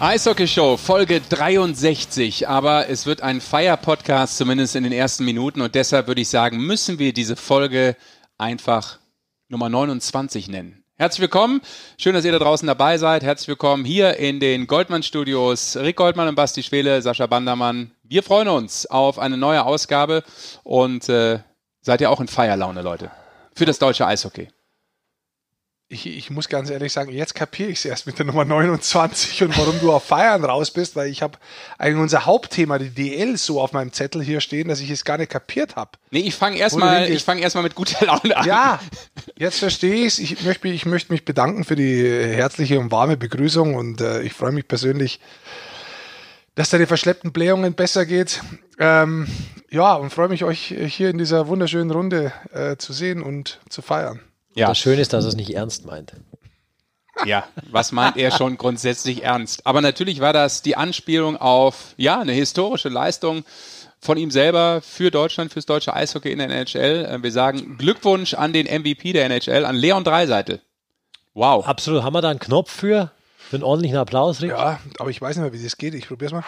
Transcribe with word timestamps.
Eishockey 0.00 0.46
Show, 0.46 0.76
Folge 0.76 1.20
63. 1.20 2.46
Aber 2.48 2.88
es 2.88 3.04
wird 3.04 3.20
ein 3.20 3.40
Feier-Podcast, 3.40 4.36
zumindest 4.36 4.76
in 4.76 4.84
den 4.84 4.92
ersten 4.92 5.24
Minuten. 5.24 5.60
Und 5.60 5.74
deshalb 5.74 6.06
würde 6.06 6.20
ich 6.20 6.28
sagen, 6.28 6.58
müssen 6.58 7.00
wir 7.00 7.12
diese 7.12 7.34
Folge 7.34 7.96
einfach 8.38 9.00
Nummer 9.48 9.68
29 9.68 10.48
nennen. 10.50 10.84
Herzlich 10.98 11.22
willkommen. 11.22 11.62
Schön, 11.96 12.14
dass 12.14 12.24
ihr 12.24 12.30
da 12.30 12.38
draußen 12.38 12.68
dabei 12.68 12.96
seid. 12.96 13.24
Herzlich 13.24 13.48
willkommen 13.48 13.84
hier 13.84 14.18
in 14.18 14.38
den 14.38 14.68
Goldmann 14.68 15.02
Studios. 15.02 15.76
Rick 15.76 15.96
Goldmann 15.96 16.28
und 16.28 16.36
Basti 16.36 16.62
Schwele, 16.62 17.02
Sascha 17.02 17.26
Bandermann. 17.26 17.90
Wir 18.04 18.22
freuen 18.22 18.46
uns 18.46 18.86
auf 18.86 19.18
eine 19.18 19.36
neue 19.36 19.64
Ausgabe 19.64 20.22
und 20.62 21.08
äh, 21.08 21.40
seid 21.80 22.00
ihr 22.00 22.10
auch 22.12 22.20
in 22.20 22.28
Feierlaune, 22.28 22.82
Leute. 22.82 23.10
Für 23.52 23.64
das 23.64 23.80
deutsche 23.80 24.06
Eishockey 24.06 24.48
ich, 25.90 26.06
ich 26.06 26.28
muss 26.28 26.50
ganz 26.50 26.68
ehrlich 26.68 26.92
sagen, 26.92 27.10
jetzt 27.12 27.34
kapiere 27.34 27.70
ich 27.70 27.78
es 27.78 27.84
erst 27.86 28.06
mit 28.06 28.18
der 28.18 28.26
Nummer 28.26 28.44
29 28.44 29.42
und 29.44 29.56
warum 29.56 29.80
du 29.80 29.90
auf 29.90 30.04
Feiern 30.04 30.44
raus 30.44 30.70
bist, 30.70 30.96
weil 30.96 31.08
ich 31.08 31.22
habe 31.22 31.38
eigentlich 31.78 32.02
unser 32.02 32.26
Hauptthema, 32.26 32.78
die 32.78 32.90
DL, 32.90 33.38
so 33.38 33.58
auf 33.58 33.72
meinem 33.72 33.90
Zettel 33.92 34.22
hier 34.22 34.42
stehen, 34.42 34.68
dass 34.68 34.80
ich 34.80 34.90
es 34.90 35.06
gar 35.06 35.16
nicht 35.16 35.30
kapiert 35.30 35.76
habe. 35.76 35.92
Nee, 36.10 36.20
ich 36.20 36.34
fange 36.34 36.58
erstmal 36.58 37.18
fang 37.20 37.38
erst 37.38 37.56
mit 37.56 37.74
guter 37.74 38.04
Laune 38.04 38.36
an. 38.36 38.46
Ja, 38.46 38.80
jetzt 39.36 39.60
verstehe 39.60 39.94
ich 39.94 40.06
es. 40.06 40.18
Ich 40.18 40.42
möchte, 40.42 40.68
ich 40.68 40.84
möchte 40.84 41.10
mich 41.10 41.24
bedanken 41.24 41.64
für 41.64 41.76
die 41.76 42.04
herzliche 42.04 42.78
und 42.78 42.90
warme 42.90 43.16
Begrüßung 43.16 43.74
und 43.74 44.02
äh, 44.02 44.20
ich 44.20 44.34
freue 44.34 44.52
mich 44.52 44.68
persönlich, 44.68 45.20
dass 46.54 46.68
deine 46.68 46.86
verschleppten 46.86 47.32
Blähungen 47.32 47.72
besser 47.72 48.04
geht. 48.04 48.42
Ähm, 48.78 49.26
ja, 49.70 49.94
und 49.94 50.10
freue 50.10 50.28
mich, 50.28 50.44
euch 50.44 50.74
hier 50.88 51.08
in 51.08 51.16
dieser 51.16 51.48
wunderschönen 51.48 51.90
Runde 51.90 52.32
äh, 52.52 52.76
zu 52.76 52.92
sehen 52.92 53.22
und 53.22 53.60
zu 53.70 53.80
feiern. 53.80 54.20
Ja. 54.58 54.68
Das 54.68 54.78
Schöne 54.78 55.00
ist, 55.00 55.12
dass 55.12 55.24
er 55.24 55.28
es 55.28 55.36
nicht 55.36 55.54
ernst 55.54 55.86
meint. 55.86 56.14
Ja, 57.24 57.44
was 57.70 57.92
meint 57.92 58.16
er 58.16 58.30
schon 58.30 58.58
grundsätzlich 58.58 59.24
ernst? 59.24 59.66
Aber 59.66 59.80
natürlich 59.80 60.20
war 60.20 60.32
das 60.32 60.62
die 60.62 60.76
Anspielung 60.76 61.36
auf, 61.36 61.94
ja, 61.96 62.20
eine 62.20 62.32
historische 62.32 62.88
Leistung 62.88 63.44
von 64.00 64.16
ihm 64.16 64.30
selber 64.30 64.80
für 64.82 65.10
Deutschland, 65.10 65.52
fürs 65.52 65.66
deutsche 65.66 65.94
Eishockey 65.94 66.30
in 66.30 66.38
der 66.38 66.48
NHL. 66.48 67.04
Äh, 67.04 67.22
wir 67.22 67.32
sagen 67.32 67.76
Glückwunsch 67.78 68.34
an 68.34 68.52
den 68.52 68.66
MVP 68.66 69.12
der 69.12 69.26
NHL, 69.26 69.64
an 69.64 69.76
Leon 69.76 70.04
Dreiseitel. 70.04 70.60
Wow. 71.34 71.66
Absolut. 71.66 72.02
Haben 72.02 72.14
wir 72.14 72.22
da 72.22 72.30
einen 72.30 72.38
Knopf 72.38 72.70
für? 72.70 73.12
Für 73.50 73.56
einen 73.56 73.64
ordentlichen 73.64 73.96
Applaus, 73.98 74.40
Rick? 74.42 74.50
Ja, 74.50 74.78
aber 74.98 75.10
ich 75.10 75.20
weiß 75.20 75.36
nicht 75.36 75.42
mehr, 75.42 75.52
wie 75.52 75.62
das 75.62 75.76
geht. 75.76 75.94
Ich 75.94 76.06
probiere 76.06 76.26
es 76.26 76.32
mal. 76.32 76.44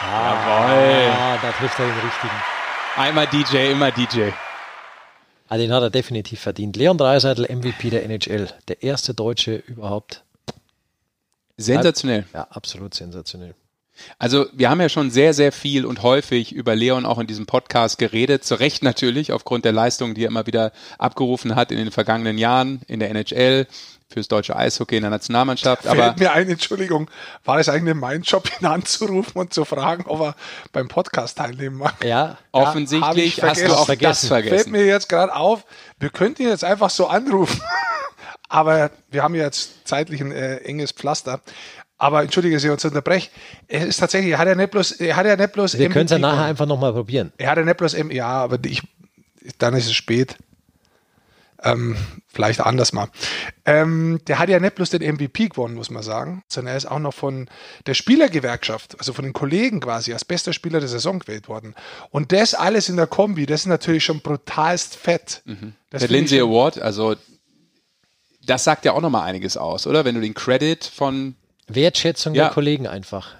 Ah, 0.00 0.34
Jawohl. 0.34 1.12
Ah, 1.12 1.38
da 1.42 1.52
trifft 1.52 1.78
er 1.78 1.86
den 1.86 1.94
richtigen. 1.94 2.42
Einmal 2.96 3.26
DJ, 3.26 3.72
immer 3.72 3.90
DJ. 3.90 4.30
Ah, 5.48 5.56
den 5.56 5.72
hat 5.72 5.82
er 5.82 5.90
definitiv 5.90 6.40
verdient. 6.40 6.76
Leon 6.76 6.98
Dreiseitel, 6.98 7.44
MVP 7.44 7.90
der 7.90 8.04
NHL. 8.04 8.48
Der 8.68 8.82
erste 8.82 9.14
Deutsche 9.14 9.56
überhaupt. 9.56 10.22
Sensationell. 11.56 12.24
Ja, 12.32 12.46
absolut 12.50 12.94
sensationell. 12.94 13.54
Also 14.18 14.46
wir 14.52 14.70
haben 14.70 14.80
ja 14.80 14.88
schon 14.88 15.10
sehr, 15.10 15.34
sehr 15.34 15.50
viel 15.50 15.84
und 15.84 16.02
häufig 16.02 16.52
über 16.52 16.76
Leon 16.76 17.04
auch 17.04 17.18
in 17.18 17.26
diesem 17.26 17.46
Podcast 17.46 17.98
geredet. 17.98 18.44
Zu 18.44 18.60
Recht 18.60 18.82
natürlich, 18.82 19.32
aufgrund 19.32 19.64
der 19.64 19.72
Leistungen, 19.72 20.14
die 20.14 20.24
er 20.24 20.28
immer 20.28 20.46
wieder 20.46 20.72
abgerufen 20.98 21.56
hat 21.56 21.72
in 21.72 21.78
den 21.78 21.90
vergangenen 21.90 22.38
Jahren 22.38 22.82
in 22.86 23.00
der 23.00 23.10
NHL, 23.10 23.66
fürs 24.08 24.28
deutsche 24.28 24.56
Eishockey 24.56 24.96
in 24.96 25.02
der 25.02 25.10
Nationalmannschaft. 25.10 25.82
Fällt 25.82 25.98
aber 25.98 26.14
mir 26.18 26.32
ein, 26.32 26.48
Entschuldigung, 26.48 27.10
war 27.44 27.58
es 27.58 27.68
eigentlich 27.68 27.94
mein 27.94 28.22
Job, 28.22 28.48
ihn 28.60 28.66
anzurufen 28.66 29.38
und 29.38 29.52
zu 29.52 29.64
fragen, 29.64 30.04
ob 30.06 30.20
er 30.20 30.36
beim 30.72 30.88
Podcast 30.88 31.38
teilnehmen 31.38 31.76
mag? 31.76 32.02
Ja, 32.04 32.38
offensichtlich 32.52 33.36
ja, 33.36 33.48
hast 33.48 33.60
du 33.60 33.72
auch 33.72 33.86
vergessen. 33.86 34.08
das 34.08 34.26
vergessen. 34.26 34.56
Fällt 34.56 34.68
mir 34.68 34.84
jetzt 34.86 35.08
gerade 35.08 35.34
auf, 35.34 35.64
wir 35.98 36.10
könnten 36.10 36.42
ihn 36.42 36.48
jetzt 36.48 36.64
einfach 36.64 36.90
so 36.90 37.06
anrufen, 37.06 37.60
aber 38.48 38.90
wir 39.10 39.22
haben 39.22 39.34
jetzt 39.34 39.86
zeitlich 39.86 40.20
ein 40.22 40.32
äh, 40.32 40.56
enges 40.58 40.92
Pflaster. 40.92 41.40
Aber 42.00 42.22
entschuldige, 42.22 42.60
Sie 42.60 42.70
uns 42.70 42.84
unterbrechen. 42.84 43.28
Es 43.66 43.84
ist 43.84 43.96
tatsächlich, 43.98 44.32
er 44.32 44.38
hat 44.38 44.46
ja 44.46 44.54
nicht 44.54 44.70
bloß, 44.70 44.92
er 44.92 45.16
hat 45.16 45.26
ja 45.26 45.36
nicht 45.36 45.52
bloß. 45.52 45.78
Wir 45.78 45.88
können 45.88 46.04
es 46.04 46.12
ja 46.12 46.18
nachher 46.18 46.44
einfach 46.44 46.66
nochmal 46.66 46.92
probieren. 46.92 47.32
Er 47.38 47.50
hat 47.50 47.58
ja 47.58 47.64
nicht 47.64 47.76
bloß, 47.76 47.96
ja, 48.10 48.28
aber 48.28 48.58
ich, 48.64 48.82
dann 49.58 49.74
ist 49.74 49.86
es 49.86 49.94
spät. 49.94 50.36
Ähm, 51.62 51.96
vielleicht 52.28 52.60
anders 52.60 52.92
mal. 52.92 53.08
Ähm, 53.64 54.20
der 54.28 54.38
hat 54.38 54.48
ja 54.48 54.60
nicht 54.60 54.76
bloß 54.76 54.90
den 54.90 55.02
MVP 55.02 55.48
gewonnen, 55.48 55.74
muss 55.74 55.90
man 55.90 56.04
sagen, 56.04 56.44
sondern 56.48 56.74
er 56.74 56.76
ist 56.76 56.86
auch 56.86 57.00
noch 57.00 57.14
von 57.14 57.48
der 57.86 57.94
Spielergewerkschaft, 57.94 58.96
also 58.98 59.12
von 59.12 59.24
den 59.24 59.32
Kollegen 59.32 59.80
quasi, 59.80 60.12
als 60.12 60.24
bester 60.24 60.52
Spieler 60.52 60.78
der 60.78 60.88
Saison 60.88 61.18
gewählt 61.18 61.48
worden. 61.48 61.74
Und 62.10 62.30
das 62.30 62.54
alles 62.54 62.88
in 62.88 62.96
der 62.96 63.08
Kombi, 63.08 63.46
das 63.46 63.62
ist 63.62 63.66
natürlich 63.66 64.04
schon 64.04 64.20
brutalst 64.20 64.94
fett. 64.94 65.42
Mhm. 65.46 65.74
Der 65.90 66.06
Lindsay 66.06 66.40
Award, 66.40 66.80
also 66.80 67.16
das 68.46 68.62
sagt 68.62 68.84
ja 68.84 68.92
auch 68.92 69.00
nochmal 69.00 69.28
einiges 69.28 69.56
aus, 69.56 69.86
oder? 69.86 70.04
Wenn 70.04 70.14
du 70.14 70.20
den 70.20 70.34
Credit 70.34 70.84
von 70.84 71.34
Wertschätzung 71.66 72.34
ja. 72.34 72.44
der 72.44 72.54
Kollegen 72.54 72.86
einfach. 72.86 73.34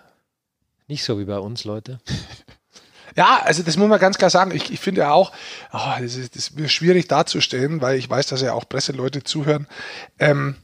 Nicht 0.89 1.05
so 1.05 1.19
wie 1.19 1.25
bei 1.25 1.39
uns, 1.39 1.65
Leute. 1.65 2.01
Ja, 3.19 3.43
also 3.43 3.65
das 3.65 3.77
muss 3.77 3.89
man 3.89 3.99
ganz 3.99 4.17
klar 4.17 4.31
sagen. 4.31 4.53
Ich, 4.53 4.73
ich 4.73 4.79
finde 4.79 5.01
ja 5.01 5.11
auch, 5.11 5.33
oh, 5.73 5.91
das, 6.01 6.15
ist, 6.15 6.37
das 6.37 6.51
ist 6.51 6.73
schwierig 6.73 7.09
darzustellen, 7.09 7.81
weil 7.81 7.99
ich 7.99 8.09
weiß, 8.09 8.29
dass 8.29 8.43
ja 8.43 8.53
auch 8.53 8.69
Presseleute 8.69 9.25
zuhören. 9.25 9.67
Ähm, 10.21 10.55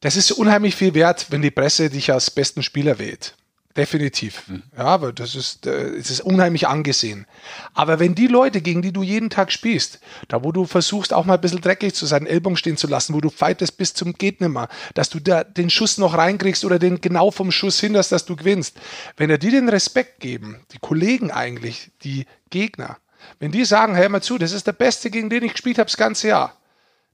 das 0.00 0.16
ist 0.16 0.32
unheimlich 0.32 0.74
viel 0.74 0.94
wert, 0.94 1.26
wenn 1.30 1.42
die 1.42 1.52
Presse 1.52 1.90
dich 1.90 2.12
als 2.12 2.32
besten 2.32 2.64
Spieler 2.64 2.98
wählt. 2.98 3.36
Definitiv. 3.76 4.48
Mhm. 4.48 4.62
Ja, 4.76 4.84
aber 4.84 5.12
das 5.12 5.34
ist, 5.34 5.66
äh, 5.66 5.88
es 5.96 6.10
ist 6.10 6.20
unheimlich 6.20 6.66
angesehen. 6.66 7.26
Aber 7.74 7.98
wenn 8.00 8.14
die 8.14 8.26
Leute, 8.26 8.62
gegen 8.62 8.80
die 8.80 8.92
du 8.92 9.02
jeden 9.02 9.28
Tag 9.28 9.52
spielst, 9.52 10.00
da 10.28 10.42
wo 10.42 10.52
du 10.52 10.64
versuchst 10.64 11.12
auch 11.12 11.26
mal 11.26 11.34
ein 11.34 11.40
bisschen 11.40 11.60
dreckig 11.60 11.94
zu 11.94 12.06
sein, 12.06 12.26
Ellbogen 12.26 12.56
stehen 12.56 12.76
zu 12.76 12.86
lassen, 12.86 13.14
wo 13.14 13.20
du 13.20 13.28
fightest 13.28 13.76
bis 13.76 13.92
zum 13.92 14.14
geht 14.14 14.40
nimmer, 14.40 14.68
dass 14.94 15.10
du 15.10 15.20
da 15.20 15.44
den 15.44 15.68
Schuss 15.68 15.98
noch 15.98 16.16
reinkriegst 16.16 16.64
oder 16.64 16.78
den 16.78 17.00
genau 17.00 17.30
vom 17.30 17.52
Schuss 17.52 17.78
hinderst, 17.78 18.12
dass 18.12 18.24
du 18.24 18.34
gewinnst. 18.34 18.78
Wenn 19.16 19.30
er 19.30 19.38
dir 19.38 19.50
den 19.50 19.68
Respekt 19.68 20.20
geben, 20.20 20.60
die 20.72 20.78
Kollegen 20.78 21.30
eigentlich, 21.30 21.90
die 22.02 22.24
Gegner, 22.48 22.96
wenn 23.38 23.52
die 23.52 23.64
sagen, 23.64 23.96
hör 23.96 24.08
mal 24.08 24.22
zu, 24.22 24.38
das 24.38 24.52
ist 24.52 24.66
der 24.66 24.72
Beste, 24.72 25.10
gegen 25.10 25.28
den 25.28 25.44
ich 25.44 25.52
gespielt 25.52 25.78
habe 25.78 25.90
das 25.90 25.96
ganze 25.96 26.28
Jahr, 26.28 26.56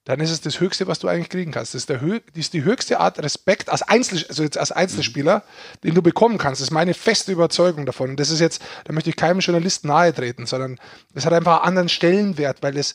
dann 0.05 0.19
ist 0.19 0.31
es 0.31 0.41
das 0.41 0.59
Höchste, 0.59 0.89
was 0.89 0.99
du 0.99 1.07
eigentlich 1.07 1.29
kriegen 1.29 1.53
kannst. 1.53 1.75
Das 1.75 1.83
ist, 1.83 1.89
der 1.89 1.99
das 1.99 2.21
ist 2.35 2.55
die 2.55 2.65
höchste 2.65 2.99
Art 2.99 3.21
Respekt 3.21 3.69
als, 3.69 3.83
Einzel 3.83 4.25
also 4.29 4.43
jetzt 4.43 4.59
als 4.59 4.73
Einzelspieler, 4.73 5.45
den 5.85 5.95
du 5.95 6.03
bekommen 6.03 6.39
kannst. 6.39 6.61
Das 6.61 6.69
ist 6.69 6.73
meine 6.73 6.95
feste 6.95 7.31
Überzeugung 7.31 7.87
davon. 7.87 8.11
Und 8.11 8.21
das 8.21 8.31
ist 8.31 8.41
jetzt, 8.41 8.63
da 8.85 8.93
möchte 8.93 9.11
ich 9.11 9.17
keinem 9.17 9.39
Journalisten 9.39 9.89
nahe 9.89 10.13
treten, 10.13 10.47
sondern 10.47 10.81
das 11.15 11.25
hat 11.25 11.33
einfach 11.33 11.59
einen 11.59 11.69
anderen 11.69 11.89
Stellenwert, 11.89 12.63
weil 12.63 12.77
es 12.77 12.95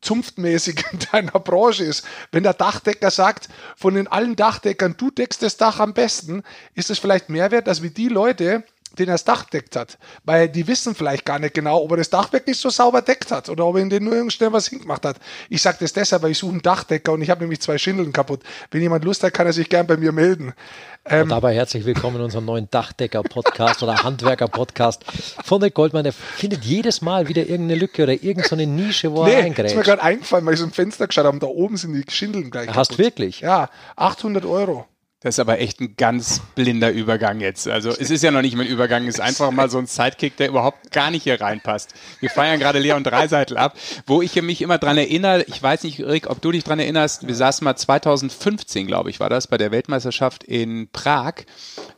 zunftmäßig 0.00 0.84
in 0.92 0.98
deiner 1.12 1.38
Branche 1.40 1.84
ist. 1.84 2.04
Wenn 2.32 2.42
der 2.42 2.54
Dachdecker 2.54 3.10
sagt, 3.10 3.48
von 3.76 3.94
den 3.94 4.08
allen 4.08 4.36
Dachdeckern, 4.36 4.96
du 4.96 5.10
deckst 5.10 5.42
das 5.42 5.56
Dach 5.56 5.80
am 5.80 5.94
besten, 5.94 6.42
ist 6.74 6.90
es 6.90 6.98
vielleicht 6.98 7.28
mehr 7.28 7.50
wert, 7.50 7.68
als 7.68 7.82
wie 7.82 7.90
die 7.90 8.08
Leute, 8.08 8.64
den 8.98 9.08
er 9.08 9.14
das 9.14 9.24
Dach 9.24 9.44
deckt 9.44 9.76
hat. 9.76 9.98
Weil 10.24 10.48
die 10.48 10.66
wissen 10.66 10.94
vielleicht 10.94 11.24
gar 11.24 11.38
nicht 11.38 11.54
genau, 11.54 11.82
ob 11.82 11.90
er 11.92 11.96
das 11.98 12.10
Dach 12.10 12.32
wirklich 12.32 12.58
so 12.58 12.70
sauber 12.70 13.02
deckt 13.02 13.30
hat 13.30 13.48
oder 13.48 13.66
ob 13.66 13.76
er 13.76 13.82
in 13.82 13.90
den 13.90 14.04
nur 14.04 14.30
schnell 14.30 14.52
was 14.52 14.68
hingemacht 14.68 15.04
hat. 15.04 15.16
Ich 15.48 15.62
sage 15.62 15.78
das 15.80 15.92
deshalb, 15.92 16.22
weil 16.22 16.30
ich 16.30 16.38
suche 16.38 16.52
einen 16.52 16.62
Dachdecker 16.62 17.12
und 17.12 17.22
ich 17.22 17.30
habe 17.30 17.42
nämlich 17.42 17.60
zwei 17.60 17.78
Schindeln 17.78 18.12
kaputt. 18.12 18.42
Wenn 18.70 18.80
jemand 18.80 19.04
Lust 19.04 19.22
hat, 19.22 19.34
kann 19.34 19.46
er 19.46 19.52
sich 19.52 19.68
gern 19.68 19.86
bei 19.86 19.96
mir 19.96 20.12
melden. 20.12 20.54
Ähm, 21.06 21.28
dabei 21.28 21.54
herzlich 21.54 21.84
willkommen 21.84 22.16
in 22.16 22.22
unserem 22.22 22.46
neuen 22.46 22.70
Dachdecker-Podcast 22.70 23.82
oder 23.82 24.02
Handwerker-Podcast 24.02 25.04
von 25.44 25.60
der 25.60 25.70
Goldmann. 25.70 26.04
Der 26.04 26.14
findet 26.14 26.64
jedes 26.64 27.02
Mal 27.02 27.28
wieder 27.28 27.42
irgendeine 27.42 27.78
Lücke 27.78 28.04
oder 28.04 28.14
irgendeine 28.14 28.66
Nische, 28.66 29.12
wo 29.12 29.24
nee, 29.24 29.34
er 29.34 29.42
reingrätscht. 29.42 29.72
ist 29.72 29.76
mir 29.76 29.82
gerade 29.82 30.02
eingefallen, 30.02 30.46
weil 30.46 30.54
ich 30.54 30.60
so 30.60 30.66
ein 30.66 30.72
Fenster 30.72 31.06
geschaut 31.06 31.26
habe. 31.26 31.38
Da 31.38 31.46
oben 31.46 31.76
sind 31.76 31.92
die 31.92 32.10
Schindeln 32.10 32.50
gleich. 32.50 32.68
Hast 32.68 32.92
kaputt. 32.92 33.04
wirklich? 33.04 33.40
Ja, 33.40 33.68
800 33.96 34.46
Euro. 34.46 34.86
Das 35.24 35.36
ist 35.36 35.38
aber 35.38 35.58
echt 35.58 35.80
ein 35.80 35.96
ganz 35.96 36.42
blinder 36.54 36.90
Übergang 36.92 37.40
jetzt. 37.40 37.66
Also 37.66 37.88
es 37.88 38.10
ist 38.10 38.22
ja 38.22 38.30
noch 38.30 38.42
nicht 38.42 38.56
mal 38.56 38.64
ein 38.64 38.68
Übergang, 38.68 39.04
es 39.08 39.14
ist 39.14 39.20
einfach 39.20 39.50
mal 39.52 39.70
so 39.70 39.78
ein 39.78 39.86
Sidekick, 39.86 40.36
der 40.36 40.48
überhaupt 40.48 40.92
gar 40.92 41.10
nicht 41.10 41.22
hier 41.22 41.40
reinpasst. 41.40 41.94
Wir 42.20 42.28
feiern 42.28 42.60
gerade 42.60 42.78
Leon 42.78 43.04
Dreiseitel 43.04 43.56
ab, 43.56 43.74
wo 44.06 44.20
ich 44.20 44.40
mich 44.42 44.60
immer 44.60 44.76
dran 44.76 44.98
erinnere, 44.98 45.42
ich 45.44 45.62
weiß 45.62 45.84
nicht, 45.84 46.00
Rick, 46.00 46.28
ob 46.28 46.42
du 46.42 46.52
dich 46.52 46.62
dran 46.62 46.78
erinnerst, 46.78 47.26
wir 47.26 47.34
saßen 47.34 47.64
mal 47.64 47.74
2015, 47.74 48.86
glaube 48.86 49.08
ich, 49.08 49.18
war 49.18 49.30
das, 49.30 49.46
bei 49.46 49.56
der 49.56 49.70
Weltmeisterschaft 49.70 50.44
in 50.44 50.88
Prag 50.92 51.36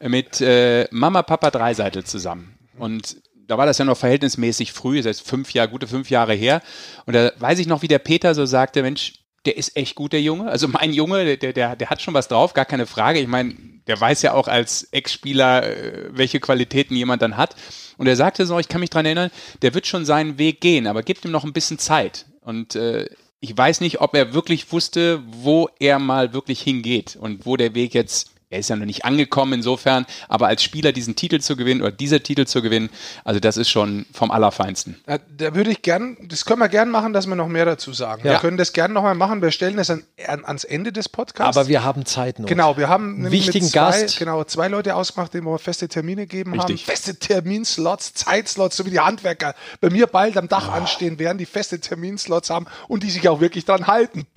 mit 0.01 0.41
äh, 0.41 0.87
Mama, 0.93 1.23
Papa 1.25 1.51
Dreiseitel 1.51 2.05
zusammen. 2.05 2.57
Und 2.79 3.17
da 3.49 3.59
war 3.59 3.67
das 3.67 3.79
ja 3.79 3.85
noch 3.85 3.99
verhältnismäßig 3.99 4.73
früh, 4.73 4.99
das 4.99 5.07
heißt 5.07 5.29
fünf 5.29 5.53
Jahre, 5.53 5.71
gute 5.71 5.89
fünf 5.89 6.11
Jahre 6.11 6.35
her. 6.35 6.63
Und 7.07 7.15
da 7.15 7.33
weiß 7.41 7.59
ich 7.59 7.67
noch, 7.67 7.83
wie 7.83 7.89
der 7.89 7.99
Peter 7.99 8.37
so 8.37 8.47
sagte, 8.47 8.83
Mensch, 8.83 9.15
der 9.47 9.57
ist 9.57 9.77
echt 9.77 9.95
gut, 9.95 10.13
der 10.13 10.21
Junge. 10.21 10.51
Also 10.51 10.69
mein 10.69 10.93
Junge, 10.93 11.37
der, 11.37 11.53
der, 11.53 11.77
der 11.77 11.91
hat 11.91 12.03
schon 12.03 12.15
was 12.15 12.29
drauf, 12.29 12.53
gar 12.53 12.65
keine 12.65 12.87
Frage. 12.87 13.21
Ich 13.21 13.29
meine, 13.29 13.55
der 13.87 14.01
weiß 14.01 14.23
ja 14.23 14.33
auch 14.33 14.49
als 14.49 14.85
Ex-Spieler, 14.91 15.63
äh, 15.65 16.09
welche 16.11 16.41
Qualitäten 16.41 16.97
jemand 16.97 17.23
dann 17.23 17.37
hat. 17.37 17.57
Und 17.97 18.07
er 18.07 18.17
sagte 18.17 18.45
so, 18.47 18.59
ich 18.59 18.69
kann 18.69 18.81
mich 18.81 18.91
dran 18.91 19.07
erinnern, 19.07 19.31
der 19.63 19.75
wird 19.75 19.87
schon 19.87 20.05
seinen 20.05 20.39
Weg 20.39 20.61
gehen, 20.61 20.87
aber 20.87 21.03
gibt 21.03 21.25
ihm 21.25 21.31
noch 21.31 21.45
ein 21.45 21.53
bisschen 21.53 21.79
Zeit. 21.79 22.27
Und 22.41 22.75
äh, 22.75 23.09
ich 23.41 23.57
weiß 23.57 23.81
nicht, 23.81 24.01
ob 24.01 24.15
er 24.15 24.35
wirklich 24.35 24.73
wusste, 24.73 25.23
wo 25.27 25.69
er 25.79 25.99
mal 25.99 26.33
wirklich 26.33 26.61
hingeht 26.61 27.17
und 27.17 27.47
wo 27.47 27.57
der 27.57 27.75
Weg 27.75 27.95
jetzt 27.95 28.33
er 28.49 28.61
ist 28.61 28.71
ja 28.71 28.77
noch 28.77 28.87
nicht 28.87 29.05
angekommen 29.05 29.55
insofern, 29.55 30.07
aber 30.29 30.47
als 30.47 30.63
Spieler 30.63 30.93
diesen 30.93 31.17
Titel 31.17 31.41
zu 31.41 31.57
gewinnen 31.57 31.83
oder 31.83 31.91
dieser 31.91 32.23
Titel 32.23 32.47
zu 32.47 32.63
gewinnen, 32.63 32.91
also 33.25 33.41
das 33.41 33.57
ist 33.57 33.71
schon 33.71 34.07
vom 34.13 34.31
Allerfeinsten. 34.31 35.01
Da, 35.05 35.19
da 35.19 35.55
würde 35.55 35.71
ich 35.71 35.83
gern, 35.83 36.17
das 36.29 36.45
können 36.45 36.61
wir 36.61 36.69
gern 36.69 36.91
machen, 36.91 37.13
dass 37.13 37.27
wir 37.27 37.35
noch 37.35 37.49
mehr 37.49 37.65
dazu 37.65 37.93
sagen. 37.93 38.23
Ja. 38.25 38.35
Wir 38.35 38.39
können 38.39 38.57
das 38.57 38.73
gern 38.73 38.93
nochmal 38.93 39.17
machen. 39.17 39.43
Wir 39.43 39.51
stellen 39.51 39.77
das 39.77 39.91
an, 39.91 40.05
an, 40.29 40.45
ans 40.45 40.63
Ende 40.63 40.93
des 40.93 41.09
Podcasts. 41.09 41.57
Aber 41.57 41.69
wir 41.69 41.83
haben 41.83 42.07
Zeit 42.07 42.39
noch. 42.39 42.49
Genau, 42.49 42.77
wir 42.77 42.89
haben 42.89 43.17
einen 43.17 43.33
wichtigen 43.33 43.67
zwei, 43.67 43.91
Gast. 43.91 44.19
Genau, 44.19 44.45
zwei 44.45 44.69
Leute 44.69 44.95
ausgemacht, 44.95 45.35
denen 45.35 45.47
wir 45.47 45.59
feste 45.59 45.89
Termine 45.89 46.29
geben 46.29 46.53
Richtig. 46.53 46.83
haben. 46.83 46.87
Feste 46.87 47.19
Terminslots, 47.19 48.15
Zeitslots, 48.15 48.77
so 48.77 48.87
wie 48.87 48.91
die 48.91 49.01
Handwerker 49.01 49.57
bei 49.81 49.91
mir 49.91 50.07
bald 50.07 50.37
am 50.37 50.47
Dach 50.47 50.69
oh. 50.69 50.73
anstehen 50.73 51.19
werden, 51.19 51.39
die 51.39 51.47
feste 51.47 51.81
Terminslots 51.81 52.51
haben 52.51 52.67
und 52.87 53.03
die 53.03 53.11
sich 53.11 53.29
auch 53.29 53.41
wirklich 53.41 53.65
dran 53.65 53.89
halten. 53.89 54.27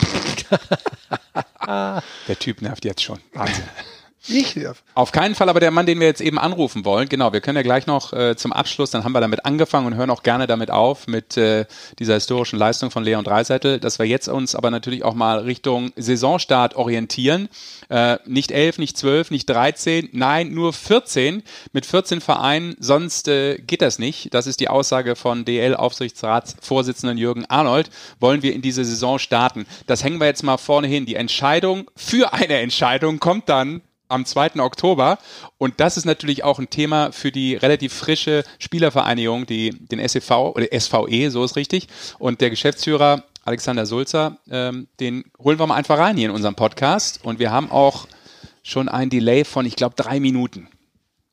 Der 1.66 2.38
Typ 2.38 2.62
nervt 2.62 2.84
jetzt 2.84 3.02
schon. 3.02 3.20
Wahnsinn. 3.34 3.64
Ich 4.28 4.54
nerv. 4.54 4.82
Auf 4.94 5.12
keinen 5.12 5.34
Fall 5.34 5.48
aber 5.48 5.60
der 5.60 5.70
Mann, 5.70 5.86
den 5.86 5.98
wir 5.98 6.06
jetzt 6.06 6.20
eben 6.20 6.38
anrufen 6.38 6.84
wollen. 6.84 7.08
Genau, 7.08 7.32
wir 7.32 7.40
können 7.40 7.56
ja 7.56 7.62
gleich 7.62 7.86
noch 7.86 8.12
äh, 8.12 8.36
zum 8.36 8.52
Abschluss, 8.52 8.90
dann 8.90 9.02
haben 9.02 9.12
wir 9.12 9.20
damit 9.20 9.46
angefangen 9.46 9.86
und 9.86 9.94
hören 9.94 10.10
auch 10.10 10.22
gerne 10.22 10.46
damit 10.46 10.70
auf, 10.70 11.06
mit 11.06 11.38
äh, 11.38 11.64
dieser 11.98 12.14
historischen 12.14 12.58
Leistung 12.58 12.90
von 12.90 13.02
Leon 13.02 13.24
Dreiseitel, 13.24 13.80
dass 13.80 13.98
wir 13.98 14.06
jetzt 14.06 14.28
uns 14.28 14.54
aber 14.54 14.70
natürlich 14.70 15.04
auch 15.04 15.14
mal 15.14 15.38
Richtung 15.38 15.92
Saisonstart 15.96 16.76
orientieren. 16.76 17.48
Äh, 17.88 18.18
nicht 18.26 18.52
elf, 18.52 18.78
nicht 18.78 18.98
zwölf, 18.98 19.30
nicht 19.30 19.48
dreizehn, 19.48 20.10
nein, 20.12 20.52
nur 20.52 20.74
14 20.74 21.42
mit 21.72 21.86
14 21.86 22.20
Vereinen, 22.20 22.76
sonst 22.78 23.26
äh, 23.26 23.56
geht 23.56 23.80
das 23.80 23.98
nicht. 23.98 24.34
Das 24.34 24.46
ist 24.46 24.60
die 24.60 24.68
Aussage 24.68 25.16
von 25.16 25.46
DL-Aufsichtsratsvorsitzenden 25.46 27.16
Jürgen 27.16 27.46
Arnold. 27.46 27.88
Wollen 28.20 28.42
wir 28.42 28.52
in 28.52 28.60
diese 28.60 28.84
Saison 28.84 29.18
starten? 29.18 29.66
Das 29.86 30.04
hängen 30.04 30.20
wir 30.20 30.26
jetzt 30.26 30.42
mal 30.42 30.58
vorne 30.58 30.88
hin. 30.88 31.06
Die 31.06 31.14
Entscheidung 31.14 31.90
für 31.96 32.34
eine 32.34 32.58
Entscheidung 32.58 33.18
kommt 33.18 33.48
dann 33.48 33.80
am 34.10 34.24
2. 34.24 34.60
Oktober. 34.60 35.18
Und 35.58 35.80
das 35.80 35.96
ist 35.96 36.04
natürlich 36.04 36.44
auch 36.44 36.58
ein 36.58 36.70
Thema 36.70 37.12
für 37.12 37.32
die 37.32 37.54
relativ 37.54 37.94
frische 37.94 38.44
Spielervereinigung, 38.58 39.46
die, 39.46 39.70
den 39.70 40.06
SEV 40.06 40.30
oder 40.54 40.66
SVE, 40.78 41.30
so 41.30 41.44
ist 41.44 41.56
richtig. 41.56 41.88
Und 42.18 42.40
der 42.40 42.50
Geschäftsführer 42.50 43.24
Alexander 43.44 43.86
Sulzer, 43.86 44.36
ähm, 44.50 44.88
den 45.00 45.24
holen 45.42 45.58
wir 45.58 45.66
mal 45.66 45.76
einfach 45.76 45.98
rein 45.98 46.16
hier 46.16 46.28
in 46.28 46.34
unserem 46.34 46.54
Podcast. 46.54 47.24
Und 47.24 47.38
wir 47.38 47.50
haben 47.50 47.70
auch 47.70 48.06
schon 48.62 48.88
ein 48.88 49.08
Delay 49.08 49.44
von, 49.44 49.64
ich 49.64 49.76
glaube, 49.76 49.94
drei 49.96 50.20
Minuten. 50.20 50.68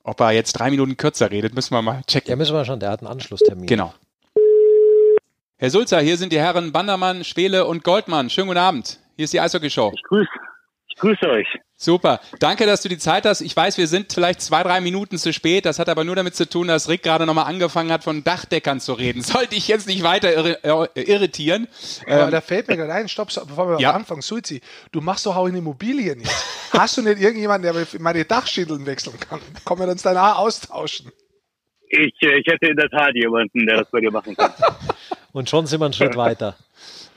Ob 0.04 0.22
er 0.22 0.32
jetzt 0.32 0.54
drei 0.54 0.70
Minuten 0.70 0.96
kürzer 0.96 1.32
redet, 1.32 1.54
müssen 1.54 1.74
wir 1.74 1.82
mal 1.82 2.02
checken. 2.08 2.30
Ja, 2.30 2.36
müssen 2.38 2.56
wir 2.56 2.64
schon, 2.64 2.80
der 2.80 2.92
hat 2.92 3.02
einen 3.02 3.12
Anschlusstermin. 3.12 3.68
Genau. 3.68 3.94
Herr 5.58 5.70
Sulzer, 5.70 6.00
hier 6.00 6.18
sind 6.18 6.32
die 6.32 6.40
Herren 6.40 6.72
Bandermann, 6.72 7.24
Schwele 7.24 7.66
und 7.66 7.84
Goldmann. 7.84 8.30
Schönen 8.30 8.48
guten 8.48 8.60
Abend. 8.60 9.00
Hier 9.16 9.26
ist 9.26 9.34
die 9.34 9.42
Eishockey-Show. 9.42 9.92
Ich 9.94 10.04
grüße 10.04 10.30
grüße 10.98 11.28
euch. 11.30 11.48
Super. 11.80 12.20
Danke, 12.40 12.66
dass 12.66 12.82
du 12.82 12.90
die 12.90 12.98
Zeit 12.98 13.26
hast. 13.26 13.42
Ich 13.42 13.56
weiß, 13.56 13.78
wir 13.78 13.86
sind 13.86 14.12
vielleicht 14.12 14.42
zwei, 14.42 14.64
drei 14.64 14.82
Minuten 14.82 15.18
zu 15.18 15.32
spät. 15.32 15.66
Das 15.66 15.78
hat 15.78 15.90
aber 15.90 16.04
nur 16.04 16.16
damit 16.16 16.36
zu 16.36 16.50
tun, 16.50 16.68
dass 16.68 16.90
Rick 16.90 17.04
gerade 17.04 17.28
nochmal 17.28 17.46
angefangen 17.46 17.92
hat, 17.92 18.04
von 18.04 18.24
Dachdeckern 18.24 18.80
zu 18.80 18.94
reden. 18.94 19.22
Sollte 19.24 19.56
ich 19.56 19.68
jetzt 19.68 19.88
nicht 19.88 20.04
weiter 20.04 20.34
irri 20.34 20.56
äh, 20.64 21.02
irritieren. 21.02 21.68
Aber 22.08 22.26
ähm, 22.26 22.32
da 22.32 22.42
fällt 22.42 22.68
mir 22.68 22.78
gerade 22.78 22.94
ein, 22.94 23.08
stopp, 23.08 23.32
stopp 23.32 23.48
bevor 23.48 23.70
wir 23.70 23.80
ja. 23.80 23.94
anfangen. 23.94 24.22
Suizi, 24.22 24.62
du 24.92 25.02
machst 25.02 25.28
doch 25.28 25.36
auch 25.36 25.46
in 25.46 25.56
Immobilien 25.56 26.20
jetzt. 26.20 26.72
Hast 26.74 26.98
du 26.98 27.04
nicht 27.04 27.22
irgendjemanden, 27.22 27.74
der 27.74 27.88
meine 28.00 28.26
Dachschädeln 28.26 28.86
wechseln 28.88 29.20
kann? 29.20 29.40
Können 29.66 29.80
wir 29.80 29.88
uns 29.88 30.02
danach 30.02 30.40
austauschen? 30.40 31.12
Ich, 31.90 32.16
äh, 32.22 32.40
ich 32.40 32.48
hätte 32.48 32.68
in 32.68 32.76
der 32.76 32.90
Tat 32.90 33.14
jemanden, 33.14 33.66
der 33.66 33.78
das 33.78 33.92
bei 33.92 34.00
dir 34.00 34.12
machen 34.12 34.36
kann. 34.36 34.52
Und 35.32 35.50
schon 35.50 35.68
sind 35.68 35.80
wir 35.80 35.86
einen 35.86 35.94
Schritt 35.94 36.16
weiter. 36.16 36.58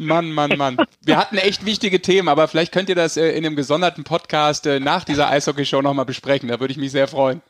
Mann, 0.00 0.32
Mann, 0.32 0.56
Mann. 0.56 0.76
Wir 1.02 1.16
hatten 1.16 1.36
echt 1.36 1.66
wichtige 1.66 2.00
Themen, 2.00 2.28
aber 2.28 2.48
vielleicht 2.48 2.72
könnt 2.72 2.88
ihr 2.88 2.94
das 2.94 3.16
äh, 3.16 3.30
in 3.30 3.44
einem 3.44 3.54
gesonderten 3.54 4.02
Podcast 4.02 4.66
äh, 4.66 4.80
nach 4.80 5.04
dieser 5.04 5.28
Eishockey-Show 5.28 5.82
nochmal 5.82 6.06
besprechen. 6.06 6.48
Da 6.48 6.58
würde 6.58 6.72
ich 6.72 6.78
mich 6.78 6.90
sehr 6.90 7.06
freuen. 7.06 7.42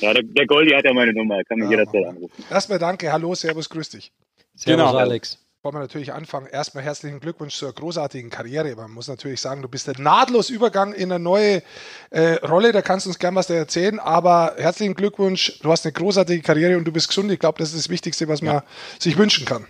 Ja, 0.00 0.14
der, 0.14 0.22
der 0.22 0.46
Goldi 0.46 0.70
hat 0.70 0.84
ja 0.84 0.92
meine 0.92 1.12
Nummer, 1.12 1.42
kann 1.44 1.58
mich 1.58 1.68
ja, 1.68 1.78
jederzeit 1.78 2.06
anrufen. 2.06 2.44
Erstmal 2.48 2.78
danke, 2.78 3.12
hallo, 3.12 3.34
servus, 3.34 3.68
grüß 3.68 3.88
dich. 3.90 4.12
Servus, 4.54 4.86
genau. 4.86 4.96
Alex 4.96 5.44
wollen 5.64 5.76
wir 5.76 5.80
natürlich 5.80 6.12
anfangen. 6.12 6.46
Erstmal 6.46 6.84
herzlichen 6.84 7.20
Glückwunsch 7.20 7.56
zur 7.56 7.72
großartigen 7.72 8.30
Karriere. 8.30 8.76
Man 8.76 8.90
muss 8.90 9.08
natürlich 9.08 9.40
sagen, 9.40 9.62
du 9.62 9.68
bist 9.68 9.88
ein 9.88 10.02
nahtlos 10.02 10.50
Übergang 10.50 10.92
in 10.92 11.10
eine 11.10 11.22
neue 11.22 11.62
äh, 12.10 12.34
Rolle. 12.46 12.72
Da 12.72 12.82
kannst 12.82 13.06
du 13.06 13.10
uns 13.10 13.18
gern 13.18 13.34
was 13.34 13.46
da 13.46 13.54
erzählen. 13.54 13.98
Aber 13.98 14.54
herzlichen 14.58 14.94
Glückwunsch. 14.94 15.58
Du 15.62 15.72
hast 15.72 15.86
eine 15.86 15.92
großartige 15.92 16.42
Karriere 16.42 16.76
und 16.76 16.84
du 16.84 16.92
bist 16.92 17.08
gesund. 17.08 17.32
Ich 17.32 17.38
glaube, 17.38 17.58
das 17.58 17.70
ist 17.70 17.78
das 17.78 17.88
Wichtigste, 17.88 18.28
was 18.28 18.42
man 18.42 18.60
sich 18.98 19.16
wünschen 19.16 19.46
kann. 19.46 19.66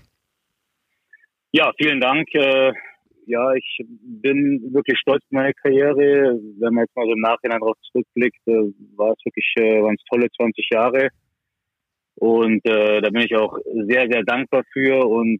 Ja, 1.56 1.70
vielen 1.78 2.00
Dank. 2.00 2.26
Äh, 2.34 2.72
ja, 3.26 3.54
ich 3.54 3.78
bin 3.86 4.74
wirklich 4.74 4.98
stolz 4.98 5.22
auf 5.22 5.30
meine 5.30 5.54
Karriere. 5.54 6.36
Wenn 6.58 6.74
man 6.74 6.82
jetzt 6.82 6.96
mal 6.96 7.06
so 7.06 7.12
im 7.12 7.20
Nachhinein 7.20 7.60
darauf 7.60 7.76
zurückblickt, 7.92 8.40
äh, 8.46 8.72
war 8.96 9.12
es 9.12 9.24
wirklich, 9.24 9.54
äh, 9.58 9.80
waren 9.80 9.94
es 9.94 10.02
tolle 10.10 10.26
20 10.36 10.68
Jahre. 10.72 11.10
Und 12.16 12.60
äh, 12.66 13.00
da 13.00 13.08
bin 13.08 13.22
ich 13.22 13.36
auch 13.36 13.56
sehr, 13.86 14.08
sehr 14.10 14.24
dankbar 14.24 14.64
für 14.72 15.06
und 15.06 15.38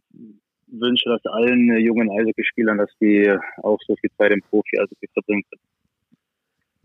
wünsche 0.67 1.09
das 1.09 1.25
allen 1.33 1.77
jungen 1.81 2.09
Eishockeyspielern, 2.09 2.77
dass 2.77 2.91
die 3.01 3.29
auch 3.57 3.79
so 3.85 3.97
viel 3.97 4.11
Zeit 4.17 4.31
im 4.31 4.41
Profi-Eishockey 4.41 5.09
verbringen 5.11 5.43
können. 5.49 5.74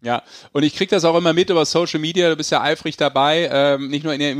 Ja, 0.02 0.22
und 0.52 0.62
ich 0.62 0.74
kriege 0.74 0.90
das 0.90 1.04
auch 1.04 1.16
immer 1.16 1.34
mit 1.34 1.50
über 1.50 1.64
Social 1.66 2.00
Media. 2.00 2.30
Du 2.30 2.36
bist 2.36 2.50
ja 2.50 2.62
eifrig 2.62 2.96
dabei, 2.96 3.50
ähm, 3.52 3.88
nicht 3.88 4.02
nur 4.02 4.14
in 4.14 4.20
der 4.20 4.30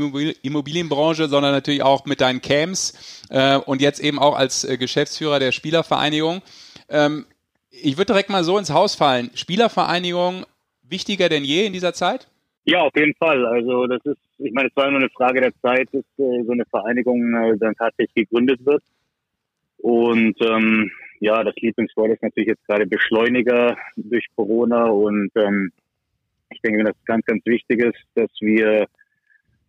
Immobilienbranche, 0.41 1.27
sondern 1.27 1.51
natürlich 1.51 1.83
auch 1.83 2.05
mit 2.05 2.19
deinen 2.19 2.41
Camps 2.41 3.27
äh, 3.29 3.57
und 3.57 3.79
jetzt 3.81 3.99
eben 3.99 4.17
auch 4.17 4.35
als 4.35 4.63
äh, 4.63 4.77
Geschäftsführer 4.77 5.39
der 5.39 5.51
Spielervereinigung. 5.51 6.41
Ähm, 6.89 7.25
ich 7.69 7.97
würde 7.97 8.13
direkt 8.13 8.29
mal 8.29 8.43
so 8.43 8.57
ins 8.57 8.71
Haus 8.71 8.95
fallen. 8.95 9.29
Spielervereinigung 9.35 10.45
wichtiger 10.81 11.29
denn 11.29 11.43
je 11.43 11.65
in 11.65 11.73
dieser 11.73 11.93
Zeit? 11.93 12.27
Ja, 12.65 12.81
auf 12.81 12.95
jeden 12.95 13.15
Fall. 13.15 13.45
Also 13.45 13.87
das 13.87 14.05
ist, 14.05 14.19
ich 14.37 14.53
meine, 14.53 14.69
es 14.69 14.75
war 14.75 14.89
nur 14.89 14.99
eine 14.99 15.09
Frage 15.09 15.41
der 15.41 15.53
Zeit, 15.61 15.89
bis 15.91 16.05
äh, 16.17 16.43
so 16.43 16.51
eine 16.51 16.65
Vereinigung 16.65 17.33
äh, 17.33 17.57
dann 17.57 17.75
tatsächlich 17.75 18.29
gegründet 18.29 18.63
wird. 18.65 18.83
Und 19.77 20.35
ähm, 20.41 20.91
ja, 21.21 21.43
das 21.43 21.55
Lieblingswort 21.55 22.11
ist 22.11 22.23
natürlich 22.23 22.49
jetzt 22.49 22.67
gerade 22.67 22.87
Beschleuniger 22.87 23.77
durch 23.95 24.25
Corona 24.35 24.85
und 24.85 25.29
ähm, 25.35 25.71
ich 26.49 26.59
denke, 26.61 26.83
dass 26.83 26.95
ganz, 27.05 27.23
ganz 27.25 27.45
wichtig 27.45 27.79
ist, 27.79 27.99
dass 28.15 28.29
wir 28.41 28.87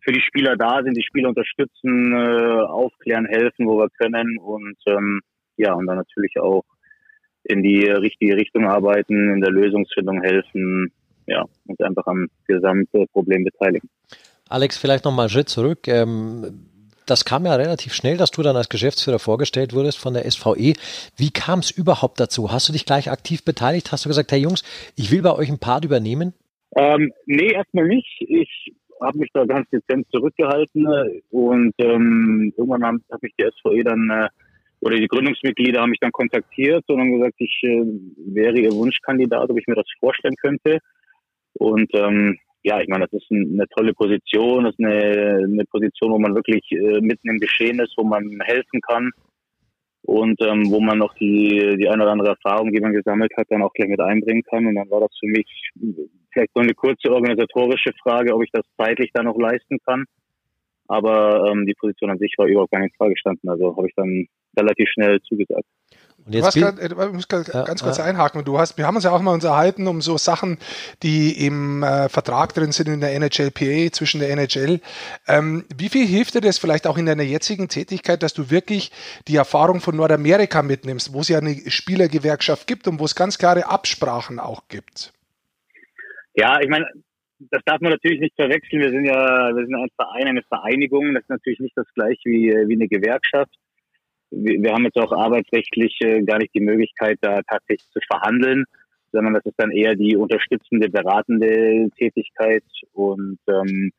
für 0.01 0.11
die 0.11 0.21
Spieler 0.21 0.57
da 0.57 0.81
sind, 0.83 0.97
die 0.97 1.03
Spieler 1.03 1.29
unterstützen, 1.29 2.11
äh, 2.11 2.61
aufklären, 2.65 3.27
helfen, 3.27 3.67
wo 3.67 3.77
wir 3.77 3.89
können 3.91 4.39
und 4.39 4.75
ähm, 4.87 5.21
ja, 5.55 5.73
und 5.73 5.85
dann 5.85 5.97
natürlich 5.97 6.39
auch 6.39 6.65
in 7.43 7.61
die 7.61 7.85
richtige 7.85 8.35
Richtung 8.35 8.65
arbeiten, 8.65 9.33
in 9.33 9.41
der 9.41 9.51
Lösungsfindung 9.51 10.23
helfen, 10.23 10.91
ja, 11.27 11.45
und 11.67 11.79
einfach 11.83 12.07
am 12.07 12.29
Gesamtproblem 12.47 13.43
beteiligen. 13.43 13.89
Alex, 14.49 14.79
vielleicht 14.79 15.05
nochmal 15.05 15.25
einen 15.25 15.29
Schritt 15.29 15.49
zurück. 15.49 15.87
Ähm, 15.87 16.65
das 17.05 17.25
kam 17.25 17.45
ja 17.45 17.55
relativ 17.55 17.93
schnell, 17.93 18.17
dass 18.17 18.31
du 18.31 18.41
dann 18.41 18.55
als 18.55 18.69
Geschäftsführer 18.69 19.19
vorgestellt 19.19 19.73
wurdest 19.73 19.99
von 19.99 20.13
der 20.13 20.29
SVE. 20.29 20.73
Wie 21.17 21.31
kam 21.31 21.59
es 21.59 21.71
überhaupt 21.71 22.19
dazu? 22.19 22.51
Hast 22.51 22.69
du 22.69 22.73
dich 22.73 22.85
gleich 22.85 23.09
aktiv 23.11 23.43
beteiligt? 23.43 23.91
Hast 23.91 24.05
du 24.05 24.09
gesagt, 24.09 24.31
hey 24.31 24.39
Jungs, 24.39 24.63
ich 24.95 25.11
will 25.11 25.21
bei 25.21 25.33
euch 25.33 25.49
ein 25.49 25.59
Part 25.59 25.85
übernehmen? 25.85 26.33
Ähm, 26.75 27.11
nee, 27.25 27.51
erstmal 27.51 27.87
nicht. 27.87 28.17
Ich 28.19 28.73
habe 29.01 29.17
mich 29.17 29.29
da 29.33 29.45
ganz 29.45 29.69
dezent 29.69 30.07
zurückgehalten 30.11 30.87
und 31.29 31.73
ähm, 31.77 32.53
irgendwann 32.57 32.83
hat 32.83 33.01
hab 33.11 33.23
mich 33.23 33.33
die 33.37 33.45
SVE 33.45 33.83
dann 33.83 34.09
äh, 34.09 34.29
oder 34.79 34.97
die 34.97 35.07
Gründungsmitglieder 35.07 35.81
haben 35.81 35.91
mich 35.91 35.99
dann 35.99 36.11
kontaktiert 36.11 36.83
und 36.87 36.99
haben 36.99 37.13
gesagt, 37.13 37.35
ich 37.37 37.61
äh, 37.63 37.83
wäre 38.17 38.59
ihr 38.59 38.71
Wunschkandidat, 38.71 39.49
ob 39.49 39.57
ich 39.57 39.67
mir 39.67 39.75
das 39.75 39.87
vorstellen 39.99 40.35
könnte. 40.35 40.79
Und 41.53 41.89
ähm, 41.93 42.37
ja, 42.63 42.79
ich 42.79 42.87
meine, 42.87 43.05
das 43.05 43.21
ist 43.21 43.29
eine 43.29 43.67
tolle 43.75 43.93
Position, 43.93 44.63
das 44.63 44.73
ist 44.77 44.85
eine, 44.85 45.43
eine 45.43 45.65
Position, 45.65 46.11
wo 46.11 46.19
man 46.19 46.33
wirklich 46.33 46.63
äh, 46.71 47.01
mitten 47.01 47.29
im 47.29 47.39
Geschehen 47.39 47.79
ist, 47.79 47.93
wo 47.97 48.03
man 48.03 48.39
helfen 48.41 48.79
kann 48.81 49.11
und 50.03 50.41
ähm, 50.41 50.69
wo 50.69 50.79
man 50.79 50.97
noch 50.97 51.13
die, 51.15 51.77
die 51.77 51.87
eine 51.87 52.03
oder 52.03 52.11
andere 52.11 52.29
Erfahrung, 52.29 52.71
die 52.71 52.81
man 52.81 52.93
gesammelt 52.93 53.31
hat, 53.37 53.47
dann 53.49 53.63
auch 53.63 53.73
gleich 53.73 53.89
mit 53.89 54.01
einbringen 54.01 54.43
kann. 54.43 54.65
Und 54.65 54.75
dann 54.75 54.89
war 54.89 55.01
das 55.01 55.11
für 55.19 55.27
mich 55.27 55.71
vielleicht 56.31 56.51
so 56.53 56.61
eine 56.61 56.73
kurze 56.73 57.11
organisatorische 57.11 57.91
Frage, 58.01 58.33
ob 58.33 58.43
ich 58.43 58.51
das 58.51 58.65
zeitlich 58.77 59.11
dann 59.13 59.25
noch 59.25 59.37
leisten 59.37 59.77
kann. 59.85 60.05
Aber 60.87 61.49
ähm, 61.49 61.65
die 61.65 61.73
Position 61.73 62.11
an 62.11 62.17
sich 62.17 62.33
war 62.37 62.47
überhaupt 62.47 62.71
gar 62.71 62.81
nicht 62.81 62.93
in 62.93 62.97
Frage 62.97 63.13
gestanden. 63.13 63.49
Also 63.49 63.75
habe 63.77 63.87
ich 63.87 63.95
dann 63.95 64.27
relativ 64.57 64.89
schnell 64.89 65.21
zugesagt. 65.21 65.65
Und 66.25 66.33
jetzt 66.33 66.55
grad, 66.55 66.79
ich 66.81 67.13
muss 67.13 67.27
grad 67.27 67.53
ja, 67.53 67.63
ganz 67.63 67.83
kurz 67.83 67.97
ja. 67.97 68.05
einhaken. 68.05 68.45
Du 68.45 68.57
hast, 68.57 68.77
wir 68.77 68.87
haben 68.87 68.95
uns 68.95 69.03
ja 69.03 69.11
auch 69.11 69.21
mal 69.21 69.33
unterhalten 69.33 69.87
um 69.87 70.01
so 70.01 70.17
Sachen, 70.17 70.57
die 71.01 71.45
im 71.45 71.83
äh, 71.83 72.07
Vertrag 72.07 72.53
drin 72.53 72.71
sind 72.71 72.87
in 72.87 73.01
der 73.01 73.13
NHLPA 73.19 73.91
zwischen 73.91 74.21
der 74.21 74.29
NHL. 74.29 74.79
Ähm, 75.27 75.65
wie 75.75 75.89
viel 75.89 76.05
hilft 76.05 76.35
dir 76.35 76.41
das 76.41 76.57
vielleicht 76.57 76.87
auch 76.87 76.97
in 76.97 77.05
deiner 77.05 77.23
jetzigen 77.23 77.67
Tätigkeit, 77.67 78.23
dass 78.23 78.33
du 78.33 78.49
wirklich 78.49 78.91
die 79.27 79.35
Erfahrung 79.35 79.81
von 79.81 79.95
Nordamerika 79.95 80.63
mitnimmst, 80.63 81.13
wo 81.13 81.19
es 81.19 81.27
ja 81.27 81.39
eine 81.39 81.55
Spielergewerkschaft 81.69 82.67
gibt 82.67 82.87
und 82.87 82.99
wo 82.99 83.05
es 83.05 83.15
ganz 83.15 83.37
klare 83.37 83.67
Absprachen 83.67 84.39
auch 84.39 84.67
gibt? 84.69 85.11
Ja, 86.35 86.59
ich 86.61 86.69
meine, 86.69 86.87
das 87.51 87.61
darf 87.65 87.81
man 87.81 87.91
natürlich 87.91 88.21
nicht 88.21 88.35
verwechseln. 88.35 88.81
Wir 88.81 88.91
sind 88.91 89.05
ja, 89.05 89.53
wir 89.53 89.65
sind 89.65 89.75
ein 89.75 89.89
Verein, 89.97 90.27
eine 90.27 90.43
Vereinigung. 90.43 91.13
Das 91.13 91.23
ist 91.23 91.29
natürlich 91.29 91.59
nicht 91.59 91.77
das 91.77 91.87
gleiche 91.93 92.29
wie, 92.29 92.49
wie 92.67 92.75
eine 92.75 92.87
Gewerkschaft 92.87 93.53
wir, 94.35 94.73
haben 94.73 94.85
jetzt 94.85 94.97
auch 94.97 95.11
arbeitsrechtlich 95.11 95.97
äh, 96.01 96.21
gar 96.23 96.39
nicht 96.39 96.53
die 96.53 96.61
Möglichkeit, 96.61 97.17
da 97.21 97.41
tatsächlich 97.43 97.89
zu 97.91 97.99
verhandeln. 98.09 98.65
sondern 99.11 99.33
das 99.33 99.45
ist 99.45 99.57
dann 99.57 99.71
eher 99.71 99.95
die 99.95 100.17
unterstützende, 100.17 100.89
beratende 100.89 101.89
Tätigkeit 101.97 102.63
und 102.93 103.39
ähm, 103.47 103.91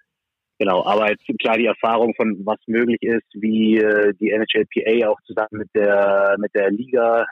genau, 0.58 0.84
aber 0.84 1.10
jetzt 1.10 1.24
klar 1.40 1.56
die 1.56 1.66
Erfahrung 1.66 2.14
von 2.16 2.40
was 2.44 2.58
möglich 2.66 3.02
ist, 3.02 3.26
wie 3.34 3.78
äh, 3.78 4.12
die 4.20 4.30
NHLPA 4.30 5.08
auch 5.08 5.20
zusammen 5.22 5.58
mit 5.62 5.70
der 5.74 6.36
mit 6.38 6.54
der 6.54 6.70
Liga 6.70 7.26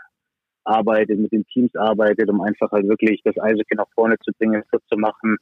arbeitet, 0.64 1.18
mit 1.18 1.32
den 1.32 1.44
Teams 1.47 1.75
arbeitet, 1.75 2.30
um 2.30 2.40
einfach 2.40 2.71
halt 2.71 2.88
wirklich 2.88 3.21
das 3.25 3.37
Eishockey 3.38 3.75
nach 3.76 3.90
vorne 3.94 4.16
zu 4.25 4.32
bringen, 4.38 4.62
fit 4.71 4.82
zu 4.88 4.97
machen, 4.97 5.37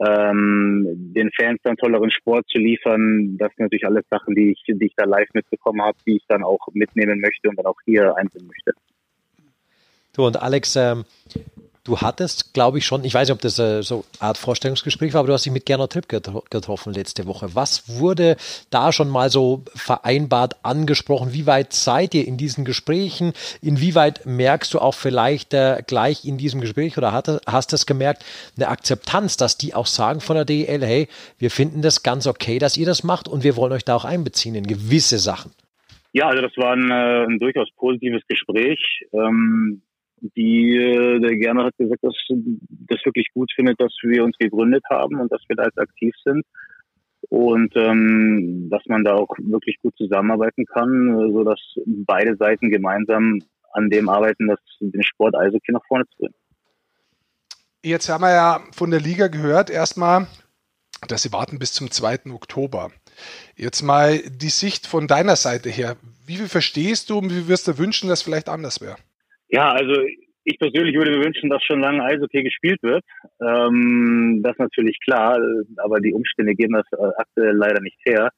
ähm, 0.00 1.12
den 1.14 1.30
Fans 1.32 1.58
dann 1.62 1.76
tolleren 1.76 2.10
Sport 2.10 2.46
zu 2.48 2.58
liefern. 2.58 3.36
Das 3.38 3.48
sind 3.56 3.64
natürlich 3.64 3.86
alles 3.86 4.04
Sachen, 4.10 4.34
die 4.34 4.52
ich, 4.52 4.62
die 4.66 4.86
ich 4.86 4.94
da 4.96 5.04
live 5.04 5.28
mitbekommen 5.34 5.82
habe, 5.82 5.98
die 6.06 6.16
ich 6.16 6.24
dann 6.28 6.44
auch 6.44 6.60
mitnehmen 6.72 7.20
möchte 7.20 7.48
und 7.48 7.56
dann 7.56 7.66
auch 7.66 7.78
hier 7.84 8.16
einbringen 8.16 8.46
möchte. 8.48 8.72
Du 10.12 10.26
und 10.26 10.40
Alex, 10.40 10.76
ähm, 10.76 11.04
Du 11.84 12.00
hattest, 12.00 12.52
glaube 12.52 12.78
ich, 12.78 12.86
schon, 12.86 13.04
ich 13.04 13.14
weiß 13.14 13.28
nicht, 13.28 13.34
ob 13.34 13.40
das 13.40 13.58
äh, 13.58 13.82
so 13.82 14.04
eine 14.20 14.28
Art 14.28 14.38
Vorstellungsgespräch 14.38 15.14
war, 15.14 15.20
aber 15.20 15.28
du 15.28 15.32
hast 15.32 15.46
dich 15.46 15.52
mit 15.52 15.66
Gernot 15.66 15.92
Tripp 15.92 16.08
getroffen 16.08 16.92
letzte 16.92 17.26
Woche. 17.26 17.54
Was 17.54 17.98
wurde 17.98 18.36
da 18.70 18.92
schon 18.92 19.08
mal 19.08 19.30
so 19.30 19.62
vereinbart, 19.74 20.56
angesprochen? 20.62 21.32
Wie 21.32 21.46
weit 21.46 21.72
seid 21.72 22.14
ihr 22.14 22.26
in 22.26 22.36
diesen 22.36 22.64
Gesprächen? 22.64 23.32
Inwieweit 23.62 24.26
merkst 24.26 24.74
du 24.74 24.80
auch 24.80 24.94
vielleicht 24.94 25.54
äh, 25.54 25.82
gleich 25.86 26.24
in 26.24 26.36
diesem 26.36 26.60
Gespräch 26.60 26.98
oder 26.98 27.12
hat, 27.12 27.40
hast 27.46 27.72
es 27.72 27.86
gemerkt, 27.86 28.24
eine 28.56 28.68
Akzeptanz, 28.68 29.36
dass 29.36 29.56
die 29.56 29.74
auch 29.74 29.86
sagen 29.86 30.20
von 30.20 30.36
der 30.36 30.44
DEL, 30.44 30.84
hey, 30.84 31.08
wir 31.38 31.50
finden 31.50 31.82
das 31.82 32.02
ganz 32.02 32.26
okay, 32.26 32.58
dass 32.58 32.76
ihr 32.76 32.86
das 32.86 33.02
macht 33.02 33.28
und 33.28 33.44
wir 33.44 33.56
wollen 33.56 33.72
euch 33.72 33.84
da 33.84 33.94
auch 33.94 34.04
einbeziehen 34.04 34.54
in 34.54 34.66
gewisse 34.66 35.18
Sachen? 35.18 35.52
Ja, 36.12 36.28
also 36.28 36.42
das 36.42 36.56
war 36.56 36.72
ein, 36.72 36.90
äh, 36.90 37.24
ein 37.24 37.38
durchaus 37.38 37.68
positives 37.76 38.22
Gespräch. 38.26 38.78
Ähm, 39.12 39.82
die 40.20 40.76
äh, 40.76 41.20
der 41.20 41.36
gerne 41.36 41.64
hat 41.64 41.76
gesagt, 41.76 42.02
dass 42.02 42.14
das 42.28 42.98
wirklich 43.04 43.28
gut 43.34 43.50
findet, 43.54 43.80
dass 43.80 43.94
wir 44.02 44.24
uns 44.24 44.36
gegründet 44.38 44.84
haben 44.90 45.20
und 45.20 45.30
dass 45.32 45.42
wir 45.48 45.56
da 45.56 45.64
jetzt 45.64 45.78
aktiv 45.78 46.14
sind 46.24 46.44
und 47.28 47.74
ähm, 47.76 48.68
dass 48.70 48.82
man 48.86 49.04
da 49.04 49.14
auch 49.14 49.28
wirklich 49.38 49.76
gut 49.82 49.96
zusammenarbeiten 49.96 50.64
kann, 50.66 51.32
so 51.32 51.44
dass 51.44 51.60
beide 51.86 52.36
Seiten 52.36 52.70
gemeinsam 52.70 53.40
an 53.72 53.90
dem 53.90 54.08
arbeiten, 54.08 54.48
dass 54.48 54.60
den 54.80 55.02
Sport 55.02 55.34
Eishockey 55.34 55.72
nach 55.72 55.84
vorne 55.86 56.04
zu 56.06 56.18
bringen. 56.18 56.34
Jetzt 57.84 58.08
haben 58.08 58.22
wir 58.22 58.32
ja 58.32 58.60
von 58.72 58.90
der 58.90 59.00
Liga 59.00 59.28
gehört, 59.28 59.70
erstmal, 59.70 60.26
dass 61.06 61.22
sie 61.22 61.32
warten 61.32 61.58
bis 61.58 61.72
zum 61.72 61.90
2. 61.90 62.32
Oktober. 62.32 62.90
Jetzt 63.56 63.82
mal 63.82 64.18
die 64.18 64.48
Sicht 64.48 64.86
von 64.86 65.06
deiner 65.06 65.36
Seite 65.36 65.70
her. 65.70 65.96
Wie 66.26 66.36
viel 66.36 66.48
verstehst 66.48 67.10
du 67.10 67.18
und 67.18 67.30
wie 67.30 67.48
wirst 67.48 67.68
du 67.68 67.78
wünschen, 67.78 68.08
dass 68.08 68.22
vielleicht 68.22 68.48
anders 68.48 68.80
wäre? 68.80 68.96
Ja, 69.48 69.72
also 69.72 69.94
ich 70.44 70.58
persönlich 70.58 70.96
würde 70.96 71.10
mir 71.10 71.24
wünschen, 71.24 71.50
dass 71.50 71.62
schon 71.62 71.80
lange 71.80 72.02
Eishockey 72.02 72.42
gespielt 72.42 72.82
wird. 72.82 73.04
Ähm, 73.40 74.40
das 74.42 74.52
ist 74.52 74.60
natürlich 74.60 74.98
klar, 75.00 75.38
aber 75.76 76.00
die 76.00 76.12
Umstände 76.12 76.54
geben 76.54 76.74
das 76.74 76.86
äh, 76.92 77.10
aktuell 77.18 77.54
leider 77.54 77.80
nicht 77.80 77.98
her. 78.04 78.30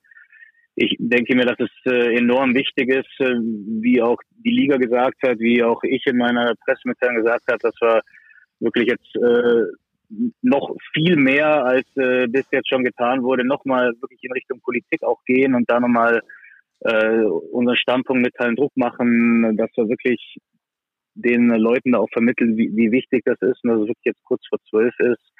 Ich 0.75 0.97
denke 0.99 1.37
mir, 1.37 1.45
dass 1.45 1.59
es 1.61 1.93
äh, 1.93 2.17
enorm 2.17 2.55
wichtig 2.55 2.89
ist, 2.89 3.21
äh, 3.21 3.35
wie 3.83 4.03
auch 4.03 4.19
die 4.45 4.51
Liga 4.51 4.77
gesagt 4.77 5.23
hat, 5.23 5.39
wie 5.39 5.63
auch 5.63 5.83
ich 5.85 6.05
in 6.07 6.17
meiner 6.17 6.55
Pressemitteilung 6.65 7.17
gesagt 7.17 7.45
habe, 7.49 7.59
dass 7.59 7.75
wir 7.81 8.01
wirklich 8.61 8.89
jetzt 8.89 9.15
äh, 9.17 9.67
noch 10.43 10.75
viel 10.93 11.17
mehr 11.17 11.65
als 11.65 11.87
äh, 11.97 12.27
bis 12.27 12.47
jetzt 12.51 12.69
schon 12.69 12.85
getan 12.85 13.23
wurde, 13.23 13.47
nochmal 13.47 13.93
wirklich 14.01 14.21
in 14.23 14.33
Richtung 14.33 14.61
Politik 14.61 15.03
auch 15.03 15.23
gehen 15.25 15.55
und 15.55 15.71
da 15.71 15.79
nochmal 15.79 16.23
äh, 16.81 17.23
unseren 17.53 17.77
Standpunkt 17.77 18.23
mitteilen, 18.23 18.57
Druck 18.57 18.73
machen, 18.77 19.57
dass 19.57 19.71
wir 19.77 19.89
wirklich 19.89 20.39
den 21.23 21.49
Leuten 21.49 21.95
auch 21.95 22.09
vermitteln, 22.13 22.57
wie, 22.57 22.71
wie 22.75 22.93
wichtig 22.93 23.23
das 23.25 23.41
ist 23.41 23.63
und 23.65 23.71
dass 23.71 23.81
es 23.81 23.89
wirklich 23.89 24.05
jetzt 24.05 24.25
kurz 24.25 24.43
vor 24.49 24.59
zwölf 24.69 24.95
ist, 24.99 25.33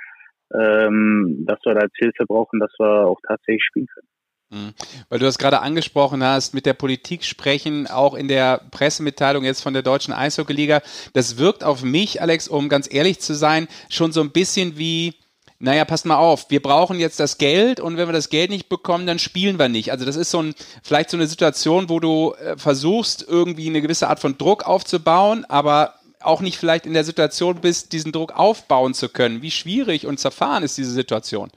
ähm, 0.55 1.45
dass 1.47 1.59
wir 1.65 1.75
da 1.75 1.81
als 1.81 1.93
Hilfe 1.97 2.25
brauchen, 2.27 2.61
dass 2.61 2.73
wir 2.79 3.07
auch 3.07 3.21
tatsächlich 3.27 3.65
spielen 3.65 3.87
können. 3.87 4.09
Mhm. 4.51 4.75
Weil 5.09 5.21
du 5.21 5.25
das 5.25 5.39
gerade 5.39 5.61
angesprochen 5.61 6.25
hast, 6.25 6.55
mit 6.55 6.67
der 6.67 6.75
Politik 6.75 7.25
sprechen, 7.25 7.87
auch 7.87 8.15
in 8.15 8.27
der 8.27 8.61
Pressemitteilung 8.73 9.45
jetzt 9.45 9.63
von 9.63 9.75
der 9.75 9.83
Deutschen 9.83 10.13
Eishockeyliga, 10.13 10.83
das 11.13 11.39
wirkt 11.39 11.63
auf 11.63 11.85
mich, 11.85 12.21
Alex, 12.21 12.49
um 12.49 12.69
ganz 12.69 12.93
ehrlich 12.93 13.21
zu 13.21 13.35
sein, 13.35 13.69
schon 13.89 14.11
so 14.11 14.21
ein 14.21 14.33
bisschen 14.33 14.77
wie, 14.77 15.15
naja, 15.63 15.85
passt 15.85 16.07
mal 16.07 16.17
auf, 16.17 16.51
wir 16.51 16.63
brauchen 16.63 16.99
jetzt 16.99 17.21
das 17.21 17.37
Geld 17.37 17.81
und 17.81 17.99
wenn 17.99 18.09
wir 18.09 18.15
das 18.15 18.31
Geld 18.31 18.51
nicht 18.51 18.71
bekommen, 18.71 19.07
dann 19.07 19.19
spielen 19.19 19.59
wir 19.59 19.69
nicht. 19.69 19.93
Also 19.93 20.07
das 20.07 20.17
ist 20.17 20.31
so 20.31 20.43
ein, 20.43 20.55
vielleicht 20.83 21.11
so 21.11 21.19
eine 21.19 21.27
Situation, 21.27 21.91
wo 21.91 22.01
du 22.01 22.33
äh, 22.33 22.57
versuchst, 22.57 23.27
irgendwie 23.29 23.69
eine 23.69 23.83
gewisse 23.83 24.09
Art 24.09 24.21
von 24.21 24.39
Druck 24.39 24.67
aufzubauen, 24.67 25.45
aber 25.49 25.95
auch 26.23 26.41
nicht 26.41 26.57
vielleicht 26.57 26.87
in 26.87 26.95
der 26.95 27.05
Situation 27.05 27.61
bist, 27.61 27.93
diesen 27.93 28.11
Druck 28.11 28.33
aufbauen 28.37 28.95
zu 28.95 29.11
können. 29.11 29.43
Wie 29.43 29.51
schwierig 29.51 30.07
und 30.07 30.19
zerfahren 30.19 30.65
ist 30.65 30.79
diese 30.79 30.93
Situation? 30.93 31.51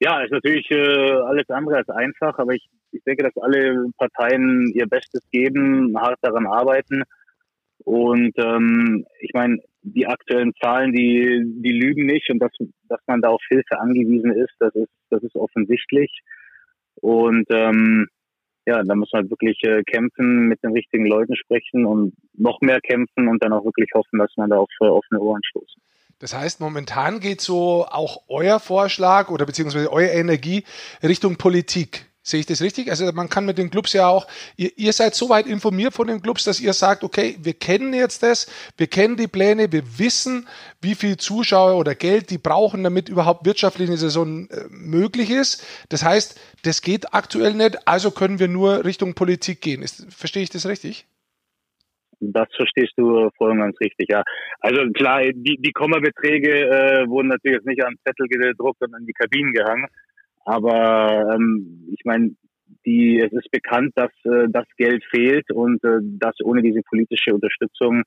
Ja, 0.00 0.22
ist 0.22 0.32
natürlich 0.32 0.70
äh, 0.70 1.12
alles 1.26 1.48
andere 1.50 1.76
als 1.76 1.88
einfach, 1.90 2.38
aber 2.38 2.54
ich, 2.54 2.66
ich 2.92 3.04
denke, 3.04 3.24
dass 3.24 3.36
alle 3.42 3.88
Parteien 3.98 4.72
ihr 4.74 4.86
Bestes 4.86 5.22
geben, 5.30 5.94
hart 5.98 6.18
daran 6.22 6.46
arbeiten. 6.46 7.02
Und 7.84 8.32
ähm, 8.38 9.06
ich 9.20 9.32
meine, 9.34 9.58
die 9.94 10.06
aktuellen 10.06 10.52
Zahlen, 10.60 10.92
die, 10.92 11.42
die 11.62 11.72
lügen 11.72 12.06
nicht 12.06 12.28
und 12.30 12.40
dass, 12.40 12.52
dass 12.88 13.00
man 13.06 13.22
da 13.22 13.28
auf 13.28 13.42
Hilfe 13.48 13.78
angewiesen 13.78 14.32
ist, 14.32 14.54
das 14.58 14.74
ist, 14.74 14.90
das 15.10 15.22
ist 15.22 15.36
offensichtlich. 15.36 16.20
Und 16.96 17.46
ähm, 17.50 18.08
ja, 18.66 18.82
da 18.82 18.94
muss 18.96 19.10
man 19.12 19.30
wirklich 19.30 19.62
äh, 19.62 19.82
kämpfen, 19.84 20.48
mit 20.48 20.62
den 20.62 20.72
richtigen 20.72 21.06
Leuten 21.06 21.36
sprechen 21.36 21.86
und 21.86 22.14
noch 22.34 22.60
mehr 22.60 22.80
kämpfen 22.80 23.28
und 23.28 23.42
dann 23.42 23.52
auch 23.52 23.64
wirklich 23.64 23.90
hoffen, 23.94 24.18
dass 24.18 24.32
man 24.36 24.50
da 24.50 24.56
auf 24.56 24.70
äh, 24.80 24.86
offene 24.86 25.20
Ohren 25.20 25.42
stoßen. 25.44 25.80
Das 26.18 26.34
heißt, 26.34 26.60
momentan 26.60 27.20
geht 27.20 27.40
so 27.40 27.84
auch 27.88 28.22
euer 28.28 28.58
Vorschlag 28.58 29.30
oder 29.30 29.46
beziehungsweise 29.46 29.92
eure 29.92 30.10
Energie 30.10 30.64
Richtung 31.02 31.36
Politik. 31.36 32.06
Sehe 32.26 32.40
ich 32.40 32.46
das 32.46 32.60
richtig? 32.60 32.90
Also 32.90 33.06
man 33.12 33.28
kann 33.28 33.46
mit 33.46 33.56
den 33.56 33.70
Clubs 33.70 33.92
ja 33.92 34.08
auch, 34.08 34.26
ihr, 34.56 34.72
ihr 34.76 34.92
seid 34.92 35.14
so 35.14 35.28
weit 35.28 35.46
informiert 35.46 35.94
von 35.94 36.08
den 36.08 36.20
Clubs, 36.20 36.42
dass 36.42 36.60
ihr 36.60 36.72
sagt, 36.72 37.04
okay, 37.04 37.36
wir 37.40 37.54
kennen 37.54 37.94
jetzt 37.94 38.24
das, 38.24 38.50
wir 38.76 38.88
kennen 38.88 39.16
die 39.16 39.28
Pläne, 39.28 39.70
wir 39.70 39.84
wissen, 40.00 40.48
wie 40.80 40.96
viel 40.96 41.18
Zuschauer 41.18 41.78
oder 41.78 41.94
Geld 41.94 42.30
die 42.30 42.38
brauchen, 42.38 42.82
damit 42.82 43.08
überhaupt 43.08 43.46
wirtschaftlich 43.46 43.88
eine 43.88 43.96
Saison 43.96 44.48
äh, 44.50 44.64
möglich 44.70 45.30
ist. 45.30 45.64
Das 45.88 46.04
heißt, 46.04 46.36
das 46.64 46.82
geht 46.82 47.14
aktuell 47.14 47.54
nicht, 47.54 47.86
also 47.86 48.10
können 48.10 48.40
wir 48.40 48.48
nur 48.48 48.84
Richtung 48.84 49.14
Politik 49.14 49.60
gehen. 49.60 49.82
Ist, 49.82 50.12
verstehe 50.12 50.42
ich 50.42 50.50
das 50.50 50.66
richtig? 50.66 51.06
Das 52.18 52.48
verstehst 52.56 52.94
du 52.96 53.30
voll 53.38 53.52
und 53.52 53.60
ganz 53.60 53.78
richtig, 53.80 54.08
ja. 54.08 54.24
Also 54.58 54.82
klar, 54.94 55.20
die, 55.32 55.58
die 55.60 55.72
Kommabeträge 55.72 56.50
äh, 56.50 57.08
wurden 57.08 57.28
natürlich 57.28 57.58
jetzt 57.58 57.68
nicht 57.68 57.84
an 57.84 57.94
Zettel 58.04 58.26
gedruckt 58.26 58.82
und 58.82 58.96
in 58.98 59.06
die 59.06 59.12
Kabinen 59.12 59.52
gehangen. 59.52 59.86
Aber 60.46 61.34
ähm, 61.34 61.88
ich 61.92 62.04
meine, 62.04 62.30
die, 62.86 63.20
es 63.20 63.32
ist 63.32 63.50
bekannt, 63.50 63.92
dass 63.96 64.12
äh, 64.24 64.46
das 64.48 64.64
Geld 64.76 65.04
fehlt 65.10 65.50
und 65.50 65.82
äh, 65.84 65.98
dass 66.02 66.36
ohne 66.42 66.62
diese 66.62 66.82
politische 66.82 67.34
Unterstützung 67.34 68.04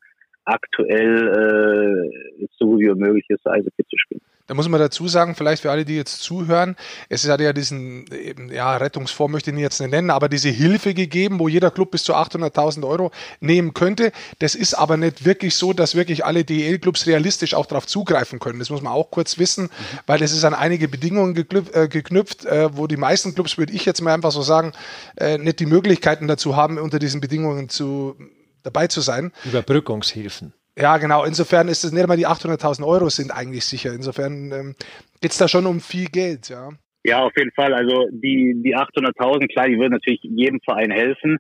aktuell 0.50 2.12
äh, 2.42 2.48
so 2.58 2.66
gut 2.66 2.80
wie 2.80 2.90
möglich 2.90 3.26
ist, 3.30 3.46
Eishockey 3.48 3.84
zu 3.90 3.98
spielen. 3.98 4.22
Da 4.50 4.56
muss 4.56 4.68
man 4.68 4.80
dazu 4.80 5.08
sagen, 5.08 5.36
vielleicht 5.36 5.62
für 5.62 5.70
alle, 5.70 5.86
die 5.86 5.96
jetzt 5.96 6.24
zuhören, 6.24 6.76
es 7.08 7.30
hat 7.30 7.40
ja 7.40 7.54
diesen, 7.54 8.06
ja, 8.52 8.78
Rettungsfonds 8.78 9.32
möchte 9.32 9.52
ich 9.52 9.56
ihn 9.56 9.62
jetzt 9.62 9.80
nicht 9.80 9.92
nennen, 9.92 10.10
aber 10.10 10.28
diese 10.28 10.50
Hilfe 10.50 10.96
gegeben, 10.96 11.38
wo 11.38 11.48
jeder 11.48 11.70
Club 11.70 11.92
bis 11.92 12.04
zu 12.04 12.16
800.000 12.16 12.84
Euro 12.84 13.12
nehmen 13.42 13.76
könnte. 13.76 14.12
Das 14.40 14.56
ist 14.56 14.74
aber 14.74 14.98
nicht 14.98 15.24
wirklich 15.24 15.54
so, 15.54 15.72
dass 15.72 15.94
wirklich 15.94 16.26
alle 16.26 16.46
DEL-Clubs 16.46 17.06
realistisch 17.06 17.54
auch 17.54 17.68
darauf 17.68 17.86
zugreifen 17.86 18.40
können. 18.40 18.58
Das 18.58 18.72
muss 18.72 18.82
man 18.82 18.92
auch 18.92 19.12
kurz 19.12 19.38
wissen, 19.38 19.66
mhm. 19.66 20.00
weil 20.08 20.18
das 20.18 20.32
ist 20.32 20.44
an 20.44 20.56
einige 20.56 20.88
Bedingungen 20.88 21.38
äh, 21.38 21.88
geknüpft, 21.88 22.46
äh, 22.46 22.76
wo 22.76 22.88
die 22.88 22.98
meisten 22.98 23.36
Clubs, 23.36 23.60
würde 23.60 23.74
ich 23.74 23.86
jetzt 23.86 24.02
mal 24.02 24.16
einfach 24.16 24.32
so 24.32 24.42
sagen, 24.42 24.72
äh, 25.18 25.38
nicht 25.38 25.60
die 25.60 25.68
Möglichkeiten 25.68 26.28
dazu 26.28 26.56
haben, 26.56 26.80
unter 26.80 26.98
diesen 26.98 27.22
Bedingungen 27.22 27.70
zu 27.70 28.16
dabei 28.64 28.88
zu 28.88 29.02
sein. 29.02 29.32
Überbrückungshilfen. 29.46 30.54
Ja, 30.78 30.98
genau. 30.98 31.26
Insofern 31.26 31.68
ist 31.68 31.84
es 31.84 31.92
nicht 31.92 32.02
einmal 32.02 32.18
die 32.18 32.28
800.000 32.28 32.86
Euro 32.86 33.10
sind 33.10 33.32
eigentlich 33.32 33.66
sicher. 33.66 33.94
Insofern 33.94 34.52
ähm, 34.52 34.76
geht 35.22 35.32
es 35.32 35.38
da 35.38 35.48
schon 35.48 35.66
um 35.66 35.82
viel 35.82 36.08
Geld, 36.08 36.50
ja. 36.50 36.70
Ja, 37.04 37.24
auf 37.24 37.34
jeden 37.38 37.52
Fall. 37.52 37.74
Also 37.74 38.08
die, 38.12 38.62
die 38.64 38.76
800.000, 38.76 39.52
klar, 39.52 39.68
die 39.68 39.78
würden 39.78 39.94
natürlich 39.94 40.22
jedem 40.24 40.60
Verein 40.62 40.92
helfen. 40.92 41.38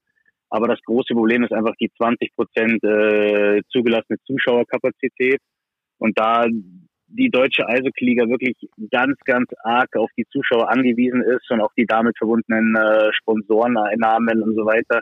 Aber 0.49 0.67
das 0.67 0.79
große 0.83 1.13
Problem 1.13 1.43
ist 1.43 1.53
einfach 1.53 1.75
die 1.79 1.91
20 1.95 2.35
Prozent 2.35 2.83
äh, 2.83 3.61
zugelassene 3.69 4.17
Zuschauerkapazität. 4.25 5.39
Und 5.99 6.17
da 6.17 6.45
die 7.11 7.29
deutsche 7.29 7.67
Eishockey-Liga 7.67 8.27
wirklich 8.29 8.55
ganz, 8.91 9.17
ganz 9.25 9.49
arg 9.63 9.95
auf 9.95 10.09
die 10.17 10.25
Zuschauer 10.31 10.69
angewiesen 10.69 11.23
ist 11.23 11.49
und 11.49 11.61
auch 11.61 11.73
die 11.77 11.85
damit 11.85 12.17
verbundenen 12.17 12.75
äh, 12.75 13.11
Sponsoreneinnahmen 13.13 14.41
und 14.43 14.55
so 14.55 14.65
weiter, 14.65 15.01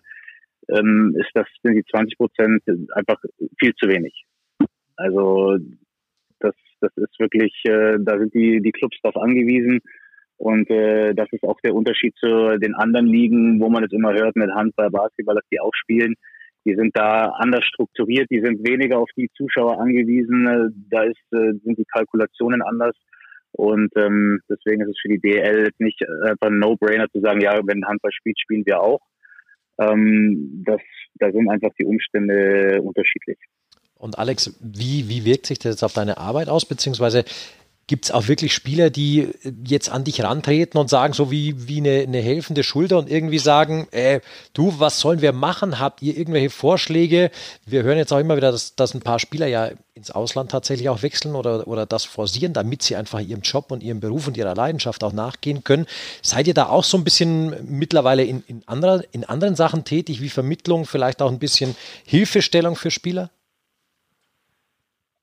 ähm, 0.69 1.15
ist 1.17 1.29
das, 1.33 1.47
sind 1.63 1.75
die 1.75 1.85
20 1.89 2.17
Prozent 2.17 2.63
einfach 2.93 3.21
viel 3.59 3.73
zu 3.75 3.87
wenig. 3.87 4.25
Also 4.95 5.57
das, 6.39 6.55
das 6.81 6.91
ist 6.95 7.19
wirklich, 7.19 7.53
äh, 7.65 7.97
da 7.99 8.17
sind 8.17 8.33
die, 8.33 8.61
die 8.61 8.71
Clubs 8.71 8.97
darauf 9.01 9.21
angewiesen. 9.21 9.79
Und 10.37 10.69
äh, 10.69 11.13
das 11.15 11.27
ist 11.31 11.43
auch 11.43 11.59
der 11.63 11.73
Unterschied 11.73 12.15
zu 12.17 12.57
den 12.59 12.75
anderen 12.75 13.07
Ligen, 13.07 13.59
wo 13.59 13.69
man 13.69 13.83
es 13.83 13.91
immer 13.91 14.13
hört 14.13 14.35
mit 14.35 14.51
Handball, 14.51 14.91
Basketball, 14.91 15.35
dass 15.35 15.49
die 15.51 15.59
auch 15.59 15.73
spielen. 15.73 16.13
Die 16.65 16.75
sind 16.75 16.95
da 16.95 17.27
anders 17.37 17.63
strukturiert, 17.65 18.27
die 18.29 18.41
sind 18.41 18.67
weniger 18.67 18.99
auf 18.99 19.09
die 19.15 19.29
Zuschauer 19.35 19.79
angewiesen, 19.79 20.85
da 20.89 21.03
ist, 21.03 21.23
sind 21.29 21.77
die 21.77 21.85
Kalkulationen 21.85 22.61
anders. 22.61 22.95
Und 23.53 23.89
ähm, 23.95 24.41
deswegen 24.49 24.81
ist 24.81 24.89
es 24.89 24.99
für 25.01 25.07
die 25.07 25.19
DL 25.19 25.69
nicht 25.79 26.03
einfach 26.23 26.47
ein 26.47 26.59
No-Brainer 26.59 27.09
zu 27.09 27.21
sagen, 27.21 27.39
ja, 27.41 27.59
wenn 27.65 27.85
Handball 27.85 28.11
spielt, 28.11 28.39
spielen 28.39 28.65
wir 28.65 28.81
auch. 28.81 28.99
Ähm, 29.79 30.63
das, 30.65 30.81
da 31.15 31.31
sind 31.31 31.49
einfach 31.49 31.69
die 31.79 31.85
Umstände 31.85 32.81
unterschiedlich. 32.81 33.37
Und 33.95 34.19
Alex, 34.19 34.57
wie, 34.61 35.09
wie 35.09 35.25
wirkt 35.25 35.47
sich 35.47 35.59
das 35.59 35.73
jetzt 35.73 35.83
auf 35.83 35.93
deine 35.93 36.17
Arbeit 36.17 36.49
aus? 36.49 36.65
Beziehungsweise 36.65 37.25
Gibt 37.89 38.03
es 38.03 38.11
auch 38.11 38.27
wirklich 38.27 38.53
Spieler, 38.53 38.89
die 38.89 39.29
jetzt 39.65 39.89
an 39.89 40.03
dich 40.03 40.21
rantreten 40.21 40.77
und 40.77 40.89
sagen, 40.89 41.13
so 41.13 41.31
wie, 41.31 41.69
wie 41.69 41.77
eine, 41.77 42.01
eine 42.01 42.19
helfende 42.19 42.63
Schulter 42.63 42.97
und 42.97 43.09
irgendwie 43.09 43.37
sagen, 43.37 43.87
äh, 43.91 44.19
du, 44.51 44.77
was 44.77 44.99
sollen 44.99 45.21
wir 45.21 45.31
machen? 45.31 45.79
Habt 45.79 46.01
ihr 46.01 46.17
irgendwelche 46.17 46.49
Vorschläge? 46.49 47.31
Wir 47.65 47.83
hören 47.83 47.97
jetzt 47.97 48.11
auch 48.11 48.19
immer 48.19 48.35
wieder, 48.35 48.51
dass, 48.51 48.75
dass 48.75 48.93
ein 48.93 48.99
paar 48.99 49.19
Spieler 49.19 49.47
ja 49.47 49.71
ins 49.97 50.11
Ausland 50.11 50.51
tatsächlich 50.51 50.87
auch 50.89 51.03
wechseln 51.03 51.35
oder, 51.35 51.67
oder 51.67 51.85
das 51.85 52.05
forcieren, 52.05 52.53
damit 52.53 52.83
sie 52.83 52.95
einfach 52.95 53.19
ihrem 53.19 53.41
Job 53.41 53.71
und 53.71 53.83
ihrem 53.83 53.99
Beruf 53.99 54.27
und 54.27 54.37
ihrer 54.37 54.55
Leidenschaft 54.55 55.03
auch 55.03 55.11
nachgehen 55.11 55.63
können. 55.63 55.87
Seid 56.21 56.47
ihr 56.47 56.53
da 56.53 56.67
auch 56.67 56.83
so 56.83 56.97
ein 56.97 57.03
bisschen 57.03 57.55
mittlerweile 57.67 58.23
in, 58.23 58.43
in, 58.47 58.61
anderer, 58.67 59.01
in 59.11 59.25
anderen 59.25 59.55
Sachen 59.55 59.83
tätig, 59.83 60.21
wie 60.21 60.29
Vermittlung, 60.29 60.85
vielleicht 60.85 61.21
auch 61.21 61.31
ein 61.31 61.39
bisschen 61.39 61.75
Hilfestellung 62.05 62.75
für 62.75 62.91
Spieler? 62.91 63.31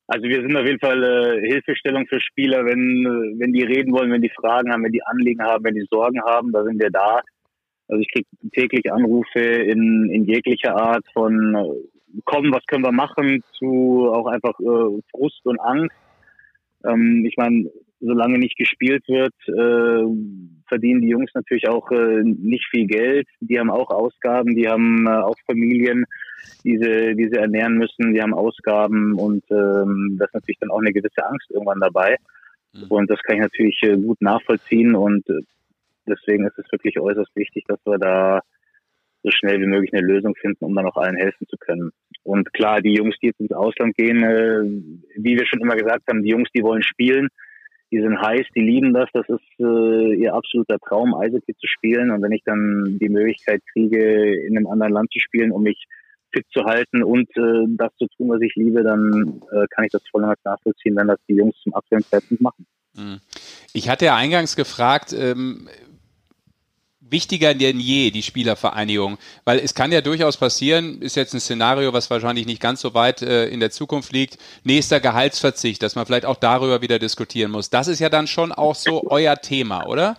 Also 0.07 0.27
wir 0.27 0.41
sind 0.41 0.55
auf 0.55 0.65
jeden 0.65 0.79
Fall 0.79 1.03
äh, 1.03 1.47
Hilfestellung 1.47 2.05
für 2.07 2.21
Spieler, 2.21 2.63
wenn, 2.65 3.05
äh, 3.05 3.39
wenn 3.39 3.53
die 3.53 3.63
reden 3.63 3.91
wollen, 3.91 4.11
wenn 4.11 4.21
die 4.21 4.29
Fragen 4.29 4.71
haben, 4.71 4.83
wenn 4.83 4.91
die 4.91 5.03
Anliegen 5.03 5.41
haben, 5.41 5.63
wenn 5.63 5.73
die 5.73 5.87
Sorgen 5.89 6.21
haben, 6.21 6.51
da 6.51 6.63
sind 6.63 6.79
wir 6.79 6.91
da. 6.91 7.21
Also 7.87 8.01
ich 8.01 8.11
kriege 8.11 8.27
täglich 8.53 8.91
Anrufe 8.91 9.39
in, 9.39 10.09
in 10.11 10.25
jeglicher 10.25 10.75
Art 10.75 11.05
von 11.13 11.55
äh, 12.15 12.21
komm, 12.25 12.51
was 12.53 12.65
können 12.65 12.83
wir 12.83 12.91
machen, 12.91 13.43
zu 13.57 14.09
auch 14.11 14.27
einfach 14.27 14.59
äh, 14.59 15.01
Frust 15.11 15.45
und 15.45 15.59
Angst. 15.59 15.95
Ähm, 16.85 17.25
ich 17.25 17.35
meine, 17.37 17.69
solange 17.99 18.37
nicht 18.37 18.57
gespielt 18.57 19.03
wird, 19.07 19.33
äh, 19.47 20.05
verdienen 20.67 21.01
die 21.01 21.09
Jungs 21.09 21.31
natürlich 21.33 21.67
auch 21.67 21.89
äh, 21.91 22.23
nicht 22.23 22.65
viel 22.69 22.87
Geld. 22.87 23.27
Die 23.39 23.59
haben 23.59 23.69
auch 23.69 23.89
Ausgaben, 23.89 24.55
die 24.55 24.67
haben 24.67 25.07
äh, 25.07 25.11
auch 25.11 25.37
Familien, 25.45 26.05
die 26.63 26.77
sie, 26.77 27.15
die 27.15 27.29
sie 27.29 27.39
ernähren 27.39 27.77
müssen, 27.77 28.13
die 28.13 28.21
haben 28.21 28.33
Ausgaben 28.33 29.15
und 29.15 29.43
ähm, 29.51 30.17
das 30.19 30.29
ist 30.29 30.33
natürlich 30.35 30.59
dann 30.59 30.71
auch 30.71 30.79
eine 30.79 30.93
gewisse 30.93 31.25
Angst 31.25 31.49
irgendwann 31.51 31.79
dabei. 31.79 32.17
Mhm. 32.73 32.85
Und 32.89 33.09
das 33.09 33.21
kann 33.23 33.37
ich 33.37 33.41
natürlich 33.41 33.79
äh, 33.83 33.97
gut 33.97 34.21
nachvollziehen 34.21 34.95
und 34.95 35.27
äh, 35.29 35.41
deswegen 36.07 36.45
ist 36.45 36.57
es 36.57 36.71
wirklich 36.71 36.99
äußerst 36.99 37.35
wichtig, 37.35 37.65
dass 37.67 37.79
wir 37.85 37.97
da 37.97 38.41
so 39.25 39.31
schnell 39.31 39.59
wie 39.59 39.65
möglich 39.65 39.91
eine 39.93 40.05
Lösung 40.05 40.35
finden, 40.35 40.63
um 40.65 40.75
dann 40.75 40.85
auch 40.85 40.97
allen 40.97 41.17
helfen 41.17 41.47
zu 41.47 41.57
können. 41.57 41.91
Und 42.23 42.53
klar, 42.53 42.81
die 42.81 42.93
Jungs, 42.93 43.15
die 43.21 43.27
jetzt 43.27 43.39
ins 43.39 43.51
Ausland 43.51 43.95
gehen, 43.97 44.23
äh, 44.23 44.61
wie 45.17 45.37
wir 45.37 45.45
schon 45.47 45.61
immer 45.61 45.75
gesagt 45.75 46.03
haben, 46.07 46.23
die 46.23 46.29
Jungs, 46.29 46.49
die 46.55 46.63
wollen 46.63 46.83
spielen, 46.83 47.29
die 47.91 48.01
sind 48.01 48.19
heiß, 48.19 48.45
die 48.55 48.61
lieben 48.61 48.93
das, 48.93 49.09
das 49.13 49.27
ist 49.29 49.59
äh, 49.59 50.15
ihr 50.15 50.33
absoluter 50.33 50.77
Traum, 50.79 51.15
Eishockey 51.15 51.55
zu 51.55 51.67
spielen. 51.67 52.11
Und 52.11 52.21
wenn 52.21 52.31
ich 52.31 52.43
dann 52.43 52.97
die 53.01 53.09
Möglichkeit 53.09 53.61
kriege, 53.73 54.45
in 54.45 54.57
einem 54.57 54.67
anderen 54.67 54.93
Land 54.93 55.11
zu 55.11 55.19
spielen, 55.19 55.51
um 55.51 55.63
mich 55.63 55.85
fit 56.31 56.45
zu 56.51 56.65
halten 56.65 57.03
und 57.03 57.29
äh, 57.37 57.65
das 57.77 57.95
zu 57.97 58.07
tun, 58.17 58.29
was 58.29 58.41
ich 58.41 58.53
liebe, 58.55 58.83
dann 58.83 59.41
äh, 59.51 59.65
kann 59.69 59.85
ich 59.85 59.91
das 59.91 60.03
voll 60.11 60.21
nachvollziehen, 60.21 60.95
wenn 60.95 61.07
das 61.07 61.19
die 61.27 61.35
Jungs 61.35 61.55
zum 61.63 61.73
aktuellen 61.73 62.03
Zeitpunkt 62.03 62.41
machen. 62.41 62.65
Mhm. 62.95 63.19
Ich 63.73 63.89
hatte 63.89 64.05
ja 64.05 64.15
eingangs 64.15 64.55
gefragt, 64.55 65.13
ähm, 65.17 65.67
wichtiger 67.09 67.53
denn 67.53 67.79
je, 67.79 68.11
die 68.11 68.21
Spielervereinigung. 68.21 69.17
Weil 69.45 69.59
es 69.59 69.73
kann 69.73 69.91
ja 69.91 70.01
durchaus 70.01 70.37
passieren, 70.37 71.01
ist 71.01 71.15
jetzt 71.15 71.33
ein 71.33 71.39
Szenario, 71.39 71.93
was 71.93 72.09
wahrscheinlich 72.09 72.45
nicht 72.45 72.61
ganz 72.61 72.81
so 72.81 72.93
weit 72.93 73.21
äh, 73.21 73.47
in 73.47 73.59
der 73.59 73.71
Zukunft 73.71 74.11
liegt, 74.11 74.37
nächster 74.63 74.99
Gehaltsverzicht, 74.99 75.81
dass 75.81 75.95
man 75.95 76.05
vielleicht 76.05 76.25
auch 76.25 76.37
darüber 76.37 76.81
wieder 76.81 76.99
diskutieren 76.99 77.51
muss. 77.51 77.69
Das 77.69 77.87
ist 77.87 77.99
ja 77.99 78.09
dann 78.09 78.27
schon 78.27 78.51
auch 78.51 78.75
so 78.75 79.03
euer 79.07 79.35
Thema, 79.35 79.87
oder? 79.87 80.17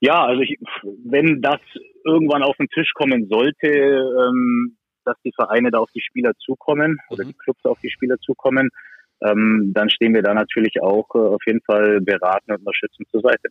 Ja, 0.00 0.24
also 0.24 0.42
ich, 0.42 0.58
wenn 1.04 1.40
das 1.42 1.60
irgendwann 2.04 2.42
auf 2.42 2.56
den 2.56 2.68
Tisch 2.68 2.92
kommen 2.94 3.28
sollte, 3.28 3.68
ähm, 3.68 4.76
dass 5.04 5.16
die 5.24 5.32
Vereine 5.34 5.70
da 5.70 5.78
auf 5.78 5.90
die 5.94 6.00
Spieler 6.00 6.32
zukommen 6.44 6.98
oder 7.10 7.24
mhm. 7.24 7.28
die 7.28 7.34
Clubs 7.34 7.64
auf 7.64 7.78
die 7.80 7.90
Spieler 7.90 8.18
zukommen, 8.18 8.70
ähm, 9.24 9.72
dann 9.74 9.90
stehen 9.90 10.14
wir 10.14 10.22
da 10.22 10.34
natürlich 10.34 10.82
auch 10.82 11.08
äh, 11.14 11.18
auf 11.18 11.42
jeden 11.46 11.62
Fall 11.62 12.00
beraten 12.00 12.52
und 12.52 12.58
unterstützend 12.58 13.08
zur 13.10 13.20
Seite. 13.20 13.48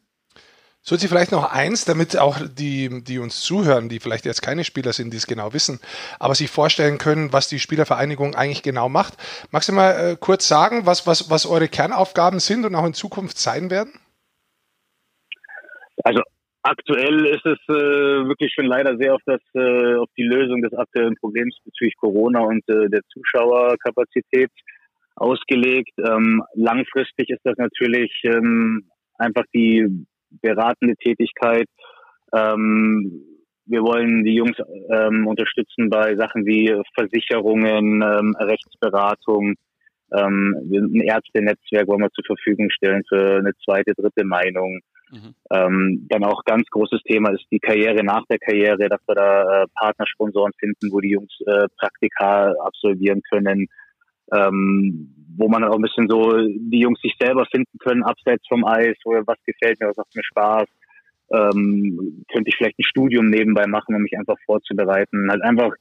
So 0.84 0.96
Sie 0.96 1.08
vielleicht 1.08 1.32
noch 1.32 1.52
eins, 1.54 1.86
damit 1.86 2.18
auch 2.18 2.40
die, 2.42 3.04
die 3.04 3.20
uns 3.20 3.42
zuhören, 3.42 3.88
die 3.88 4.00
vielleicht 4.00 4.26
jetzt 4.26 4.42
keine 4.42 4.64
Spieler 4.64 4.94
sind, 4.94 5.14
die 5.14 5.18
es 5.18 5.28
genau 5.28 5.54
wissen, 5.54 5.80
aber 6.20 6.34
sich 6.34 6.50
vorstellen 6.50 6.98
können, 6.98 7.32
was 7.32 7.48
die 7.48 7.60
Spielervereinigung 7.60 8.34
eigentlich 8.34 8.64
genau 8.64 8.90
macht. 8.90 9.14
Magst 9.52 9.70
du 9.70 9.74
mal 9.74 9.92
äh, 9.92 10.18
kurz 10.20 10.48
sagen, 10.48 10.88
was, 10.88 11.06
was, 11.06 11.30
was 11.30 11.46
eure 11.46 11.68
Kernaufgaben 11.68 12.40
sind 12.40 12.66
und 12.66 12.74
auch 12.74 12.86
in 12.86 12.96
Zukunft 12.96 13.38
sein 13.38 13.70
werden? 13.70 13.94
Also 16.04 16.22
aktuell 16.64 17.28
ist 17.28 17.46
es 17.46 17.60
äh, 17.70 18.28
wirklich 18.28 18.52
schon 18.52 18.66
leider 18.66 18.98
sehr 18.98 19.14
auf, 19.14 19.22
das, 19.28 19.42
äh, 19.54 19.96
auf 19.98 20.10
die 20.18 20.24
Lösung 20.24 20.64
des 20.64 20.74
aktuellen 20.74 21.16
Problems 21.18 21.56
bezüglich 21.64 21.96
Corona 21.98 22.40
und 22.40 22.68
äh, 22.70 22.90
der 22.90 23.02
Zuschauerkapazität 23.14 24.50
ausgelegt. 25.16 25.94
Ähm, 26.00 26.42
langfristig 26.56 27.30
ist 27.30 27.42
das 27.44 27.58
natürlich 27.58 28.12
ähm, 28.24 28.90
einfach 29.20 29.44
die 29.54 30.08
beratende 30.42 30.96
Tätigkeit. 30.96 31.68
Ähm, 32.34 33.24
wir 33.66 33.82
wollen 33.82 34.24
die 34.24 34.36
Jungs 34.36 34.58
ähm, 34.90 35.28
unterstützen 35.28 35.90
bei 35.90 36.16
Sachen 36.16 36.46
wie 36.46 36.74
Versicherungen, 36.96 38.02
ähm, 38.02 38.36
Rechtsberatung. 38.40 39.56
Ähm, 40.14 40.56
ein 40.72 41.02
Ärztenetzwerk 41.02 41.88
wollen 41.88 42.02
wir 42.02 42.12
zur 42.12 42.26
Verfügung 42.26 42.70
stellen 42.70 43.04
für 43.08 43.38
eine 43.38 43.54
zweite, 43.64 43.94
dritte 43.94 44.26
Meinung. 44.26 44.82
Mhm. 45.12 45.36
Ähm, 45.52 46.08
dann 46.10 46.24
auch 46.24 46.44
ganz 46.44 46.68
großes 46.70 47.02
Thema 47.04 47.32
ist 47.32 47.46
die 47.52 47.60
Karriere 47.60 48.04
nach 48.04 48.24
der 48.30 48.40
Karriere, 48.40 48.90
dass 48.90 49.02
wir 49.08 49.16
da 49.16 49.64
äh, 49.64 49.66
Partnersponsoren 49.76 50.54
finden, 50.58 50.92
wo 50.92 51.00
die 51.00 51.12
Jungs 51.12 51.34
äh, 51.46 51.68
Praktika 51.78 52.54
absolvieren 52.64 53.22
können, 53.30 53.68
ähm, 54.32 55.14
wo 55.38 55.48
man 55.48 55.64
auch 55.64 55.76
ein 55.76 55.82
bisschen 55.82 56.10
so 56.10 56.32
die 56.38 56.80
Jungs 56.80 57.00
sich 57.02 57.16
selber 57.20 57.46
finden 57.46 57.78
können, 57.80 58.04
abseits 58.04 58.46
vom 58.48 58.66
Eis, 58.66 58.98
was 59.06 59.38
gefällt 59.46 59.80
mir, 59.80 59.90
was 59.90 59.98
macht 59.98 60.16
mir 60.16 60.24
Spaß. 60.24 60.68
Ähm, 61.34 62.26
könnte 62.32 62.50
ich 62.50 62.56
vielleicht 62.58 62.78
ein 62.78 62.84
Studium 62.84 63.30
nebenbei 63.30 63.66
machen, 63.66 63.96
um 63.96 64.02
mich 64.02 64.18
einfach 64.18 64.38
vorzubereiten. 64.46 65.30
Halt 65.30 65.42
einfach, 65.44 65.72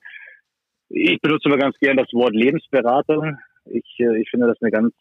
ich 0.89 1.21
benutze 1.21 1.49
immer 1.49 1.59
ganz 1.59 1.77
gern 1.79 1.97
das 1.97 2.13
Wort 2.13 2.35
Lebensberater. 2.35 3.39
Ich, 3.65 3.97
äh, 3.99 4.21
ich 4.21 4.31
finde 4.31 4.47
das 4.47 4.59
eine 4.61 4.71
ganz 4.71 4.95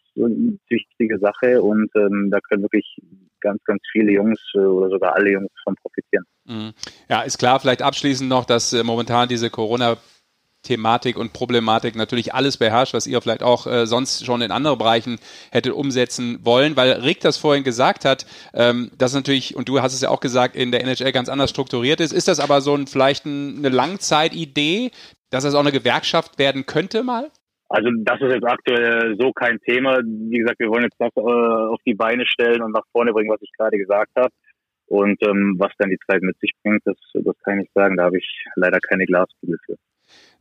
wichtige 0.68 1.18
Sache 1.18 1.62
und 1.62 1.90
ähm, 1.94 2.30
da 2.30 2.40
können 2.40 2.62
wirklich 2.62 2.98
ganz, 3.40 3.62
ganz 3.64 3.80
viele 3.92 4.12
Jungs 4.12 4.40
äh, 4.54 4.58
oder 4.58 4.90
sogar 4.90 5.14
alle 5.14 5.30
Jungs 5.30 5.50
von 5.62 5.76
profitieren. 5.76 6.24
Mhm. 6.44 6.72
Ja, 7.08 7.22
ist 7.22 7.38
klar, 7.38 7.60
vielleicht 7.60 7.82
abschließend 7.82 8.28
noch, 8.28 8.44
dass 8.44 8.72
äh, 8.72 8.82
momentan 8.82 9.28
diese 9.28 9.50
Corona- 9.50 9.98
Thematik 10.62 11.16
und 11.16 11.32
Problematik 11.32 11.96
natürlich 11.96 12.34
alles 12.34 12.56
beherrscht, 12.56 12.94
was 12.94 13.06
ihr 13.06 13.20
vielleicht 13.20 13.42
auch 13.42 13.66
äh, 13.66 13.86
sonst 13.86 14.24
schon 14.24 14.42
in 14.42 14.50
anderen 14.50 14.78
Bereichen 14.78 15.18
hättet 15.50 15.72
umsetzen 15.72 16.38
wollen, 16.42 16.76
weil 16.76 16.92
Rick 16.92 17.20
das 17.20 17.38
vorhin 17.38 17.64
gesagt 17.64 18.04
hat, 18.04 18.26
ähm, 18.54 18.90
das 18.98 19.14
natürlich, 19.14 19.56
und 19.56 19.68
du 19.68 19.80
hast 19.80 19.94
es 19.94 20.02
ja 20.02 20.10
auch 20.10 20.20
gesagt, 20.20 20.56
in 20.56 20.70
der 20.70 20.82
NHL 20.82 21.12
ganz 21.12 21.28
anders 21.28 21.50
strukturiert 21.50 22.00
ist. 22.00 22.12
Ist 22.12 22.28
das 22.28 22.40
aber 22.40 22.60
so 22.60 22.74
ein, 22.74 22.86
vielleicht 22.86 23.24
ein, 23.24 23.58
eine 23.58 23.70
Langzeitidee, 23.70 24.90
dass 25.30 25.44
es 25.44 25.54
auch 25.54 25.60
eine 25.60 25.72
Gewerkschaft 25.72 26.38
werden 26.38 26.66
könnte 26.66 27.02
mal? 27.02 27.30
Also 27.70 27.88
das 28.02 28.20
ist 28.20 28.32
jetzt 28.32 28.46
aktuell 28.46 29.16
so 29.18 29.32
kein 29.32 29.60
Thema. 29.60 30.00
Wie 30.02 30.38
gesagt, 30.38 30.58
wir 30.58 30.68
wollen 30.68 30.82
jetzt 30.82 30.98
das 30.98 31.12
äh, 31.16 31.20
auf 31.20 31.78
die 31.86 31.94
Beine 31.94 32.26
stellen 32.26 32.62
und 32.62 32.72
nach 32.72 32.84
vorne 32.90 33.12
bringen, 33.12 33.30
was 33.30 33.42
ich 33.42 33.52
gerade 33.56 33.78
gesagt 33.78 34.10
habe. 34.16 34.30
Und 34.86 35.22
ähm, 35.22 35.54
was 35.56 35.70
dann 35.78 35.88
die 35.88 36.00
Zeit 36.10 36.20
mit 36.22 36.36
sich 36.40 36.50
bringt, 36.64 36.82
das, 36.84 36.96
das 37.14 37.36
kann 37.44 37.60
ich 37.60 37.70
sagen. 37.72 37.96
Da 37.96 38.04
habe 38.04 38.18
ich 38.18 38.44
leider 38.56 38.80
keine 38.80 39.06
Glaskugel 39.06 39.56
für. 39.64 39.76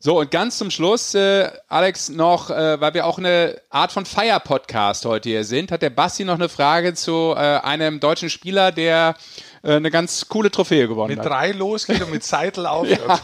So, 0.01 0.17
und 0.17 0.31
ganz 0.31 0.57
zum 0.57 0.71
Schluss, 0.71 1.13
äh, 1.13 1.51
Alex, 1.67 2.07
noch, 2.07 2.49
äh, 2.49 2.79
weil 2.79 2.93
wir 2.93 3.05
auch 3.05 3.17
eine 3.17 3.61
Art 3.69 3.91
von 3.91 4.05
Feier-Podcast 4.05 5.03
heute 5.03 5.27
hier 5.27 5.43
sind, 5.43 5.73
hat 5.73 5.81
der 5.81 5.89
Basti 5.89 6.23
noch 6.23 6.35
eine 6.35 6.47
Frage 6.47 6.93
zu 6.93 7.33
äh, 7.35 7.39
einem 7.39 7.99
deutschen 7.99 8.29
Spieler, 8.29 8.71
der 8.71 9.15
äh, 9.61 9.73
eine 9.73 9.91
ganz 9.91 10.29
coole 10.29 10.51
Trophäe 10.51 10.87
gewonnen 10.87 11.09
mit 11.09 11.19
hat. 11.19 11.25
Mit 11.25 11.33
drei 11.33 11.51
losgeht 11.51 12.01
und 12.01 12.11
mit 12.11 12.23
Seitel 12.23 12.65
aufhört. 12.65 13.21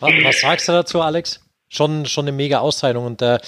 was, 0.00 0.12
was, 0.22 0.40
sagst 0.40 0.66
du 0.66 0.72
dazu, 0.72 1.02
Alex? 1.02 1.40
Schon, 1.68 2.06
schon 2.06 2.24
eine 2.24 2.32
mega 2.32 2.60
Auszeichnung 2.60 3.04
und 3.04 3.20
äh, 3.20 3.38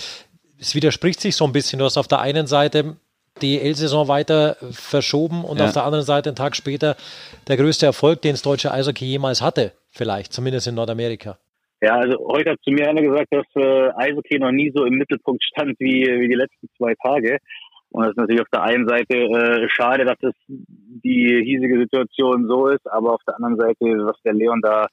es 0.61 0.75
widerspricht 0.75 1.19
sich 1.19 1.35
so 1.35 1.47
ein 1.47 1.53
bisschen. 1.53 1.79
Du 1.79 1.87
hast 1.87 1.97
auf 1.97 2.09
der 2.09 2.19
einen 2.19 2.47
Seite 2.47 2.97
die 3.41 3.59
L-Saison 3.59 4.07
weiter 4.07 4.59
verschoben 4.71 5.47
und 5.47 5.59
ja. 5.59 5.65
auf 5.65 5.73
der 5.73 5.85
anderen 5.85 6.05
Seite 6.05 6.29
einen 6.29 6.37
Tag 6.37 6.57
später 6.57 6.95
der 7.49 7.57
größte 7.57 7.87
Erfolg, 7.87 8.21
den 8.21 8.33
das 8.35 8.43
deutsche 8.43 8.71
Eishockey 8.71 9.07
jemals 9.07 9.41
hatte 9.41 9.73
vielleicht, 9.93 10.33
zumindest 10.33 10.67
in 10.67 10.75
Nordamerika. 10.75 11.39
Ja, 11.81 11.97
also 11.97 12.17
heute 12.29 12.51
hat 12.51 12.61
zu 12.63 12.71
mir 12.71 12.89
einer 12.89 13.03
gesagt, 13.03 13.33
dass 13.33 13.47
äh, 13.57 13.91
Eishockey 13.97 14.39
noch 14.39 14.53
nie 14.53 14.71
so 14.75 14.85
im 14.85 14.95
Mittelpunkt 14.95 15.43
stand 15.43 15.79
wie, 15.81 16.07
wie 16.07 16.29
die 16.29 16.35
letzten 16.35 16.69
zwei 16.77 16.95
Tage. 17.03 17.39
Und 17.91 18.05
das 18.05 18.13
ist 18.13 18.19
natürlich 18.19 18.41
auf 18.41 18.49
der 18.53 18.63
einen 18.63 18.89
Seite 18.89 19.15
äh, 19.15 19.69
schade, 19.69 20.05
dass 20.05 20.17
es 20.23 20.35
die 20.49 21.43
hiesige 21.45 21.79
Situation 21.79 22.47
so 22.47 22.69
ist, 22.69 22.91
aber 22.91 23.15
auf 23.15 23.21
der 23.27 23.37
anderen 23.37 23.59
Seite, 23.59 23.85
was 24.07 24.17
der 24.25 24.33
Leon 24.33 24.61
da 24.63 24.87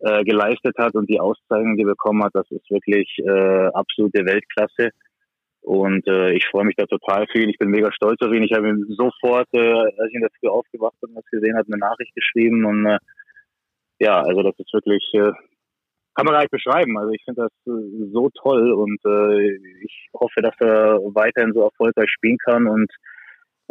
äh, 0.00 0.24
geleistet 0.24 0.74
hat 0.78 0.94
und 0.94 1.08
die 1.08 1.20
Auszeichnung, 1.20 1.76
die 1.76 1.82
er 1.82 1.90
bekommen 1.90 2.24
hat, 2.24 2.34
das 2.34 2.50
ist 2.50 2.68
wirklich 2.70 3.08
äh, 3.18 3.66
absolute 3.74 4.26
Weltklasse. 4.26 4.90
Und 5.60 6.08
äh, 6.08 6.32
ich 6.32 6.46
freue 6.48 6.64
mich 6.64 6.74
da 6.76 6.86
total 6.86 7.26
für 7.30 7.38
ihn. 7.38 7.50
Ich 7.50 7.58
bin 7.58 7.68
mega 7.68 7.92
stolz 7.92 8.20
auf 8.20 8.32
ihn. 8.32 8.42
Ich 8.42 8.52
habe 8.52 8.68
ihm 8.68 8.84
sofort, 8.88 9.46
äh, 9.52 9.60
als 9.60 10.10
ich 10.12 10.20
der 10.20 10.30
Früh 10.40 10.48
aufgewacht 10.48 10.96
und 11.02 11.14
das 11.14 11.24
gesehen 11.26 11.56
habe, 11.56 11.68
eine 11.68 11.78
Nachricht 11.78 12.12
geschrieben. 12.16 12.64
Und 12.64 12.86
äh, 12.86 12.98
ja, 14.02 14.20
also 14.20 14.42
das 14.42 14.54
ist 14.58 14.72
wirklich, 14.74 15.04
äh, 15.14 15.30
kann 16.14 16.26
man 16.26 16.34
gar 16.34 16.40
nicht 16.40 16.50
beschreiben. 16.50 16.98
Also 16.98 17.12
ich 17.12 17.22
finde 17.24 17.42
das 17.42 17.52
äh, 17.72 18.10
so 18.12 18.30
toll 18.42 18.72
und 18.72 19.00
äh, 19.06 19.56
ich 19.84 20.08
hoffe, 20.12 20.42
dass 20.42 20.54
er 20.58 20.98
weiterhin 21.14 21.52
so 21.52 21.62
erfolgreich 21.62 22.10
spielen 22.10 22.36
kann 22.44 22.66
und 22.66 22.92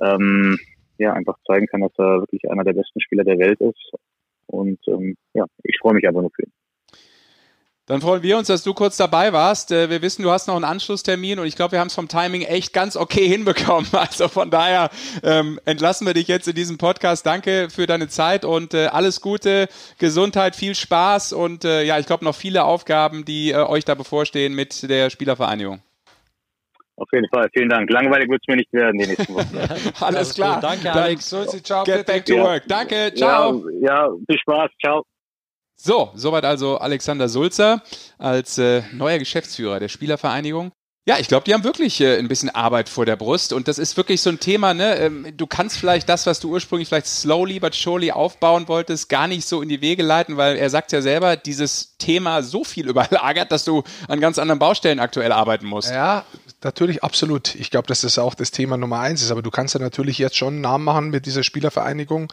ähm, 0.02 0.58
ja, 0.98 1.13
einfach 1.13 1.36
zeigen 1.46 1.67
kann, 1.67 1.82
dass 1.82 1.91
er 1.98 2.22
wirklich 2.22 2.50
einer 2.50 2.63
der 2.63 2.74
besten 2.74 3.02
Spieler 3.02 3.26
der 3.26 3.39
Welt 3.39 3.60
ist. 3.60 3.91
Und 4.48 4.80
ähm, 4.88 5.15
ja, 5.34 5.46
ich 5.63 5.78
freue 5.80 5.96
mich 5.96 6.08
einfach 6.08 6.22
nur 6.22 6.32
für 6.34 6.44
ihn. 6.44 6.54
Dann 7.91 7.99
freuen 7.99 8.23
wir 8.23 8.38
uns, 8.38 8.47
dass 8.47 8.63
du 8.63 8.73
kurz 8.73 8.95
dabei 8.95 9.34
warst. 9.34 9.73
Äh, 9.73 9.89
wir 9.89 10.01
wissen, 10.01 10.23
du 10.23 10.32
hast 10.32 10.47
noch 10.47 10.56
einen 10.56 10.63
Anschlusstermin 10.63 11.39
und 11.39 11.45
ich 11.45 11.58
glaube, 11.58 11.73
wir 11.73 11.82
haben 11.82 11.89
es 11.89 11.93
vom 11.93 12.08
Timing 12.08 12.41
echt 12.43 12.71
ganz 12.71 12.95
okay 12.95 13.27
hinbekommen. 13.27 13.86
Also 14.12 14.30
von 14.30 14.49
daher 14.49 14.89
ähm, 15.23 15.60
entlassen 15.65 16.08
wir 16.08 16.13
dich 16.13 16.30
jetzt 16.30 16.47
in 16.47 16.56
diesem 16.56 16.77
Podcast. 16.77 17.25
Danke 17.25 17.67
für 17.69 17.88
deine 17.88 18.08
Zeit 18.08 18.45
und 18.45 18.73
äh, 18.73 18.86
alles 18.86 19.19
Gute, 19.19 19.67
Gesundheit, 19.99 20.56
viel 20.56 20.73
Spaß 20.73 21.34
und 21.34 21.65
äh, 21.65 21.84
ja, 21.84 21.99
ich 21.99 22.06
glaube 22.06 22.23
noch 22.23 22.34
viele 22.34 22.63
Aufgaben, 22.63 23.25
die 23.25 23.51
äh, 23.51 23.58
euch 23.58 23.84
da 23.84 23.93
bevorstehen 23.93 24.56
mit 24.56 24.89
der 24.89 25.10
Spielervereinigung. 25.10 25.82
Auf 26.95 27.10
jeden 27.12 27.27
Fall, 27.27 27.49
vielen 27.51 27.67
Dank. 27.67 27.89
Langweilig 27.89 28.30
wird 28.30 28.41
es 28.41 28.47
mir 28.47 28.56
nicht 28.56 28.71
werden 28.71 28.99
die 28.99 29.08
nächsten 29.08 29.36
Wochen. 29.36 29.58
alles 29.99 30.34
klar. 30.34 30.62
Gut. 30.62 30.63
Danke, 30.63 30.93
Alex. 30.93 31.30
So, 31.30 31.43
ciao, 31.43 31.84
Get 31.84 32.06
back 32.06 32.25
to 32.25 32.36
Ja. 32.36 32.43
work. 32.43 32.63
Danke, 32.67 33.13
ciao. 33.13 33.65
Ja, 33.82 34.06
ja, 34.06 34.10
viel 34.30 34.39
Spaß. 34.39 34.71
Ciao. 34.80 35.04
So, 35.84 36.12
soweit 36.13 36.46
also 36.46 36.78
Alexander 36.78 37.28
Sulzer 37.28 37.82
als 38.20 38.60
äh, 38.60 38.84
neuer 38.94 39.17
Geschäftsführer 39.17 39.80
der 39.80 39.89
Spielervereinigung. 39.89 40.72
Ja, 41.08 41.17
ich 41.17 41.28
glaube, 41.28 41.46
die 41.46 41.56
haben 41.56 41.63
wirklich 41.63 42.00
äh, 42.00 42.20
ein 42.20 42.28
bisschen 42.28 42.52
Arbeit 42.52 42.88
vor 42.88 43.08
der 43.08 43.15
Brust 43.15 43.52
und 43.52 43.67
das 43.67 43.80
ist 43.80 43.98
wirklich 43.98 44.22
so 44.22 44.30
ein 44.30 44.39
Thema, 44.39 44.76
ne? 44.76 44.98
Ähm, 44.98 45.34
du 45.36 45.48
kannst 45.48 45.80
vielleicht 45.80 46.08
das, 46.08 46.28
was 46.28 46.39
du 46.39 46.52
ursprünglich 46.52 46.88
vielleicht 46.88 47.08
slowly 47.08 47.60
but 47.60 47.74
surely 47.74 48.12
aufbauen 48.12 48.67
wolltest, 48.67 49.10
gar 49.10 49.26
nicht 49.26 49.48
so 49.48 49.63
in 49.63 49.70
die 49.70 49.82
Wege 49.82 50.04
leiten, 50.04 50.38
weil 50.38 50.58
er 50.58 50.70
sagt 50.70 50.91
ja 50.91 51.02
selber, 51.02 51.36
dieses 51.36 51.98
Thema 51.98 52.44
so 52.44 52.63
viel 52.63 52.88
überlagert, 52.88 53.52
dass 53.52 53.65
du 53.65 53.82
an 54.08 54.20
ganz 54.20 54.38
anderen 54.38 54.60
Baustellen 54.60 55.00
aktuell 55.00 55.32
arbeiten 55.32 55.65
musst. 55.65 55.89
Ja, 55.89 56.26
natürlich, 56.63 57.04
absolut. 57.04 57.56
Ich 57.56 57.71
glaube, 57.71 57.88
dass 57.88 58.02
das 58.02 58.17
auch 58.17 58.36
das 58.36 58.52
Thema 58.52 58.78
Nummer 58.78 59.00
eins 59.00 59.21
ist. 59.21 59.32
Aber 59.32 59.41
du 59.41 59.52
kannst 59.52 59.74
ja 59.74 59.80
natürlich 59.80 60.17
jetzt 60.17 60.38
schon 60.38 60.56
einen 60.56 60.62
Namen 60.62 60.84
machen 60.84 61.10
mit 61.10 61.26
dieser 61.26 61.43
Spielervereinigung, 61.43 62.32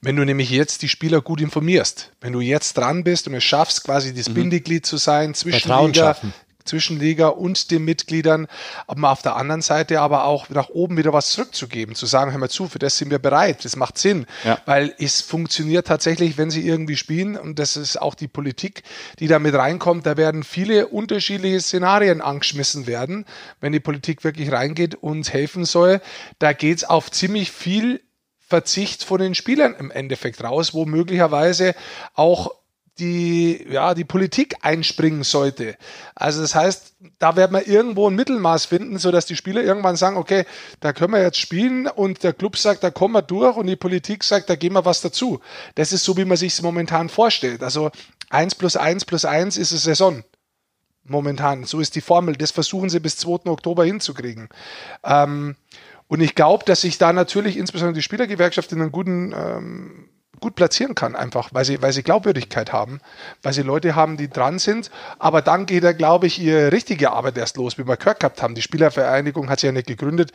wenn 0.00 0.16
du 0.16 0.24
nämlich 0.24 0.50
jetzt 0.50 0.82
die 0.82 0.88
Spieler 0.88 1.20
gut 1.20 1.40
informierst. 1.40 2.12
Wenn 2.20 2.32
du 2.32 2.40
jetzt 2.40 2.76
dran 2.76 3.04
bist 3.04 3.28
und 3.28 3.34
es 3.34 3.44
schaffst, 3.44 3.84
quasi 3.84 4.14
das 4.14 4.28
Bindeglied 4.30 4.86
zu 4.86 4.96
sein 4.96 5.34
zwischen 5.34 5.60
Vertrauen 5.60 5.92
Liga, 5.92 6.14
schaffen. 6.14 6.32
Zwischen 6.68 6.98
Liga 7.00 7.28
und 7.28 7.70
den 7.70 7.84
Mitgliedern, 7.84 8.46
aber 8.86 9.10
auf 9.10 9.22
der 9.22 9.36
anderen 9.36 9.62
Seite 9.62 10.00
aber 10.00 10.24
auch 10.24 10.48
nach 10.50 10.68
oben 10.68 10.96
wieder 10.96 11.12
was 11.12 11.32
zurückzugeben, 11.32 11.94
zu 11.94 12.06
sagen, 12.06 12.30
hör 12.30 12.38
mal 12.38 12.48
zu, 12.48 12.68
für 12.68 12.78
das 12.78 12.96
sind 12.98 13.10
wir 13.10 13.18
bereit, 13.18 13.64
das 13.64 13.74
macht 13.76 13.98
Sinn, 13.98 14.26
Ja. 14.44 14.58
weil 14.66 14.94
es 14.98 15.20
funktioniert 15.20 15.86
tatsächlich, 15.86 16.38
wenn 16.38 16.50
sie 16.50 16.66
irgendwie 16.66 16.96
spielen 16.96 17.36
und 17.36 17.58
das 17.58 17.76
ist 17.76 18.00
auch 18.00 18.14
die 18.14 18.28
Politik, 18.28 18.82
die 19.18 19.26
da 19.26 19.38
mit 19.38 19.54
reinkommt, 19.54 20.06
da 20.06 20.16
werden 20.16 20.44
viele 20.44 20.88
unterschiedliche 20.88 21.60
Szenarien 21.60 22.20
angeschmissen 22.20 22.86
werden, 22.86 23.24
wenn 23.60 23.72
die 23.72 23.80
Politik 23.80 24.22
wirklich 24.24 24.52
reingeht 24.52 24.94
und 24.94 25.32
helfen 25.32 25.64
soll, 25.64 26.00
da 26.38 26.52
geht's 26.52 26.84
auf 26.84 27.10
ziemlich 27.10 27.50
viel 27.50 28.00
Verzicht 28.38 29.04
von 29.04 29.20
den 29.20 29.34
Spielern 29.34 29.74
im 29.78 29.90
Endeffekt 29.90 30.42
raus, 30.42 30.72
wo 30.72 30.86
möglicherweise 30.86 31.74
auch 32.14 32.50
die, 32.98 33.66
ja, 33.70 33.94
die 33.94 34.04
Politik 34.04 34.56
einspringen 34.62 35.22
sollte. 35.22 35.76
Also 36.14 36.40
das 36.40 36.54
heißt, 36.54 36.96
da 37.18 37.36
werden 37.36 37.52
wir 37.52 37.66
irgendwo 37.66 38.08
ein 38.08 38.14
Mittelmaß 38.14 38.64
finden, 38.64 38.98
sodass 38.98 39.26
die 39.26 39.36
Spieler 39.36 39.62
irgendwann 39.62 39.96
sagen, 39.96 40.16
okay, 40.16 40.44
da 40.80 40.92
können 40.92 41.12
wir 41.12 41.22
jetzt 41.22 41.38
spielen 41.38 41.86
und 41.86 42.22
der 42.22 42.32
Club 42.32 42.56
sagt, 42.56 42.82
da 42.82 42.90
kommen 42.90 43.14
wir 43.14 43.22
durch 43.22 43.56
und 43.56 43.66
die 43.66 43.76
Politik 43.76 44.24
sagt, 44.24 44.50
da 44.50 44.56
geben 44.56 44.74
wir 44.74 44.84
was 44.84 45.00
dazu. 45.00 45.40
Das 45.74 45.92
ist 45.92 46.04
so, 46.04 46.16
wie 46.16 46.24
man 46.24 46.36
sich 46.36 46.52
es 46.52 46.62
momentan 46.62 47.08
vorstellt. 47.08 47.62
Also 47.62 47.90
eins 48.30 48.54
plus 48.54 48.76
eins 48.76 49.04
plus 49.04 49.24
eins 49.24 49.56
ist 49.56 49.72
eine 49.72 49.80
Saison. 49.80 50.24
Momentan. 51.04 51.64
So 51.64 51.80
ist 51.80 51.94
die 51.94 52.02
Formel. 52.02 52.36
Das 52.36 52.50
versuchen 52.50 52.90
sie 52.90 53.00
bis 53.00 53.16
2. 53.16 53.50
Oktober 53.50 53.84
hinzukriegen. 53.84 54.48
Ähm, 55.04 55.56
und 56.06 56.20
ich 56.20 56.34
glaube, 56.34 56.64
dass 56.64 56.82
sich 56.82 56.98
da 56.98 57.12
natürlich 57.12 57.56
insbesondere 57.56 57.94
die 57.94 58.02
Spielergewerkschaft 58.02 58.72
in 58.72 58.80
einen 58.80 58.92
guten 58.92 59.32
ähm, 59.32 60.08
gut 60.38 60.54
platzieren 60.54 60.94
kann, 60.94 61.16
einfach, 61.16 61.50
weil 61.52 61.64
sie, 61.64 61.82
weil 61.82 61.92
sie 61.92 62.02
Glaubwürdigkeit 62.02 62.72
haben, 62.72 63.00
weil 63.42 63.52
sie 63.52 63.62
Leute 63.62 63.94
haben, 63.94 64.16
die 64.16 64.28
dran 64.28 64.58
sind. 64.58 64.90
Aber 65.18 65.42
dann 65.42 65.66
geht 65.66 65.84
da, 65.84 65.92
glaube 65.92 66.26
ich, 66.26 66.40
ihre 66.40 66.72
richtige 66.72 67.10
Arbeit 67.10 67.36
erst 67.36 67.56
los, 67.56 67.78
wie 67.78 67.86
wir 67.86 67.96
gehört 67.96 68.20
gehabt 68.20 68.42
haben. 68.42 68.54
Die 68.54 68.62
Spielervereinigung 68.62 69.50
hat 69.50 69.60
sich 69.60 69.68
ja 69.68 69.72
nicht 69.72 69.86
gegründet, 69.86 70.32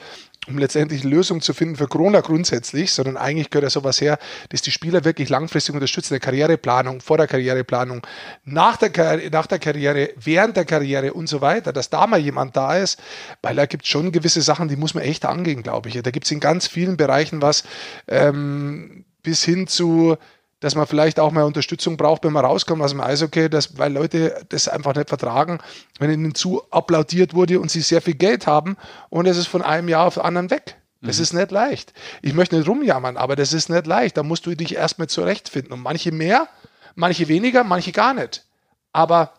um 0.47 0.57
letztendlich 0.57 1.01
eine 1.01 1.11
Lösung 1.13 1.41
zu 1.41 1.53
finden 1.53 1.77
für 1.77 1.87
Corona 1.87 2.19
grundsätzlich, 2.21 2.91
sondern 2.91 3.17
eigentlich 3.17 3.49
gehört 3.49 3.63
ja 3.63 3.69
sowas 3.69 4.01
her, 4.01 4.19
dass 4.49 4.61
die 4.61 4.71
Spieler 4.71 5.05
wirklich 5.05 5.29
langfristig 5.29 5.73
unterstützen, 5.73 6.13
eine 6.13 6.19
Karriereplanung, 6.19 7.01
vor 7.01 7.17
der 7.17 7.27
Karriereplanung, 7.27 8.05
nach 8.43 8.77
der, 8.77 8.93
Karri- 8.93 9.31
nach 9.31 9.47
der 9.47 9.59
Karriere, 9.59 10.09
während 10.17 10.57
der 10.57 10.65
Karriere 10.65 11.13
und 11.13 11.27
so 11.27 11.41
weiter, 11.41 11.71
dass 11.71 11.89
da 11.89 12.07
mal 12.07 12.19
jemand 12.19 12.57
da 12.57 12.77
ist, 12.77 12.99
weil 13.41 13.55
da 13.55 13.65
gibt 13.65 13.83
es 13.83 13.89
schon 13.89 14.11
gewisse 14.11 14.41
Sachen, 14.41 14.67
die 14.67 14.75
muss 14.75 14.93
man 14.93 15.03
echt 15.03 15.25
angehen, 15.25 15.63
glaube 15.63 15.89
ich. 15.89 16.01
Da 16.01 16.11
gibt 16.11 16.25
es 16.25 16.31
in 16.31 16.39
ganz 16.39 16.67
vielen 16.67 16.97
Bereichen 16.97 17.41
was, 17.41 17.63
ähm, 18.07 19.05
bis 19.23 19.43
hin 19.43 19.67
zu, 19.67 20.17
dass 20.59 20.75
man 20.75 20.85
vielleicht 20.85 21.19
auch 21.19 21.31
mal 21.31 21.43
Unterstützung 21.43 21.97
braucht, 21.97 22.23
wenn 22.23 22.33
man 22.33 22.45
rauskommt 22.45 22.81
aus 22.81 22.91
dem 22.91 23.01
Eishockey, 23.01 23.49
dass, 23.49 23.77
weil 23.77 23.91
Leute 23.91 24.45
das 24.49 24.67
einfach 24.67 24.95
nicht 24.95 25.09
vertragen, 25.09 25.59
wenn 25.99 26.11
ihnen 26.11 26.35
zu 26.35 26.61
applaudiert 26.69 27.33
wurde 27.33 27.59
und 27.59 27.71
sie 27.71 27.81
sehr 27.81 28.01
viel 28.01 28.15
Geld 28.15 28.47
haben 28.47 28.77
und 29.09 29.25
es 29.25 29.37
ist 29.37 29.47
von 29.47 29.61
einem 29.61 29.89
Jahr 29.89 30.05
auf 30.05 30.15
den 30.15 30.23
anderen 30.23 30.51
weg. 30.51 30.75
Das 31.05 31.19
ist 31.19 31.33
nicht 31.33 31.51
leicht. 31.51 31.91
Ich 32.21 32.33
möchte 32.33 32.55
nicht 32.55 32.67
rumjammern, 32.67 33.17
aber 33.17 33.35
das 33.35 33.51
ist 33.51 33.69
nicht 33.69 33.85
leicht. 33.85 34.15
Da 34.15 34.23
musst 34.23 34.45
du 34.45 34.55
dich 34.55 34.75
erstmal 34.75 35.09
zurechtfinden. 35.09 35.73
Und 35.73 35.81
manche 35.81 36.13
mehr, 36.13 36.47
manche 36.95 37.27
weniger, 37.27 37.65
manche 37.65 37.91
gar 37.91 38.13
nicht. 38.13 38.45
Aber 38.93 39.33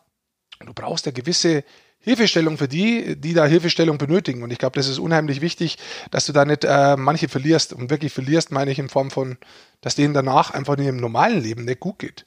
du 0.60 0.74
brauchst 0.74 1.06
eine 1.06 1.14
gewisse 1.14 1.64
Hilfestellung 2.04 2.58
für 2.58 2.68
die, 2.68 3.16
die 3.18 3.32
da 3.32 3.46
Hilfestellung 3.46 3.98
benötigen. 3.98 4.42
Und 4.42 4.50
ich 4.50 4.58
glaube, 4.58 4.76
das 4.76 4.88
ist 4.88 4.98
unheimlich 4.98 5.40
wichtig, 5.40 5.78
dass 6.10 6.26
du 6.26 6.32
da 6.32 6.44
nicht 6.44 6.64
äh, 6.64 6.96
manche 6.96 7.28
verlierst. 7.28 7.72
Und 7.72 7.90
wirklich 7.90 8.12
verlierst, 8.12 8.52
meine 8.52 8.70
ich 8.70 8.78
in 8.78 8.90
Form 8.90 9.10
von, 9.10 9.38
dass 9.80 9.94
denen 9.94 10.12
danach 10.12 10.50
einfach 10.50 10.76
in 10.76 10.84
ihrem 10.84 10.96
normalen 10.98 11.42
Leben 11.42 11.64
nicht 11.64 11.80
gut 11.80 11.98
geht. 11.98 12.26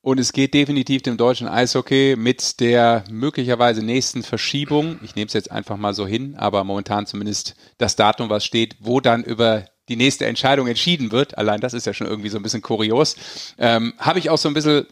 Und 0.00 0.18
es 0.18 0.32
geht 0.32 0.54
definitiv 0.54 1.02
dem 1.02 1.16
deutschen 1.16 1.48
Eishockey 1.48 2.16
mit 2.16 2.60
der 2.60 3.04
möglicherweise 3.10 3.84
nächsten 3.84 4.22
Verschiebung. 4.22 4.98
Ich 5.02 5.14
nehme 5.14 5.26
es 5.26 5.32
jetzt 5.32 5.50
einfach 5.50 5.76
mal 5.76 5.94
so 5.94 6.06
hin, 6.06 6.34
aber 6.36 6.64
momentan 6.64 7.06
zumindest 7.06 7.54
das 7.78 7.94
Datum, 7.94 8.30
was 8.30 8.44
steht, 8.44 8.76
wo 8.80 9.00
dann 9.00 9.22
über 9.22 9.66
die 9.88 9.96
nächste 9.96 10.26
Entscheidung 10.26 10.66
entschieden 10.66 11.12
wird. 11.12 11.36
Allein 11.38 11.60
das 11.60 11.74
ist 11.74 11.86
ja 11.86 11.94
schon 11.94 12.06
irgendwie 12.06 12.28
so 12.28 12.38
ein 12.38 12.42
bisschen 12.42 12.62
kurios. 12.62 13.16
Ähm, 13.58 13.94
Habe 13.98 14.18
ich 14.18 14.30
auch 14.30 14.38
so 14.38 14.48
ein 14.48 14.54
bisschen 14.54 14.86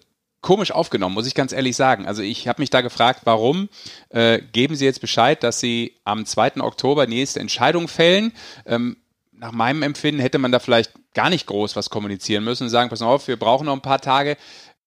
komisch 0.46 0.70
aufgenommen, 0.70 1.14
muss 1.14 1.26
ich 1.26 1.34
ganz 1.34 1.52
ehrlich 1.52 1.76
sagen. 1.76 2.06
Also 2.06 2.22
ich 2.22 2.46
habe 2.48 2.62
mich 2.62 2.70
da 2.70 2.80
gefragt, 2.80 3.20
warum 3.24 3.68
äh, 4.10 4.38
geben 4.52 4.76
Sie 4.76 4.84
jetzt 4.84 5.00
Bescheid, 5.00 5.42
dass 5.42 5.60
Sie 5.60 5.96
am 6.04 6.24
2. 6.24 6.60
Oktober 6.60 7.06
die 7.06 7.16
nächste 7.16 7.40
Entscheidung 7.40 7.88
fällen? 7.88 8.32
Ähm, 8.64 8.96
nach 9.32 9.52
meinem 9.52 9.82
Empfinden 9.82 10.20
hätte 10.20 10.38
man 10.38 10.52
da 10.52 10.58
vielleicht 10.60 10.92
gar 11.14 11.28
nicht 11.30 11.46
groß 11.46 11.76
was 11.76 11.90
kommunizieren 11.90 12.44
müssen 12.44 12.64
und 12.64 12.70
sagen, 12.70 12.88
pass 12.90 13.00
mal 13.00 13.06
auf, 13.08 13.28
wir 13.28 13.36
brauchen 13.38 13.66
noch 13.66 13.72
ein 13.74 13.82
paar 13.82 14.00
Tage. 14.00 14.36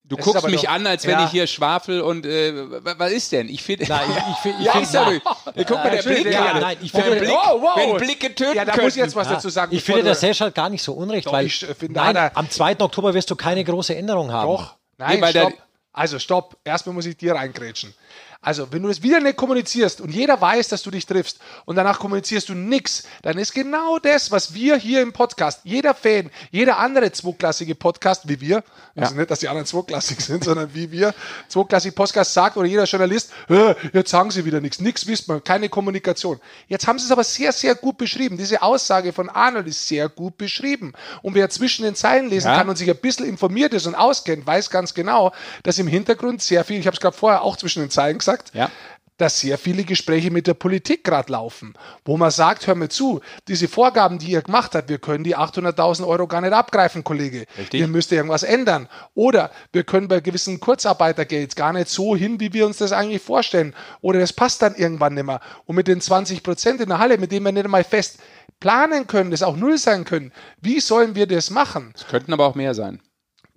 Du 0.06 0.15
ist 0.17 0.24
guckst 0.26 0.48
mich 0.50 0.62
doch- 0.63 0.69
an, 0.72 0.88
als 0.88 1.06
wenn 1.06 1.19
ja. 1.19 1.26
ich 1.26 1.30
hier 1.32 1.45
schwafel 1.45 2.02
und 2.02 2.26
äh, 2.26 2.52
wa- 2.84 2.95
was 2.98 3.12
ist 3.12 3.32
denn? 3.32 3.48
Ich 3.48 3.62
finde. 3.62 3.86
Nein, 3.88 4.10
ich, 4.10 4.17
ich, 4.32 4.38
find- 4.38 4.56
ich 4.60 4.65
ja, 4.65 4.72
find- 4.72 4.84
ist 4.86 4.93
ja 4.95 5.06
nein. 5.06 5.22
doch- 5.24 5.54
Guck 5.67 5.69
mal, 5.84 5.91
der 5.91 6.02
Blick. 6.02 6.26
ja, 6.26 6.32
ja, 6.45 6.60
nein, 6.60 6.78
ich 6.82 6.91
wenn, 6.95 7.04
finde- 7.04 7.19
Blick 7.19 7.30
Wow, 7.30 7.62
wow. 7.62 7.72
wenn 7.76 7.98
Blicke 7.98 8.34
töten 8.34 8.56
Ja, 8.56 8.65
da 8.65 8.72
könnten. 8.72 8.86
muss 8.88 8.95
ich 8.95 9.04
jetzt 9.04 9.15
was 9.15 9.28
dazu 9.28 9.50
sagen. 9.50 9.76
Ich 9.76 9.84
finde, 9.84 10.02
der 10.04 10.15
Sesh 10.15 10.41
hat 10.41 10.56
gar 10.56 10.69
nicht 10.69 10.82
so 10.82 10.93
unrecht, 10.93 11.28
Doch, 11.28 11.34
weil 11.34 11.45
ich 11.45 11.58
finde, 11.60 11.93
nein, 12.00 12.32
am 12.34 12.50
2. 12.50 12.80
Oktober 12.80 13.13
wirst 13.13 13.30
du 13.30 13.36
keine 13.36 13.63
große 13.63 13.95
Änderung 13.95 14.32
haben. 14.32 14.48
Doch. 14.50 14.79
Nein, 15.00 15.20
Nee, 15.22 15.32
stopp. 15.32 15.54
Also 15.94 16.20
stopp. 16.20 16.58
Erstmal 16.64 16.94
muss 16.94 17.06
ich 17.06 17.18
dir 17.18 17.34
reingrätschen. 17.34 17.94
Also, 18.41 18.71
wenn 18.71 18.82
du 18.82 18.88
das 18.88 19.04
wieder 19.04 19.19
nicht 19.19 19.36
kommunizierst 19.36 19.99
und 19.99 20.12
jeder 20.12 20.39
weiß, 20.39 20.69
dass 20.69 20.82
du 20.82 20.89
dich 20.91 21.06
triffst 21.06 21.39
und 21.65 21.75
danach 21.75 21.99
kommunizierst 21.99 22.47
du 22.47 22.54
nichts, 22.54 23.04
dann 23.21 23.38
ist 23.38 23.54
genau 23.54 23.99
das, 23.99 24.32
was 24.32 24.54
wir 24.54 24.78
hier 24.78 25.02
im 25.02 25.12
Podcast, 25.12 25.60
jeder 25.65 25.93
Fan, 25.93 26.32
jeder 26.49 26.78
andere 26.80 27.12
zweiklassige 27.12 27.75
Podcast 27.75 28.30
wie 28.30 28.39
wir, 28.39 28.63
also 28.95 29.13
nicht, 29.15 29.30
dass 29.30 29.39
die 29.39 29.49
anderen 29.49 29.65
zweiklassig 29.65 30.21
sind, 30.25 30.45
sondern 30.45 30.73
wie 30.73 30.89
wir, 30.89 31.13
zweiklassig 31.49 31.93
Podcast 31.93 32.34
sagt 32.34 32.56
oder 32.56 32.65
jeder 32.65 32.86
Journalist, 32.86 33.30
"Hä, 33.49 33.75
jetzt 33.91 34.10
sagen 34.10 34.32
sie 34.32 34.45
wieder 34.45 34.62
nichts, 34.62 34.80
nichts 34.80 35.06
wisst 35.06 35.28
man, 35.28 35.43
keine 35.43 35.67
Kommunikation. 35.67 36.39
Jetzt 36.69 36.88
haben 36.88 36.97
sie 36.97 37.06
es 37.08 37.12
aber 37.12 37.25
sehr, 37.25 37.52
sehr 37.52 37.75
gut 37.75 37.97
beschrieben. 37.97 38.38
Diese 38.38 38.62
Aussage 38.62 39.12
von 39.12 39.28
Arnold 39.28 39.67
ist 39.67 39.86
sehr 39.86 40.08
gut 40.08 40.38
beschrieben. 40.38 40.93
Und 41.21 41.36
wer 41.36 41.49
zwischen 41.49 41.84
den 41.84 41.93
Zeilen 41.95 42.30
lesen 42.30 42.47
Ja. 42.47 42.58
kann 42.58 42.69
und 42.69 42.78
sich 42.78 42.89
ein 42.89 42.95
bisschen 42.95 43.25
informiert 43.25 43.73
ist 43.73 43.86
und 43.86 43.95
auskennt, 43.95 44.47
weiß 44.47 44.69
ganz 44.69 44.93
genau, 44.93 45.34
dass 45.63 45.78
im 45.78 45.88
Hintergrund 45.88 46.41
sehr 46.41 46.63
viel, 46.63 46.80
ich 46.80 46.88
habe 46.88 46.95
es 46.95 47.02
gerade 47.02 47.17
vorher 47.17 47.41
auch 47.41 47.58
zwischen 47.58 47.82
den 47.82 47.89
Zeilen 47.89 48.17
gesagt, 48.17 48.29
Ja. 48.54 48.70
dass 49.18 49.42
sehr 49.42 49.58
viele 49.58 49.84
Gespräche 49.84 50.32
mit 50.32 50.48
der 50.48 50.54
Politik 50.54 51.04
gerade 51.04 51.30
laufen, 51.34 51.74
wo 52.06 52.15
man 52.15 52.32
sagt, 52.32 52.68
hör 52.68 52.76
mir 52.76 52.88
zu, 52.88 53.20
diese 53.50 53.68
Vorgaben, 53.68 54.18
die 54.18 54.32
ihr 54.32 54.42
gemacht 54.42 54.76
habt, 54.76 54.88
wir 54.88 54.98
können 54.98 55.26
die 55.26 55.36
800.000 55.36 56.08
Euro 56.08 56.26
gar 56.26 56.39
nicht 56.39 56.54
abgreifen, 56.54 57.04
Kollege. 57.04 57.46
Richtig. 57.58 57.82
Ihr 57.82 57.89
müsst 57.89 58.13
irgendwas 58.13 58.44
ändern. 58.44 58.88
Oder 59.15 59.52
wir 59.74 59.84
können 59.84 60.08
bei 60.08 60.22
gewissen 60.22 60.62
Kurzarbeitergeld 60.62 61.58
gar 61.58 61.74
nicht 61.74 61.89
so 61.89 62.15
hin, 62.15 62.39
wie 62.39 62.54
wir 62.54 62.65
uns 62.65 62.78
das 62.78 62.94
eigentlich 62.94 63.22
vorstellen. 63.22 63.76
Oder 64.00 64.20
das 64.20 64.32
passt 64.32 64.62
dann 64.62 64.74
irgendwann 64.76 65.15
nicht 65.15 65.26
mehr. 65.26 65.42
Und 65.65 65.76
mit 65.76 65.89
den 65.89 66.00
20 66.00 66.42
Prozent 66.42 66.80
in 66.80 66.88
der 66.88 67.00
Halle, 67.00 67.18
mit 67.18 67.34
denen 67.34 67.46
wir 67.46 67.52
nicht 67.52 67.65
einmal 67.65 67.84
fest 67.84 68.20
planen 68.62 69.06
können, 69.08 69.32
das 69.32 69.44
auch 69.44 69.58
null 69.58 69.78
sein 69.78 70.06
können, 70.06 70.32
wie 70.62 70.80
sollen 70.80 71.15
wir 71.15 71.28
das 71.28 71.50
machen? 71.50 71.92
Es 71.94 72.08
könnten 72.08 72.32
aber 72.32 72.46
auch 72.46 72.56
mehr 72.56 72.74
sein. 72.74 73.02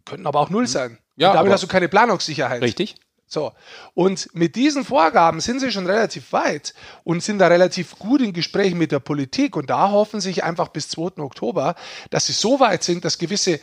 Könnten 0.07 0.27
aber 0.27 0.41
auch 0.41 0.51
null 0.51 0.67
sein. 0.67 0.99
Ja, 1.15 1.29
Und 1.29 1.35
damit 1.37 1.47
aber- 1.51 1.55
hast 1.55 1.63
du 1.63 1.69
keine 1.69 1.89
Planungssicherheit. 1.89 2.63
Richtig? 2.63 2.97
So. 3.33 3.53
Und 3.95 4.29
mit 4.35 4.57
diesen 4.57 4.85
Vorgaben 4.85 5.41
sind 5.41 5.61
sie 5.61 5.73
schon 5.73 5.87
relativ 5.87 6.35
weit 6.35 6.75
und 7.03 7.23
sind 7.23 7.39
da 7.39 7.47
relativ 7.47 7.99
gut 7.99 8.21
in 8.21 8.35
Gesprächen 8.35 8.77
mit 8.77 8.93
der 8.93 9.01
Politik. 9.01 9.57
Und 9.57 9.71
da 9.71 9.91
hoffen 9.91 10.21
sich 10.21 10.45
einfach 10.45 10.69
bis 10.69 10.91
2. 10.91 11.23
Oktober, 11.23 11.75
dass 12.11 12.27
sie 12.27 12.35
so 12.35 12.61
weit 12.61 12.85
sind, 12.85 13.07
dass 13.07 13.17
gewisse 13.17 13.59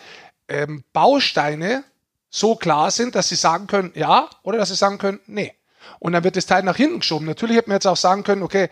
ähm, 0.48 0.84
Bausteine 0.92 1.84
so 2.32 2.56
klar 2.56 2.90
sind, 2.90 3.14
dass 3.14 3.30
sie 3.30 3.36
sagen 3.36 3.68
können, 3.68 3.92
ja, 3.94 4.28
oder 4.42 4.58
dass 4.58 4.70
sie 4.70 4.76
sagen 4.76 4.98
können, 4.98 5.20
nee. 5.28 5.54
Und 6.00 6.14
dann 6.14 6.24
wird 6.24 6.36
das 6.36 6.48
Teil 6.48 6.64
nach 6.64 6.78
hinten 6.78 7.02
geschoben. 7.02 7.28
Natürlich 7.28 7.56
hätte 7.56 7.70
man 7.70 7.76
jetzt 7.76 7.86
auch 7.86 7.96
sagen 7.96 8.24
können, 8.24 8.42
okay, 8.42 8.70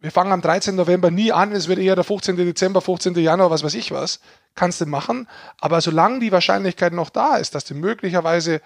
wir 0.00 0.12
fangen 0.12 0.32
am 0.32 0.40
13. 0.40 0.76
November 0.76 1.10
nie 1.10 1.30
an, 1.30 1.52
es 1.52 1.68
wird 1.68 1.78
eher 1.78 1.94
der 1.94 2.04
15. 2.04 2.36
Dezember, 2.36 2.80
15. 2.80 3.14
Januar, 3.16 3.50
was 3.50 3.62
weiß 3.62 3.74
ich 3.74 3.92
was. 3.92 4.20
Kannst 4.54 4.80
du 4.80 4.86
machen. 4.86 5.28
Aber 5.60 5.82
solange 5.82 6.20
die 6.20 6.32
Wahrscheinlichkeit 6.32 6.94
noch 6.94 7.10
da 7.10 7.36
ist, 7.36 7.54
dass 7.54 7.66
du 7.66 7.74
möglicherweise 7.74 8.62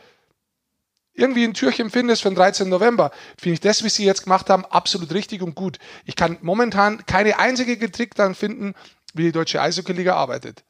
irgendwie 1.14 1.44
ein 1.44 1.54
Türchen 1.54 1.90
findest 1.90 2.22
für 2.22 2.30
den 2.30 2.36
13. 2.36 2.68
November, 2.68 3.10
finde 3.38 3.54
ich 3.54 3.60
das, 3.60 3.84
wie 3.84 3.88
sie 3.88 4.04
jetzt 4.04 4.24
gemacht 4.24 4.48
haben, 4.48 4.64
absolut 4.64 5.12
richtig 5.12 5.42
und 5.42 5.54
gut. 5.54 5.78
Ich 6.04 6.16
kann 6.16 6.38
momentan 6.40 7.04
keine 7.06 7.38
einzige 7.38 7.76
Kritik 7.76 8.14
daran 8.14 8.34
finden, 8.34 8.74
wie 9.14 9.24
die 9.24 9.32
deutsche 9.32 9.60
Eishockey-Liga 9.60 10.14
arbeitet. 10.14 10.64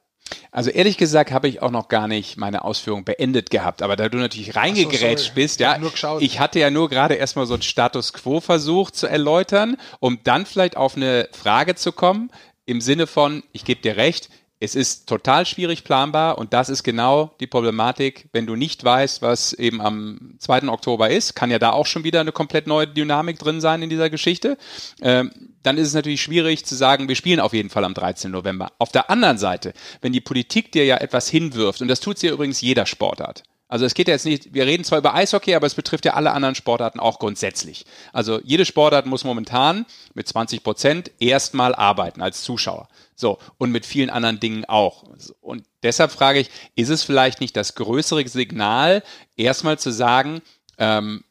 Also 0.52 0.70
ehrlich 0.70 0.96
gesagt 0.96 1.32
habe 1.32 1.48
ich 1.48 1.60
auch 1.60 1.70
noch 1.70 1.88
gar 1.88 2.06
nicht 2.06 2.36
meine 2.36 2.64
Ausführung 2.64 3.04
beendet 3.04 3.50
gehabt, 3.50 3.82
aber 3.82 3.96
da 3.96 4.08
du 4.08 4.18
natürlich 4.18 4.54
reingegrätscht 4.54 5.26
sorry. 5.26 5.34
bist, 5.34 5.60
Ich 5.60 5.64
ja, 5.64 5.76
geschaut. 5.76 6.22
ich 6.22 6.38
hatte 6.38 6.60
ja 6.60 6.70
nur 6.70 6.88
gerade 6.88 7.14
erstmal 7.14 7.46
so 7.46 7.54
einen 7.54 7.62
Status 7.62 8.12
Quo 8.12 8.40
versucht 8.40 8.94
zu 8.94 9.06
erläutern, 9.08 9.76
um 9.98 10.20
dann 10.22 10.46
vielleicht 10.46 10.76
auf 10.76 10.96
eine 10.96 11.28
Frage 11.32 11.74
zu 11.74 11.92
kommen, 11.92 12.30
im 12.64 12.80
Sinne 12.80 13.06
von, 13.08 13.42
ich 13.52 13.64
gebe 13.64 13.80
dir 13.80 13.96
recht, 13.96 14.30
es 14.62 14.74
ist 14.74 15.08
total 15.08 15.46
schwierig 15.46 15.84
planbar 15.84 16.36
und 16.36 16.52
das 16.52 16.68
ist 16.68 16.82
genau 16.82 17.34
die 17.40 17.46
Problematik, 17.46 18.28
wenn 18.32 18.46
du 18.46 18.56
nicht 18.56 18.84
weißt, 18.84 19.22
was 19.22 19.54
eben 19.54 19.80
am 19.80 20.34
2. 20.38 20.68
Oktober 20.68 21.08
ist, 21.08 21.34
kann 21.34 21.50
ja 21.50 21.58
da 21.58 21.70
auch 21.70 21.86
schon 21.86 22.04
wieder 22.04 22.20
eine 22.20 22.30
komplett 22.30 22.66
neue 22.66 22.86
Dynamik 22.86 23.38
drin 23.38 23.62
sein 23.62 23.80
in 23.82 23.88
dieser 23.88 24.10
Geschichte. 24.10 24.58
Ähm, 25.00 25.30
dann 25.62 25.78
ist 25.78 25.88
es 25.88 25.94
natürlich 25.94 26.20
schwierig 26.20 26.66
zu 26.66 26.74
sagen, 26.74 27.08
wir 27.08 27.16
spielen 27.16 27.40
auf 27.40 27.54
jeden 27.54 27.70
Fall 27.70 27.84
am 27.84 27.94
13. 27.94 28.30
November. 28.30 28.70
Auf 28.78 28.92
der 28.92 29.08
anderen 29.08 29.38
Seite, 29.38 29.72
wenn 30.02 30.12
die 30.12 30.20
Politik 30.20 30.72
dir 30.72 30.84
ja 30.84 30.98
etwas 30.98 31.28
hinwirft, 31.28 31.80
und 31.80 31.88
das 31.88 32.00
tut 32.00 32.18
sie 32.18 32.26
ja 32.26 32.34
übrigens 32.34 32.60
jeder 32.60 32.84
Sportart, 32.84 33.42
also 33.70 33.84
es 33.84 33.94
geht 33.94 34.08
ja 34.08 34.14
jetzt 34.14 34.26
nicht, 34.26 34.52
wir 34.52 34.66
reden 34.66 34.82
zwar 34.82 34.98
über 34.98 35.14
Eishockey, 35.14 35.54
aber 35.54 35.64
es 35.64 35.76
betrifft 35.76 36.04
ja 36.04 36.14
alle 36.14 36.32
anderen 36.32 36.56
Sportarten 36.56 36.98
auch 36.98 37.20
grundsätzlich. 37.20 37.86
Also 38.12 38.40
jede 38.42 38.64
Sportart 38.64 39.06
muss 39.06 39.22
momentan 39.22 39.86
mit 40.12 40.26
20 40.26 40.64
Prozent 40.64 41.12
erstmal 41.20 41.72
arbeiten 41.76 42.20
als 42.20 42.42
Zuschauer. 42.42 42.88
So, 43.14 43.38
und 43.58 43.70
mit 43.70 43.86
vielen 43.86 44.10
anderen 44.10 44.40
Dingen 44.40 44.64
auch. 44.64 45.04
Und 45.40 45.64
deshalb 45.84 46.10
frage 46.10 46.40
ich, 46.40 46.50
ist 46.74 46.88
es 46.88 47.04
vielleicht 47.04 47.40
nicht 47.40 47.56
das 47.56 47.76
größere 47.76 48.26
Signal, 48.26 49.04
erstmal 49.36 49.78
zu 49.78 49.92
sagen, 49.92 50.42
ähm, 50.78 51.22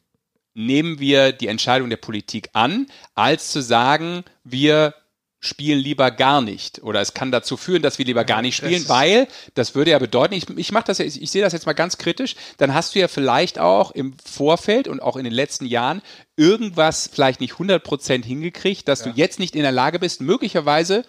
nehmen 0.54 0.98
wir 0.98 1.32
die 1.32 1.48
Entscheidung 1.48 1.90
der 1.90 1.98
Politik 1.98 2.48
an, 2.54 2.86
als 3.14 3.50
zu 3.52 3.60
sagen, 3.60 4.24
wir 4.44 4.94
spielen 5.40 5.78
lieber 5.78 6.10
gar 6.10 6.42
nicht. 6.42 6.82
Oder 6.82 7.00
es 7.00 7.14
kann 7.14 7.32
dazu 7.32 7.56
führen, 7.56 7.82
dass 7.82 7.98
wir 7.98 8.04
lieber 8.04 8.24
gar 8.24 8.42
nicht 8.42 8.56
spielen, 8.56 8.88
weil 8.88 9.26
das 9.54 9.74
würde 9.74 9.92
ja 9.92 9.98
bedeuten, 9.98 10.34
ich, 10.34 10.48
ich 10.50 10.70
mache 10.70 10.84
das 10.84 10.98
ja, 10.98 11.06
ich, 11.06 11.20
ich 11.20 11.30
sehe 11.30 11.42
das 11.42 11.54
jetzt 11.54 11.64
mal 11.66 11.72
ganz 11.72 11.96
kritisch, 11.96 12.36
dann 12.58 12.74
hast 12.74 12.94
du 12.94 12.98
ja 12.98 13.08
vielleicht 13.08 13.58
auch 13.58 13.90
im 13.90 14.14
Vorfeld 14.22 14.86
und 14.86 15.00
auch 15.00 15.16
in 15.16 15.24
den 15.24 15.32
letzten 15.32 15.64
Jahren 15.64 16.02
irgendwas 16.36 17.10
vielleicht 17.12 17.40
nicht 17.40 17.54
100% 17.54 18.24
hingekriegt, 18.24 18.86
dass 18.86 19.02
du 19.02 19.10
jetzt 19.10 19.38
nicht 19.38 19.56
in 19.56 19.62
der 19.62 19.72
Lage 19.72 19.98
bist, 19.98 20.20
möglicherweise 20.20 21.04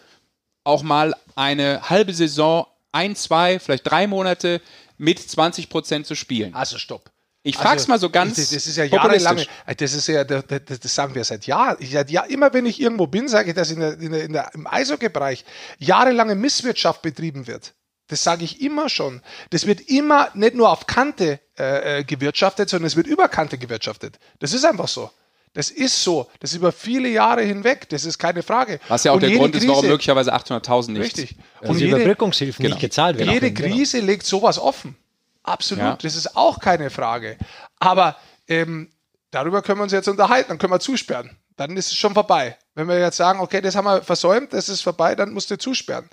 auch 0.63 0.83
mal 0.83 1.13
eine 1.35 1.89
halbe 1.89 2.13
Saison, 2.13 2.65
ein, 2.93 3.15
zwei, 3.15 3.59
vielleicht 3.59 3.89
drei 3.89 4.07
Monate 4.07 4.61
mit 4.97 5.19
20% 5.19 6.03
zu 6.03 6.15
spielen. 6.15 6.53
Also 6.53 6.77
stopp. 6.77 7.11
Ich 7.43 7.57
frag's 7.57 7.87
mal 7.87 7.99
so 7.99 8.09
ganz 8.11 8.35
Das, 8.35 8.51
das 8.51 8.67
ist 8.67 8.77
ja 8.77 8.83
jahrelang, 8.83 9.37
populistisch. 9.37 9.75
das 9.77 9.93
ist 9.93 10.07
ja, 10.07 10.23
das, 10.23 10.43
das 10.47 10.93
sagen 10.95 11.15
wir 11.15 11.23
seit 11.23 11.47
Jahren. 11.47 11.77
Ich, 11.79 11.91
seit 11.91 12.11
Jahr, 12.11 12.29
immer 12.29 12.53
wenn 12.53 12.65
ich 12.67 12.79
irgendwo 12.79 13.07
bin, 13.07 13.27
sage 13.27 13.49
ich, 13.49 13.55
dass 13.55 13.71
in 13.71 13.79
der, 13.79 13.99
in 13.99 14.11
der, 14.11 14.23
in 14.23 14.33
der, 14.33 14.51
im 14.53 14.67
Eishockey-Bereich 14.67 15.43
jahrelange 15.79 16.35
Misswirtschaft 16.35 17.01
betrieben 17.01 17.47
wird. 17.47 17.73
Das 18.07 18.23
sage 18.23 18.43
ich 18.43 18.61
immer 18.61 18.89
schon. 18.89 19.21
Das 19.51 19.65
wird 19.65 19.81
immer 19.89 20.29
nicht 20.35 20.53
nur 20.53 20.69
auf 20.69 20.85
Kante 20.85 21.39
äh, 21.57 21.99
äh, 21.99 22.03
gewirtschaftet, 22.03 22.69
sondern 22.69 22.87
es 22.87 22.95
wird 22.95 23.07
über 23.07 23.27
Kante 23.29 23.57
gewirtschaftet. 23.57 24.19
Das 24.39 24.53
ist 24.53 24.63
einfach 24.65 24.87
so. 24.89 25.09
Das 25.53 25.69
ist 25.69 26.03
so. 26.03 26.29
Das 26.41 26.51
ist 26.51 26.57
über 26.57 26.71
viele 26.71 27.09
Jahre 27.09 27.41
hinweg. 27.41 27.89
Das 27.89 28.05
ist 28.05 28.17
keine 28.19 28.43
Frage. 28.43 28.79
Was 28.87 29.03
ja 29.03 29.11
auch 29.11 29.15
Und 29.15 29.23
der 29.23 29.31
Grund 29.31 29.55
ist, 29.55 29.67
warum 29.67 29.81
Krise- 29.83 29.89
möglicherweise 29.91 30.33
800.000 30.33 30.91
nicht. 30.91 31.01
Richtig. 31.03 31.35
Und 31.61 31.69
Und 31.71 31.77
die 31.79 31.85
jede, 31.85 31.95
Überbrückungshilfen 31.97 32.63
genau. 32.63 32.75
nicht 32.75 32.81
gezahlt 32.81 33.17
werden. 33.17 33.31
jede 33.31 33.51
Genau. 33.51 33.75
Krise 33.75 33.99
legt 33.99 34.25
sowas 34.25 34.59
offen. 34.59 34.95
Absolut, 35.43 35.83
Ja. 35.83 35.97
das 36.01 36.15
ist 36.15 36.35
auch 36.35 36.59
keine 36.59 36.89
Frage. 36.89 37.37
Aber 37.79 38.15
ähm, 38.47 38.91
darüber 39.31 39.61
können 39.61 39.79
wir 39.79 39.83
uns 39.83 39.91
jetzt 39.93 40.07
unterhalten, 40.07 40.49
dann 40.49 40.57
können 40.57 40.73
wir 40.73 40.79
zusperren. 40.79 41.37
Dann 41.57 41.75
ist 41.77 41.87
es 41.87 41.95
schon 41.95 42.13
vorbei. 42.13 42.57
Wenn 42.73 42.87
wir 42.87 42.97
jetzt 42.97 43.17
sagen, 43.17 43.39
okay, 43.41 43.59
das 43.61 43.75
haben 43.75 43.85
wir 43.85 44.01
versäumt, 44.01 44.53
das 44.53 44.69
ist 44.69 44.81
vorbei, 44.81 45.15
dann 45.15 45.31
musst 45.33 45.51
du 45.51 45.57
zusperren. 45.57 46.09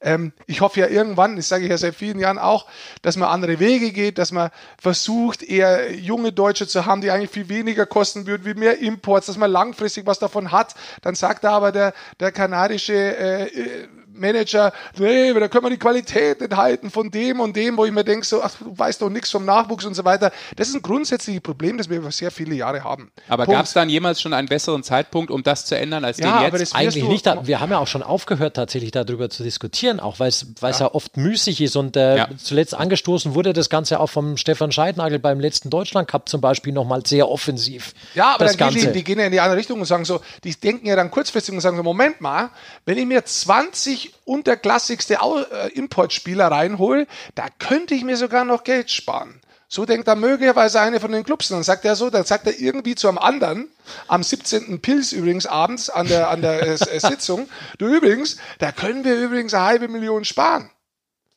Ähm, 0.00 0.32
ich 0.46 0.60
hoffe 0.60 0.80
ja 0.80 0.88
irgendwann, 0.88 1.36
das 1.36 1.48
sage 1.48 1.64
ich 1.64 1.70
ja 1.70 1.78
seit 1.78 1.94
vielen 1.94 2.18
Jahren 2.18 2.38
auch, 2.38 2.66
dass 3.00 3.16
man 3.16 3.28
andere 3.28 3.60
Wege 3.60 3.92
geht, 3.92 4.18
dass 4.18 4.32
man 4.32 4.50
versucht, 4.78 5.42
eher 5.42 5.94
junge 5.94 6.32
Deutsche 6.32 6.66
zu 6.66 6.84
haben, 6.86 7.00
die 7.00 7.10
eigentlich 7.10 7.30
viel 7.30 7.48
weniger 7.48 7.86
kosten 7.86 8.26
würden, 8.26 8.44
wie 8.44 8.54
mehr 8.58 8.78
Imports, 8.78 9.26
dass 9.26 9.36
man 9.36 9.50
langfristig 9.50 10.06
was 10.06 10.18
davon 10.18 10.50
hat. 10.50 10.74
Dann 11.02 11.14
sagt 11.14 11.44
da 11.44 11.52
aber 11.52 11.70
der, 11.70 11.94
der 12.18 12.32
kanadische 12.32 12.92
äh, 12.94 13.44
äh, 13.44 13.88
Manager, 14.20 14.72
nee, 14.98 15.32
da 15.32 15.48
können 15.48 15.64
wir 15.64 15.70
die 15.70 15.78
Qualität 15.78 16.40
nicht 16.40 16.54
halten 16.56 16.90
von 16.90 17.10
dem 17.10 17.40
und 17.40 17.56
dem, 17.56 17.76
wo 17.76 17.84
ich 17.84 17.92
mir 17.92 18.04
denke, 18.04 18.24
so, 18.26 18.42
ach, 18.42 18.52
du 18.60 18.76
weißt 18.78 19.02
doch 19.02 19.08
nichts 19.10 19.30
vom 19.30 19.44
Nachwuchs 19.44 19.84
und 19.84 19.94
so 19.94 20.04
weiter. 20.04 20.30
Das 20.56 20.68
ist 20.68 20.74
ein 20.74 20.82
grundsätzliches 20.82 21.42
Problem, 21.42 21.78
das 21.78 21.88
wir 21.88 21.96
über 21.98 22.10
sehr 22.12 22.30
viele 22.30 22.54
Jahre 22.54 22.84
haben. 22.84 23.10
Aber 23.28 23.46
gab 23.46 23.64
es 23.64 23.72
dann 23.72 23.88
jemals 23.88 24.20
schon 24.20 24.32
einen 24.34 24.48
besseren 24.48 24.82
Zeitpunkt, 24.82 25.30
um 25.30 25.42
das 25.42 25.64
zu 25.66 25.76
ändern, 25.76 26.04
als 26.04 26.18
Ja, 26.18 26.26
den 26.26 26.32
aber 26.34 26.42
jetzt? 26.44 26.52
das- 26.52 26.60
wirst 26.60 26.76
Eigentlich 26.76 27.04
nicht. 27.08 27.26
Da, 27.26 27.46
wir 27.46 27.60
haben 27.60 27.70
ja 27.70 27.78
auch 27.78 27.86
schon 27.86 28.02
aufgehört, 28.02 28.54
tatsächlich 28.56 28.90
darüber 28.90 29.30
zu 29.30 29.42
diskutieren, 29.42 30.00
auch 30.00 30.18
weil 30.20 30.28
es 30.28 30.46
ja. 30.60 30.92
oft 30.94 31.16
müßig 31.16 31.60
ist. 31.60 31.76
Und 31.76 31.96
äh, 31.96 32.16
Ja. 32.18 32.28
zuletzt 32.42 32.74
angestoßen 32.74 33.34
wurde 33.34 33.52
das 33.52 33.70
Ganze 33.70 34.00
auch 34.00 34.08
vom 34.08 34.36
Stefan 34.36 34.72
Scheidnagel 34.72 35.18
beim 35.18 35.40
letzten 35.40 35.70
Deutschland 35.70 36.08
Cup 36.08 36.28
zum 36.28 36.40
Beispiel 36.40 36.72
nochmal 36.72 37.04
sehr 37.06 37.28
offensiv. 37.28 37.94
Ja, 38.14 38.34
aber 38.34 38.44
das 38.44 38.56
dann 38.56 38.68
gehen 38.68 38.74
Ganze. 38.82 38.92
die, 38.92 38.98
die 38.98 39.04
gehen 39.04 39.18
ja 39.18 39.26
in 39.26 39.32
die 39.32 39.40
andere 39.40 39.58
Richtung 39.58 39.80
und 39.80 39.86
sagen 39.86 40.04
so, 40.04 40.20
die 40.44 40.54
denken 40.54 40.86
ja 40.86 40.96
dann 40.96 41.10
kurzfristig 41.10 41.54
und 41.54 41.60
sagen 41.60 41.76
so, 41.76 41.82
Moment 41.82 42.20
mal, 42.20 42.50
wenn 42.84 42.98
ich 42.98 43.06
mir 43.06 43.24
20 43.24 44.09
unterklassigste 44.24 45.20
Au- 45.22 45.40
äh, 45.42 45.68
Importspieler 45.74 46.48
reinhole, 46.48 47.06
da 47.34 47.46
könnte 47.58 47.94
ich 47.94 48.04
mir 48.04 48.16
sogar 48.16 48.44
noch 48.44 48.64
Geld 48.64 48.90
sparen. 48.90 49.40
So 49.72 49.84
denkt 49.84 50.08
dann 50.08 50.18
möglicherweise 50.18 50.80
eine 50.80 50.98
von 50.98 51.12
den 51.12 51.22
Clubs. 51.22 51.48
Und 51.50 51.58
dann 51.58 51.62
sagt 51.62 51.84
er 51.84 51.94
so, 51.94 52.10
dann 52.10 52.24
sagt 52.24 52.46
er 52.48 52.58
irgendwie 52.58 52.96
zu 52.96 53.08
einem 53.08 53.18
anderen, 53.18 53.68
am 54.08 54.22
17. 54.24 54.80
Pils 54.80 55.12
übrigens 55.12 55.46
abends 55.46 55.90
an 55.90 56.08
der, 56.08 56.28
an 56.28 56.42
der 56.42 56.62
äh, 56.62 56.72
äh, 56.72 56.98
Sitzung, 56.98 57.48
du 57.78 57.86
übrigens, 57.86 58.36
da 58.58 58.72
können 58.72 59.04
wir 59.04 59.14
übrigens 59.16 59.54
eine 59.54 59.64
halbe 59.64 59.86
Million 59.88 60.24
sparen. 60.24 60.70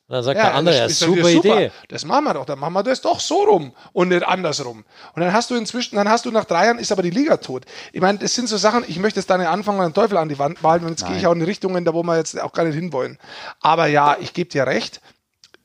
Und 0.06 0.16
dann 0.16 0.22
sagt 0.22 0.38
der 0.38 0.54
andere, 0.54 0.76
ja, 0.76 0.82
das 0.82 0.92
ist 0.92 1.02
doch 1.02 1.08
super 1.08 1.30
Idee. 1.30 1.70
Das 1.88 2.04
machen 2.04 2.24
wir 2.24 2.34
doch. 2.34 2.44
Dann 2.44 2.58
machen 2.58 2.74
wir 2.74 2.82
das 2.82 3.00
doch 3.00 3.20
so 3.20 3.36
rum 3.44 3.72
und 3.94 4.08
nicht 4.08 4.22
andersrum. 4.22 4.84
Und 5.14 5.22
dann 5.22 5.32
hast 5.32 5.50
du 5.50 5.54
inzwischen, 5.54 5.96
dann 5.96 6.10
hast 6.10 6.26
du 6.26 6.30
nach 6.30 6.44
drei 6.44 6.66
Jahren 6.66 6.78
ist 6.78 6.92
aber 6.92 7.02
die 7.02 7.10
Liga 7.10 7.38
tot. 7.38 7.64
Ich 7.90 8.02
meine, 8.02 8.18
das 8.18 8.34
sind 8.34 8.48
so 8.48 8.58
Sachen, 8.58 8.84
ich 8.86 8.98
möchte 8.98 9.20
jetzt 9.20 9.30
da 9.30 9.38
nicht 9.38 9.48
anfangen 9.48 9.78
und 9.78 9.86
den 9.86 9.94
Teufel 9.94 10.18
an 10.18 10.28
die 10.28 10.38
Wand 10.38 10.62
malen 10.62 10.84
und 10.84 10.90
jetzt 10.90 11.06
gehe 11.06 11.16
ich 11.16 11.26
auch 11.26 11.32
in 11.32 11.40
Richtungen, 11.40 11.86
da 11.86 11.94
wo 11.94 12.02
wir 12.02 12.18
jetzt 12.18 12.38
auch 12.38 12.52
gar 12.52 12.64
nicht 12.64 12.74
hinwollen. 12.74 13.18
Aber 13.60 13.86
ja, 13.86 14.18
ich 14.20 14.34
gebe 14.34 14.50
dir 14.50 14.66
recht. 14.66 15.00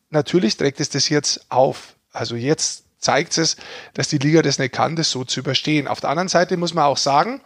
Natürlich 0.10 0.56
trägt 0.56 0.80
es 0.80 0.89
das 0.89 1.10
jetzt 1.10 1.45
auf. 1.49 1.95
Also 2.13 2.36
jetzt 2.36 2.86
zeigt 2.97 3.38
es, 3.38 3.58
dass 3.93 4.08
die 4.08 4.19
Liga 4.19 4.41
das 4.41 4.58
nicht 4.58 4.73
kann, 4.73 4.95
das 4.95 5.12
so 5.12 5.25
zu 5.25 5.41
überstehen. 5.41 5.88
Auf 5.88 5.99
der 5.99 6.12
anderen 6.12 6.30
Seite 6.30 6.56
muss 6.56 6.73
man 6.73 6.86
auch 6.86 6.97
sagen, 6.97 7.41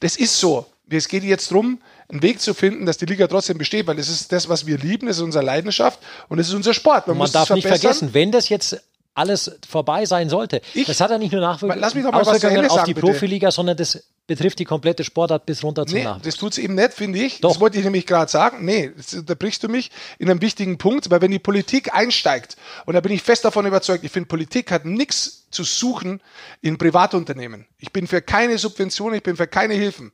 das 0.00 0.16
ist 0.16 0.38
so. 0.38 0.66
Es 0.90 1.08
geht 1.08 1.24
jetzt 1.24 1.50
darum, 1.50 1.80
einen 2.08 2.22
Weg 2.22 2.40
zu 2.40 2.54
finden, 2.54 2.86
dass 2.86 2.98
die 2.98 3.06
Liga 3.06 3.26
trotzdem 3.26 3.58
besteht, 3.58 3.86
weil 3.86 3.96
das 3.96 4.08
ist 4.08 4.30
das, 4.32 4.48
was 4.48 4.66
wir 4.66 4.78
lieben, 4.78 5.06
das 5.06 5.16
ist 5.16 5.22
unsere 5.22 5.44
Leidenschaft 5.44 5.98
und 6.28 6.38
das 6.38 6.48
ist 6.48 6.54
unser 6.54 6.74
Sport. 6.74 7.06
Man 7.08 7.16
muss 7.16 7.32
darf 7.32 7.50
es 7.50 7.56
nicht 7.56 7.66
vergessen, 7.66 8.10
wenn 8.12 8.30
das 8.32 8.48
jetzt 8.48 8.80
alles 9.16 9.48
vorbei 9.68 10.06
sein 10.06 10.28
sollte, 10.28 10.60
Ich- 10.74 10.86
das 10.88 11.00
hat 11.00 11.10
ja 11.10 11.18
nicht 11.18 11.30
nur 11.30 11.40
Lass 11.40 11.62
mich 11.62 11.70
doch 11.70 11.76
Nachwirkungen 12.10 12.14
was 12.20 12.28
auf 12.28 12.40
sagen, 12.40 12.86
die 12.86 12.94
bitte. 12.94 13.06
Profiliga, 13.06 13.50
sondern 13.52 13.76
das 13.76 14.02
betrifft 14.26 14.58
die 14.58 14.64
komplette 14.64 15.04
Sportart 15.04 15.46
bis 15.46 15.62
runter 15.62 15.86
zum 15.86 15.98
Nee, 15.98 16.04
Nachwuchs. 16.04 16.24
das 16.24 16.34
tut's 16.36 16.58
eben 16.58 16.74
nicht, 16.74 16.94
finde 16.94 17.20
ich. 17.20 17.40
Doch. 17.40 17.50
Das 17.52 17.60
wollte 17.60 17.78
ich 17.78 17.84
nämlich 17.84 18.06
gerade 18.06 18.28
sagen. 18.28 18.64
Nee, 18.64 18.90
da 19.24 19.34
brichst 19.34 19.62
du 19.62 19.68
mich 19.68 19.92
in 20.18 20.28
einem 20.28 20.40
wichtigen 20.40 20.78
Punkt, 20.78 21.10
weil 21.10 21.20
wenn 21.20 21.30
die 21.30 21.38
Politik 21.38 21.94
einsteigt, 21.94 22.56
und 22.86 22.94
da 22.94 23.00
bin 23.00 23.12
ich 23.12 23.22
fest 23.22 23.44
davon 23.44 23.66
überzeugt, 23.66 24.02
ich 24.02 24.10
finde, 24.10 24.26
Politik 24.26 24.72
hat 24.72 24.84
nichts 24.84 25.44
zu 25.52 25.62
suchen 25.62 26.20
in 26.60 26.76
Privatunternehmen. 26.76 27.66
Ich 27.78 27.92
bin 27.92 28.08
für 28.08 28.20
keine 28.20 28.58
Subventionen, 28.58 29.16
ich 29.18 29.22
bin 29.22 29.36
für 29.36 29.46
keine 29.46 29.74
Hilfen. 29.74 30.10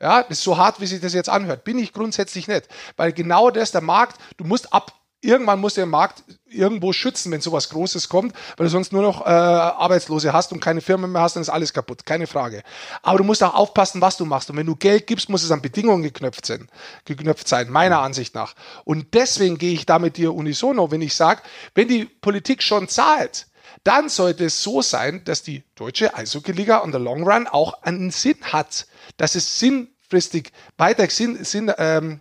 Ja, 0.00 0.22
das 0.22 0.38
ist 0.38 0.44
so 0.44 0.56
hart, 0.56 0.80
wie 0.80 0.86
sich 0.86 1.00
das 1.00 1.12
jetzt 1.12 1.28
anhört. 1.28 1.64
Bin 1.64 1.78
ich 1.78 1.92
grundsätzlich 1.92 2.48
nicht. 2.48 2.68
Weil 2.96 3.12
genau 3.12 3.50
das, 3.50 3.70
der 3.70 3.82
Markt, 3.82 4.18
du 4.38 4.44
musst 4.44 4.72
ab, 4.72 4.94
irgendwann 5.20 5.60
muss 5.60 5.74
der 5.74 5.84
Markt 5.84 6.24
irgendwo 6.48 6.94
schützen, 6.94 7.30
wenn 7.30 7.42
sowas 7.42 7.68
Großes 7.68 8.08
kommt, 8.08 8.34
weil 8.56 8.64
du 8.64 8.70
sonst 8.70 8.92
nur 8.92 9.02
noch 9.02 9.20
äh, 9.20 9.28
Arbeitslose 9.28 10.32
hast 10.32 10.52
und 10.52 10.60
keine 10.60 10.80
Firmen 10.80 11.12
mehr 11.12 11.20
hast, 11.20 11.36
dann 11.36 11.42
ist 11.42 11.50
alles 11.50 11.74
kaputt, 11.74 12.06
keine 12.06 12.26
Frage. 12.26 12.62
Aber 13.02 13.18
du 13.18 13.24
musst 13.24 13.42
auch 13.42 13.54
aufpassen, 13.54 14.00
was 14.00 14.16
du 14.16 14.24
machst. 14.24 14.48
Und 14.48 14.56
wenn 14.56 14.66
du 14.66 14.74
Geld 14.74 15.06
gibst, 15.06 15.28
muss 15.28 15.42
es 15.42 15.50
an 15.50 15.60
Bedingungen 15.60 16.02
geknüpft 16.02 16.46
sein, 16.46 16.68
geknüpft 17.04 17.46
sein 17.46 17.68
meiner 17.68 18.00
Ansicht 18.00 18.34
nach. 18.34 18.54
Und 18.84 19.12
deswegen 19.12 19.58
gehe 19.58 19.74
ich 19.74 19.84
da 19.84 19.98
mit 19.98 20.16
dir 20.16 20.34
unisono, 20.34 20.90
wenn 20.90 21.02
ich 21.02 21.14
sage, 21.14 21.42
wenn 21.74 21.88
die 21.88 22.06
Politik 22.06 22.62
schon 22.62 22.88
zahlt, 22.88 23.48
dann 23.84 24.08
sollte 24.08 24.44
es 24.44 24.62
so 24.62 24.82
sein, 24.82 25.24
dass 25.24 25.42
die 25.42 25.62
deutsche 25.74 26.14
Eishockey-Liga 26.14 26.82
on 26.82 26.92
the 26.92 26.98
long 26.98 27.22
run 27.24 27.46
auch 27.46 27.82
einen 27.82 28.10
Sinn 28.10 28.36
hat, 28.42 28.86
dass 29.16 29.34
es 29.34 29.58
sinnfristig 29.58 30.52
weiter 30.76 31.08
Sinn, 31.08 31.42
Sinn 31.44 31.72
ähm, 31.78 32.20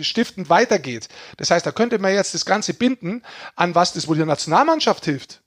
stiftend 0.00 0.48
weitergeht. 0.48 1.08
Das 1.36 1.50
heißt, 1.50 1.64
da 1.66 1.72
könnte 1.72 1.98
man 1.98 2.14
jetzt 2.14 2.34
das 2.34 2.46
Ganze 2.46 2.74
binden 2.74 3.22
an 3.54 3.74
was 3.74 3.92
das 3.92 4.08
wohl 4.08 4.16
der 4.16 4.26
Nationalmannschaft 4.26 5.04
hilft. 5.04 5.43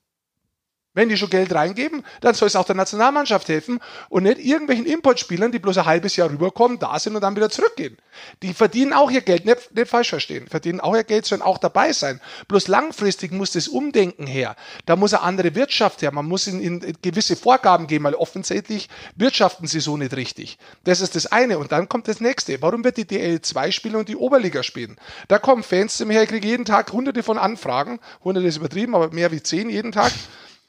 Wenn 0.97 1.09
die 1.09 1.17
schon 1.17 1.29
Geld 1.29 1.53
reingeben, 1.53 2.03
dann 2.21 2.33
soll 2.33 2.47
es 2.47 2.55
auch 2.55 2.65
der 2.65 2.73
Nationalmannschaft 2.73 3.47
helfen 3.49 3.79
und 4.09 4.23
nicht 4.23 4.39
irgendwelchen 4.39 4.87
Importspielern, 4.87 5.51
die 5.51 5.59
bloß 5.59 5.77
ein 5.77 5.85
halbes 5.85 6.15
Jahr 6.15 6.31
rüberkommen, 6.31 6.79
da 6.79 6.97
sind 6.97 7.15
und 7.15 7.21
dann 7.21 7.35
wieder 7.35 7.51
zurückgehen. 7.51 7.99
Die 8.41 8.51
verdienen 8.51 8.93
auch 8.93 9.11
ihr 9.11 9.21
Geld, 9.21 9.45
nicht, 9.45 9.75
nicht 9.75 9.87
falsch 9.87 10.09
verstehen, 10.09 10.47
verdienen 10.47 10.79
auch 10.79 10.95
ihr 10.95 11.03
Geld, 11.03 11.27
sollen 11.27 11.43
auch 11.43 11.59
dabei 11.59 11.93
sein. 11.93 12.19
Bloß 12.47 12.67
langfristig 12.67 13.31
muss 13.31 13.51
das 13.51 13.67
Umdenken 13.67 14.25
her. 14.25 14.55
Da 14.87 14.95
muss 14.95 15.13
eine 15.13 15.21
andere 15.21 15.53
Wirtschaft 15.53 16.01
her. 16.01 16.11
Man 16.11 16.25
muss 16.25 16.47
ihnen 16.47 16.81
in 16.81 16.97
gewisse 16.99 17.35
Vorgaben 17.35 17.85
geben, 17.85 18.05
weil 18.05 18.15
offensichtlich 18.15 18.89
wirtschaften 19.15 19.67
sie 19.67 19.81
so 19.81 19.97
nicht 19.97 20.15
richtig. 20.15 20.57
Das 20.83 20.99
ist 20.99 21.15
das 21.15 21.27
eine. 21.27 21.59
Und 21.59 21.71
dann 21.71 21.89
kommt 21.89 22.07
das 22.07 22.21
nächste. 22.21 22.59
Warum 22.63 22.83
wird 22.83 22.97
die 22.97 23.05
DL2 23.05 23.71
spielen 23.71 23.97
und 23.97 24.09
die 24.09 24.15
Oberliga 24.15 24.63
spielen? 24.63 24.97
Da 25.27 25.37
kommen 25.37 25.61
Fans 25.61 25.97
zu 25.97 26.07
mir, 26.07 26.23
ich 26.23 26.29
kriege 26.29 26.47
jeden 26.47 26.65
Tag 26.65 26.91
hunderte 26.91 27.21
von 27.21 27.37
Anfragen. 27.37 27.99
Hunderte 28.23 28.47
ist 28.47 28.57
übertrieben, 28.57 28.95
aber 28.95 29.11
mehr 29.11 29.31
wie 29.31 29.43
zehn 29.43 29.69
jeden 29.69 29.91
Tag 29.91 30.11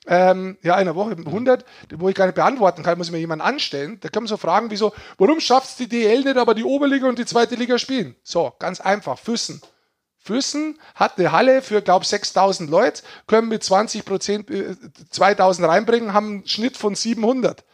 ähm, 0.08 0.56
ja, 0.62 0.74
in 0.74 0.80
einer 0.80 0.94
Woche 0.94 1.10
100, 1.10 1.64
wo 1.96 2.08
ich 2.08 2.14
gar 2.14 2.26
nicht 2.26 2.34
beantworten 2.34 2.82
kann, 2.82 2.96
muss 2.96 3.08
ich 3.08 3.12
mir 3.12 3.18
jemand 3.18 3.42
anstellen. 3.42 3.98
Da 4.00 4.08
kommen 4.08 4.26
so 4.26 4.38
Fragen 4.38 4.70
wie 4.70 4.76
so, 4.76 4.92
warum 5.18 5.38
schafft 5.38 5.78
die 5.78 5.88
DL 5.88 6.24
nicht, 6.24 6.38
aber 6.38 6.54
die 6.54 6.64
Oberliga 6.64 7.06
und 7.06 7.18
die 7.18 7.26
zweite 7.26 7.54
Liga 7.56 7.78
spielen? 7.78 8.16
So, 8.22 8.54
ganz 8.58 8.80
einfach, 8.80 9.18
Füssen. 9.18 9.60
Füssen 10.16 10.78
hat 10.94 11.18
eine 11.18 11.30
Halle 11.32 11.62
für, 11.62 11.82
glaube 11.82 12.06
6000 12.06 12.70
Leute, 12.70 13.02
können 13.26 13.48
mit 13.48 13.62
20 13.62 14.04
Prozent 14.04 14.50
äh, 14.50 14.74
2000 15.10 15.68
reinbringen, 15.68 16.14
haben 16.14 16.26
einen 16.26 16.48
Schnitt 16.48 16.78
von 16.78 16.94
700. 16.94 17.64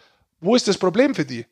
Wo 0.41 0.57
ist 0.57 0.67
das 0.67 0.77
Problem 0.77 1.15
für 1.15 1.25
die? 1.25 1.47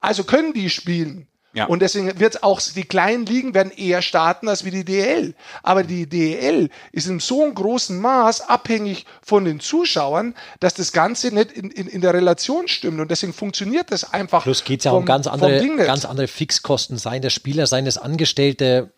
Also 0.00 0.24
können 0.24 0.52
die 0.52 0.68
spielen. 0.68 1.28
Ja. 1.54 1.66
Und 1.66 1.80
deswegen 1.82 2.18
wird 2.18 2.42
auch 2.42 2.60
die 2.62 2.84
kleinen 2.84 3.26
Ligen 3.26 3.52
werden 3.52 3.70
eher 3.76 4.00
starten 4.00 4.48
als 4.48 4.64
wie 4.64 4.70
die 4.70 4.84
DL. 4.86 5.34
Aber 5.62 5.82
die 5.84 6.08
DL 6.08 6.70
ist 6.92 7.08
in 7.08 7.20
so 7.20 7.42
einem 7.44 7.54
großen 7.54 8.00
Maß 8.00 8.48
abhängig 8.48 9.04
von 9.22 9.44
den 9.44 9.60
Zuschauern, 9.60 10.34
dass 10.60 10.72
das 10.72 10.92
Ganze 10.92 11.34
nicht 11.34 11.52
in, 11.52 11.70
in, 11.70 11.88
in 11.88 12.00
der 12.00 12.14
Relation 12.14 12.68
stimmt. 12.68 13.00
Und 13.00 13.10
deswegen 13.10 13.34
funktioniert 13.34 13.92
das 13.92 14.12
einfach. 14.14 14.44
Plus 14.44 14.64
geht 14.64 14.80
es 14.80 14.84
ja 14.84 14.92
vom- 14.92 15.00
um 15.00 15.04
ganz 15.06 15.26
andere, 15.26 15.60
ganz 15.84 16.06
andere 16.06 16.26
Fixkosten, 16.26 16.96
seien 16.96 17.20
des 17.20 17.34
Spieler, 17.34 17.66
seien 17.66 17.84
des 17.84 17.98
Angestellte, 17.98 18.90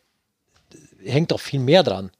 hängt 1.04 1.32
doch 1.32 1.40
viel 1.40 1.60
mehr 1.60 1.82
dran. 1.82 2.10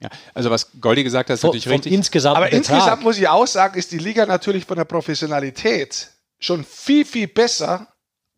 Ja, 0.00 0.10
also 0.34 0.50
was 0.50 0.68
Goldi 0.80 1.02
gesagt 1.04 1.28
hat, 1.30 1.34
ist 1.34 1.42
natürlich 1.44 1.68
richtig. 1.68 1.92
insgesamten 1.92 2.36
Aber 2.42 2.46
Betrag. 2.50 2.58
insgesamt 2.76 3.02
muss 3.02 3.18
ich 3.18 3.28
auch 3.28 3.46
sagen, 3.46 3.78
ist 3.78 3.90
die 3.92 3.98
Liga 3.98 4.26
natürlich 4.26 4.64
von 4.64 4.76
der 4.76 4.84
Professionalität 4.84 6.08
schon 6.38 6.64
viel, 6.64 7.04
viel 7.04 7.26
besser 7.28 7.88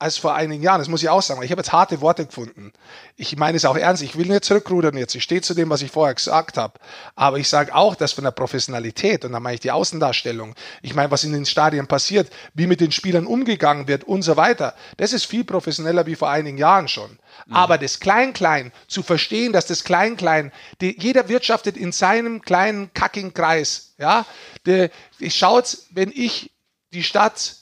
als 0.00 0.16
vor 0.16 0.34
einigen 0.34 0.62
Jahren. 0.62 0.80
Das 0.80 0.88
muss 0.88 1.02
ich 1.02 1.08
auch 1.10 1.20
sagen. 1.20 1.42
Ich 1.42 1.50
habe 1.50 1.60
jetzt 1.60 1.72
harte 1.72 2.00
Worte 2.00 2.24
gefunden. 2.24 2.72
Ich 3.16 3.36
meine 3.36 3.56
es 3.56 3.66
auch 3.66 3.76
ernst. 3.76 4.02
Ich 4.02 4.16
will 4.16 4.26
nicht 4.26 4.44
zurückrudern 4.44 4.96
jetzt. 4.96 5.14
Ich 5.14 5.22
stehe 5.22 5.42
zu 5.42 5.52
dem, 5.54 5.68
was 5.68 5.82
ich 5.82 5.90
vorher 5.90 6.14
gesagt 6.14 6.56
habe. 6.56 6.74
Aber 7.16 7.38
ich 7.38 7.48
sage 7.48 7.74
auch, 7.74 7.94
dass 7.94 8.12
von 8.12 8.24
der 8.24 8.30
Professionalität, 8.30 9.24
und 9.26 9.32
da 9.32 9.40
meine 9.40 9.54
ich 9.54 9.60
die 9.60 9.70
Außendarstellung, 9.70 10.54
ich 10.80 10.94
meine, 10.94 11.10
was 11.10 11.22
in 11.22 11.32
den 11.32 11.44
Stadien 11.44 11.86
passiert, 11.86 12.32
wie 12.54 12.66
mit 12.66 12.80
den 12.80 12.92
Spielern 12.92 13.26
umgegangen 13.26 13.88
wird 13.88 14.04
und 14.04 14.22
so 14.22 14.36
weiter, 14.38 14.74
das 14.96 15.12
ist 15.12 15.26
viel 15.26 15.44
professioneller 15.44 16.06
wie 16.06 16.16
vor 16.16 16.30
einigen 16.30 16.56
Jahren 16.56 16.88
schon. 16.88 17.18
Aber 17.50 17.76
das 17.78 18.00
Klein-Klein, 18.00 18.72
zu 18.88 19.02
verstehen, 19.02 19.52
dass 19.52 19.66
das 19.66 19.84
Klein-Klein, 19.84 20.50
die- 20.80 20.98
jeder 20.98 21.28
wirtschaftet 21.28 21.76
in 21.76 21.92
seinem 21.92 22.40
kleinen 22.42 22.92
kackigen 22.94 23.34
Kreis. 23.34 23.94
Ja, 23.98 24.24
der, 24.64 24.90
ich 25.18 25.34
schaut, 25.36 25.76
wenn 25.90 26.10
ich 26.14 26.50
die 26.92 27.02
Stadt, 27.02 27.56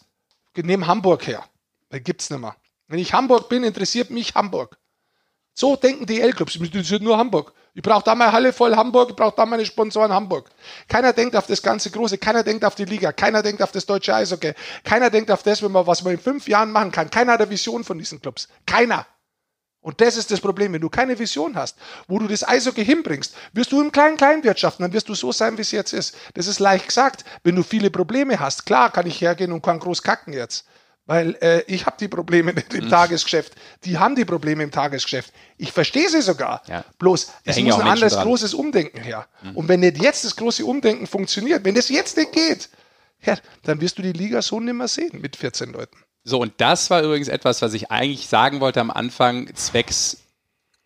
nehme 0.56 0.86
Hamburg 0.86 1.26
her, 1.26 1.44
da 1.90 1.98
gibt's 1.98 2.30
nicht 2.30 2.40
mehr. 2.40 2.56
Wenn 2.86 2.98
ich 2.98 3.12
Hamburg 3.12 3.48
bin, 3.48 3.64
interessiert 3.64 4.10
mich 4.10 4.34
Hamburg. 4.34 4.78
So 5.54 5.76
denken 5.76 6.06
die 6.06 6.20
L-Clubs. 6.20 6.58
Mich 6.58 6.72
interessiert 6.72 7.02
nur 7.02 7.18
Hamburg. 7.18 7.52
Ich 7.74 7.82
brauche 7.82 8.02
da 8.02 8.14
meine 8.14 8.32
Halle 8.32 8.52
voll 8.52 8.74
Hamburg, 8.74 9.10
ich 9.10 9.16
brauche 9.16 9.36
da 9.36 9.46
meine 9.46 9.64
Sponsoren 9.64 10.12
Hamburg. 10.12 10.50
Keiner 10.88 11.12
denkt 11.12 11.36
auf 11.36 11.46
das 11.46 11.62
ganze 11.62 11.90
Große, 11.90 12.18
keiner 12.18 12.42
denkt 12.42 12.64
auf 12.64 12.74
die 12.74 12.84
Liga, 12.84 13.12
keiner 13.12 13.42
denkt 13.42 13.62
auf 13.62 13.70
das 13.70 13.86
deutsche 13.86 14.14
Eishockey, 14.14 14.54
keiner 14.82 15.10
denkt 15.10 15.30
auf 15.30 15.44
das, 15.44 15.62
was 15.62 16.02
man 16.02 16.14
in 16.14 16.18
fünf 16.18 16.48
Jahren 16.48 16.72
machen 16.72 16.90
kann. 16.90 17.08
Keiner 17.08 17.34
hat 17.34 17.40
eine 17.40 17.50
Vision 17.50 17.84
von 17.84 17.98
diesen 17.98 18.20
Clubs. 18.20 18.48
Keiner. 18.66 19.06
Und 19.80 20.00
das 20.00 20.16
ist 20.16 20.30
das 20.30 20.40
Problem. 20.40 20.72
Wenn 20.72 20.80
du 20.80 20.88
keine 20.88 21.18
Vision 21.18 21.56
hast, 21.56 21.76
wo 22.08 22.18
du 22.18 22.26
das 22.26 22.46
Eishockey 22.46 22.84
hinbringst, 22.84 23.34
wirst 23.52 23.70
du 23.70 23.80
im 23.80 23.92
kleinen 23.92 24.16
klein 24.16 24.42
wirtschaften, 24.42 24.82
dann 24.82 24.92
wirst 24.92 25.08
du 25.08 25.14
so 25.14 25.30
sein, 25.30 25.56
wie 25.56 25.62
es 25.62 25.70
jetzt 25.70 25.92
ist. 25.92 26.16
Das 26.34 26.46
ist 26.46 26.58
leicht 26.58 26.88
gesagt. 26.88 27.24
Wenn 27.44 27.54
du 27.54 27.62
viele 27.62 27.90
Probleme 27.90 28.40
hast, 28.40 28.66
klar 28.66 28.90
kann 28.90 29.06
ich 29.06 29.20
hergehen 29.20 29.52
und 29.52 29.62
kann 29.62 29.78
groß 29.78 30.02
kacken 30.02 30.32
jetzt. 30.32 30.66
Weil 31.08 31.36
äh, 31.40 31.62
ich 31.66 31.86
habe 31.86 31.96
die 31.98 32.06
Probleme 32.06 32.52
nicht 32.52 32.70
Mhm. 32.72 32.80
im 32.82 32.88
Tagesgeschäft. 32.90 33.54
Die 33.84 33.96
haben 33.98 34.14
die 34.14 34.26
Probleme 34.26 34.62
im 34.62 34.70
Tagesgeschäft. 34.70 35.32
Ich 35.56 35.72
verstehe 35.72 36.08
sie 36.10 36.20
sogar. 36.20 36.62
Ja. 36.68 36.84
Bloß, 36.98 37.32
es 37.44 37.56
hängen 37.56 37.68
ja 37.68 37.74
muss 37.74 37.82
ein 37.82 37.90
anderes 37.90 38.12
dran. 38.12 38.24
Mhm. 38.24 38.28
großes 38.28 38.52
Umdenken 38.54 39.00
her. 39.00 39.26
Und 39.54 39.68
wenn 39.68 39.80
nicht 39.80 40.02
jetzt 40.02 40.24
das 40.26 40.36
große 40.36 40.64
Umdenken 40.66 41.06
funktioniert, 41.06 41.64
wenn 41.64 41.74
das 41.74 41.88
jetzt 41.88 42.18
nicht 42.18 42.32
geht, 42.32 42.68
ja, 43.24 43.36
dann 43.62 43.80
wirst 43.80 43.96
du 43.96 44.02
die 44.02 44.12
Liga 44.12 44.42
so 44.42 44.60
nimmer 44.60 44.86
sehen 44.86 45.20
mit 45.22 45.34
14 45.36 45.72
Leuten. 45.72 45.96
So, 46.24 46.40
und 46.42 46.52
das 46.58 46.90
war 46.90 47.02
übrigens 47.02 47.28
etwas, 47.28 47.62
was 47.62 47.72
ich 47.72 47.90
eigentlich 47.90 48.28
sagen 48.28 48.60
wollte 48.60 48.80
am 48.82 48.90
Anfang, 48.90 49.48
zwecks 49.54 50.18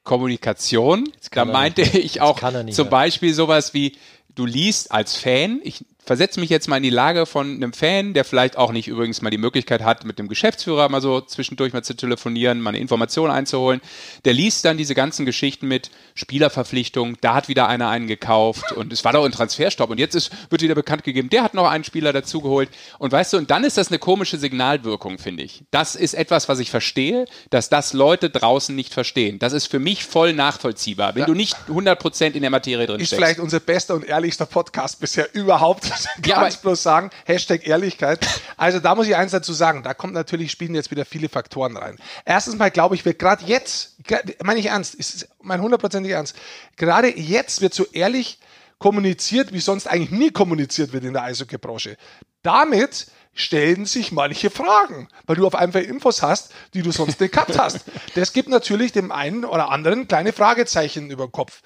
Kommunikation. 0.05 1.13
Da 1.33 1.45
meinte 1.45 1.83
nicht. 1.83 1.95
ich 1.97 2.21
auch 2.21 2.41
nicht 2.63 2.75
zum 2.77 2.85
mehr. 2.87 2.91
Beispiel 2.91 3.35
sowas 3.35 3.75
wie, 3.75 3.97
du 4.35 4.47
liest 4.47 4.93
als 4.93 5.17
Fan, 5.17 5.61
ich 5.63 5.85
versetze 6.05 6.41
mich 6.41 6.51
jetzt 6.51 6.69
mal 6.69 6.79
in 6.79 6.83
die 6.83 6.91
Lage 6.91 7.27
von 7.27 7.55
einem 7.55 7.73
Fan, 7.73 8.13
der 8.13 8.25
vielleicht 8.25 8.59
auch 8.59 8.73
nicht 8.73 8.89
übrigens 8.89 9.23
mal 9.23 9.31
die 9.31 9.39
Möglichkeit 9.39 9.83
hat, 9.83 10.05
mit 10.05 10.19
dem 10.19 10.29
Geschäftsführer 10.29 10.89
mal 10.89 11.01
so 11.01 11.21
zwischendurch 11.21 11.73
mal 11.73 11.83
zu 11.85 11.95
telefonieren, 11.95 12.61
mal 12.61 12.71
eine 12.71 12.79
Information 12.79 13.31
einzuholen. 13.31 13.81
Der 14.25 14.33
liest 14.33 14.65
dann 14.65 14.77
diese 14.77 14.95
ganzen 14.95 15.27
Geschichten 15.27 15.69
mit 15.69 15.91
Spielerverpflichtung, 16.15 17.17
da 17.21 17.35
hat 17.35 17.49
wieder 17.49 17.69
einer 17.69 17.89
einen 17.89 18.09
gekauft 18.09 18.73
und 18.73 18.93
es 18.93 19.05
war 19.05 19.13
doch 19.13 19.25
ein 19.25 19.33
Transferstopp 19.33 19.91
und 19.91 19.99
jetzt 19.99 20.15
ist, 20.15 20.33
wird 20.51 20.63
wieder 20.63 20.75
bekannt 20.75 21.05
gegeben, 21.05 21.31
der 21.31 21.43
hat 21.45 21.55
noch 21.55 21.69
einen 21.71 21.85
Spieler 21.85 22.13
dazugeholt 22.13 22.69
und 22.99 23.13
weißt 23.13 23.35
du, 23.35 23.37
und 23.39 23.51
dann 23.51 23.63
ist 23.65 23.77
das 23.77 23.89
eine 23.89 23.99
komische 23.99 24.39
Signalwirkung, 24.39 25.19
finde 25.19 25.45
ich. 25.45 25.63
Das 25.71 25.95
ist 25.95 26.15
etwas, 26.15 26.49
was 26.49 26.59
ich 26.59 26.71
verstehe, 26.71 27.27
dass 27.51 27.69
das 27.69 27.93
Leute 27.93 28.29
draußen 28.31 28.75
nicht 28.75 28.93
verstehen. 28.93 29.39
Das 29.39 29.53
ist 29.53 29.67
für 29.67 29.79
mich 29.79 30.05
voll 30.05 30.33
nachvollziehbar, 30.33 31.15
wenn 31.15 31.27
du 31.27 31.35
nicht 31.35 31.57
100% 31.69 32.33
in 32.33 32.43
der 32.43 32.51
Materie 32.51 32.87
drin 32.87 33.01
Ist 33.01 33.09
steckst. 33.09 33.25
vielleicht 33.25 33.41
unser 33.41 33.61
bester 33.61 33.95
und 33.95 34.05
ehrlichster 34.05 34.47
Podcast 34.47 35.01
bisher 35.01 35.33
überhaupt. 35.35 35.92
Ja, 36.27 36.41
Ganz 36.41 36.55
aber- 36.55 36.63
bloß 36.63 36.83
sagen, 36.83 37.11
Hashtag 37.25 37.67
Ehrlichkeit. 37.67 38.27
Also 38.57 38.79
da 38.81 38.95
muss 38.95 39.07
ich 39.07 39.17
eins 39.17 39.33
dazu 39.33 39.53
sagen, 39.53 39.83
da 39.83 39.95
kommt 39.95 40.15
natürlich, 40.15 40.51
spielen 40.51 40.75
jetzt 40.75 40.91
wieder 40.91 41.05
viele 41.05 41.29
Faktoren 41.29 41.77
rein. 41.77 41.97
Erstens 42.25 42.57
mal 42.57 42.71
glaube 42.71 42.95
ich, 42.95 43.05
wird 43.05 43.19
gerade 43.19 43.45
jetzt, 43.45 43.97
meine 44.43 44.61
ich 44.61 44.67
ernst, 44.67 44.95
ist 44.95 45.29
mein 45.43 45.61
hundertprozentig 45.61 46.13
ernst, 46.13 46.37
gerade 46.77 47.09
jetzt 47.19 47.61
wird 47.61 47.75
so 47.75 47.87
ehrlich 47.93 48.39
kommuniziert, 48.79 49.53
wie 49.53 49.61
sonst 49.61 49.87
eigentlich 49.87 50.11
nie 50.11 50.31
kommuniziert 50.31 50.93
wird 50.93 51.05
in 51.05 51.13
der 51.13 51.23
Eishockeybranche. 51.23 51.97
Damit 52.43 53.07
stellen 53.35 53.87
sich 53.87 54.13
manche 54.13 54.51
Fragen, 54.51 55.09
weil 55.27 55.37
du 55.37 55.47
auf 55.47 55.55
einmal 55.55 55.83
Infos 55.83 56.21
hast, 56.23 56.53
die 56.75 56.83
du 56.83 56.91
sonst 56.91 57.19
nicht 57.21 57.33
gehabt 57.33 57.59
hast. 57.59 57.81
Das 58.15 58.33
gibt 58.35 58.49
natürlich 58.51 58.93
dem 58.93 59.11
einen 59.11 59.45
oder 59.47 59.71
anderen 59.71 60.07
kleine 60.07 60.33
Fragezeichen 60.35 61.11
über 61.11 61.27
den 61.27 61.33
Kopf. 61.33 61.63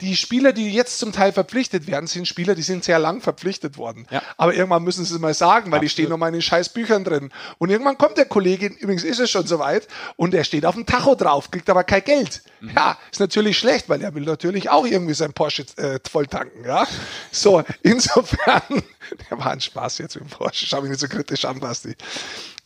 Die 0.00 0.14
Spieler, 0.14 0.52
die 0.52 0.70
jetzt 0.72 1.00
zum 1.00 1.10
Teil 1.10 1.32
verpflichtet 1.32 1.88
werden, 1.88 2.06
sind 2.06 2.28
Spieler, 2.28 2.54
die 2.54 2.62
sind 2.62 2.84
sehr 2.84 3.00
lang 3.00 3.20
verpflichtet 3.20 3.76
worden. 3.78 4.06
Ja. 4.10 4.22
Aber 4.36 4.54
irgendwann 4.54 4.84
müssen 4.84 5.04
sie 5.04 5.12
es 5.12 5.20
mal 5.20 5.34
sagen, 5.34 5.72
weil 5.72 5.80
die 5.80 5.88
stehen 5.88 6.10
noch 6.10 6.18
mal 6.18 6.28
in 6.28 6.34
den 6.34 6.42
scheiß 6.42 6.68
Büchern 6.68 7.02
drin. 7.02 7.30
Und 7.58 7.70
irgendwann 7.70 7.98
kommt 7.98 8.16
der 8.16 8.26
Kollege, 8.26 8.66
übrigens 8.66 9.02
ist 9.02 9.18
es 9.18 9.28
schon 9.28 9.48
soweit, 9.48 9.88
und 10.14 10.34
er 10.34 10.44
steht 10.44 10.64
auf 10.66 10.76
dem 10.76 10.86
Tacho 10.86 11.16
drauf, 11.16 11.50
kriegt 11.50 11.68
aber 11.68 11.82
kein 11.82 12.04
Geld. 12.04 12.42
Ja, 12.76 12.96
ist 13.10 13.18
natürlich 13.18 13.58
schlecht, 13.58 13.88
weil 13.88 14.00
er 14.00 14.14
will 14.14 14.22
natürlich 14.22 14.70
auch 14.70 14.86
irgendwie 14.86 15.14
sein 15.14 15.32
Porsche 15.32 15.64
äh, 15.76 15.98
voll 16.08 16.28
tanken. 16.28 16.64
Ja? 16.64 16.86
So, 17.32 17.64
insofern, 17.82 18.62
der 19.30 19.38
war 19.38 19.50
ein 19.50 19.60
Spaß 19.60 19.98
jetzt 19.98 20.14
mit 20.14 20.24
dem 20.24 20.30
Porsche, 20.30 20.66
schau 20.66 20.80
mich 20.80 20.90
nicht 20.90 21.00
so 21.00 21.08
kritisch 21.08 21.44
an, 21.44 21.58
Basti. 21.58 21.96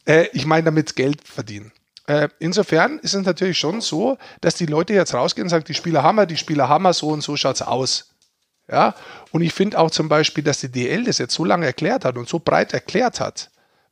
Äh, 0.04 0.26
ich 0.34 0.44
meine 0.44 0.64
damit 0.64 0.96
Geld 0.96 1.26
verdienen. 1.26 1.72
Äh, 2.06 2.28
insofern 2.38 2.98
ist 2.98 3.14
es 3.14 3.24
natürlich 3.24 3.58
schon 3.58 3.80
so, 3.80 4.18
dass 4.40 4.54
die 4.54 4.66
Leute 4.66 4.92
jetzt 4.92 5.14
rausgehen 5.14 5.46
und 5.46 5.50
sagen, 5.50 5.64
die 5.64 5.74
Spieler 5.74 6.02
haben 6.02 6.16
wir, 6.16 6.26
die 6.26 6.36
Spieler 6.36 6.68
haben 6.68 6.82
wir, 6.82 6.92
so 6.92 7.08
und 7.08 7.22
so 7.22 7.36
schaut 7.36 7.56
es 7.56 7.62
aus. 7.62 8.08
Ja, 8.68 8.94
und 9.32 9.42
ich 9.42 9.52
finde 9.52 9.78
auch 9.78 9.90
zum 9.90 10.08
Beispiel, 10.08 10.42
dass 10.44 10.60
die 10.60 10.70
DL 10.70 11.04
das 11.04 11.18
jetzt 11.18 11.34
so 11.34 11.44
lange 11.44 11.66
erklärt 11.66 12.04
hat 12.04 12.16
und 12.16 12.28
so 12.28 12.38
breit 12.38 12.72
erklärt 12.72 13.20
hat, 13.20 13.50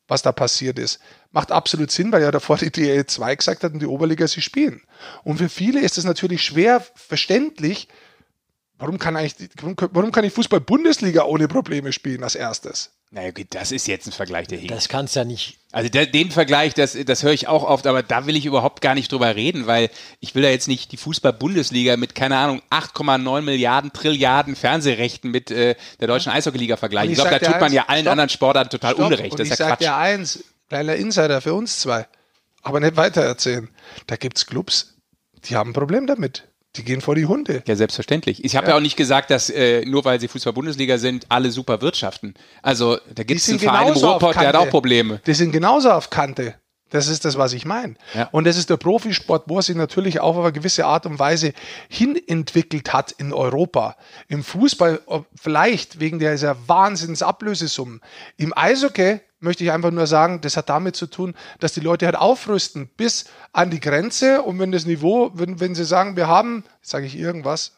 was 0.09 0.23
da 0.23 0.33
passiert 0.33 0.79
ist, 0.79 1.01
macht 1.33 1.53
absolut 1.53 1.91
Sinn, 1.91 2.13
weil 2.13 2.23
ja 2.23 2.31
davor 2.31 2.57
die 2.57 2.71
DL 2.71 3.05
2 3.05 3.37
gesagt 3.37 3.65
hat 3.65 3.73
und 3.73 3.81
die 3.81 3.87
Oberliga 3.87 4.27
sie 4.27 4.41
spielen. 4.41 4.83
Und 5.23 5.39
für 5.39 5.49
viele 5.49 5.81
ist 5.81 5.99
es 5.99 6.05
natürlich 6.05 6.43
schwer 6.43 6.85
verständlich, 6.95 7.89
warum 8.81 8.99
kann 8.99 9.17
eigentlich, 9.17 9.51
warum 9.93 10.11
kann 10.11 10.25
ich 10.25 10.33
Fußball-Bundesliga 10.33 11.25
ohne 11.25 11.47
Probleme 11.47 11.93
spielen 11.93 12.25
als 12.25 12.35
erstes? 12.35 12.91
Naja, 13.13 13.33
gut, 13.33 13.49
das 13.51 13.73
ist 13.73 13.89
jetzt 13.89 14.07
ein 14.07 14.13
Vergleich, 14.13 14.47
der 14.47 14.59
hinkt. 14.59 14.73
Das 14.73 14.89
kannst 14.89 15.17
ja 15.17 15.25
nicht. 15.25 15.59
Also 15.73 15.89
der, 15.89 16.07
den 16.07 16.31
Vergleich, 16.31 16.75
das, 16.75 16.97
das 17.07 17.25
höre 17.25 17.33
ich 17.33 17.49
auch 17.49 17.65
oft, 17.65 17.89
aber 17.89 18.05
da 18.05 18.27
will 18.27 18.37
ich 18.37 18.47
überhaupt 18.47 18.81
gar 18.83 18.95
nicht 18.95 19.11
drüber 19.11 19.35
reden, 19.35 19.67
weil 19.67 19.91
ich 20.21 20.37
will 20.37 20.43
da 20.43 20.49
jetzt 20.49 20.69
nicht 20.69 20.93
die 20.93 20.97
Fußball-Bundesliga 20.97 21.97
mit, 21.97 22.15
keine 22.15 22.37
Ahnung, 22.37 22.63
8,9 22.71 23.43
Milliarden 23.43 23.93
Trilliarden 23.93 24.55
Fernsehrechten 24.55 25.31
mit 25.33 25.51
äh, 25.51 25.75
der 25.99 26.07
deutschen 26.07 26.31
Eishockeyliga 26.31 26.77
vergleichen. 26.77 27.13
Ich, 27.13 27.19
ich 27.19 27.25
glaube, 27.25 27.41
da 27.41 27.51
tut 27.51 27.61
man 27.61 27.65
eins, 27.65 27.75
ja 27.75 27.85
allen 27.89 28.03
stopp, 28.03 28.13
anderen 28.13 28.31
Sportarten 28.31 28.71
total 28.71 28.95
stopp, 28.95 29.07
Unrecht. 29.07 29.33
Und 29.33 29.41
das 29.41 29.49
ist 29.49 29.59
ja 29.59 29.67
Quatsch. 29.67 29.81
Ich 29.81 29.87
sage 29.87 29.97
dir 29.97 30.19
eins, 30.19 30.45
kleiner 30.69 30.95
Insider 30.95 31.41
für 31.41 31.55
uns 31.55 31.81
zwei, 31.81 32.07
aber 32.63 32.79
nicht 32.79 32.97
weitererzählen. 32.97 33.69
Da 34.07 34.15
gibt 34.15 34.39
es 34.39 34.47
Clubs, 34.47 34.95
die 35.47 35.57
haben 35.57 35.71
ein 35.71 35.75
Problem 35.75 36.07
damit. 36.07 36.45
Die 36.77 36.85
gehen 36.85 37.01
vor 37.01 37.17
die 37.17 37.27
Hunde. 37.27 37.63
Ja, 37.67 37.75
selbstverständlich. 37.75 38.45
Ich 38.45 38.55
habe 38.55 38.67
ja. 38.67 38.73
ja. 38.73 38.77
auch 38.77 38.81
nicht 38.81 38.97
gesagt, 38.97 39.31
dass 39.31 39.51
äh, 39.51 39.85
nur 39.85 40.05
weil 40.05 40.21
sie 40.21 40.29
Fußball-Bundesliga 40.29 40.99
sind, 40.99 41.27
alle 41.29 41.51
super 41.51 41.81
wirtschaften. 41.81 42.35
Also 42.63 42.99
da 43.13 43.25
gibt 43.25 43.41
es 43.41 43.49
einen 43.49 43.59
Verein 43.59 43.89
im 43.89 43.95
Ruhrpott, 43.95 44.37
der 44.37 44.49
hat 44.49 44.57
auch 44.57 44.71
Probleme. 44.71 45.21
Die 45.27 45.35
sind 45.35 45.51
genauso 45.51 45.91
auf 45.91 46.11
Kante. 46.11 46.55
Das 46.91 47.07
ist 47.07 47.25
das, 47.25 47.39
was 47.39 47.53
ich 47.53 47.65
meine. 47.65 47.95
Ja. 48.15 48.29
Und 48.33 48.45
das 48.45 48.57
ist 48.57 48.69
der 48.69 48.77
Profisport, 48.77 49.45
wo 49.47 49.57
er 49.59 49.63
sich 49.63 49.77
natürlich 49.77 50.21
auch 50.21 50.37
auf 50.37 50.45
eine 50.45 50.53
gewisse 50.53 50.87
Art 50.87 51.07
und 51.07 51.19
Weise 51.19 51.53
hinentwickelt 51.89 52.93
hat 52.93 53.13
in 53.13 53.33
Europa. 53.33 53.97
Im 54.29 54.43
Fußball 54.43 55.01
vielleicht 55.35 56.01
wegen 56.01 56.19
dieser 56.19 56.69
Wahnsinnsablösesummen. 56.69 58.01
Im 58.37 58.53
Eishockey 58.57 59.21
möchte 59.41 59.65
ich 59.65 59.73
einfach 59.73 59.91
nur 59.91 60.07
sagen, 60.07 60.41
das 60.41 60.57
hat 60.57 60.69
damit 60.69 60.97
zu 60.97 61.07
tun, 61.07 61.35
dass 61.59 61.73
die 61.73 61.81
Leute 61.81 62.07
halt 62.07 62.17
aufrüsten 62.17 62.89
bis 62.97 63.25
an 63.53 63.71
die 63.71 63.81
Grenze 63.81 64.43
und 64.43 64.59
wenn 64.59 64.73
das 64.73 64.87
Niveau, 64.87 65.31
wenn, 65.35 65.61
wenn 65.61 65.75
sie 65.75 65.85
sagen, 65.85 66.17
wir 66.17 66.29
haben, 66.29 66.65
sage 66.83 67.07
ich 67.07 67.17
irgendwas, 67.19 67.73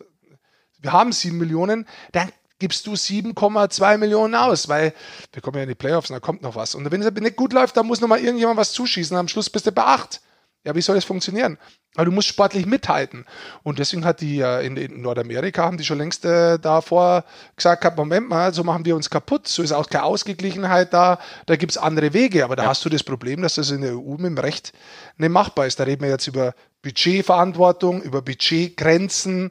wir 0.81 0.93
haben 0.93 1.13
sieben 1.13 1.39
Millionen, 1.39 1.87
dann 2.11 2.31
gibst 2.59 2.87
du 2.87 2.93
7,2 2.93 3.99
Millionen 3.99 4.35
aus, 4.35 4.69
weil 4.69 4.93
wir 5.33 5.43
kommen 5.43 5.57
ja 5.57 5.63
in 5.65 5.69
die 5.69 5.75
Playoffs 5.75 6.11
und 6.11 6.15
da 6.15 6.21
kommt 6.21 6.43
noch 6.43 6.55
was. 6.55 6.75
Und 6.75 6.89
wenn 6.91 7.03
es 7.03 7.11
nicht 7.13 7.37
gut 7.37 7.53
läuft, 7.53 7.77
dann 7.77 7.87
muss 7.87 8.01
noch 8.01 8.09
mal 8.09 8.21
irgendjemand 8.21 8.57
was 8.57 8.73
zuschießen. 8.73 9.17
Am 9.17 9.29
Schluss 9.29 9.51
bist 9.51 9.67
du 9.67 9.73
bei 9.73 9.83
acht. 9.83 10.21
Ja, 10.65 10.75
wie 10.77 10.81
soll 10.81 10.95
das 10.95 11.05
funktionieren? 11.05 11.59
Aber 11.97 12.07
du 12.07 12.13
musst 12.13 12.29
sportlich 12.29 12.67
mithalten. 12.67 13.27
Und 13.65 13.79
deswegen 13.79 14.05
hat 14.05 14.21
die 14.21 14.39
in, 14.39 14.77
in, 14.77 15.03
Nordamerika 15.03 15.65
haben 15.65 15.77
die 15.77 15.85
schon 15.85 15.99
längst 15.99 16.25
äh, 16.25 16.59
davor 16.59 17.25
gesagt, 17.57 17.97
Moment 17.97 18.29
mal, 18.29 18.55
so 18.55 18.65
machen 18.65 18.85
wir 18.85 18.97
uns 18.97 19.11
kaputt. 19.11 19.49
So 19.49 19.63
ist 19.63 19.73
auch 19.73 19.89
keine 19.91 20.05
Ausgeglichenheit 20.05 20.95
da. 20.95 21.19
Da 21.47 21.57
gibt 21.57 21.73
es 21.73 21.79
andere 21.79 22.15
Wege. 22.15 22.45
Aber 22.45 22.57
da 22.57 22.63
ja. 22.63 22.69
hast 22.71 22.85
du 22.85 22.89
das 22.89 23.03
Problem, 23.03 23.43
dass 23.43 23.57
das 23.57 23.71
in 23.71 23.83
der 23.83 23.95
EU 23.99 24.13
mit 24.13 24.27
dem 24.27 24.39
Recht 24.39 24.73
nicht 25.19 25.31
machbar 25.31 25.67
ist. 25.67 25.81
Da 25.81 25.85
reden 25.85 26.03
wir 26.03 26.09
jetzt 26.09 26.29
über 26.29 26.55
Budgetverantwortung, 26.83 28.01
über 28.03 28.23
Budgetgrenzen. 28.23 29.51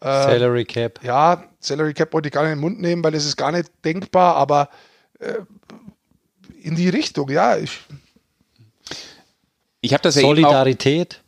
Äh, 0.00 0.04
Salary 0.06 0.64
Cap. 0.64 1.00
Ja, 1.02 1.44
Salary 1.60 1.92
Cap 1.92 2.12
wollte 2.12 2.28
ich 2.28 2.32
gar 2.32 2.42
nicht 2.42 2.52
in 2.52 2.58
den 2.58 2.62
Mund 2.62 2.80
nehmen, 2.80 3.04
weil 3.04 3.12
das 3.12 3.26
ist 3.26 3.36
gar 3.36 3.52
nicht 3.52 3.70
denkbar. 3.84 4.36
Aber 4.36 4.70
äh, 5.18 5.34
in 6.62 6.76
die 6.76 6.88
Richtung, 6.88 7.28
ja. 7.28 7.56
Ich, 7.56 7.80
ich 9.82 9.92
habe 9.92 10.02
das 10.02 10.14
ja 10.14 10.22
Solidarität. 10.22 11.20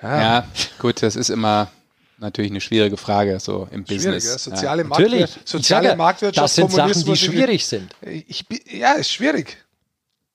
Ja. 0.00 0.20
ja, 0.20 0.48
gut, 0.78 1.02
das 1.02 1.16
ist 1.16 1.28
immer 1.28 1.70
natürlich 2.18 2.50
eine 2.50 2.60
schwierige 2.60 2.96
Frage 2.96 3.38
so 3.40 3.68
im 3.70 3.84
schwierig, 3.84 4.04
Business. 4.04 4.24
Ja. 4.24 4.38
Soziale, 4.38 4.82
ja. 4.82 4.88
Marktwir 4.88 5.28
soziale 5.44 5.86
sage, 5.88 5.98
Marktwirtschaft, 5.98 6.44
das 6.44 6.54
sind 6.54 6.72
Sachen, 6.72 7.04
die 7.04 7.16
schwierig 7.16 7.66
sind. 7.66 7.94
Ich, 8.00 8.44
ja, 8.70 8.92
ist 8.92 9.10
schwierig. 9.10 9.58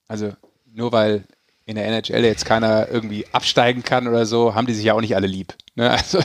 Also 0.07 0.33
nur 0.73 0.91
weil 0.91 1.23
in 1.65 1.75
der 1.75 1.85
NHL 1.85 2.23
jetzt 2.23 2.45
keiner 2.45 2.87
irgendwie 2.89 3.25
absteigen 3.31 3.83
kann 3.83 4.07
oder 4.07 4.25
so, 4.25 4.55
haben 4.55 4.67
die 4.67 4.73
sich 4.73 4.85
ja 4.85 4.93
auch 4.93 5.01
nicht 5.01 5.15
alle 5.15 5.27
lieb. 5.27 5.53
Ne? 5.75 5.89
Also, 5.97 6.19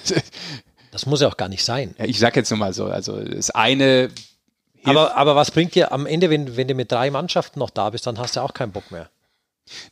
das 0.93 1.07
muss 1.07 1.23
ja 1.23 1.29
auch 1.29 1.39
gar 1.39 1.49
nicht 1.49 1.65
sein. 1.65 1.95
Ja, 1.99 2.05
ich 2.05 2.19
sag 2.19 2.37
jetzt 2.37 2.51
nur 2.51 2.59
mal 2.59 2.75
so, 2.75 2.85
also 2.85 3.19
das 3.25 3.51
eine. 3.51 4.11
Aber, 4.85 5.17
aber 5.17 5.35
was 5.35 5.51
bringt 5.51 5.75
dir 5.75 5.91
am 5.91 6.07
Ende, 6.07 6.29
wenn, 6.29 6.57
wenn 6.57 6.69
du 6.69 6.75
mit 6.75 6.93
drei 6.93 7.11
Mannschaften 7.11 7.61
noch 7.61 7.71
da 7.71 7.89
bist, 7.91 8.07
dann 8.07 8.19
hast 8.19 8.37
du 8.37 8.41
auch 8.41 8.53
keinen 8.53 8.73
Bock 8.73 8.91
mehr. 8.91 9.09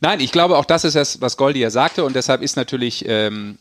Nein, 0.01 0.21
ich 0.21 0.33
glaube, 0.33 0.59
auch 0.59 0.64
das 0.64 0.85
ist 0.85 0.97
das, 0.97 1.21
was 1.21 1.37
Goldi 1.37 1.61
ja 1.61 1.71
sagte 1.71 2.05
und 2.05 2.14
deshalb 2.14 2.43
ist 2.43 2.57
natürlich 2.57 3.05
ähm, 3.09 3.59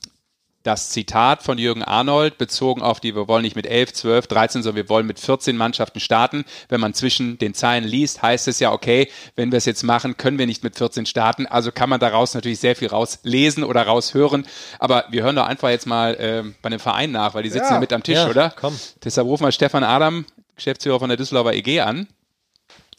das 0.64 0.90
Zitat 0.90 1.42
von 1.42 1.58
Jürgen 1.58 1.84
Arnold 1.84 2.38
bezogen 2.38 2.82
auf 2.82 3.00
die, 3.00 3.16
wir 3.16 3.28
wollen 3.30 3.44
nicht 3.44 3.56
mit 3.56 3.66
11, 3.66 3.94
12, 3.94 4.28
13, 4.28 4.64
sondern 4.64 4.84
wir 4.84 4.90
wollen 4.90 5.08
mit 5.08 5.20
14 5.20 5.56
Mannschaften 5.56 6.02
starten. 6.02 6.44
Wenn 6.68 6.82
man 6.82 6.94
zwischen 6.94 7.38
den 7.38 7.54
Zeilen 7.54 7.86
liest, 7.86 8.22
heißt 8.22 8.48
es 8.50 8.60
ja, 8.60 8.74
okay, 8.74 9.10
wenn 9.36 9.52
wir 9.52 9.58
es 9.58 9.66
jetzt 9.66 9.84
machen, 9.84 10.18
können 10.18 10.38
wir 10.38 10.46
nicht 10.46 10.64
mit 10.64 10.78
14 10.78 11.06
starten. 11.06 11.48
Also 11.48 11.72
kann 11.72 11.90
man 11.90 12.00
daraus 12.00 12.34
natürlich 12.34 12.60
sehr 12.60 12.76
viel 12.76 12.90
rauslesen 12.90 13.64
oder 13.64 13.84
raushören. 13.84 14.46
Aber 14.80 15.06
wir 15.10 15.24
hören 15.24 15.38
doch 15.38 15.48
einfach 15.48 15.70
jetzt 15.70 15.88
mal 15.88 16.16
äh, 16.16 16.44
bei 16.62 16.70
dem 16.70 16.80
Verein 16.80 17.12
nach, 17.12 17.34
weil 17.36 17.44
die 17.44 17.50
sitzen 17.50 17.68
ja, 17.68 17.74
ja 17.76 17.80
mit 17.80 17.94
am 17.94 18.04
Tisch, 18.04 18.18
ja, 18.18 18.30
oder? 18.30 18.54
Komm. 18.56 18.78
Deshalb 19.04 19.28
rufen 19.28 19.46
wir 19.46 19.54
Stefan 19.54 19.86
Adam, 19.86 20.26
Geschäftsführer 20.56 21.00
von 21.00 21.08
der 21.08 21.18
Düsseldorfer 21.18 21.54
EG 21.54 21.80
an. 21.80 22.08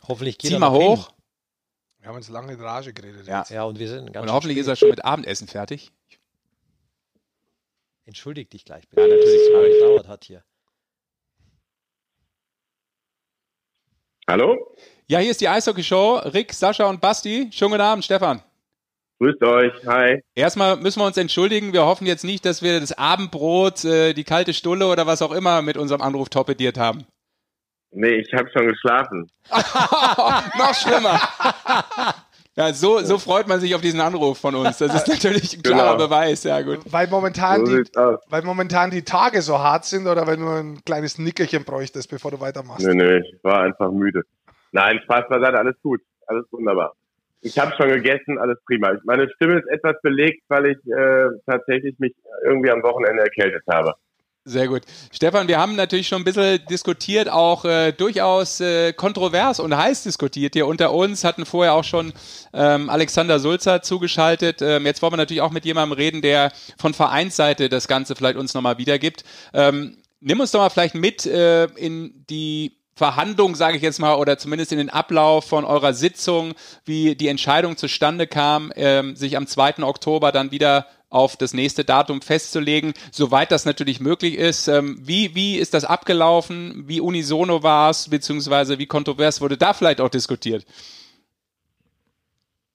Hoffentlich 0.08 0.38
geht 0.38 0.50
Zieh 0.50 0.58
mal 0.58 0.70
hoch. 0.70 1.06
Hin. 1.08 1.14
Wir 2.00 2.08
haben 2.08 2.16
uns 2.16 2.30
lange 2.30 2.54
in 2.54 2.60
Rage 2.60 2.92
geredet. 2.94 3.26
Ja, 3.26 3.40
jetzt. 3.40 3.50
ja 3.50 3.64
und 3.64 3.78
wir 3.78 3.88
sind 3.88 4.12
ganz 4.12 4.26
Und 4.26 4.32
hoffentlich 4.32 4.56
ist 4.58 4.66
er 4.66 4.76
schon 4.76 4.88
mit 4.88 5.04
Abendessen 5.04 5.46
fertig. 5.46 5.92
Entschuldig 8.06 8.48
dich 8.48 8.64
gleich 8.64 8.88
bitte. 8.88 9.02
Ja, 9.02 9.08
natürlich. 9.08 9.52
Das 9.52 9.72
gedauert 9.72 10.08
hat 10.08 10.24
hier. 10.24 10.42
Hallo? 14.26 14.76
Ja, 15.08 15.18
hier 15.18 15.30
ist 15.30 15.40
die 15.40 15.48
Eishockey-Show. 15.48 16.20
Rick, 16.32 16.52
Sascha 16.52 16.88
und 16.88 17.00
Basti. 17.00 17.50
Schönen 17.52 17.72
guten 17.72 17.82
Abend, 17.82 18.04
Stefan. 18.04 18.42
Grüßt 19.18 19.42
euch, 19.42 19.72
hi. 19.86 20.22
Erstmal 20.34 20.76
müssen 20.76 21.00
wir 21.00 21.06
uns 21.06 21.18
entschuldigen. 21.18 21.74
Wir 21.74 21.84
hoffen 21.84 22.06
jetzt 22.06 22.24
nicht, 22.24 22.46
dass 22.46 22.62
wir 22.62 22.80
das 22.80 22.92
Abendbrot, 22.92 23.84
äh, 23.84 24.14
die 24.14 24.24
kalte 24.24 24.54
Stulle 24.54 24.86
oder 24.86 25.06
was 25.06 25.20
auch 25.20 25.32
immer 25.32 25.60
mit 25.60 25.76
unserem 25.76 26.00
Anruf 26.00 26.30
torpediert 26.30 26.78
haben. 26.78 27.04
Nee, 27.92 28.16
ich 28.16 28.32
habe 28.32 28.48
schon 28.50 28.68
geschlafen. 28.68 29.30
Noch 29.50 30.74
schlimmer. 30.74 31.20
Ja, 32.56 32.72
so, 32.72 32.98
so 33.00 33.18
freut 33.18 33.48
man 33.48 33.60
sich 33.60 33.74
auf 33.74 33.80
diesen 33.80 34.00
Anruf 34.00 34.38
von 34.38 34.54
uns. 34.54 34.78
Das 34.78 34.94
ist 34.94 35.08
natürlich 35.08 35.56
ein 35.56 35.62
klarer 35.62 35.96
genau. 35.96 36.08
Beweis, 36.08 36.44
ja 36.44 36.60
gut. 36.62 36.80
Weil 36.90 37.08
momentan, 37.08 37.64
so 37.64 37.76
die, 37.76 37.90
weil 38.28 38.42
momentan 38.42 38.90
die 38.90 39.02
Tage 39.02 39.40
so 39.42 39.58
hart 39.58 39.84
sind 39.84 40.06
oder 40.06 40.26
weil 40.26 40.36
du 40.36 40.48
ein 40.48 40.84
kleines 40.84 41.18
Nickerchen 41.18 41.64
bräuchtest, 41.64 42.10
bevor 42.10 42.30
du 42.30 42.40
weitermachst. 42.40 42.86
Nee, 42.86 42.94
nee, 42.94 43.18
ich 43.18 43.42
war 43.42 43.62
einfach 43.62 43.90
müde. 43.90 44.22
Nein, 44.72 45.00
Spaß 45.04 45.28
beiseite, 45.28 45.58
alles 45.58 45.76
gut. 45.82 46.00
Alles 46.26 46.44
wunderbar. 46.50 46.94
Ich 47.40 47.58
habe 47.58 47.72
schon 47.76 47.88
gegessen, 47.88 48.38
alles 48.38 48.58
prima. 48.66 48.92
Meine 49.04 49.28
Stimme 49.30 49.58
ist 49.58 49.68
etwas 49.68 49.96
belegt, 50.02 50.42
weil 50.48 50.66
ich 50.66 50.78
äh, 50.86 51.28
tatsächlich 51.46 51.98
mich 51.98 52.14
irgendwie 52.44 52.70
am 52.70 52.82
Wochenende 52.82 53.22
erkältet 53.22 53.62
habe. 53.70 53.94
Sehr 54.44 54.68
gut. 54.68 54.82
Stefan, 55.12 55.48
wir 55.48 55.58
haben 55.58 55.76
natürlich 55.76 56.08
schon 56.08 56.22
ein 56.22 56.24
bisschen 56.24 56.64
diskutiert, 56.70 57.28
auch 57.28 57.66
äh, 57.66 57.92
durchaus 57.92 58.58
äh, 58.60 58.94
kontrovers 58.94 59.60
und 59.60 59.76
heiß 59.76 60.04
diskutiert 60.04 60.54
hier 60.54 60.66
unter 60.66 60.94
uns, 60.94 61.24
hatten 61.24 61.44
vorher 61.44 61.74
auch 61.74 61.84
schon 61.84 62.14
ähm, 62.54 62.88
Alexander 62.88 63.38
Sulzer 63.38 63.82
zugeschaltet. 63.82 64.62
Ähm, 64.62 64.86
jetzt 64.86 65.02
wollen 65.02 65.12
wir 65.12 65.18
natürlich 65.18 65.42
auch 65.42 65.50
mit 65.50 65.66
jemandem 65.66 65.96
reden, 65.96 66.22
der 66.22 66.52
von 66.78 66.94
Vereinsseite 66.94 67.68
das 67.68 67.86
Ganze 67.86 68.16
vielleicht 68.16 68.38
uns 68.38 68.54
nochmal 68.54 68.78
wiedergibt. 68.78 69.24
Ähm, 69.52 69.98
nimm 70.20 70.40
uns 70.40 70.52
doch 70.52 70.60
mal 70.60 70.70
vielleicht 70.70 70.94
mit 70.94 71.26
äh, 71.26 71.66
in 71.76 72.24
die 72.30 72.78
Verhandlung, 72.94 73.54
sage 73.54 73.76
ich 73.76 73.82
jetzt 73.82 73.98
mal, 73.98 74.14
oder 74.14 74.38
zumindest 74.38 74.72
in 74.72 74.78
den 74.78 74.90
Ablauf 74.90 75.44
von 75.44 75.64
eurer 75.66 75.92
Sitzung, 75.92 76.54
wie 76.84 77.14
die 77.14 77.28
Entscheidung 77.28 77.76
zustande 77.76 78.26
kam, 78.26 78.72
ähm, 78.74 79.16
sich 79.16 79.36
am 79.36 79.46
2. 79.46 79.82
Oktober 79.82 80.32
dann 80.32 80.50
wieder 80.50 80.86
auf 81.10 81.36
das 81.36 81.52
nächste 81.52 81.84
Datum 81.84 82.22
festzulegen, 82.22 82.94
soweit 83.10 83.50
das 83.50 83.66
natürlich 83.66 84.00
möglich 84.00 84.38
ist. 84.38 84.68
Ähm, 84.68 84.96
wie, 85.02 85.34
wie 85.34 85.58
ist 85.58 85.74
das 85.74 85.84
abgelaufen? 85.84 86.84
Wie 86.86 87.00
unisono 87.00 87.62
war 87.62 87.90
es, 87.90 88.08
beziehungsweise 88.08 88.78
wie 88.78 88.86
kontrovers 88.86 89.40
wurde 89.40 89.58
da 89.58 89.74
vielleicht 89.74 90.00
auch 90.00 90.08
diskutiert? 90.08 90.64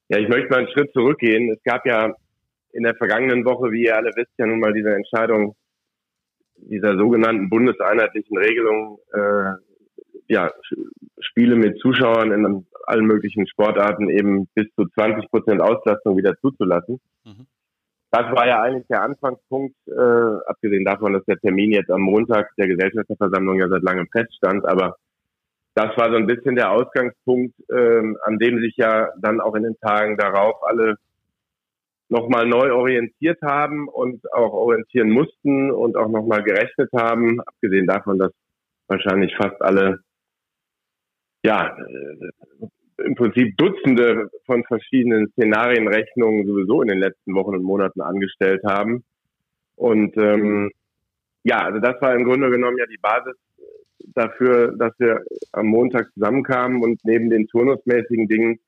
Ja, 0.08 0.18
ich 0.18 0.28
möchte 0.28 0.50
mal 0.50 0.58
einen 0.58 0.68
Schritt 0.68 0.92
zurückgehen. 0.92 1.50
Es 1.50 1.62
gab 1.64 1.84
ja 1.86 2.14
in 2.72 2.84
der 2.84 2.94
vergangenen 2.94 3.44
Woche, 3.44 3.72
wie 3.72 3.84
ihr 3.86 3.96
alle 3.96 4.10
wisst, 4.14 4.32
ja 4.38 4.46
nun 4.46 4.60
mal 4.60 4.72
diese 4.72 4.94
Entscheidung 4.94 5.56
dieser 6.58 6.96
sogenannten 6.96 7.50
bundeseinheitlichen 7.50 8.36
Regelung, 8.36 8.98
äh, 9.12 9.52
ja, 10.28 10.50
Spiele 11.20 11.54
mit 11.54 11.78
Zuschauern 11.80 12.32
in 12.32 12.66
allen 12.86 13.06
möglichen 13.06 13.46
Sportarten 13.46 14.08
eben 14.08 14.46
bis 14.54 14.66
zu 14.74 14.86
20 14.86 15.30
Prozent 15.30 15.60
Auslastung 15.60 16.16
wieder 16.16 16.38
zuzulassen. 16.40 17.00
Mhm 17.24 17.46
das 18.16 18.34
war 18.34 18.46
ja 18.46 18.62
eigentlich 18.62 18.86
der 18.88 19.02
Anfangspunkt, 19.02 19.76
äh, 19.88 20.40
abgesehen 20.46 20.84
davon, 20.84 21.12
dass 21.12 21.24
der 21.26 21.38
Termin 21.38 21.72
jetzt 21.72 21.90
am 21.90 22.00
Montag 22.00 22.48
der 22.56 22.68
Gesellschafterversammlung 22.68 23.60
ja 23.60 23.68
seit 23.68 23.82
langem 23.82 24.08
feststand, 24.10 24.64
aber 24.64 24.96
das 25.74 25.94
war 25.98 26.10
so 26.10 26.16
ein 26.16 26.26
bisschen 26.26 26.56
der 26.56 26.70
Ausgangspunkt, 26.70 27.54
ähm, 27.70 28.16
an 28.22 28.38
dem 28.38 28.58
sich 28.60 28.74
ja 28.78 29.10
dann 29.18 29.42
auch 29.42 29.54
in 29.54 29.64
den 29.64 29.78
Tagen 29.80 30.16
darauf 30.16 30.56
alle 30.62 30.96
nochmal 32.08 32.46
neu 32.46 32.72
orientiert 32.72 33.42
haben 33.42 33.86
und 33.88 34.32
auch 34.32 34.52
orientieren 34.52 35.10
mussten 35.10 35.70
und 35.70 35.96
auch 35.96 36.08
nochmal 36.08 36.42
gerechnet 36.42 36.88
haben, 36.94 37.40
abgesehen 37.42 37.86
davon, 37.86 38.18
dass 38.18 38.32
wahrscheinlich 38.86 39.36
fast 39.36 39.60
alle, 39.60 39.98
ja, 41.44 41.76
äh, 41.76 42.66
im 42.98 43.14
Prinzip 43.14 43.56
Dutzende 43.56 44.30
von 44.46 44.64
verschiedenen 44.64 45.28
Szenarienrechnungen 45.32 46.46
sowieso 46.46 46.82
in 46.82 46.88
den 46.88 46.98
letzten 46.98 47.34
Wochen 47.34 47.54
und 47.54 47.62
Monaten 47.62 48.00
angestellt 48.00 48.62
haben. 48.64 49.04
Und 49.76 50.16
ähm, 50.16 50.70
ja, 51.44 51.62
also 51.62 51.78
das 51.78 52.00
war 52.00 52.14
im 52.14 52.24
Grunde 52.24 52.50
genommen 52.50 52.78
ja 52.78 52.86
die 52.86 52.98
Basis 53.00 53.36
dafür, 54.14 54.74
dass 54.76 54.92
wir 54.98 55.22
am 55.52 55.66
Montag 55.66 56.10
zusammenkamen 56.14 56.82
und 56.82 57.00
neben 57.04 57.30
den 57.30 57.46
turnusmäßigen 57.48 58.28
Dingen 58.28 58.58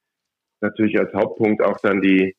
natürlich 0.61 0.99
als 0.99 1.13
Hauptpunkt 1.15 1.63
auch 1.63 1.79
dann 1.81 2.03
die, 2.03 2.37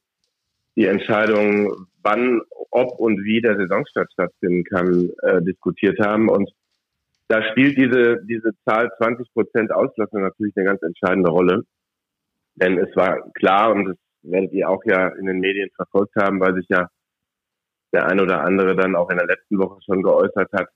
die 0.76 0.86
Entscheidung, 0.86 1.88
wann, 2.04 2.42
ob 2.72 3.00
und 3.00 3.24
wie 3.24 3.42
der 3.42 3.58
Saisonstart 3.58 4.12
stattfinden 4.12 4.64
kann, 4.64 5.10
äh, 5.24 5.42
diskutiert 5.42 6.00
haben. 6.00 6.30
Und 6.30 6.52
da 7.28 7.44
spielt 7.52 7.78
diese, 7.78 8.24
diese 8.26 8.52
Zahl 8.66 8.90
20 8.98 9.34
Prozent 9.34 9.72
Auslassung 9.72 10.22
natürlich 10.22 10.56
eine 10.56 10.66
ganz 10.66 10.82
entscheidende 10.84 11.30
Rolle. 11.30 11.64
Denn 12.62 12.78
es 12.78 12.94
war 12.96 13.32
klar, 13.34 13.74
und 13.74 13.86
das 13.86 13.98
werdet 14.24 14.52
ihr 14.52 14.70
auch 14.70 14.84
ja 14.86 15.08
in 15.08 15.26
den 15.26 15.40
Medien 15.40 15.70
verfolgt 15.76 16.16
haben, 16.16 16.40
weil 16.40 16.56
sich 16.56 16.68
ja 16.70 16.90
der 17.94 18.08
ein 18.08 18.20
oder 18.20 18.44
andere 18.44 18.76
dann 18.76 18.96
auch 18.96 19.10
in 19.10 19.18
der 19.18 19.28
letzten 19.28 19.58
Woche 19.58 19.80
schon 19.84 20.04
geäußert 20.04 20.52
hat, 20.54 20.70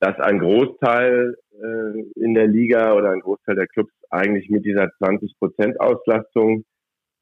dass 0.00 0.18
ein 0.18 0.38
Großteil 0.38 1.36
äh, 1.52 2.00
in 2.16 2.34
der 2.34 2.48
Liga 2.48 2.94
oder 2.94 3.10
ein 3.10 3.20
Großteil 3.20 3.56
der 3.56 3.66
Clubs 3.66 3.92
eigentlich 4.10 4.48
mit 4.50 4.64
dieser 4.64 4.90
20 4.98 5.38
Prozent 5.38 5.80
Auslastung, 5.80 6.64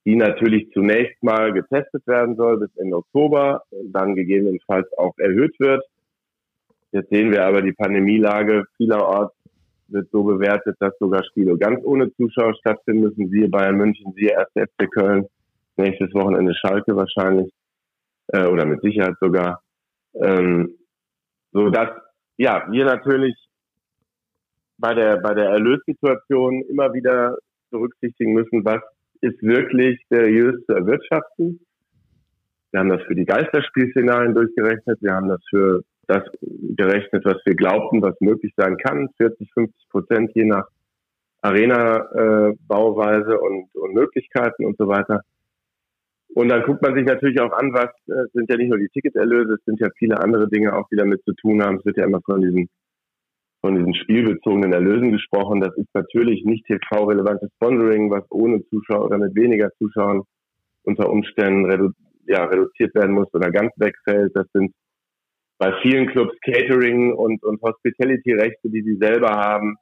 die 0.05 0.17
natürlich 0.17 0.71
zunächst 0.73 1.23
mal 1.23 1.53
getestet 1.53 2.07
werden 2.07 2.37
soll 2.37 2.59
bis 2.59 2.75
Ende 2.77 2.97
Oktober, 2.97 3.63
dann 3.71 4.15
gegebenenfalls 4.15 4.87
auch 4.99 5.17
erhöht 5.19 5.59
wird. 5.59 5.85
Jetzt 6.93 7.11
sehen 7.11 7.33
wir 7.33 7.45
aber 7.45 7.63
die 7.63 7.73
Pandemielage 7.73 8.65
vielerorts 8.77 9.35
wird 9.89 10.09
so 10.11 10.25
bewertet, 10.25 10.77
dass 10.81 10.97
sogar 10.99 11.25
Spiele 11.25 11.57
ganz 11.59 11.81
ohne 11.85 12.13
Zuschauer 12.15 12.55
stattfinden 12.55 13.03
müssen. 13.03 13.29
Siehe 13.29 13.49
Bayern 13.49 13.77
München, 13.77 14.13
siehe 14.17 14.37
1. 14.39 14.49
FC 14.55 14.91
Köln, 14.91 15.27
nächstes 15.77 16.13
Wochenende 16.15 16.55
Schalke 16.55 16.97
wahrscheinlich 16.97 17.53
äh, 18.29 18.47
oder 18.47 18.65
mit 18.65 18.81
Sicherheit 18.83 19.17
sogar. 19.21 19.63
Ähm, 20.15 20.75
so 21.53 21.71
dass 21.71 21.91
ja, 22.37 22.67
wir 22.71 22.85
natürlich 22.85 23.35
bei 24.79 24.95
der, 24.95 25.19
bei 25.19 25.35
der 25.35 25.51
Erlössituation 25.51 26.63
immer 26.69 26.93
wieder 26.93 27.37
berücksichtigen 27.71 28.33
müssen, 28.33 28.65
was 28.65 28.83
ist 29.21 29.41
wirklich 29.43 30.05
seriös 30.11 30.65
zu 30.67 30.75
erwirtschaften. 30.75 31.61
Wir 32.71 32.81
haben 32.81 32.91
das 32.91 33.03
für 33.03 33.15
die 33.15 33.25
Geisterspielszenarien 33.25 34.35
durchgerechnet. 34.35 34.99
Wir 35.01 35.15
haben 35.15 35.29
das 35.29 35.41
für 35.49 35.83
das 36.07 36.23
gerechnet, 36.43 37.25
was 37.25 37.37
wir 37.45 37.55
glaubten, 37.55 38.03
was 38.03 38.21
möglich 38.21 38.53
sein 38.57 38.77
kann. 38.77 39.09
40, 39.17 39.51
50 39.53 39.89
Prozent 39.89 40.31
je 40.35 40.45
nach 40.45 40.67
Arena-Bauweise 41.43 43.35
äh, 43.35 43.39
und, 43.39 43.75
und 43.75 43.95
Möglichkeiten 43.95 44.65
und 44.65 44.77
so 44.79 44.89
weiter. 44.89 45.23
Und 46.35 46.49
dann 46.49 46.63
guckt 46.65 46.83
man 46.83 46.95
sich 46.95 47.05
natürlich 47.05 47.41
auch 47.41 47.53
an, 47.53 47.73
was 47.73 47.91
äh, 48.09 48.27
sind 48.33 48.51
ja 48.51 48.57
nicht 48.57 48.71
nur 48.71 48.79
die 48.79 48.89
Ticketerlöse, 48.89 49.55
es 49.55 49.65
sind 49.65 49.79
ja 49.81 49.89
viele 49.97 50.19
andere 50.21 50.49
Dinge 50.49 50.77
auch, 50.77 50.89
die 50.91 50.97
damit 50.97 51.23
zu 51.25 51.33
tun 51.35 51.63
haben. 51.63 51.77
Es 51.79 51.85
wird 51.85 51.97
ja 51.97 52.05
immer 52.05 52.21
von 52.23 52.41
diesen 52.41 52.69
von 53.61 53.77
diesen 53.77 53.95
spielbezogenen 53.95 54.75
Erlösen 54.75 55.11
gesprochen. 55.11 55.63
Das 55.63 55.75
ist 55.79 55.89
natürlich 55.95 56.45
nicht 56.45 56.67
TV-relevantes 56.67 57.51
Sponsoring, 57.55 58.11
was 58.11 58.25
ohne 58.31 58.63
Zuschauer 58.67 59.07
oder 59.07 59.17
mit 59.17 59.35
weniger 59.35 59.71
Zuschauern 59.79 60.21
unter 60.83 61.09
Umständen 61.09 61.65
redu 61.65 61.91
ja, 62.27 62.45
reduziert 62.45 62.95
werden 62.95 63.15
muss 63.15 63.33
oder 63.33 63.51
ganz 63.51 63.73
wegfällt. 63.77 64.33
Das 64.35 64.47
sind 64.53 64.75
bei 65.59 65.73
vielen 65.83 66.09
Clubs 66.09 66.35
Catering 66.41 67.13
und, 67.13 67.43
und 67.43 67.63
Hospitality-Rechte, 67.63 68.71
die 68.71 68.83
sie 68.83 68.97
selber 68.97 69.31
haben 69.31 69.77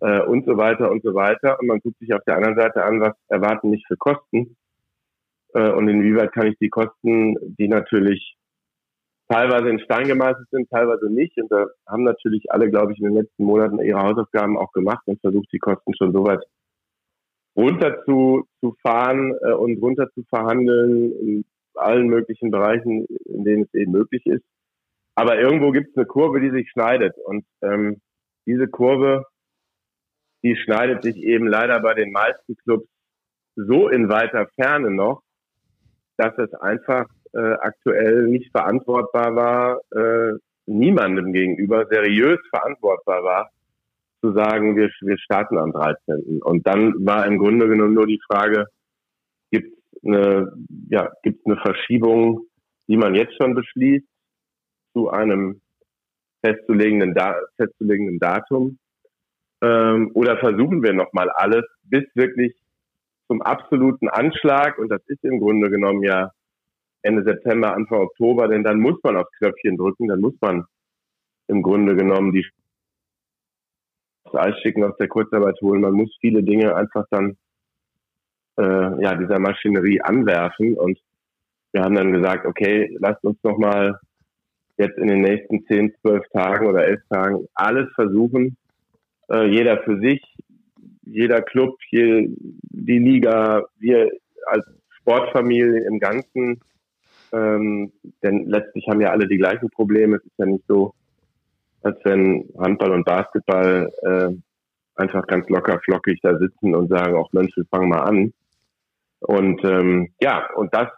äh, 0.00 0.20
und 0.22 0.46
so 0.46 0.56
weiter 0.56 0.90
und 0.90 1.02
so 1.02 1.14
weiter. 1.14 1.58
Und 1.60 1.66
man 1.66 1.80
guckt 1.80 1.98
sich 1.98 2.12
auf 2.14 2.22
der 2.26 2.36
anderen 2.36 2.56
Seite 2.56 2.84
an, 2.84 3.00
was 3.00 3.14
erwarten 3.28 3.70
mich 3.70 3.84
für 3.86 3.96
Kosten 3.96 4.56
äh, 5.54 5.70
und 5.70 5.88
inwieweit 5.88 6.32
kann 6.32 6.48
ich 6.48 6.58
die 6.58 6.68
Kosten, 6.68 7.36
die 7.58 7.68
natürlich 7.68 8.36
teilweise 9.28 9.70
in 9.70 9.80
Stein 9.80 10.06
gemeißelt 10.06 10.48
sind, 10.50 10.68
teilweise 10.68 11.10
nicht. 11.10 11.40
Und 11.40 11.50
da 11.50 11.66
haben 11.88 12.04
natürlich 12.04 12.50
alle, 12.50 12.68
glaube 12.70 12.92
ich, 12.92 12.98
in 12.98 13.06
den 13.06 13.14
letzten 13.14 13.44
Monaten 13.44 13.78
ihre 13.78 14.02
Hausaufgaben 14.02 14.58
auch 14.58 14.72
gemacht 14.72 15.02
und 15.06 15.20
versucht, 15.20 15.48
die 15.52 15.58
Kosten 15.58 15.94
schon 15.96 16.12
so 16.12 16.24
weit 16.26 16.42
runter 17.56 18.04
zu, 18.04 18.46
zu 18.60 18.76
fahren 18.82 19.34
äh, 19.42 19.52
und 19.52 19.80
runter 19.80 20.10
zu 20.12 20.24
verhandeln 20.24 21.12
in 21.12 21.44
allen 21.74 22.08
möglichen 22.08 22.50
Bereichen, 22.50 23.06
in 23.24 23.44
denen 23.44 23.62
es 23.62 23.74
eben 23.74 23.92
möglich 23.92 24.26
ist. 24.26 24.44
Aber 25.14 25.38
irgendwo 25.38 25.70
gibt 25.70 25.90
es 25.90 25.96
eine 25.96 26.06
Kurve, 26.06 26.40
die 26.40 26.50
sich 26.50 26.70
schneidet. 26.70 27.14
Und 27.24 27.44
ähm, 27.62 28.00
diese 28.46 28.68
Kurve, 28.68 29.24
die 30.42 30.56
schneidet 30.56 31.02
sich 31.02 31.16
eben 31.16 31.46
leider 31.46 31.80
bei 31.80 31.94
den 31.94 32.12
meisten 32.12 32.56
Clubs 32.56 32.88
so 33.56 33.88
in 33.88 34.08
weiter 34.08 34.48
Ferne 34.56 34.90
noch, 34.90 35.22
dass 36.16 36.36
es 36.38 36.52
einfach 36.54 37.06
äh, 37.32 37.54
aktuell 37.60 38.26
nicht 38.26 38.50
verantwortbar 38.50 39.34
war, 39.36 39.80
äh, 39.92 40.38
niemandem 40.66 41.32
gegenüber 41.32 41.86
seriös 41.86 42.38
verantwortbar 42.50 43.22
war, 43.22 43.50
zu 44.20 44.32
sagen, 44.32 44.76
wir, 44.76 44.90
wir 45.00 45.18
starten 45.18 45.58
am 45.58 45.72
13. 45.72 46.40
Und 46.42 46.66
dann 46.66 46.94
war 47.04 47.26
im 47.26 47.38
Grunde 47.38 47.68
genommen 47.68 47.94
nur 47.94 48.06
die 48.06 48.20
Frage, 48.26 48.66
gibt 49.50 49.76
es 49.76 50.04
eine, 50.04 50.52
ja, 50.88 51.10
gibt's 51.22 51.44
eine 51.44 51.56
Verschiebung, 51.56 52.46
die 52.88 52.96
man 52.96 53.14
jetzt 53.14 53.34
schon 53.40 53.54
beschließt, 53.54 54.06
zu 54.94 55.10
einem 55.10 55.60
festzulegenden, 56.42 57.14
da 57.14 57.36
festzulegenden 57.56 58.18
Datum? 58.18 58.78
Ähm, 59.62 60.10
oder 60.14 60.38
versuchen 60.38 60.82
wir 60.82 60.94
nochmal 60.94 61.28
alles, 61.30 61.64
bis 61.82 62.04
wirklich 62.14 62.54
zum 63.28 63.42
absoluten 63.42 64.08
Anschlag, 64.08 64.78
und 64.78 64.88
das 64.88 65.02
ist 65.06 65.24
im 65.24 65.40
Grunde 65.40 65.70
genommen 65.70 66.02
ja 66.02 66.30
Ende 67.02 67.22
September, 67.22 67.74
Anfang 67.74 68.00
Oktober, 68.00 68.48
denn 68.48 68.64
dann 68.64 68.80
muss 68.80 68.98
man 69.02 69.16
aufs 69.16 69.32
Knöpfchen 69.38 69.76
drücken, 69.76 70.08
dann 70.08 70.20
muss 70.20 70.34
man 70.40 70.64
im 71.48 71.62
Grunde 71.62 71.96
genommen 71.96 72.32
die 72.32 72.46
Eis 74.32 74.58
schicken 74.62 74.84
aus 74.84 74.96
der 74.96 75.08
Kurzarbeit 75.08 75.60
holen. 75.60 75.82
Man 75.82 75.92
muss 75.92 76.16
viele 76.20 76.42
Dinge 76.42 76.74
einfach 76.74 77.04
dann 77.10 77.36
äh, 78.58 79.02
ja 79.02 79.14
dieser 79.14 79.38
Maschinerie 79.38 80.00
anwerfen 80.00 80.76
und 80.76 80.98
wir 81.72 81.82
haben 81.82 81.94
dann 81.94 82.12
gesagt, 82.12 82.46
okay, 82.46 82.96
lasst 83.00 83.22
uns 83.24 83.36
noch 83.42 83.58
mal 83.58 84.00
jetzt 84.76 84.98
in 84.98 85.08
den 85.08 85.22
nächsten 85.22 85.64
zehn, 85.66 85.94
zwölf 86.00 86.24
Tagen 86.32 86.66
oder 86.66 86.84
elf 86.86 87.00
Tagen 87.08 87.46
alles 87.54 87.88
versuchen, 87.94 88.56
äh, 89.30 89.46
jeder 89.46 89.82
für 89.82 89.98
sich, 90.00 90.22
jeder 91.02 91.42
Club, 91.42 91.76
hier 91.88 92.26
die 92.28 92.98
Liga, 92.98 93.64
wir 93.78 94.10
als 94.46 94.64
Sportfamilie 95.00 95.84
im 95.86 95.98
Ganzen. 95.98 96.60
Ähm, 97.32 97.92
denn 98.22 98.46
letztlich 98.46 98.86
haben 98.88 99.00
ja 99.00 99.10
alle 99.10 99.26
die 99.26 99.38
gleichen 99.38 99.68
Probleme. 99.70 100.16
Es 100.16 100.24
ist 100.24 100.38
ja 100.38 100.46
nicht 100.46 100.64
so, 100.68 100.94
als 101.82 101.98
wenn 102.04 102.48
Handball 102.58 102.92
und 102.92 103.04
Basketball 103.04 103.90
äh, 104.02 104.28
einfach 104.96 105.26
ganz 105.26 105.48
locker 105.48 105.80
flockig 105.80 106.20
da 106.22 106.38
sitzen 106.38 106.74
und 106.74 106.88
sagen, 106.88 107.16
auch 107.16 107.32
Mensch, 107.32 107.56
wir 107.56 107.64
fangen 107.66 107.88
mal 107.88 108.02
an. 108.02 108.32
Und 109.20 109.64
ähm, 109.64 110.12
ja, 110.20 110.48
und 110.54 110.74
das, 110.74 110.88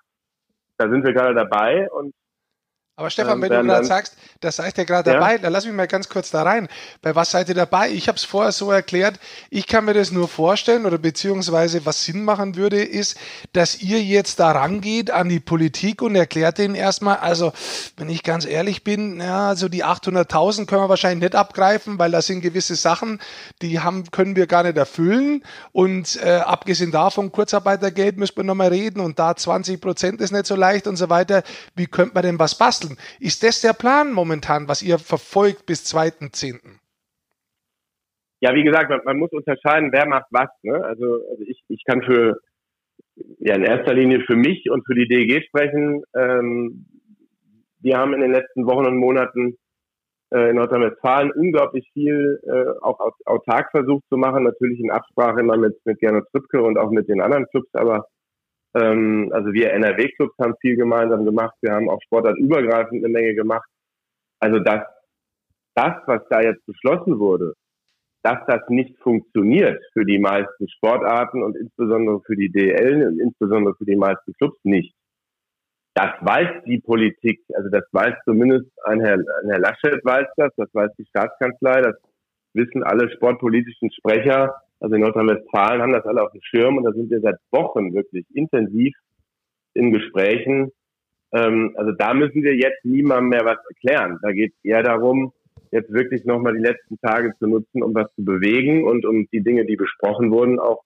da 0.77 0.91
sind 0.91 1.05
wir 1.05 1.13
gerade 1.13 1.35
dabei 1.35 1.91
und 1.91 2.13
aber 2.99 3.11
Stefan, 3.11 3.43
wenn 3.43 3.53
du 3.53 3.63
gerade 3.63 3.85
sagst, 3.85 4.17
das 4.41 4.57
seid 4.57 4.79
ihr 4.79 4.87
gerade 4.87 5.11
ja? 5.11 5.19
dabei, 5.19 5.37
dann 5.37 5.53
lass 5.53 5.67
mich 5.67 5.75
mal 5.75 5.87
ganz 5.87 6.09
kurz 6.09 6.31
da 6.31 6.43
rein. 6.45 6.67
Bei 7.03 7.15
was 7.15 7.31
seid 7.31 7.51
ihr 7.51 7.55
dabei? 7.55 7.91
Ich 7.91 8.09
habe 8.09 8.17
es 8.17 8.25
vorher 8.25 8.53
so 8.53 8.71
erklärt, 8.71 9.21
ich 9.51 9.67
kann 9.67 9.85
mir 9.85 9.93
das 9.93 10.13
nur 10.13 10.29
vorstellen 10.29 10.87
oder 10.87 10.97
beziehungsweise 10.97 11.85
was 11.85 12.07
Sinn 12.07 12.25
machen 12.25 12.57
würde, 12.57 12.83
ist, 12.83 13.19
dass 13.53 13.83
ihr 13.83 14.03
jetzt 14.03 14.41
da 14.41 14.53
rangeht 14.53 15.11
an 15.11 15.29
die 15.29 15.41
Politik 15.41 16.01
und 16.01 16.15
erklärt 16.15 16.57
denen 16.57 16.75
erstmal, 16.75 17.19
also 17.19 17.53
wenn 17.99 18.09
ich 18.09 18.23
ganz 18.23 18.47
ehrlich 18.47 18.83
bin, 18.83 19.21
ja, 19.21 19.57
so 19.57 19.69
die 19.69 19.85
800.000 19.85 20.65
können 20.65 20.81
wir 20.81 20.89
wahrscheinlich 20.89 21.23
nicht 21.23 21.35
abgreifen, 21.35 21.99
weil 21.99 22.13
das 22.13 22.27
sind 22.27 22.41
gewisse 22.41 22.77
Sachen, 22.77 23.21
die 23.61 23.81
haben, 23.81 24.11
können 24.11 24.37
wir 24.37 24.47
gar 24.47 24.63
nicht 24.63 24.79
erfüllen 24.79 25.45
und 25.73 26.19
äh, 26.23 26.37
abgesehen 26.37 26.93
davon, 26.93 27.31
Kurzarbeitergeld 27.31 28.17
müssen 28.17 28.37
wir 28.37 28.45
nochmal 28.45 28.69
reden 28.69 29.01
und 29.01 29.19
da 29.19 29.37
20 29.37 29.83
Prozent 29.83 30.23
ist 30.23 30.33
nicht 30.33 30.47
so 30.47 30.57
leicht 30.57 30.87
und 30.87 30.97
so 30.97 31.11
weiter. 31.11 31.43
Wie 31.75 31.87
könnte 31.87 32.15
man 32.15 32.23
denn 32.23 32.39
was 32.39 32.55
basteln? 32.55 32.86
Basteln. 32.95 33.17
Ist 33.21 33.43
das 33.43 33.61
der 33.61 33.73
Plan 33.73 34.13
momentan, 34.13 34.69
was 34.69 34.83
ihr 34.83 34.99
verfolgt 34.99 35.67
bis 35.67 35.85
2.10.? 35.95 36.61
Ja, 38.41 38.55
wie 38.55 38.65
gesagt, 38.65 38.91
man, 38.91 39.01
man, 39.05 39.19
muss 39.19 39.33
unterscheiden, 39.33 39.93
wer 39.93 40.07
macht 40.07 40.27
was. 40.31 40.49
Ne? 40.63 40.75
Also, 40.85 41.21
also 41.31 41.43
ich, 41.47 41.63
ich 41.69 41.83
kann 41.85 42.03
für 42.03 42.39
ja 43.39 43.55
in 43.55 43.63
erster 43.63 43.95
Linie 43.95 44.21
für 44.27 44.37
mich 44.37 44.71
und 44.71 44.85
für 44.87 44.95
die 44.95 45.09
DEG 45.09 45.43
sprechen. 45.47 46.03
Ähm, 46.15 46.87
wir 47.81 47.97
haben 47.97 48.13
in 48.13 48.21
den 48.21 48.33
letzten 48.33 48.67
Wochen 48.67 48.87
und 48.87 48.99
Monaten 48.99 49.57
äh, 50.35 50.51
in 50.51 50.57
Nordrhein-Westfalen 50.57 51.33
unglaublich 51.33 51.89
viel 51.95 52.41
äh, 52.45 52.85
auch 52.85 52.99
autark 53.25 53.71
versucht 53.71 54.05
zu 54.09 54.17
machen, 54.17 54.45
natürlich 54.45 54.81
in 54.81 54.91
Absprache 54.91 55.41
immer 55.41 55.57
mit, 55.57 55.75
mit 55.85 55.99
Gernot 56.01 56.29
Trippke 56.31 56.63
und 56.63 56.79
auch 56.79 56.91
mit 56.91 57.09
den 57.09 57.23
anderen 57.23 57.47
Clubs, 57.47 57.73
aber 57.73 58.07
ähm, 58.75 59.31
also 59.33 59.53
wir 59.53 59.73
NRW-Clubs 59.73 60.35
haben 60.39 60.55
viel 60.61 60.77
gemeinsam 60.77 61.25
gemacht, 61.25 61.55
wir 61.61 61.73
haben 61.73 61.89
auch 61.89 62.01
sportartübergreifend 62.03 63.05
eine 63.05 63.13
Menge 63.13 63.35
gemacht. 63.35 63.69
Also 64.41 64.59
das, 64.59 64.85
das, 65.75 65.95
was 66.07 66.23
da 66.29 66.41
jetzt 66.41 66.65
beschlossen 66.67 67.19
wurde, 67.19 67.55
dass 68.23 68.39
das 68.47 68.69
nicht 68.69 68.99
funktioniert 68.99 69.83
für 69.93 70.05
die 70.05 70.19
meisten 70.19 70.69
Sportarten 70.69 71.43
und 71.43 71.57
insbesondere 71.57 72.21
für 72.27 72.35
die 72.35 72.51
DL 72.51 73.07
und 73.07 73.21
insbesondere 73.21 73.75
für 73.77 73.85
die 73.85 73.97
meisten 73.97 74.33
Clubs 74.35 74.59
nicht. 74.65 74.93
Das 75.95 76.13
weiß 76.21 76.65
die 76.67 76.81
Politik, 76.81 77.41
also 77.55 77.71
das 77.71 77.85
weiß 77.93 78.15
zumindest 78.25 78.71
ein 78.85 79.01
Herr, 79.01 79.15
ein 79.15 79.49
Herr 79.49 79.61
Laschet 79.61 80.05
weiß 80.05 80.27
das, 80.37 80.53
das 80.57 80.69
weiß 80.75 80.91
die 80.99 81.07
Staatskanzlei, 81.07 81.81
das 81.83 81.97
wissen 82.53 82.83
alle 82.83 83.11
sportpolitischen 83.13 83.91
Sprecher, 83.93 84.55
also 84.81 84.95
in 84.95 85.01
Nordrhein-Westfalen 85.03 85.83
haben 85.83 85.93
das 85.93 86.05
alle 86.05 86.23
auf 86.23 86.33
dem 86.33 86.43
Schirm 86.43 86.77
und 86.77 86.85
da 86.85 86.93
sind 86.93 87.11
wir 87.11 87.21
seit 87.21 87.37
Wochen 87.51 87.95
wirklich 87.95 88.27
intensiv 88.35 88.95
in 89.75 89.93
Gesprächen. 89.93 90.71
Ähm, 91.33 91.75
also 91.77 91.93
da 91.93 92.15
müssen 92.15 92.43
wir 92.43 92.55
jetzt 92.55 92.85
niemandem 92.85 93.29
mehr 93.31 93.45
was 93.45 93.59
erklären. 93.69 94.19
Da 94.23 94.33
geht 94.33 94.53
es 94.53 94.65
eher 94.65 94.83
darum, 94.83 95.33
jetzt 95.71 95.93
wirklich 95.93 96.25
nochmal 96.25 96.55
die 96.55 96.63
letzten 96.63 96.99
Tage 97.01 97.33
zu 97.39 97.47
nutzen, 97.47 97.83
um 97.83 97.95
was 97.95 98.13
zu 98.15 98.25
bewegen 98.25 98.85
und 98.85 99.05
um 99.07 99.27
die 99.33 99.43
Dinge, 99.43 99.65
die 99.67 99.77
besprochen 99.77 100.31
wurden, 100.31 100.59
auch 100.59 100.83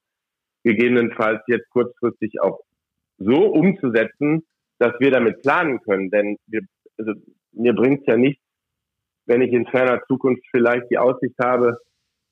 gegebenenfalls 0.62 1.43
jetzt 1.47 1.68
kurzfristig 1.70 2.41
auch 2.41 2.61
so 3.18 3.47
umzusetzen, 3.47 4.45
dass 4.78 4.99
wir 4.99 5.11
damit 5.11 5.43
planen 5.43 5.80
können. 5.82 6.11
Denn 6.11 6.36
wir, 6.47 6.62
also 6.99 7.12
mir 7.53 7.74
bringt 7.74 8.01
es 8.01 8.07
ja 8.07 8.16
nichts, 8.16 8.43
wenn 9.26 9.43
ich 9.43 9.53
in 9.53 9.66
ferner 9.66 10.03
Zukunft 10.07 10.43
vielleicht 10.51 10.91
die 10.91 10.99
Aussicht 10.99 11.36
habe, 11.43 11.78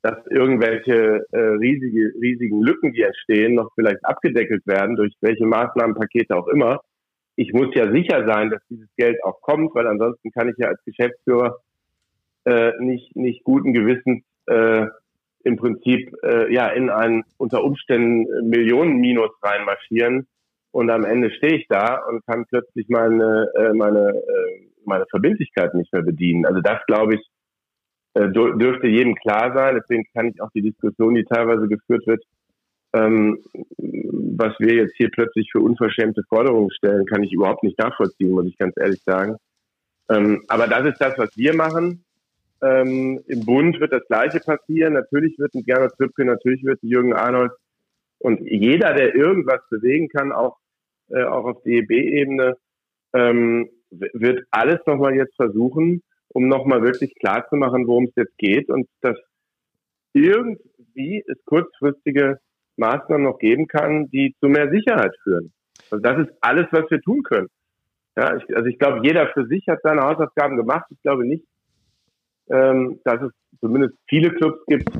dass 0.02 0.26
irgendwelche 0.30 1.24
äh, 1.32 1.38
riesige, 1.38 2.12
riesigen 2.20 2.62
Lücken, 2.62 2.92
die 2.92 3.02
entstehen, 3.02 3.54
noch 3.54 3.70
vielleicht 3.74 4.04
abgedeckelt 4.04 4.66
werden, 4.66 4.96
durch 4.96 5.14
welche 5.20 5.46
Maßnahmenpakete 5.46 6.36
auch 6.36 6.48
immer. 6.48 6.80
Ich 7.36 7.52
muss 7.52 7.74
ja 7.74 7.90
sicher 7.90 8.26
sein, 8.26 8.50
dass 8.50 8.60
dieses 8.68 8.88
Geld 8.96 9.22
auch 9.24 9.40
kommt, 9.40 9.74
weil 9.74 9.86
ansonsten 9.86 10.30
kann 10.30 10.48
ich 10.48 10.56
ja 10.58 10.68
als 10.68 10.82
Geschäftsführer 10.84 11.58
äh, 12.44 12.72
nicht, 12.80 13.14
nicht 13.16 13.44
guten 13.44 13.72
Gewissens 13.72 14.22
äh, 14.46 14.86
im 15.44 15.56
Prinzip 15.56 16.12
äh, 16.24 16.52
ja 16.52 16.68
in 16.68 16.90
einen 16.90 17.24
unter 17.36 17.64
Umständen 17.64 18.48
Millionen-Minus 18.48 19.30
reinmarschieren 19.42 20.26
und 20.72 20.90
am 20.90 21.04
Ende 21.04 21.30
stehe 21.30 21.56
ich 21.56 21.66
da 21.68 22.02
und 22.08 22.24
kann 22.26 22.44
plötzlich 22.48 22.88
meine 22.88 23.48
äh, 23.56 23.72
meine 23.72 24.10
äh, 24.10 24.68
meine 24.84 25.06
Verbindlichkeit 25.10 25.74
nicht 25.74 25.92
mehr 25.92 26.02
bedienen. 26.02 26.46
Also 26.46 26.60
das 26.60 26.78
glaube 26.86 27.14
ich 27.14 27.20
äh, 27.20 27.37
dürfte 28.14 28.88
jedem 28.88 29.14
klar 29.14 29.52
sein. 29.54 29.76
Deswegen 29.80 30.04
kann 30.14 30.28
ich 30.28 30.40
auch 30.40 30.50
die 30.54 30.62
Diskussion, 30.62 31.14
die 31.14 31.24
teilweise 31.24 31.68
geführt 31.68 32.06
wird, 32.06 32.22
ähm, 32.94 33.38
was 33.76 34.54
wir 34.58 34.74
jetzt 34.74 34.96
hier 34.96 35.10
plötzlich 35.10 35.50
für 35.52 35.60
unverschämte 35.60 36.22
Forderungen 36.28 36.70
stellen, 36.70 37.06
kann 37.06 37.22
ich 37.22 37.32
überhaupt 37.32 37.62
nicht 37.62 37.78
nachvollziehen, 37.78 38.30
muss 38.30 38.46
ich 38.46 38.56
ganz 38.56 38.74
ehrlich 38.78 39.02
sagen. 39.04 39.36
Ähm, 40.08 40.42
aber 40.48 40.66
das 40.68 40.86
ist 40.86 41.00
das, 41.00 41.18
was 41.18 41.36
wir 41.36 41.54
machen. 41.54 42.04
Ähm, 42.62 43.20
Im 43.26 43.44
Bund 43.44 43.78
wird 43.78 43.92
das 43.92 44.06
Gleiche 44.06 44.40
passieren. 44.40 44.94
Natürlich 44.94 45.38
wird 45.38 45.54
ein 45.54 45.64
Gernot 45.64 45.92
Trippke, 45.96 46.24
natürlich 46.24 46.64
wird 46.64 46.82
ein 46.82 46.88
Jürgen 46.88 47.12
Arnold 47.12 47.52
und 48.18 48.40
jeder, 48.40 48.94
der 48.94 49.14
irgendwas 49.14 49.60
bewegen 49.70 50.08
kann, 50.08 50.32
auch, 50.32 50.56
äh, 51.10 51.22
auch 51.22 51.44
auf 51.44 51.62
DEB-Ebene, 51.62 52.56
ähm, 53.14 53.68
wird 53.90 54.44
alles 54.50 54.80
nochmal 54.86 55.14
jetzt 55.14 55.36
versuchen, 55.36 56.02
um 56.28 56.48
nochmal 56.48 56.82
wirklich 56.82 57.14
klar 57.14 57.46
zu 57.48 57.56
machen, 57.56 57.86
worum 57.86 58.04
es 58.04 58.14
jetzt 58.16 58.36
geht 58.38 58.68
und 58.68 58.88
dass 59.00 59.16
irgendwie 60.12 61.24
es 61.26 61.44
kurzfristige 61.44 62.38
Maßnahmen 62.76 63.24
noch 63.24 63.38
geben 63.38 63.66
kann, 63.66 64.08
die 64.10 64.34
zu 64.40 64.48
mehr 64.48 64.70
Sicherheit 64.70 65.14
führen. 65.22 65.52
Also 65.90 66.02
das 66.02 66.26
ist 66.26 66.36
alles, 66.40 66.66
was 66.70 66.90
wir 66.90 67.00
tun 67.00 67.22
können. 67.22 67.48
Ja, 68.16 68.36
ich, 68.36 68.56
also 68.56 68.66
ich 68.66 68.78
glaube, 68.78 69.06
jeder 69.06 69.28
für 69.28 69.46
sich 69.46 69.66
hat 69.68 69.80
seine 69.82 70.02
Hausaufgaben 70.02 70.56
gemacht. 70.56 70.86
Ich 70.90 71.00
glaube 71.02 71.24
nicht, 71.24 71.44
ähm, 72.50 73.00
dass 73.04 73.22
es 73.22 73.32
zumindest 73.60 73.96
viele 74.08 74.30
Clubs 74.30 74.64
gibt, 74.66 74.90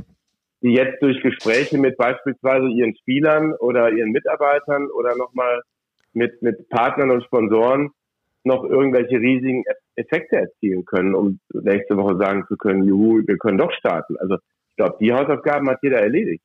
die 0.63 0.73
jetzt 0.73 1.03
durch 1.03 1.21
Gespräche 1.23 1.79
mit 1.79 1.97
beispielsweise 1.97 2.69
ihren 2.69 2.97
Spielern 2.97 3.55
oder 3.55 3.91
ihren 3.91 4.11
Mitarbeitern 4.11 4.89
oder 4.91 5.17
nochmal 5.17 5.63
mit, 6.13 6.43
mit 6.43 6.69
Partnern 6.69 7.11
und 7.11 7.25
Sponsoren 7.25 7.91
noch 8.45 8.65
irgendwelche 8.65 9.19
riesigen 9.19 9.65
Effekte 9.99 10.37
erzielen 10.37 10.85
können, 10.85 11.15
um 11.15 11.41
nächste 11.53 11.97
Woche 11.97 12.17
sagen 12.17 12.45
zu 12.49 12.57
können, 12.57 12.85
juhu, 12.85 13.23
wir 13.27 13.39
können 13.39 13.59
doch 13.59 13.73
starten. 13.73 14.17
Also 14.19 14.37
ich 14.37 14.77
glaube, 14.77 14.97
die 15.01 15.13
Hausaufgaben 15.13 15.69
hat 15.69 15.79
jeder 15.83 16.01
erledigt. 16.01 16.43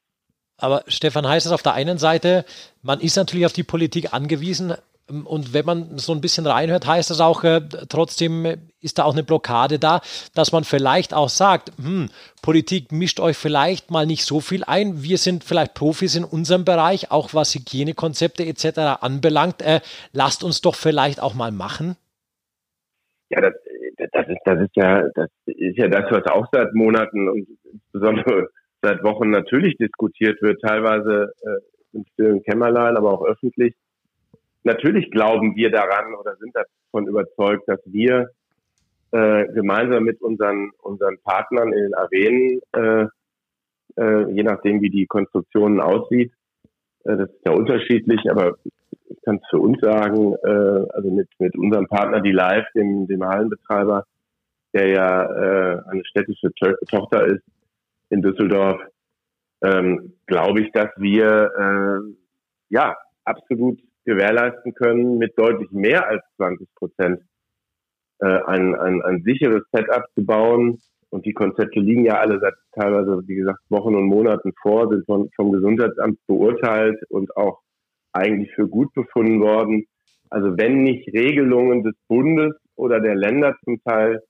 Aber 0.57 0.83
Stefan 0.87 1.27
heißt 1.27 1.45
es 1.45 1.51
auf 1.51 1.63
der 1.63 1.73
einen 1.73 1.97
Seite, 1.97 2.45
man 2.81 2.99
ist 2.99 3.15
natürlich 3.15 3.45
auf 3.45 3.53
die 3.53 3.63
Politik 3.63 4.13
angewiesen, 4.13 4.73
und 5.07 5.53
wenn 5.53 5.65
man 5.65 5.97
so 5.97 6.13
ein 6.13 6.21
bisschen 6.21 6.47
reinhört, 6.47 6.87
heißt 6.87 7.09
das 7.09 7.19
auch, 7.19 7.43
äh, 7.43 7.61
trotzdem 7.89 8.71
ist 8.79 8.97
da 8.97 9.03
auch 9.03 9.11
eine 9.11 9.23
Blockade 9.23 9.77
da, 9.77 10.01
dass 10.33 10.53
man 10.53 10.63
vielleicht 10.63 11.13
auch 11.13 11.29
sagt, 11.29 11.73
hm, 11.77 12.09
Politik 12.41 12.91
mischt 12.91 13.19
euch 13.19 13.35
vielleicht 13.35 13.91
mal 13.91 14.05
nicht 14.05 14.23
so 14.23 14.39
viel 14.39 14.63
ein. 14.63 15.03
Wir 15.03 15.17
sind 15.17 15.43
vielleicht 15.43 15.73
Profis 15.73 16.15
in 16.15 16.23
unserem 16.23 16.63
Bereich, 16.63 17.11
auch 17.11 17.33
was 17.33 17.53
Hygienekonzepte 17.53 18.45
etc. 18.45 19.01
anbelangt. 19.01 19.61
Äh, 19.61 19.81
lasst 20.13 20.43
uns 20.43 20.61
doch 20.61 20.75
vielleicht 20.75 21.19
auch 21.19 21.33
mal 21.33 21.51
machen. 21.51 21.97
Ja, 23.33 23.41
das, 23.41 23.53
das, 24.11 24.27
ist, 24.27 24.41
das 24.45 24.61
ist 24.61 24.75
ja, 24.75 25.09
das 25.15 25.29
ist 25.45 25.77
ja 25.77 25.87
das, 25.87 26.11
was 26.11 26.25
auch 26.27 26.45
seit 26.51 26.73
Monaten 26.75 27.29
und 27.29 27.47
insbesondere 27.71 28.49
seit 28.81 29.03
Wochen 29.03 29.31
natürlich 29.31 29.75
diskutiert 29.77 30.39
wird, 30.41 30.61
teilweise 30.61 31.31
äh, 31.41 31.97
im 31.97 32.05
stillen 32.13 32.43
Kämmerlein, 32.43 32.95
aber 32.95 33.11
auch 33.13 33.25
öffentlich. 33.25 33.73
Natürlich 34.63 35.09
glauben 35.09 35.55
wir 35.55 35.71
daran 35.71 36.13
oder 36.13 36.35
sind 36.35 36.55
davon 36.55 37.07
überzeugt, 37.07 37.63
dass 37.67 37.79
wir 37.85 38.29
äh, 39.11 39.47
gemeinsam 39.53 40.03
mit 40.03 40.21
unseren, 40.21 40.71
unseren 40.81 41.17
Partnern 41.23 41.73
in 41.73 41.83
den 41.83 41.93
Arenen, 41.95 42.61
äh, 42.73 43.07
äh, 43.95 44.31
je 44.31 44.43
nachdem 44.43 44.81
wie 44.81 44.89
die 44.89 45.07
Konstruktion 45.07 45.79
aussieht, 45.79 46.31
äh, 47.05 47.17
das 47.17 47.29
ist 47.29 47.45
ja 47.45 47.53
unterschiedlich, 47.53 48.21
aber 48.29 48.57
ich 49.13 49.21
kann 49.21 49.37
es 49.37 49.49
für 49.49 49.59
uns 49.59 49.79
sagen, 49.81 50.33
äh, 50.43 50.85
also 50.93 51.11
mit, 51.11 51.29
mit 51.39 51.57
unserem 51.57 51.87
Partner, 51.87 52.21
die 52.21 52.31
Live, 52.31 52.65
dem, 52.75 53.07
dem 53.07 53.23
Hallenbetreiber, 53.23 54.05
der 54.73 54.87
ja 54.87 55.23
äh, 55.23 55.81
eine 55.87 56.05
städtische 56.05 56.51
to 56.55 56.73
Tochter 56.89 57.25
ist 57.27 57.43
in 58.09 58.21
Düsseldorf, 58.21 58.81
ähm, 59.61 60.13
glaube 60.25 60.61
ich, 60.61 60.71
dass 60.71 60.89
wir 60.97 61.51
äh, 61.57 62.13
ja 62.69 62.97
absolut 63.23 63.79
gewährleisten 64.05 64.73
können, 64.73 65.17
mit 65.17 65.37
deutlich 65.37 65.71
mehr 65.71 66.07
als 66.07 66.23
20 66.37 66.67
Prozent 66.75 67.21
äh, 68.19 68.25
ein, 68.25 68.75
ein, 68.75 69.01
ein 69.03 69.23
sicheres 69.23 69.63
Setup 69.71 70.05
zu 70.15 70.25
bauen. 70.25 70.81
Und 71.09 71.25
die 71.27 71.33
Konzepte 71.33 71.79
liegen 71.79 72.05
ja 72.05 72.19
alle 72.19 72.39
seit 72.39 72.55
teilweise, 72.73 73.21
wie 73.27 73.35
gesagt, 73.35 73.59
Wochen 73.69 73.95
und 73.95 74.07
Monaten 74.07 74.51
vor, 74.61 74.89
sind 74.89 75.05
von, 75.05 75.29
vom 75.35 75.51
Gesundheitsamt 75.51 76.19
beurteilt 76.25 76.99
und 77.09 77.37
auch 77.37 77.61
eigentlich 78.13 78.53
für 78.53 78.67
gut 78.67 78.93
befunden 78.93 79.41
worden. 79.41 79.85
Also 80.29 80.57
wenn 80.57 80.83
nicht 80.83 81.07
Regelungen 81.13 81.83
des 81.83 81.95
Bundes 82.07 82.55
oder 82.75 82.99
der 82.99 83.15
Länder 83.15 83.55
zum 83.63 83.81
Teil 83.83 84.21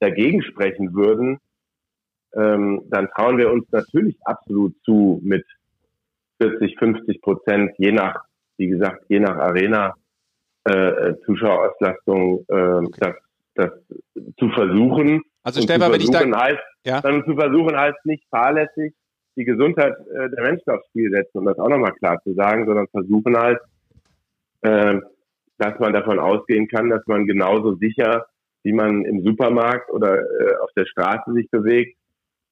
dagegen 0.00 0.42
sprechen 0.42 0.94
würden, 0.94 1.38
ähm, 2.34 2.82
dann 2.86 3.08
trauen 3.10 3.38
wir 3.38 3.50
uns 3.50 3.66
natürlich 3.70 4.16
absolut 4.24 4.74
zu, 4.84 5.20
mit 5.22 5.44
40, 6.40 6.78
50 6.78 7.20
Prozent, 7.20 7.72
je 7.78 7.92
nach 7.92 8.24
wie 8.60 8.68
gesagt, 8.68 9.04
je 9.08 9.18
nach 9.18 9.36
Arena 9.36 9.94
äh, 10.68 10.72
äh, 10.72 11.20
Zuschauerauslastung 11.24 12.44
äh, 12.48 12.54
okay. 12.54 13.00
das, 13.00 13.14
das 13.54 13.70
zu 14.38 14.50
versuchen. 14.50 15.22
Also 15.42 15.62
Stefan, 15.62 15.90
wenn 15.90 16.00
ich 16.00 16.10
da... 16.10 16.20
Heißt, 16.20 16.60
ja? 16.84 17.00
Dann 17.00 17.24
zu 17.24 17.34
versuchen 17.34 17.76
heißt 17.76 18.04
nicht 18.04 18.22
fahrlässig 18.28 18.94
die 19.40 19.46
Gesundheit 19.46 19.94
äh, 20.12 20.28
der 20.28 20.42
Menschen 20.42 20.70
aufs 20.70 20.86
Spiel 20.88 21.10
setzen, 21.10 21.38
um 21.38 21.46
das 21.46 21.58
auch 21.58 21.68
nochmal 21.68 21.94
klar 21.94 22.20
zu 22.22 22.34
sagen, 22.34 22.66
sondern 22.66 22.86
versuchen 22.88 23.36
halt, 23.36 23.58
äh, 24.60 25.00
dass 25.56 25.78
man 25.78 25.92
davon 25.94 26.18
ausgehen 26.18 26.68
kann, 26.68 26.90
dass 26.90 27.06
man 27.06 27.26
genauso 27.26 27.74
sicher, 27.76 28.26
wie 28.62 28.72
man 28.72 29.04
im 29.04 29.24
Supermarkt 29.24 29.90
oder 29.90 30.18
äh, 30.20 30.56
auf 30.62 30.70
der 30.76 30.84
Straße 30.84 31.32
sich 31.32 31.50
bewegt, 31.50 31.96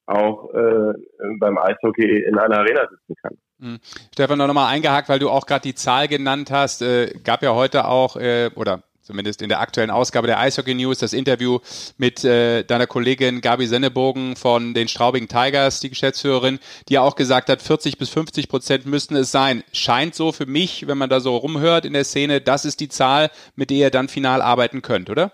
auch 0.07 0.55
äh, 0.55 0.95
beim 1.39 1.59
Eishockey 1.59 2.23
in 2.23 2.39
einer 2.39 2.59
Arena 2.59 2.89
sitzen 2.89 3.15
kann. 3.21 3.37
Mhm. 3.59 3.79
Stefan, 4.13 4.39
noch 4.39 4.47
nochmal 4.47 4.73
eingehakt, 4.73 5.11
weil 5.11 5.19
du 5.19 5.29
auch 5.29 5.45
gerade 5.45 5.63
die 5.63 5.75
Zahl 5.75 6.09
genannt 6.09 6.51
hast. 6.51 6.81
Äh, 6.81 7.13
gab 7.23 7.43
ja 7.43 7.55
heute 7.55 7.87
auch, 7.87 8.17
äh, 8.17 8.51
oder 8.55 8.83
zumindest 9.09 9.43
in 9.43 9.49
der 9.49 9.61
aktuellen 9.61 9.91
Ausgabe 9.91 10.27
der 10.27 10.39
Eishockey 10.39 10.75
News, 10.75 10.99
das 10.99 11.13
Interview 11.13 11.59
mit 11.97 12.25
äh, 12.25 12.63
deiner 12.63 12.87
Kollegin 12.87 13.41
Gabi 13.41 13.67
Sennebogen 13.67 14.37
von 14.37 14.75
den 14.75 14.87
Straubigen 14.87 15.29
Tigers, 15.29 15.81
die 15.81 15.89
Geschäftsführerin, 15.89 16.59
die 16.89 16.95
ja 16.95 17.01
auch 17.01 17.17
gesagt 17.17 17.49
hat, 17.49 17.63
40 17.63 17.99
bis 17.99 18.11
50 18.11 18.49
Prozent 18.49 18.87
müssten 18.87 19.17
es 19.17 19.33
sein. 19.33 19.65
Scheint 19.73 20.15
so 20.15 20.31
für 20.31 20.47
mich, 20.47 20.87
wenn 20.87 20.99
man 20.99 21.09
da 21.09 21.21
so 21.21 21.37
rumhört 21.37 21.85
in 21.85 21.95
der 21.95 22.05
Szene, 22.05 22.41
das 22.41 22.65
ist 22.65 22.81
die 22.81 22.89
Zahl, 22.89 23.31
mit 23.57 23.71
der 23.71 23.79
ihr 23.79 23.91
dann 23.91 24.09
final 24.09 24.43
arbeiten 24.43 24.83
könnt, 24.83 25.11
oder? 25.11 25.33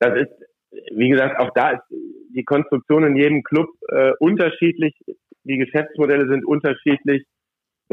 Das 0.00 0.16
ist 0.16 0.42
wie 0.94 1.08
gesagt, 1.08 1.38
auch 1.38 1.50
da 1.54 1.70
ist 1.70 1.82
die 2.34 2.44
Konstruktion 2.44 3.04
in 3.04 3.16
jedem 3.16 3.42
Club 3.42 3.68
äh, 3.88 4.12
unterschiedlich. 4.18 4.94
Die 5.44 5.58
Geschäftsmodelle 5.58 6.28
sind 6.28 6.44
unterschiedlich. 6.44 7.24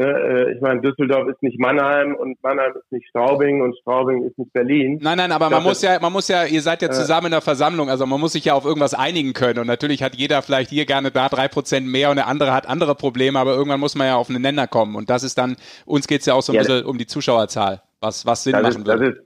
Ne, 0.00 0.06
äh, 0.06 0.54
ich 0.54 0.62
meine, 0.62 0.80
Düsseldorf 0.80 1.28
ist 1.28 1.42
nicht 1.42 1.60
Mannheim 1.60 2.14
und 2.14 2.42
Mannheim 2.42 2.72
ist 2.74 2.90
nicht 2.90 3.06
Straubing 3.10 3.60
und 3.60 3.76
Straubing 3.80 4.24
ist 4.24 4.38
nicht 4.38 4.50
Berlin. 4.54 4.98
Nein, 5.02 5.18
nein, 5.18 5.30
aber 5.30 5.50
man 5.50 5.62
muss 5.62 5.82
ja, 5.82 6.00
man 6.00 6.10
muss 6.10 6.28
ja, 6.28 6.46
ihr 6.46 6.62
seid 6.62 6.80
ja 6.80 6.90
zusammen 6.90 7.26
in 7.26 7.32
der 7.32 7.42
Versammlung, 7.42 7.90
also 7.90 8.06
man 8.06 8.18
muss 8.18 8.32
sich 8.32 8.46
ja 8.46 8.54
auf 8.54 8.64
irgendwas 8.64 8.94
einigen 8.94 9.34
können. 9.34 9.58
Und 9.58 9.66
natürlich 9.66 10.02
hat 10.02 10.14
jeder 10.14 10.40
vielleicht 10.40 10.70
hier 10.70 10.86
gerne 10.86 11.10
da 11.10 11.28
drei 11.28 11.48
Prozent 11.48 11.86
mehr 11.86 12.08
und 12.08 12.16
der 12.16 12.28
andere 12.28 12.54
hat 12.54 12.66
andere 12.66 12.94
Probleme, 12.94 13.38
aber 13.38 13.52
irgendwann 13.52 13.78
muss 13.78 13.94
man 13.94 14.06
ja 14.06 14.16
auf 14.16 14.30
einen 14.30 14.40
Nenner 14.40 14.66
kommen. 14.66 14.96
Und 14.96 15.10
das 15.10 15.22
ist 15.22 15.36
dann, 15.36 15.56
uns 15.84 16.06
geht 16.06 16.20
es 16.20 16.26
ja 16.26 16.32
auch 16.32 16.40
so 16.40 16.52
ein 16.52 16.56
ja, 16.56 16.62
bisschen 16.62 16.86
um 16.86 16.96
die 16.96 17.06
Zuschauerzahl, 17.06 17.82
was, 18.00 18.24
was 18.24 18.44
Sinn 18.44 18.52
machen 18.52 18.68
ist, 18.68 18.86
würde. 18.86 18.98
Das 18.98 19.08
ist, 19.10 19.20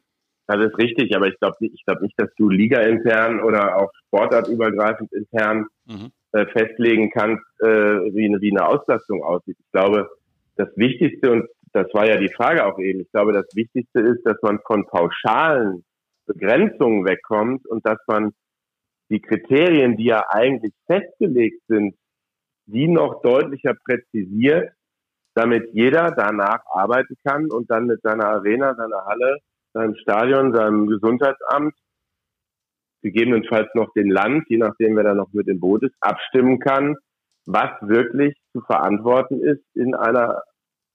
das 0.49 0.67
ist 0.67 0.79
richtig, 0.79 1.15
aber 1.15 1.29
ich 1.29 1.39
glaube 1.39 1.55
ich 1.61 1.85
glaub 1.87 2.01
nicht, 2.01 2.15
dass 2.19 2.31
du 2.37 2.49
Liga 2.49 2.81
intern 2.81 3.41
oder 3.45 3.77
auch 3.77 3.93
sportartübergreifend 4.09 5.13
intern 5.13 5.67
mhm. 5.87 6.11
äh, 6.33 6.47
festlegen 6.47 7.13
kannst, 7.13 7.45
äh, 7.61 7.67
wie, 7.67 8.25
eine, 8.25 8.41
wie 8.41 8.51
eine 8.51 8.67
Auslastung 8.67 9.23
aussieht. 9.23 9.57
Ich 9.61 9.71
glaube, 9.71 10.11
das 10.57 10.69
Wichtigste, 10.77 11.31
und 11.31 11.49
das 11.73 11.87
war 11.93 12.07
ja 12.07 12.17
die 12.17 12.33
Frage 12.33 12.65
auch 12.65 12.79
eben, 12.79 13.01
ich 13.01 13.11
glaube, 13.11 13.33
das 13.33 13.47
Wichtigste 13.55 14.01
ist, 14.01 14.23
dass 14.25 14.37
man 14.43 14.61
von 14.67 14.87
pauschalen 14.87 15.85
Begrenzungen 16.27 17.05
wegkommt 17.05 17.67
und 17.67 17.87
dass 17.87 17.99
man 18.07 18.33
die 19.11 19.21
Kriterien, 19.21 19.97
die 19.97 20.07
ja 20.07 20.25
eigentlich 20.29 20.73
festgelegt 20.87 21.61
sind, 21.69 21.95
die 22.67 22.89
noch 22.89 23.21
deutlicher 23.23 23.75
präzisiert, 23.85 24.73
damit 25.35 25.69
jeder 25.75 26.13
danach 26.13 26.61
arbeiten 26.67 27.17
kann 27.27 27.51
und 27.51 27.71
dann 27.71 27.87
mit 27.87 28.01
seiner 28.03 28.27
Arena, 28.27 28.75
seiner 28.75 29.05
Halle, 29.05 29.39
seinem 29.73 29.97
Stadion, 29.97 30.55
seinem 30.55 30.87
Gesundheitsamt, 30.87 31.75
gegebenenfalls 33.03 33.69
noch 33.75 33.93
den 33.93 34.09
Land, 34.09 34.45
je 34.49 34.57
nachdem 34.57 34.97
wer 34.97 35.05
da 35.05 35.15
noch 35.15 35.33
mit 35.33 35.49
im 35.49 35.61
Boot 35.61 35.83
ist, 35.83 35.95
abstimmen 36.01 36.59
kann, 36.61 36.97
was 37.45 37.71
wirklich 37.83 38.35
zu 38.55 38.63
verantworten 38.63 39.43
ist 39.43 39.65
in 39.75 39.95
einer 39.95 40.43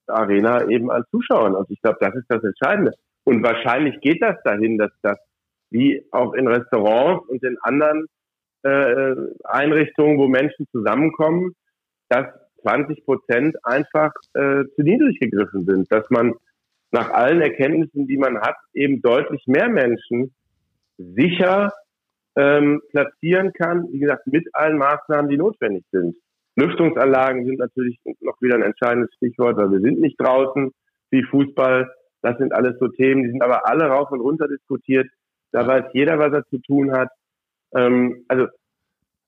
Arena 0.08 0.68
eben 0.68 0.90
an 0.90 1.04
Zuschauern. 1.12 1.56
Und 1.56 1.70
ich 1.70 1.82
glaube, 1.82 1.98
das 2.00 2.16
ist 2.16 2.26
das 2.30 2.44
Entscheidende. 2.44 2.94
Und 3.26 3.44
wahrscheinlich 3.44 4.00
geht 4.02 4.24
das 4.24 4.38
dahin, 4.44 4.78
dass 4.78 4.92
das 5.04 5.18
wie 5.70 6.04
auch 6.12 6.34
in 6.34 6.48
Restaurants 6.48 7.28
und 7.30 7.44
in 7.44 7.58
anderen 7.62 8.08
äh, 8.64 9.16
Einrichtungen, 9.44 10.18
wo 10.18 10.28
Menschen 10.28 10.66
zusammenkommen, 10.72 11.54
dass 12.08 12.26
20 12.64 13.06
Prozent 13.06 13.56
einfach 13.64 14.12
äh, 14.34 14.64
zu 14.76 14.82
niedrig 14.82 15.20
gegriffen 15.20 15.66
sind, 15.66 15.92
dass 15.92 16.10
man 16.10 16.34
nach 16.92 17.12
allen 17.12 17.42
Erkenntnissen, 17.42 18.08
die 18.08 18.18
man 18.18 18.40
hat, 18.42 18.56
eben 18.74 19.02
deutlich 19.02 19.44
mehr 19.46 19.70
Menschen 19.70 20.34
sicher 20.98 21.72
ähm, 22.36 22.82
platzieren 22.90 23.54
kann, 23.54 23.88
wie 23.92 24.00
gesagt, 24.00 24.28
mit 24.28 24.48
allen 24.54 24.78
Maßnahmen, 24.78 25.30
die 25.30 25.38
notwendig 25.38 25.86
sind. 25.92 26.16
Lüftungsanlagen 26.56 27.46
sind 27.46 27.60
natürlich 27.60 28.00
noch 28.22 28.40
wieder 28.42 28.56
ein 28.56 28.64
entscheidendes 28.64 29.14
Stichwort, 29.16 29.58
weil 29.58 29.72
wir 29.72 29.80
sind 29.80 30.00
nicht 30.00 30.20
draußen 30.20 30.72
wie 31.12 31.24
Fußball. 31.24 31.90
Das 32.22 32.38
sind 32.38 32.54
alles 32.54 32.78
so 32.80 32.88
Themen, 32.90 33.24
die 33.24 33.30
sind 33.30 33.42
aber 33.42 33.68
alle 33.68 33.86
rauf 33.86 34.12
und 34.12 34.20
runter 34.20 34.48
diskutiert. 34.48 35.08
Da 35.52 35.66
weiß 35.66 35.86
jeder, 35.94 36.20
was 36.20 36.34
er 36.34 36.46
zu 36.48 36.60
tun 36.60 36.92
hat. 36.92 37.10
Ähm, 37.76 38.26
also 38.28 38.48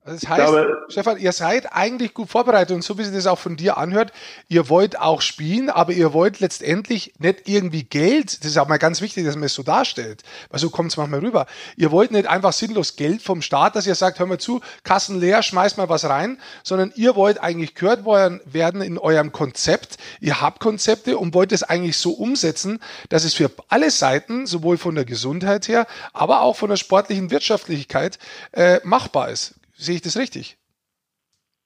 also 0.03 0.19
das 0.19 0.27
heißt, 0.27 0.41
glaube, 0.41 0.85
Stefan, 0.89 1.17
ihr 1.19 1.31
seid 1.31 1.73
eigentlich 1.73 2.15
gut 2.15 2.27
vorbereitet 2.27 2.73
und 2.73 2.83
so 2.83 2.97
wie 2.97 3.03
sich 3.03 3.13
das 3.13 3.27
auch 3.27 3.37
von 3.37 3.55
dir 3.55 3.77
anhört, 3.77 4.11
ihr 4.47 4.67
wollt 4.67 4.99
auch 4.99 5.21
spielen, 5.21 5.69
aber 5.69 5.93
ihr 5.93 6.11
wollt 6.11 6.39
letztendlich 6.39 7.13
nicht 7.19 7.47
irgendwie 7.47 7.83
Geld, 7.83 8.43
das 8.43 8.49
ist 8.49 8.57
auch 8.57 8.67
mal 8.67 8.79
ganz 8.79 9.01
wichtig, 9.01 9.25
dass 9.25 9.35
man 9.35 9.43
es 9.43 9.53
so 9.53 9.61
darstellt, 9.61 10.23
weil 10.49 10.59
so 10.59 10.71
kommt 10.71 10.89
es 10.89 10.97
manchmal 10.97 11.19
rüber. 11.19 11.45
Ihr 11.77 11.91
wollt 11.91 12.09
nicht 12.09 12.25
einfach 12.25 12.51
sinnlos 12.51 12.95
Geld 12.95 13.21
vom 13.21 13.43
Staat, 13.43 13.75
dass 13.75 13.85
ihr 13.85 13.93
sagt, 13.93 14.17
hör 14.17 14.25
mal 14.25 14.39
zu, 14.39 14.61
Kassen 14.83 15.19
leer, 15.19 15.43
schmeißt 15.43 15.77
mal 15.77 15.87
was 15.87 16.05
rein, 16.05 16.39
sondern 16.63 16.91
ihr 16.95 17.15
wollt 17.15 17.39
eigentlich 17.39 17.75
gehört 17.75 18.03
werden 18.03 18.81
in 18.81 18.97
eurem 18.97 19.31
Konzept. 19.31 19.97
Ihr 20.19 20.41
habt 20.41 20.59
Konzepte 20.59 21.19
und 21.19 21.35
wollt 21.35 21.51
es 21.51 21.61
eigentlich 21.61 21.97
so 21.99 22.13
umsetzen, 22.13 22.79
dass 23.09 23.23
es 23.23 23.35
für 23.35 23.51
alle 23.67 23.91
Seiten, 23.91 24.47
sowohl 24.47 24.79
von 24.79 24.95
der 24.95 25.05
Gesundheit 25.05 25.67
her, 25.67 25.85
aber 26.11 26.41
auch 26.41 26.55
von 26.55 26.69
der 26.71 26.77
sportlichen 26.77 27.29
Wirtschaftlichkeit 27.29 28.17
äh, 28.53 28.79
machbar 28.83 29.29
ist. 29.29 29.60
Sehe 29.81 29.95
ich 29.95 30.01
das 30.01 30.17
richtig? 30.17 30.57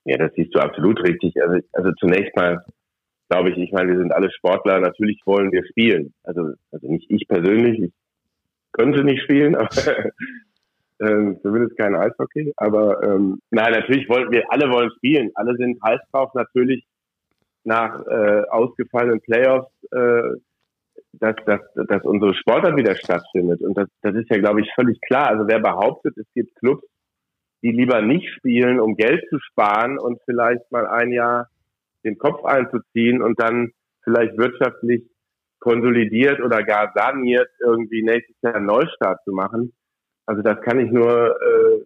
Ja, 0.04 0.16
das 0.18 0.32
siehst 0.34 0.54
du 0.54 0.60
absolut 0.60 1.02
richtig. 1.02 1.34
Also, 1.42 1.58
also 1.72 1.92
zunächst 2.00 2.34
mal 2.36 2.64
glaube 3.28 3.50
ich, 3.50 3.58
ich 3.58 3.72
meine, 3.72 3.90
wir 3.90 3.98
sind 3.98 4.12
alle 4.12 4.30
Sportler, 4.30 4.80
natürlich 4.80 5.20
wollen 5.24 5.52
wir 5.52 5.64
spielen. 5.66 6.14
Also, 6.22 6.52
also 6.70 6.92
nicht 6.92 7.10
ich 7.10 7.26
persönlich, 7.28 7.80
ich 7.80 7.92
könnte 8.72 9.04
nicht 9.04 9.22
spielen, 9.22 9.56
aber 9.56 9.68
ähm, 11.00 11.38
zumindest 11.42 11.76
kein 11.76 11.94
Eishockey. 11.94 12.52
Aber 12.56 13.02
ähm, 13.02 13.40
nein, 13.50 13.72
natürlich 13.72 14.08
wollen 14.08 14.30
wir 14.30 14.44
alle 14.50 14.70
wollen 14.70 14.90
spielen. 14.96 15.30
Alle 15.34 15.56
sind 15.56 15.78
heiß 15.82 16.00
drauf, 16.12 16.32
natürlich 16.34 16.84
nach 17.64 18.00
äh, 18.06 18.42
ausgefallenen 18.48 19.20
Playoffs, 19.20 19.72
äh, 19.90 20.38
dass, 21.14 21.34
dass, 21.46 21.60
dass 21.88 22.04
unsere 22.04 22.34
Sportart 22.34 22.76
wieder 22.76 22.94
stattfindet. 22.94 23.60
Und 23.62 23.76
das, 23.76 23.88
das 24.02 24.14
ist 24.14 24.30
ja, 24.30 24.38
glaube 24.38 24.60
ich, 24.60 24.70
völlig 24.74 25.00
klar. 25.00 25.30
Also 25.30 25.48
wer 25.48 25.58
behauptet, 25.58 26.16
es 26.16 26.26
gibt 26.34 26.54
Clubs, 26.56 26.86
die 27.62 27.72
lieber 27.72 28.02
nicht 28.02 28.28
spielen, 28.34 28.80
um 28.80 28.96
Geld 28.96 29.24
zu 29.28 29.38
sparen 29.40 29.98
und 29.98 30.20
vielleicht 30.24 30.70
mal 30.70 30.86
ein 30.86 31.12
Jahr 31.12 31.48
den 32.04 32.18
Kopf 32.18 32.44
einzuziehen 32.44 33.22
und 33.22 33.40
dann 33.40 33.72
vielleicht 34.04 34.38
wirtschaftlich 34.38 35.02
konsolidiert 35.58 36.40
oder 36.40 36.62
gar 36.62 36.92
saniert 36.94 37.48
irgendwie 37.60 38.02
nächstes 38.02 38.36
Jahr 38.42 38.54
einen 38.54 38.66
Neustart 38.66 39.22
zu 39.24 39.32
machen. 39.32 39.72
Also 40.26 40.42
das 40.42 40.60
kann 40.60 40.78
ich 40.78 40.90
nur 40.90 41.36
äh, 41.40 41.84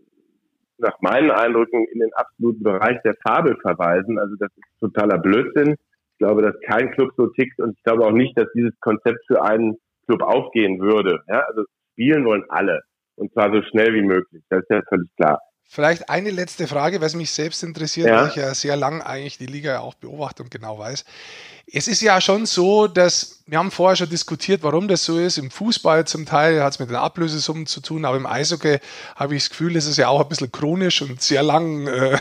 nach 0.78 1.00
meinen 1.00 1.30
Eindrücken 1.30 1.86
in 1.92 2.00
den 2.00 2.12
absoluten 2.14 2.62
Bereich 2.62 3.00
der 3.02 3.14
Fabel 3.22 3.56
verweisen. 3.60 4.18
Also 4.18 4.34
das 4.38 4.50
ist 4.56 4.80
totaler 4.80 5.18
Blödsinn. 5.18 5.76
Ich 6.12 6.18
glaube, 6.18 6.42
dass 6.42 6.60
kein 6.60 6.90
Club 6.90 7.12
so 7.16 7.28
tickt 7.28 7.58
und 7.60 7.76
ich 7.76 7.82
glaube 7.82 8.04
auch 8.04 8.12
nicht, 8.12 8.36
dass 8.38 8.48
dieses 8.54 8.78
Konzept 8.80 9.24
für 9.26 9.42
einen 9.42 9.76
Club 10.06 10.22
aufgehen 10.22 10.80
würde. 10.80 11.22
Ja, 11.28 11.40
also 11.48 11.64
spielen 11.92 12.24
wollen 12.24 12.44
alle 12.48 12.82
und 13.16 13.32
zwar 13.32 13.52
so 13.52 13.62
schnell 13.62 13.94
wie 13.94 14.02
möglich. 14.02 14.42
Das 14.48 14.60
ist 14.60 14.70
ja 14.70 14.82
völlig 14.88 15.08
klar. 15.16 15.38
Vielleicht 15.72 16.10
eine 16.10 16.30
letzte 16.30 16.66
Frage, 16.66 17.00
was 17.00 17.14
mich 17.14 17.30
selbst 17.30 17.62
interessiert, 17.62 18.08
ja. 18.08 18.22
weil 18.22 18.28
ich 18.30 18.34
ja 18.34 18.52
sehr 18.54 18.74
lang 18.74 19.02
eigentlich 19.02 19.38
die 19.38 19.46
Liga 19.46 19.78
auch 19.78 19.94
beobachte 19.94 20.42
und 20.42 20.50
genau 20.50 20.80
weiß. 20.80 21.04
Es 21.72 21.86
ist 21.86 22.00
ja 22.00 22.20
schon 22.20 22.44
so, 22.44 22.88
dass 22.88 23.44
wir 23.46 23.56
haben 23.56 23.70
vorher 23.70 23.94
schon 23.94 24.08
diskutiert, 24.08 24.64
warum 24.64 24.88
das 24.88 25.04
so 25.04 25.16
ist. 25.16 25.38
Im 25.38 25.48
Fußball 25.48 26.08
zum 26.08 26.26
Teil 26.26 26.60
hat 26.60 26.72
es 26.72 26.80
mit 26.80 26.88
den 26.88 26.96
Ablösesummen 26.96 27.66
zu 27.66 27.80
tun, 27.80 28.04
aber 28.04 28.16
im 28.16 28.26
Eishockey 28.26 28.80
habe 29.14 29.36
ich 29.36 29.44
das 29.44 29.50
Gefühl, 29.50 29.76
es 29.76 29.86
ist 29.86 29.96
ja 29.96 30.08
auch 30.08 30.20
ein 30.20 30.28
bisschen 30.28 30.50
chronisch 30.50 31.02
und 31.02 31.22
sehr 31.22 31.44
lang, 31.44 31.86
äh, 31.86 32.18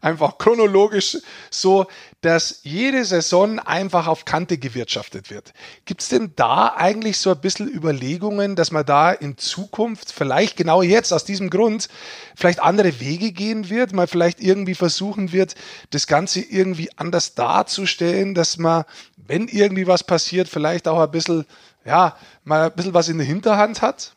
einfach 0.00 0.38
chronologisch 0.38 1.18
so, 1.50 1.86
dass 2.20 2.60
jede 2.64 3.04
Saison 3.04 3.58
einfach 3.58 4.06
auf 4.06 4.24
Kante 4.24 4.58
gewirtschaftet 4.58 5.30
wird. 5.30 5.52
Gibt 5.84 6.02
es 6.02 6.08
denn 6.08 6.32
da 6.36 6.74
eigentlich 6.76 7.18
so 7.18 7.30
ein 7.30 7.40
bisschen 7.40 7.68
Überlegungen, 7.68 8.56
dass 8.56 8.72
man 8.72 8.84
da 8.84 9.12
in 9.12 9.36
Zukunft, 9.36 10.12
vielleicht 10.12 10.56
genau 10.56 10.82
jetzt 10.82 11.12
aus 11.12 11.24
diesem 11.24 11.50
Grund, 11.50 11.88
vielleicht 12.36 12.60
andere 12.60 13.00
Wege 13.00 13.32
gehen 13.32 13.70
wird, 13.70 13.92
mal 13.92 14.06
vielleicht 14.06 14.40
irgendwie 14.40 14.74
versuchen 14.74 15.32
wird, 15.32 15.54
das 15.90 16.06
Ganze 16.06 16.40
irgendwie 16.40 16.90
anders 16.96 17.34
darzustellen, 17.34 18.34
dass 18.34 18.58
man 18.58 18.84
wenn 19.28 19.46
irgendwie 19.46 19.86
was 19.86 20.04
passiert, 20.04 20.48
vielleicht 20.48 20.88
auch 20.88 21.00
ein 21.00 21.10
bisschen, 21.10 21.44
ja, 21.84 22.16
mal 22.44 22.66
ein 22.66 22.74
bisschen 22.74 22.94
was 22.94 23.08
in 23.08 23.18
der 23.18 23.26
Hinterhand 23.26 23.82
hat? 23.82 24.16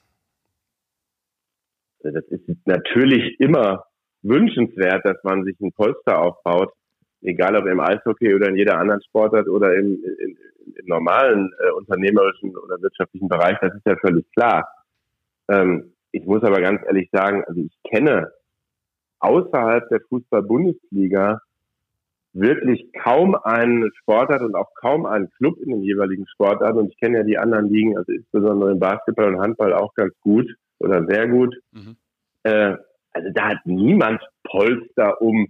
Das 1.99 2.13
ist 2.29 2.65
natürlich 2.65 3.39
immer 3.39 3.85
wünschenswert, 4.23 5.05
dass 5.05 5.23
man 5.23 5.43
sich 5.43 5.59
ein 5.59 5.71
Polster 5.71 6.19
aufbaut, 6.19 6.73
egal 7.21 7.55
ob 7.55 7.65
im 7.65 7.79
Eishockey 7.79 8.33
oder 8.33 8.49
in 8.49 8.55
jeder 8.55 8.77
anderen 8.77 9.01
Sportart 9.03 9.47
oder 9.47 9.75
im, 9.75 10.03
im, 10.19 10.37
im 10.75 10.85
normalen 10.85 11.51
äh, 11.59 11.71
unternehmerischen 11.71 12.55
oder 12.57 12.81
wirtschaftlichen 12.81 13.27
Bereich, 13.27 13.57
das 13.61 13.73
ist 13.73 13.85
ja 13.85 13.95
völlig 13.97 14.25
klar. 14.31 14.67
Ähm, 15.49 15.93
ich 16.11 16.25
muss 16.25 16.43
aber 16.43 16.61
ganz 16.61 16.81
ehrlich 16.85 17.09
sagen, 17.11 17.43
also 17.45 17.61
ich 17.61 17.77
kenne 17.89 18.31
außerhalb 19.19 19.87
der 19.89 20.01
Fußball-Bundesliga 20.09 21.41
wirklich 22.33 22.91
kaum 22.93 23.35
einen 23.35 23.91
Sportart 23.99 24.41
und 24.41 24.55
auch 24.55 24.73
kaum 24.75 25.05
einen 25.05 25.29
Club 25.31 25.57
in 25.59 25.69
den 25.69 25.83
jeweiligen 25.83 26.27
Sportarten. 26.27 26.79
Und 26.79 26.91
ich 26.91 26.99
kenne 26.99 27.19
ja 27.19 27.23
die 27.23 27.37
anderen 27.37 27.69
Ligen, 27.69 27.97
also 27.97 28.11
insbesondere 28.11 28.71
im 28.71 28.79
Basketball 28.79 29.33
und 29.33 29.41
Handball 29.41 29.73
auch 29.73 29.93
ganz 29.95 30.13
gut 30.21 30.49
oder 30.79 31.05
sehr 31.05 31.27
gut. 31.27 31.55
Mhm. 31.71 31.95
Äh, 32.43 32.77
also 33.11 33.29
da 33.33 33.49
hat 33.49 33.59
niemand 33.65 34.21
Polster, 34.43 35.21
um 35.21 35.47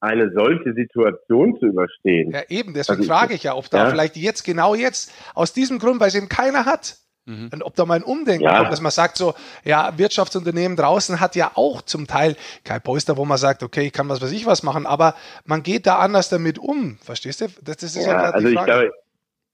eine 0.00 0.30
solche 0.32 0.74
Situation 0.74 1.58
zu 1.58 1.66
überstehen. 1.66 2.30
Ja, 2.30 2.42
eben, 2.48 2.72
deswegen 2.72 3.00
also 3.00 3.10
frage 3.10 3.34
ich 3.34 3.42
ja, 3.42 3.54
ob 3.54 3.68
da 3.68 3.84
ja? 3.84 3.90
vielleicht 3.90 4.16
jetzt, 4.16 4.44
genau 4.44 4.74
jetzt, 4.74 5.12
aus 5.34 5.52
diesem 5.52 5.78
Grund, 5.78 6.00
weil 6.00 6.08
es 6.08 6.14
eben 6.14 6.28
keiner 6.28 6.66
hat, 6.66 6.98
Mhm. 7.28 7.50
Und 7.52 7.62
ob 7.62 7.76
da 7.76 7.84
mal 7.84 7.96
ein 7.96 8.02
Umdenken 8.02 8.44
ja. 8.44 8.56
kommt, 8.56 8.72
dass 8.72 8.80
man 8.80 8.90
sagt 8.90 9.18
so, 9.18 9.34
ja, 9.62 9.92
Wirtschaftsunternehmen 9.98 10.76
draußen 10.76 11.20
hat 11.20 11.36
ja 11.36 11.52
auch 11.54 11.82
zum 11.82 12.06
Teil 12.06 12.36
kein 12.64 12.80
Polster, 12.80 13.18
wo 13.18 13.26
man 13.26 13.36
sagt, 13.36 13.62
okay, 13.62 13.82
ich 13.82 13.92
kann 13.92 14.08
was 14.08 14.22
weiß 14.22 14.32
ich 14.32 14.46
was 14.46 14.62
machen, 14.62 14.86
aber 14.86 15.14
man 15.44 15.62
geht 15.62 15.86
da 15.86 15.98
anders 15.98 16.30
damit 16.30 16.58
um. 16.58 16.96
Verstehst 17.02 17.42
du? 17.42 17.48
Das, 17.62 17.76
das 17.76 17.96
ist 17.96 18.06
ja, 18.06 18.12
ja 18.12 18.30
also, 18.30 18.48
ich 18.48 18.54
glaube, 18.54 18.92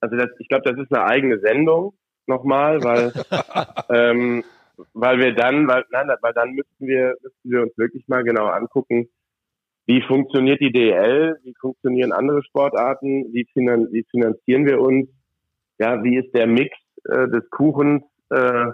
also 0.00 0.16
das, 0.16 0.28
ich 0.38 0.48
glaube, 0.48 0.70
das 0.70 0.78
ist 0.78 0.92
eine 0.92 1.04
eigene 1.04 1.40
Sendung 1.40 1.94
nochmal, 2.26 2.82
weil 2.84 3.12
ähm, 3.90 4.44
weil 4.92 5.18
wir 5.18 5.34
dann, 5.34 5.68
weil, 5.68 5.84
nein, 5.90 6.08
weil 6.20 6.32
dann 6.32 6.52
müssten 6.52 6.86
wir, 6.86 7.16
müssten 7.22 7.50
wir 7.50 7.62
uns 7.62 7.76
wirklich 7.78 8.06
mal 8.08 8.24
genau 8.24 8.46
angucken, 8.46 9.08
wie 9.86 10.02
funktioniert 10.02 10.60
die 10.60 10.72
DL, 10.72 11.38
wie 11.42 11.54
funktionieren 11.60 12.12
andere 12.12 12.42
Sportarten, 12.42 13.32
wie, 13.32 13.46
finan 13.52 13.88
wie 13.92 14.04
finanzieren 14.10 14.66
wir 14.66 14.80
uns, 14.80 15.08
ja, 15.78 16.02
wie 16.02 16.16
ist 16.16 16.34
der 16.34 16.46
Mix 16.46 16.76
äh, 17.04 17.28
des 17.28 17.48
Kuchens, 17.50 18.02
äh, 18.30 18.66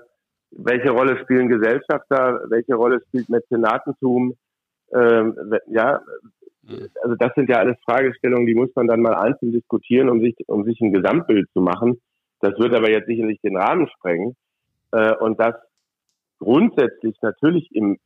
welche 0.52 0.90
Rolle 0.90 1.18
spielen 1.22 1.48
Gesellschafter, 1.48 2.44
welche 2.48 2.74
Rolle 2.74 3.00
spielt 3.08 3.28
Mäzenatentum, 3.28 4.34
ähm, 4.92 5.34
ja, 5.68 6.00
also 7.02 7.16
das 7.16 7.32
sind 7.34 7.48
ja 7.48 7.58
alles 7.58 7.76
Fragestellungen, 7.84 8.46
die 8.46 8.54
muss 8.54 8.70
man 8.74 8.86
dann 8.86 9.00
mal 9.00 9.14
einzeln 9.14 9.52
diskutieren, 9.52 10.08
um 10.08 10.20
sich, 10.20 10.36
um 10.46 10.64
sich 10.64 10.80
ein 10.80 10.92
Gesamtbild 10.92 11.48
zu 11.52 11.60
machen. 11.60 12.00
Das 12.40 12.58
wird 12.58 12.74
aber 12.74 12.90
jetzt 12.90 13.06
sicherlich 13.06 13.40
den 13.40 13.56
Rahmen 13.56 13.88
sprengen. 13.88 14.36
Äh, 14.92 15.14
und 15.16 15.40
das 15.40 15.54
grundsätzlich 16.40 17.16
natürlich 17.22 17.68
im 17.72 17.98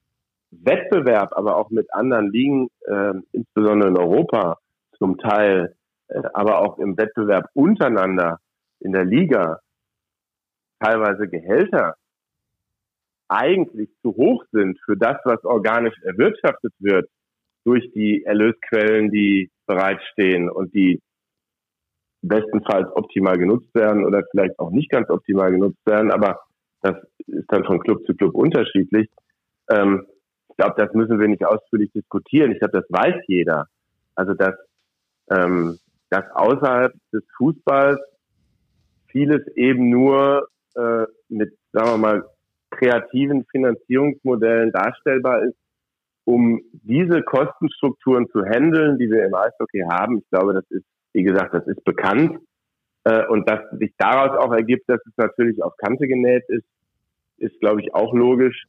Wettbewerb, 0.51 1.33
aber 1.33 1.57
auch 1.57 1.71
mit 1.71 1.93
anderen 1.95 2.31
Ligen, 2.31 2.69
äh, 2.87 3.15
insbesondere 3.33 3.89
in 3.89 3.99
Europa 3.99 4.59
zum 4.99 5.19
Teil, 5.19 5.75
äh, 6.09 6.23
aber 6.35 6.61
auch 6.61 6.79
im 6.79 6.97
Wettbewerb 6.97 7.49
untereinander 7.55 8.39
in 8.81 8.93
der 8.93 9.05
Liga, 9.05 9.61
teilweise 10.81 11.29
Gehälter 11.29 11.95
eigentlich 13.29 13.89
zu 14.03 14.15
hoch 14.15 14.45
sind 14.53 14.79
für 14.85 14.97
das, 14.97 15.17
was 15.25 15.43
organisch 15.45 15.99
erwirtschaftet 16.03 16.75
wird 16.79 17.09
durch 17.65 17.91
die 17.93 18.23
Erlösquellen, 18.25 19.11
die 19.11 19.51
bereitstehen 19.67 20.51
und 20.51 20.75
die 20.75 21.01
bestenfalls 22.21 22.89
optimal 22.95 23.39
genutzt 23.39 23.75
werden 23.75 24.05
oder 24.05 24.23
vielleicht 24.31 24.59
auch 24.59 24.71
nicht 24.71 24.91
ganz 24.91 25.09
optimal 25.11 25.51
genutzt 25.51 25.81
werden, 25.87 26.11
aber 26.11 26.41
das 26.85 26.97
ist 27.27 27.51
dann 27.51 27.65
von 27.65 27.81
Club 27.81 28.05
zu 28.07 28.15
Club 28.15 28.35
unterschiedlich. 28.35 29.09
Ähm, 29.71 30.07
ich 30.51 30.57
glaube, 30.57 30.75
das 30.77 30.93
müssen 30.93 31.19
wir 31.19 31.29
nicht 31.29 31.45
ausführlich 31.45 31.91
diskutieren. 31.93 32.53
Ich 32.53 32.61
glaube, 32.61 32.79
das 32.79 32.87
weiß 32.91 33.25
jeder. 33.27 33.67
Also 34.15 34.35
dass, 34.35 34.55
ähm, 35.31 35.79
dass 36.11 36.25
außerhalb 36.33 36.93
des 37.13 37.25
Fußballs 37.39 37.99
vieles 39.09 39.47
eben 39.57 39.89
nur 39.89 40.49
äh, 40.77 41.07
mit, 41.29 41.57
sagen 41.73 41.89
wir 41.89 41.99
mal, 41.99 42.25
kreativen 42.71 43.47
Finanzierungsmodellen 43.51 44.71
darstellbar 44.73 45.43
ist, 45.45 45.57
um 46.25 46.61
diese 46.73 47.23
Kostenstrukturen 47.23 48.29
zu 48.29 48.45
handeln, 48.45 48.99
die 48.99 49.09
wir 49.11 49.25
im 49.25 49.35
Eishockey 49.35 49.85
haben. 49.91 50.19
Ich 50.19 50.29
glaube, 50.31 50.53
das 50.53 50.65
ist, 50.71 50.85
wie 51.15 51.23
gesagt, 51.23 51.55
das 51.55 51.67
ist 51.67 51.83
bekannt. 51.85 52.41
Äh, 53.05 53.27
und 53.29 53.49
dass 53.49 53.61
sich 53.79 53.93
daraus 53.97 54.39
auch 54.39 54.53
ergibt, 54.53 54.89
dass 54.89 55.01
es 55.07 55.13
natürlich 55.17 55.63
auf 55.63 55.77
Kante 55.79 56.07
genäht 56.07 56.45
ist, 56.49 56.67
ist, 57.39 57.59
glaube 57.61 57.81
ich, 57.81 57.95
auch 57.95 58.15
logisch. 58.15 58.65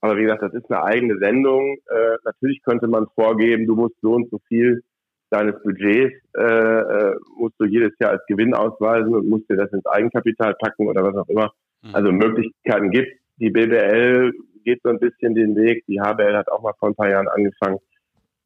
Aber 0.00 0.16
wie 0.16 0.22
gesagt, 0.22 0.42
das 0.42 0.54
ist 0.54 0.70
eine 0.70 0.82
eigene 0.82 1.18
Sendung. 1.18 1.76
Äh, 1.88 2.16
natürlich 2.24 2.62
könnte 2.62 2.88
man 2.88 3.06
vorgeben, 3.14 3.66
du 3.66 3.74
musst 3.74 3.96
so 4.00 4.12
und 4.12 4.30
so 4.30 4.38
viel 4.48 4.82
deines 5.30 5.62
Budgets 5.62 6.14
äh, 6.36 6.42
äh, 6.42 7.16
musst 7.36 7.54
du 7.58 7.64
jedes 7.64 7.92
Jahr 8.00 8.12
als 8.12 8.26
Gewinn 8.26 8.54
ausweisen 8.54 9.14
und 9.14 9.28
musst 9.28 9.48
dir 9.48 9.56
das 9.56 9.72
ins 9.72 9.86
Eigenkapital 9.86 10.54
packen 10.54 10.88
oder 10.88 11.04
was 11.04 11.16
auch 11.16 11.28
immer. 11.28 11.52
Mhm. 11.82 11.94
Also 11.94 12.12
Möglichkeiten 12.12 12.90
gibt. 12.90 13.20
Die 13.38 13.50
BWL 13.50 14.32
geht 14.64 14.80
so 14.82 14.90
ein 14.90 14.98
bisschen 14.98 15.34
den 15.34 15.56
Weg. 15.56 15.84
Die 15.86 16.00
HBL 16.00 16.36
hat 16.36 16.50
auch 16.50 16.62
mal 16.62 16.74
vor 16.78 16.88
ein 16.88 16.94
paar 16.94 17.08
Jahren 17.08 17.28
angefangen, 17.28 17.78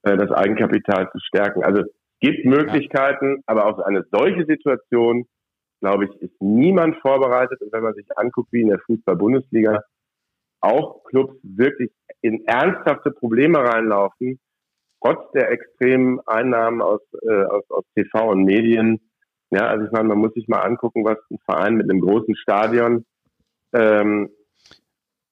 äh, 0.03 0.17
das 0.17 0.31
Eigenkapital 0.31 1.11
zu 1.11 1.19
stärken. 1.21 1.65
Also 1.65 1.83
es 1.83 1.89
gibt 2.21 2.45
Möglichkeiten, 2.45 3.43
aber 3.47 3.67
auf 3.67 3.81
eine 3.81 4.05
solche 4.13 4.45
Situation 4.45 5.27
glaube 5.85 6.07
ich, 6.07 6.23
ist 6.23 6.41
niemand 6.41 6.97
vorbereitet. 7.03 7.61
Und 7.61 7.71
wenn 7.75 7.83
man 7.83 7.93
sich 7.93 8.07
anguckt, 8.17 8.51
wie 8.53 8.63
in 8.63 8.69
der 8.69 8.79
Fußball-Bundesliga 8.87 9.83
auch 10.63 11.05
Clubs 11.05 11.35
wirklich 11.43 11.91
in 12.23 12.47
ernsthafte 12.47 13.11
Probleme 13.11 13.59
reinlaufen, 13.59 14.41
trotz 15.03 15.31
der 15.33 15.51
extremen 15.51 16.21
Einnahmen 16.27 16.81
aus, 16.81 17.03
äh, 17.21 17.45
aus, 17.45 17.65
aus 17.69 17.85
TV 17.95 18.31
und 18.31 18.45
Medien. 18.45 18.99
Ja, 19.51 19.67
also 19.67 19.85
ich 19.85 19.93
meine, 19.93 20.09
man 20.09 20.19
muss 20.19 20.33
sich 20.33 20.49
mal 20.49 20.63
angucken, 20.63 21.05
was 21.05 21.19
ein 21.31 21.37
Verein 21.45 21.75
mit 21.75 21.91
einem 21.91 22.01
großen 22.01 22.35
Stadion, 22.35 23.05
ähm, 23.75 24.31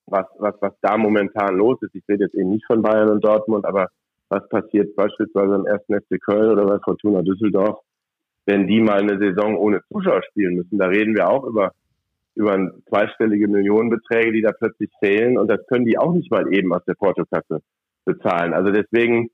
was, 0.05 0.27
was, 0.39 0.55
was 0.61 0.75
da 0.83 0.99
momentan 0.99 1.57
los 1.57 1.81
ist. 1.81 1.95
Ich 1.95 2.05
rede 2.11 2.25
jetzt 2.25 2.35
eben 2.35 2.51
nicht 2.51 2.67
von 2.67 2.83
Bayern 2.83 3.09
und 3.09 3.25
Dortmund, 3.25 3.65
aber 3.65 3.89
was 4.29 4.47
passiert 4.51 4.95
beispielsweise 4.97 5.55
im 5.55 5.67
1. 5.67 6.05
FC 6.05 6.21
Köln 6.21 6.51
oder 6.51 6.67
bei 6.67 6.79
Fortuna 6.81 7.23
Düsseldorf, 7.23 7.81
wenn 8.47 8.67
die 8.67 8.81
mal 8.81 9.01
eine 9.01 9.19
Saison 9.19 9.57
ohne 9.57 9.83
Zuschauer 9.89 10.23
spielen 10.31 10.57
müssen. 10.57 10.79
Da 10.79 10.87
reden 10.87 11.15
wir 11.15 11.29
auch 11.29 11.45
über, 11.45 11.73
über 12.35 12.73
zweistellige 12.89 13.49
Millionenbeträge, 13.49 14.33
die 14.33 14.43
da 14.43 14.53
plötzlich 14.53 14.91
fehlen. 15.01 15.39
Und 15.39 15.49
das 15.49 15.67
können 15.69 15.85
die 15.85 15.99
auch 15.99 16.13
nicht 16.13 16.31
mal 16.31 16.53
eben 16.53 16.73
aus 16.73 16.85
der 16.85 16.95
Portokasse 16.95 17.61
bezahlen. 18.05 18.53
Also 18.53 18.73
deswegen 18.73 19.31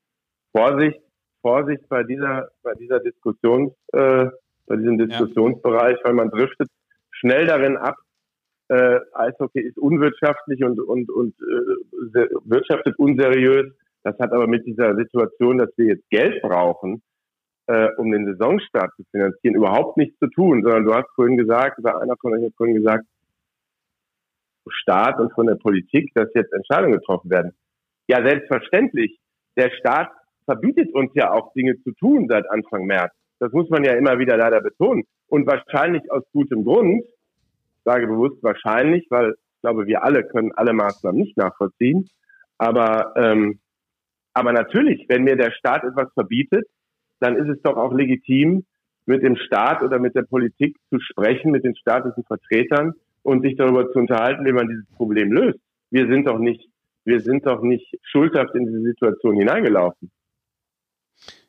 Vorsicht, 0.52 1.00
Vorsicht 1.40 1.88
bei 1.88 2.02
dieser, 2.02 2.50
bei 2.62 2.74
dieser 2.74 3.00
Diskussions, 3.00 3.72
äh, 3.92 4.26
bei 4.66 4.76
diesem 4.76 4.98
Diskussionsbereich, 4.98 5.98
weil 6.04 6.12
man 6.12 6.30
driftet 6.30 6.68
schnell 7.10 7.46
darin 7.46 7.76
ab, 7.76 7.96
äh, 8.68 9.00
Eishockey 9.14 9.60
ist 9.60 9.78
unwirtschaftlich 9.78 10.62
und, 10.62 10.78
und, 10.78 11.10
und 11.10 11.34
äh, 11.40 12.28
wirtschaftet 12.44 12.98
unseriös. 12.98 13.72
Das 14.02 14.18
hat 14.18 14.32
aber 14.32 14.46
mit 14.46 14.66
dieser 14.66 14.94
Situation, 14.94 15.58
dass 15.58 15.70
wir 15.76 15.86
jetzt 15.86 16.08
Geld 16.10 16.42
brauchen, 16.42 17.02
äh, 17.68 17.88
um 17.96 18.10
den 18.10 18.26
Saisonstart 18.26 18.94
zu 18.96 19.04
finanzieren, 19.10 19.54
überhaupt 19.54 19.96
nichts 19.96 20.18
zu 20.18 20.26
tun, 20.28 20.62
sondern 20.62 20.84
du 20.84 20.94
hast 20.94 21.08
vorhin 21.14 21.36
gesagt, 21.36 21.78
oder 21.78 22.00
einer 22.00 22.16
von 22.20 22.34
euch 22.34 22.44
hat 22.44 22.54
vorhin 22.56 22.76
gesagt, 22.76 23.04
Staat 24.70 25.18
und 25.18 25.32
von 25.32 25.46
der 25.46 25.54
Politik, 25.54 26.10
dass 26.14 26.28
jetzt 26.34 26.52
Entscheidungen 26.52 26.98
getroffen 26.98 27.30
werden. 27.30 27.52
Ja, 28.06 28.26
selbstverständlich. 28.26 29.18
Der 29.56 29.70
Staat 29.70 30.10
verbietet 30.44 30.94
uns 30.94 31.10
ja 31.14 31.32
auch 31.32 31.52
Dinge 31.52 31.80
zu 31.82 31.92
tun 31.92 32.26
seit 32.28 32.50
Anfang 32.50 32.84
März. 32.86 33.12
Das 33.38 33.52
muss 33.52 33.68
man 33.70 33.84
ja 33.84 33.92
immer 33.92 34.18
wieder 34.18 34.36
leider 34.36 34.60
betonen. 34.60 35.04
Und 35.28 35.46
wahrscheinlich 35.46 36.10
aus 36.10 36.22
gutem 36.32 36.64
Grund, 36.64 37.04
sage 37.84 38.06
bewusst 38.06 38.42
wahrscheinlich, 38.42 39.06
weil 39.10 39.30
ich 39.32 39.60
glaube, 39.60 39.86
wir 39.86 40.04
alle 40.04 40.24
können 40.24 40.52
alle 40.52 40.72
Maßnahmen 40.72 41.20
nicht 41.20 41.36
nachvollziehen. 41.36 42.08
Aber, 42.56 43.12
ähm, 43.16 43.60
aber 44.32 44.52
natürlich, 44.52 45.04
wenn 45.08 45.24
mir 45.24 45.36
der 45.36 45.52
Staat 45.52 45.84
etwas 45.84 46.12
verbietet, 46.14 46.66
dann 47.20 47.36
ist 47.36 47.48
es 47.48 47.62
doch 47.62 47.76
auch 47.76 47.92
legitim, 47.92 48.64
mit 49.06 49.22
dem 49.22 49.36
Staat 49.36 49.82
oder 49.82 49.98
mit 49.98 50.14
der 50.14 50.22
Politik 50.22 50.76
zu 50.90 51.00
sprechen, 51.00 51.50
mit 51.50 51.64
den 51.64 51.74
staatlichen 51.74 52.24
Vertretern 52.24 52.92
und 53.22 53.42
sich 53.42 53.56
darüber 53.56 53.90
zu 53.90 53.98
unterhalten, 53.98 54.44
wie 54.44 54.52
man 54.52 54.68
dieses 54.68 54.86
Problem 54.96 55.32
löst. 55.32 55.58
Wir 55.90 56.06
sind 56.08 56.26
doch 56.26 56.38
nicht, 56.38 56.68
wir 57.04 57.20
sind 57.20 57.46
doch 57.46 57.62
nicht 57.62 57.86
schuldhaft 58.02 58.54
in 58.54 58.66
diese 58.66 58.82
Situation 58.82 59.36
hineingelaufen. 59.36 60.10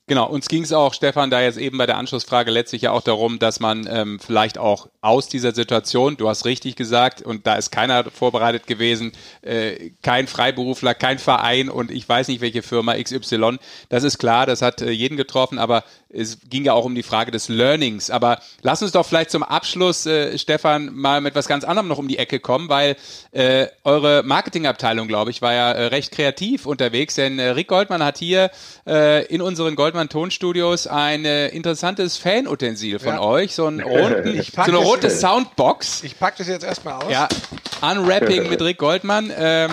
Genau, 0.08 0.28
uns 0.28 0.48
ging 0.48 0.64
es 0.64 0.74
auch, 0.74 0.96
Stefan, 0.96 1.30
da 1.30 1.42
jetzt 1.42 1.60
eben 1.60 1.78
bei 1.78 1.86
der 1.86 1.98
Anschlussfrage 1.98 2.50
letztlich 2.50 2.82
ja 2.82 2.92
auch 2.92 3.04
darum, 3.04 3.38
dass 3.38 3.60
man 3.60 3.88
ähm, 3.88 4.20
vielleicht 4.20 4.58
auch 4.58 4.90
aus 5.02 5.28
dieser 5.30 5.54
Situation, 5.54 6.18
du 6.18 6.28
hast 6.28 6.46
richtig 6.46 6.76
gesagt, 6.76 7.22
und 7.22 7.48
da 7.48 7.56
ist 7.56 7.72
keiner 7.72 8.12
vorbereitet 8.12 8.68
gewesen, 8.68 9.14
äh, 9.42 9.92
kein 10.02 10.28
Freiberufler, 10.28 10.94
kein 10.94 11.20
Verein 11.20 11.70
und 11.70 11.90
ich 11.90 12.08
weiß 12.08 12.28
nicht 12.28 12.42
welche 12.42 12.62
Firma 12.62 12.96
XY, 12.96 13.58
das 13.88 14.04
ist 14.04 14.18
klar, 14.18 14.46
das 14.46 14.62
hat 14.62 14.82
äh, 14.82 14.92
jeden 14.92 15.16
getroffen, 15.16 15.58
aber 15.58 15.84
es 16.12 16.40
ging 16.50 16.66
ja 16.66 16.74
auch 16.74 16.86
um 16.86 16.96
die 16.96 17.04
Frage 17.04 17.32
des 17.32 17.50
Learnings. 17.50 18.10
Aber 18.10 18.40
lass 18.62 18.82
uns 18.82 18.92
doch 18.92 19.06
vielleicht 19.06 19.30
zum 19.30 19.44
Abschluss, 19.44 20.06
äh, 20.06 20.38
Stefan, 20.38 20.94
mal 20.94 21.22
mit 21.22 21.36
was 21.36 21.48
ganz 21.48 21.64
anderem 21.64 21.88
noch 21.88 22.00
um 22.00 22.08
die 22.08 22.18
Ecke 22.18 22.40
kommen, 22.40 22.68
weil 22.68 22.96
äh, 23.32 23.68
eure 23.84 24.24
Marketingabteilung, 24.24 25.08
glaube 25.08 25.30
ich, 25.30 25.42
war 25.42 25.54
ja 25.54 25.72
äh, 25.72 25.86
recht 25.86 26.12
kreativ 26.12 26.66
unterwegs, 26.66 27.16
denn 27.16 27.38
äh, 27.38 27.50
Rick 27.50 27.68
Goldmann 27.68 28.04
hat 28.04 28.18
hier 28.18 28.50
äh, 28.88 29.26
in 29.28 29.42
unseren 29.42 29.76
Goldmann 29.76 30.10
Tonstudios 30.10 30.88
ein 30.88 31.26
äh, 31.26 31.50
interessantes 31.50 32.18
Fanutensil 32.18 32.98
von 32.98 33.14
ja. 33.14 33.22
euch, 33.22 33.54
so, 33.54 33.68
ein 33.68 33.80
runden, 33.82 34.42
so 34.42 34.62
eine 34.62 34.78
rote 34.90 35.10
Soundbox. 35.10 36.04
Ich 36.04 36.18
packe 36.18 36.40
das 36.40 36.48
jetzt 36.48 36.64
erstmal 36.64 36.96
aus. 36.96 37.12
Ja, 37.12 37.28
Unwrapping 37.82 38.50
mit 38.50 38.62
Rick 38.62 38.78
Goldmann. 38.78 39.32
Ähm, 39.36 39.72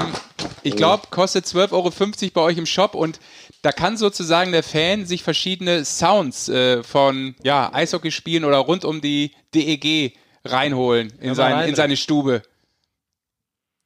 ich 0.63 0.77
glaube, 0.77 1.05
kostet 1.11 1.45
12,50 1.45 1.73
Euro 1.73 1.91
bei 2.35 2.41
euch 2.41 2.59
im 2.59 2.67
Shop 2.67 2.95
und 2.95 3.21
da 3.63 3.73
kann 3.73 3.97
sozusagen 3.97 4.53
der 4.53 4.63
Fan 4.63 5.07
sich 5.07 5.23
verschiedene 5.23 5.85
Sounds 5.85 6.49
äh, 6.49 6.83
von 6.83 7.35
ja, 7.43 7.71
Eishockeyspielen 7.73 8.45
oder 8.45 8.59
rund 8.59 8.85
um 8.85 9.01
die 9.01 9.33
DEG 9.55 10.17
reinholen 10.45 11.13
in, 11.21 11.35
sein, 11.35 11.69
in 11.69 11.75
seine 11.75 11.97
Stube. 11.97 12.43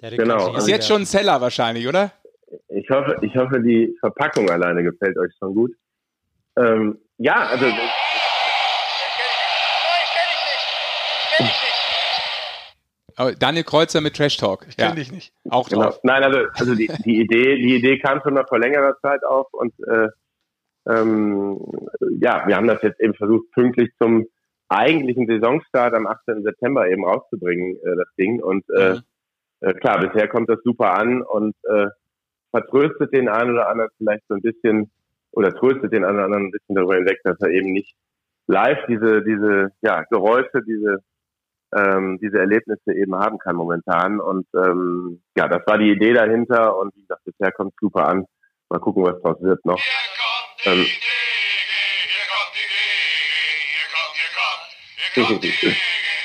Genau. 0.01 0.57
Ist 0.57 0.68
jetzt 0.68 0.89
schon 0.89 1.03
ein 1.03 1.07
Seller 1.07 1.41
wahrscheinlich, 1.41 1.87
oder? 1.87 2.12
Ich 2.68 2.89
hoffe, 2.91 3.18
ich 3.22 3.37
hoffe, 3.37 3.61
die 3.61 3.95
Verpackung 4.01 4.51
alleine 4.51 4.83
gefällt 4.83 5.16
euch 5.18 5.33
schon 5.39 5.55
gut. 5.55 5.72
Ähm, 6.57 6.99
ja, 7.18 7.47
also. 7.49 7.66
Das, 13.29 13.39
Daniel 13.39 13.64
Kreuzer 13.64 14.01
mit 14.01 14.16
Trash 14.16 14.37
Talk. 14.37 14.66
Ich 14.68 14.77
kenne 14.77 14.91
ja. 14.91 14.95
dich 14.95 15.12
nicht. 15.12 15.33
Auch 15.49 15.68
genau. 15.68 15.83
drauf. 15.83 16.01
Nein, 16.03 16.23
also, 16.23 16.39
also 16.55 16.75
die, 16.75 16.89
die 17.05 17.21
Idee, 17.21 17.57
die 17.57 17.77
Idee 17.77 17.99
kam 17.99 18.21
schon 18.23 18.35
mal 18.35 18.47
vor 18.47 18.59
längerer 18.59 18.97
Zeit 19.03 19.25
auf 19.25 19.53
und 19.53 19.73
äh, 19.87 20.09
ähm, 20.89 21.61
ja, 22.21 22.47
wir 22.47 22.57
haben 22.57 22.66
das 22.66 22.83
jetzt 22.83 23.01
eben 23.01 23.14
versucht, 23.14 23.51
pünktlich 23.53 23.91
zum 24.01 24.27
eigentlichen 24.68 25.27
Saisonstart 25.27 25.95
am 25.95 26.07
18. 26.07 26.43
September 26.43 26.89
eben 26.89 27.05
rauszubringen, 27.05 27.77
äh, 27.77 27.97
das 27.97 28.09
Ding. 28.16 28.43
Und 28.43 28.64
äh, 28.71 28.95
mhm. 28.95 29.01
äh, 29.61 29.75
klar, 29.75 30.01
bisher 30.01 30.29
kommt 30.29 30.49
das 30.49 30.61
super 30.64 30.95
an 30.95 31.23
und 31.23 31.55
äh, 31.64 31.87
vertröstet 32.51 33.12
den 33.12 33.29
einen 33.29 33.53
oder 33.53 33.68
anderen 33.68 33.91
vielleicht 33.99 34.25
so 34.29 34.35
ein 34.35 34.43
bisschen 34.43 34.91
oder 35.33 35.55
tröstet 35.55 35.93
den 35.93 36.05
einen 36.05 36.16
oder 36.16 36.25
anderen 36.25 36.47
ein 36.47 36.51
bisschen 36.51 36.75
darüber 36.75 36.97
hinweg, 36.97 37.21
dass 37.23 37.41
er 37.41 37.51
eben 37.51 37.73
nicht 37.73 37.95
live 38.47 38.85
diese, 38.89 39.23
diese 39.23 39.71
ja, 39.83 40.03
Geräusche, 40.11 40.62
diese, 40.66 40.99
ähm, 41.75 42.18
diese 42.21 42.39
Erlebnisse 42.39 42.93
eben 42.93 43.14
haben 43.16 43.39
kann 43.39 43.57
momentan. 43.57 44.21
Und 44.21 44.47
ähm, 44.55 45.23
ja, 45.37 45.49
das 45.49 45.66
war 45.66 45.79
die 45.79 45.91
Idee 45.91 46.12
dahinter 46.12 46.77
und 46.77 46.95
wie 46.97 47.03
gesagt, 47.03 47.25
bisher 47.25 47.53
kommt 47.53 47.75
super 47.81 48.09
an. 48.09 48.27
Mal 48.68 48.81
gucken, 48.81 49.05
was 49.05 49.21
draus 49.23 49.41
wird 49.41 49.64
noch. 49.64 49.81
Ähm, 50.64 50.87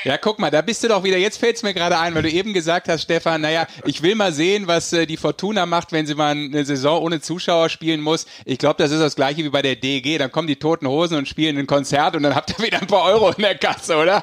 Ja, 0.06 0.18
guck 0.18 0.38
mal, 0.38 0.52
da 0.52 0.62
bist 0.62 0.84
du 0.84 0.88
doch 0.88 1.02
wieder, 1.02 1.18
jetzt 1.18 1.36
fällt 1.38 1.56
es 1.56 1.64
mir 1.64 1.74
gerade 1.74 1.98
ein, 1.98 2.14
weil 2.14 2.22
du 2.22 2.30
eben 2.30 2.52
gesagt 2.52 2.88
hast, 2.88 3.02
Stefan, 3.02 3.40
naja, 3.40 3.66
ich 3.84 4.04
will 4.04 4.14
mal 4.14 4.30
sehen, 4.32 4.68
was 4.68 4.92
äh, 4.92 5.04
die 5.04 5.16
Fortuna 5.16 5.66
macht, 5.66 5.90
wenn 5.90 6.06
sie 6.06 6.14
mal 6.14 6.30
eine 6.30 6.64
Saison 6.64 7.02
ohne 7.02 7.20
Zuschauer 7.20 7.68
spielen 7.70 8.00
muss. 8.00 8.24
Ich 8.44 8.58
glaube, 8.58 8.76
das 8.78 8.92
ist 8.92 9.00
das 9.00 9.16
gleiche 9.16 9.42
wie 9.42 9.48
bei 9.48 9.62
der 9.62 9.74
DEG. 9.74 10.18
Dann 10.20 10.30
kommen 10.30 10.46
die 10.46 10.60
Toten 10.60 10.86
Hosen 10.86 11.18
und 11.18 11.26
spielen 11.26 11.58
ein 11.58 11.66
Konzert 11.66 12.14
und 12.14 12.22
dann 12.22 12.36
habt 12.36 12.56
ihr 12.56 12.64
wieder 12.64 12.80
ein 12.80 12.86
paar 12.86 13.02
Euro 13.06 13.30
in 13.30 13.42
der 13.42 13.58
Kasse, 13.58 13.96
oder? 13.96 14.22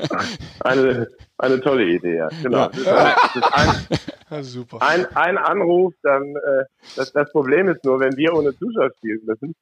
Eine, 0.60 1.06
eine 1.38 1.60
tolle 1.60 1.84
Idee, 1.84 2.16
ja. 2.16 2.28
Genau. 2.42 2.68
Ja. 2.84 3.14
Das 3.32 3.36
ist 3.36 3.54
ein, 3.54 3.98
Ja, 4.30 4.42
super. 4.42 4.82
ein, 4.82 5.06
ein 5.14 5.38
Anruf, 5.38 5.94
dann 6.02 6.34
äh, 6.34 6.64
das, 6.96 7.12
das 7.12 7.30
Problem 7.30 7.68
ist 7.68 7.84
nur, 7.84 8.00
wenn 8.00 8.16
wir 8.16 8.34
ohne 8.34 8.56
Zuschauer 8.58 8.90
spielen 8.98 9.20
müssen, 9.24 9.54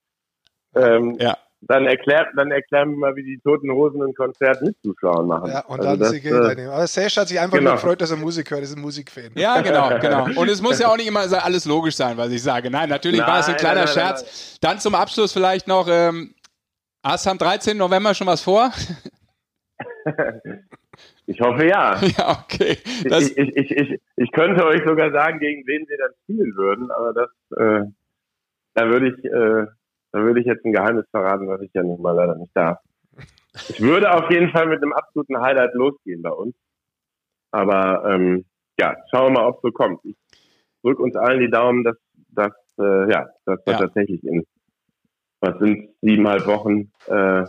ähm, 0.74 1.16
Ja. 1.20 1.36
Dann 1.62 1.86
erklärt, 1.86 2.28
dann 2.36 2.50
erklären 2.50 2.90
wir 2.90 2.96
mal, 2.96 3.16
wie 3.16 3.22
die 3.22 3.38
Toten 3.38 3.70
Hosen 3.70 4.02
ein 4.02 4.14
Konzert 4.14 4.62
mit 4.62 4.76
Zuschauern 4.82 5.26
machen. 5.26 5.50
Ja, 5.50 5.64
und 5.66 5.80
Also 5.80 5.90
dann 5.90 5.98
das, 5.98 6.10
sie 6.10 6.20
Geld 6.20 6.42
einnehmen. 6.42 6.70
Aber 6.70 6.86
Sesh 6.86 7.16
hat 7.16 7.28
sich 7.28 7.38
einfach 7.38 7.58
genau. 7.58 7.70
nur 7.70 7.76
gefreut, 7.76 8.00
dass 8.00 8.10
er 8.10 8.16
Musik 8.16 8.50
hört. 8.50 8.62
Ist 8.62 8.76
ein 8.76 8.80
Musikfan. 8.80 9.30
Ja, 9.34 9.60
genau, 9.60 9.98
genau. 9.98 10.24
Und 10.40 10.48
es 10.48 10.62
muss 10.62 10.78
ja 10.78 10.88
auch 10.88 10.96
nicht 10.98 11.08
immer 11.08 11.20
alles 11.42 11.66
logisch 11.66 11.96
sein, 11.96 12.16
was 12.16 12.30
ich 12.30 12.42
sage. 12.42 12.70
Nein, 12.70 12.88
natürlich 12.88 13.20
war 13.20 13.40
es 13.40 13.46
ein 13.46 13.52
Nein, 13.52 13.60
kleiner 13.60 13.84
nein, 13.84 13.94
nein, 13.94 14.06
Scherz. 14.16 14.58
Dann 14.60 14.78
zum 14.78 14.94
Abschluss 14.94 15.32
vielleicht 15.32 15.68
noch, 15.68 15.86
ähm, 15.90 16.34
hast 17.04 17.26
du 17.26 17.30
am 17.30 17.38
13. 17.38 17.76
November 17.76 18.14
schon 18.14 18.26
was 18.26 18.40
vor? 18.40 18.70
Ich 21.30 21.40
hoffe 21.40 21.64
ja. 21.64 22.00
ja, 22.18 22.42
okay. 22.42 22.76
Das, 23.08 23.30
ich, 23.30 23.38
ich, 23.38 23.56
ich, 23.56 23.70
ich, 23.70 24.00
ich 24.16 24.32
könnte 24.32 24.64
euch 24.66 24.82
sogar 24.84 25.12
sagen, 25.12 25.38
gegen 25.38 25.64
wen 25.64 25.88
wir 25.88 25.96
dann 25.96 26.10
spielen 26.24 26.56
würden, 26.56 26.90
aber 26.90 27.12
das, 27.12 27.30
äh, 27.56 27.84
da 28.74 28.88
würde 28.88 29.10
ich, 29.10 29.24
äh, 29.24 29.66
da 30.12 30.20
würde 30.20 30.40
ich 30.40 30.46
jetzt 30.46 30.64
ein 30.64 30.72
Geheimnis 30.72 31.06
verraten, 31.10 31.48
was 31.48 31.60
ich 31.62 31.70
ja 31.74 31.82
nun 31.82 32.00
mal 32.02 32.12
leider 32.12 32.36
nicht 32.36 32.56
darf. 32.56 32.78
Ich 33.68 33.80
würde 33.80 34.12
auf 34.12 34.30
jeden 34.30 34.50
Fall 34.50 34.66
mit 34.66 34.82
einem 34.82 34.92
absoluten 34.92 35.40
Highlight 35.40 35.74
losgehen 35.74 36.22
bei 36.22 36.30
uns. 36.30 36.54
Aber 37.52 38.04
ähm, 38.10 38.44
ja, 38.78 38.96
schauen 39.10 39.32
wir 39.32 39.40
mal, 39.40 39.48
ob 39.48 39.56
es 39.56 39.62
so 39.62 39.70
kommt. 39.72 40.04
Ich 40.04 40.16
drücke 40.82 41.02
uns 41.02 41.16
allen 41.16 41.40
die 41.40 41.50
Daumen, 41.50 41.84
dass, 41.84 41.96
dass 42.30 42.52
äh, 42.78 43.10
ja, 43.10 43.28
dass 43.44 43.64
wir 43.66 43.72
Ja. 43.74 43.78
tatsächlich 43.78 44.24
in 44.24 44.44
was 45.40 45.58
sind 45.58 45.88
siebeneinhalb 46.02 46.46
Wochen 46.46 46.92
äh, 47.06 47.44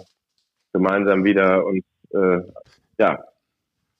gemeinsam 0.73 1.23
wieder 1.25 1.65
uns 1.65 1.83
äh, 2.13 2.39
ja, 2.97 3.23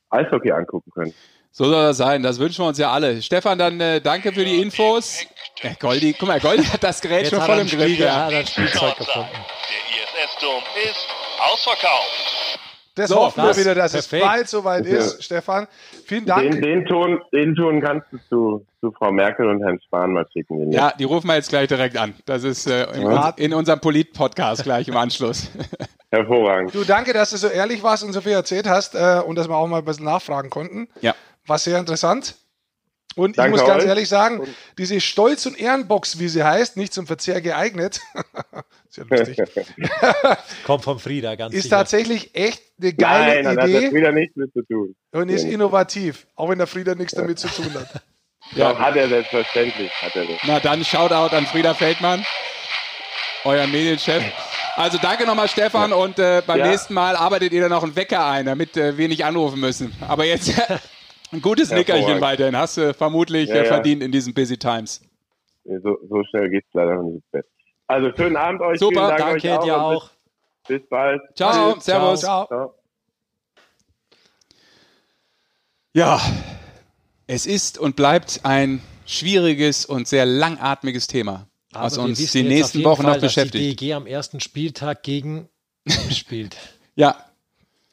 Eishockey 0.10 0.52
angucken 0.52 0.92
können. 0.92 1.14
So 1.52 1.66
soll 1.66 1.84
das 1.84 1.98
sein. 1.98 2.24
Das 2.24 2.40
wünschen 2.40 2.64
wir 2.64 2.68
uns 2.70 2.78
ja 2.78 2.92
alle. 2.92 3.22
Stefan, 3.22 3.58
dann 3.58 3.80
äh, 3.80 4.02
danke 4.02 4.32
für 4.34 4.46
die 4.46 4.62
Infos. 4.62 5.20
Ja, 5.62 5.72
Goldi, 5.80 6.14
guck 6.18 6.28
mal, 6.28 6.40
Goldi 6.40 6.64
hat 6.64 6.84
das 6.84 7.02
Gerät 7.02 7.24
Jetzt 7.24 7.32
schon 7.32 7.42
voll 7.42 7.56
im 7.56 7.62
ein 7.62 7.68
Griff. 7.68 7.92
Spiel, 7.94 8.06
Ja. 8.06 8.26
hat 8.26 8.32
er 8.32 8.40
ein 8.40 8.48
Spielzeug 8.48 8.98
gefunden. 8.98 9.30
Der 9.34 10.24
ISS-Dom 10.24 10.64
ist 10.90 11.08
ausverkauft. 11.52 12.60
Das 12.96 13.10
So, 13.10 13.16
hoffen 13.18 13.44
wir 13.44 13.56
wieder, 13.56 13.74
dass 13.74 13.94
es 13.94 14.06
perfekt. 14.08 14.30
bald 14.30 14.50
soweit 14.50 14.86
ist, 14.86 15.24
Stefan. 15.24 15.68
Vielen 16.06 16.26
Dank. 16.26 16.52
Den, 16.52 16.62
den, 16.62 16.86
Ton, 16.86 17.22
den 17.32 17.56
Ton 17.56 17.82
kannst 17.82 18.08
du 18.12 18.18
zu, 18.28 18.66
zu 18.82 18.92
Frau 18.92 19.12
Merkel 19.14 19.48
und 19.48 19.62
Herrn 19.64 19.80
Spahn 19.86 20.12
mal 20.12 20.26
schicken. 20.34 20.72
Ja, 20.74 20.92
die 21.00 21.06
rufen 21.06 21.28
wir 21.28 21.36
jetzt 21.36 21.48
gleich 21.50 21.70
direkt 21.70 21.96
an. 21.98 22.14
Das 22.26 22.44
ist 22.44 22.68
äh, 22.68 22.92
in, 22.92 23.04
Ja. 23.04 23.28
uns, 23.30 23.38
in 23.38 23.54
unserem 23.54 23.80
Polit-Podcast 23.80 24.64
gleich 24.64 24.90
im 24.90 24.98
Anschluss. 24.98 25.50
Hervorragend. 26.12 26.76
Du, 26.76 26.84
danke, 26.84 27.14
dass 27.14 27.30
du 27.30 27.38
so 27.38 27.48
ehrlich 27.48 27.82
warst 27.82 28.04
und 28.04 28.12
so 28.12 28.20
viel 28.20 28.34
erzählt 28.34 28.68
hast 28.68 28.96
äh, 28.96 29.22
und 29.26 29.36
dass 29.38 29.48
wir 29.48 29.56
auch 29.56 29.68
mal 29.68 29.78
ein 29.78 29.86
bisschen 29.86 30.04
nachfragen 30.06 30.50
konnten. 30.50 30.90
Ja. 31.00 31.16
War 31.48 31.58
sehr 31.60 31.80
interessant. 31.80 32.36
Und 33.16 33.38
Danke 33.38 33.56
ich 33.56 33.60
muss 33.62 33.68
ganz 33.70 33.84
euch. 33.84 33.90
ehrlich 33.90 34.08
sagen, 34.08 34.48
diese 34.78 35.02
Stolz- 35.02 35.46
und 35.46 35.60
Ehrenbox, 35.60 36.18
wie 36.20 36.30
sie 36.30 36.44
heißt, 36.46 36.78
nicht 36.78 36.94
zum 36.94 37.08
Verzehr 37.08 37.42
geeignet, 37.42 38.00
ist 38.90 38.98
ja 38.98 39.04
lustig, 39.10 39.38
Kommt 40.66 40.86
vom 40.86 40.98
Frieda, 40.98 41.36
ganz 41.36 41.54
ist 41.54 41.64
sicher. 41.64 41.76
tatsächlich 41.78 42.34
echt 42.36 42.62
eine 42.82 42.94
geile 42.94 43.44
Nein, 43.44 43.44
das 43.44 43.52
hat 43.52 43.58
das 43.64 43.70
Idee 43.70 43.94
wieder 43.94 44.12
nichts 44.14 44.36
mit 44.38 44.54
zu 44.54 44.62
tun. 44.64 44.96
und 45.12 45.28
ist 45.28 45.44
innovativ, 45.44 46.26
auch 46.36 46.48
wenn 46.50 46.58
der 46.58 46.68
Frieder 46.68 46.96
nichts 46.96 47.14
damit 47.14 47.38
zu 47.40 47.48
tun 47.50 47.74
hat. 47.74 48.02
Ja. 48.56 48.78
hat 48.78 48.96
er 48.96 49.08
selbstverständlich. 49.08 49.92
Hat 50.02 50.16
er 50.16 50.26
das. 50.26 50.36
Na 50.46 50.60
dann 50.60 50.84
Shoutout 50.84 51.34
an 51.36 51.46
Frieda 51.46 51.74
Feldmann, 51.76 52.26
euer 53.46 53.68
Medienchef. 53.68 54.24
Also 54.76 54.98
danke 54.98 55.26
nochmal 55.26 55.48
Stefan 55.48 55.94
und 55.94 56.18
äh, 56.18 56.42
beim 56.46 56.58
Ja. 56.60 56.68
nächsten 56.68 56.94
Mal 56.94 57.16
arbeitet 57.16 57.54
ihr 57.54 57.62
dann 57.62 57.70
noch 57.70 57.84
einen 57.84 57.96
Wecker 57.96 58.26
ein, 58.26 58.48
damit 58.48 58.76
äh, 58.78 58.98
wir 58.98 59.08
nicht 59.10 59.24
anrufen 59.26 59.60
müssen. 59.60 59.94
Aber 60.08 60.26
jetzt 60.26 60.52
ein 61.32 61.42
gutes 61.42 61.72
Nickerchen 61.72 62.22
weiterhin. 62.22 62.56
Hast 62.58 62.78
du 62.78 62.94
vermutlich 62.94 63.50
Ja, 63.50 63.56
äh, 63.56 63.58
ja. 63.60 63.66
verdient 63.66 64.04
in 64.04 64.12
diesen 64.12 64.34
Busy 64.34 64.58
Times. 64.58 65.02
So, 65.64 65.98
so 66.10 66.24
schnell 66.30 66.50
geht's 66.50 66.68
leider 66.74 66.96
noch 66.96 67.04
nicht 67.04 67.16
ins 67.16 67.26
Bett. 67.32 67.46
Also 67.88 68.12
schönen 68.16 68.36
Abend 68.38 68.62
euch. 68.62 68.80
Super, 68.80 69.08
Dank 69.10 69.20
Danke 69.20 69.52
euch 69.52 69.60
dir 69.64 69.82
auch. 69.82 70.10
Bis, 70.68 70.80
bis 70.80 70.90
bald. 70.90 71.22
Ciao, 71.36 71.74
Tschüss. 71.74 71.86
Servus. 71.86 72.20
Ciao. 72.22 72.48
Ciao. 72.48 72.76
Ja, 75.94 76.22
es 77.28 77.46
ist 77.46 77.78
und 77.78 77.96
bleibt 77.96 78.42
ein 78.44 78.82
schwieriges 79.06 79.86
und 79.86 80.08
sehr 80.08 80.26
langatmiges 80.26 81.08
Thema, 81.08 81.48
was 81.72 81.94
Aber 81.98 82.04
wir 82.06 82.10
uns 82.12 82.32
die 82.32 82.44
nächsten 82.44 82.84
Wochen 82.84 83.02
Fall, 83.04 83.12
noch 83.16 83.22
dass 83.22 83.24
beschäftigt. 83.34 83.82
Die 83.82 83.88
DEG 83.88 83.94
am 83.96 84.08
ersten 84.08 84.40
Spieltag 84.40 85.04
gegen 85.04 85.50
spielt. 86.12 86.56
Ja, 86.96 87.18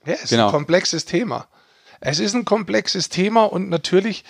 Ja, 0.05 0.13
es 0.15 0.25
ist 0.25 0.31
Genau. 0.31 0.47
ein 0.47 0.53
komplexes 0.53 1.05
Thema. 1.05 1.49
Es 2.01 2.21
ist 2.21 2.35
ein 2.35 2.45
komplexes 2.45 3.09
Thema 3.09 3.45
und 3.45 3.69
natürlich 3.69 4.25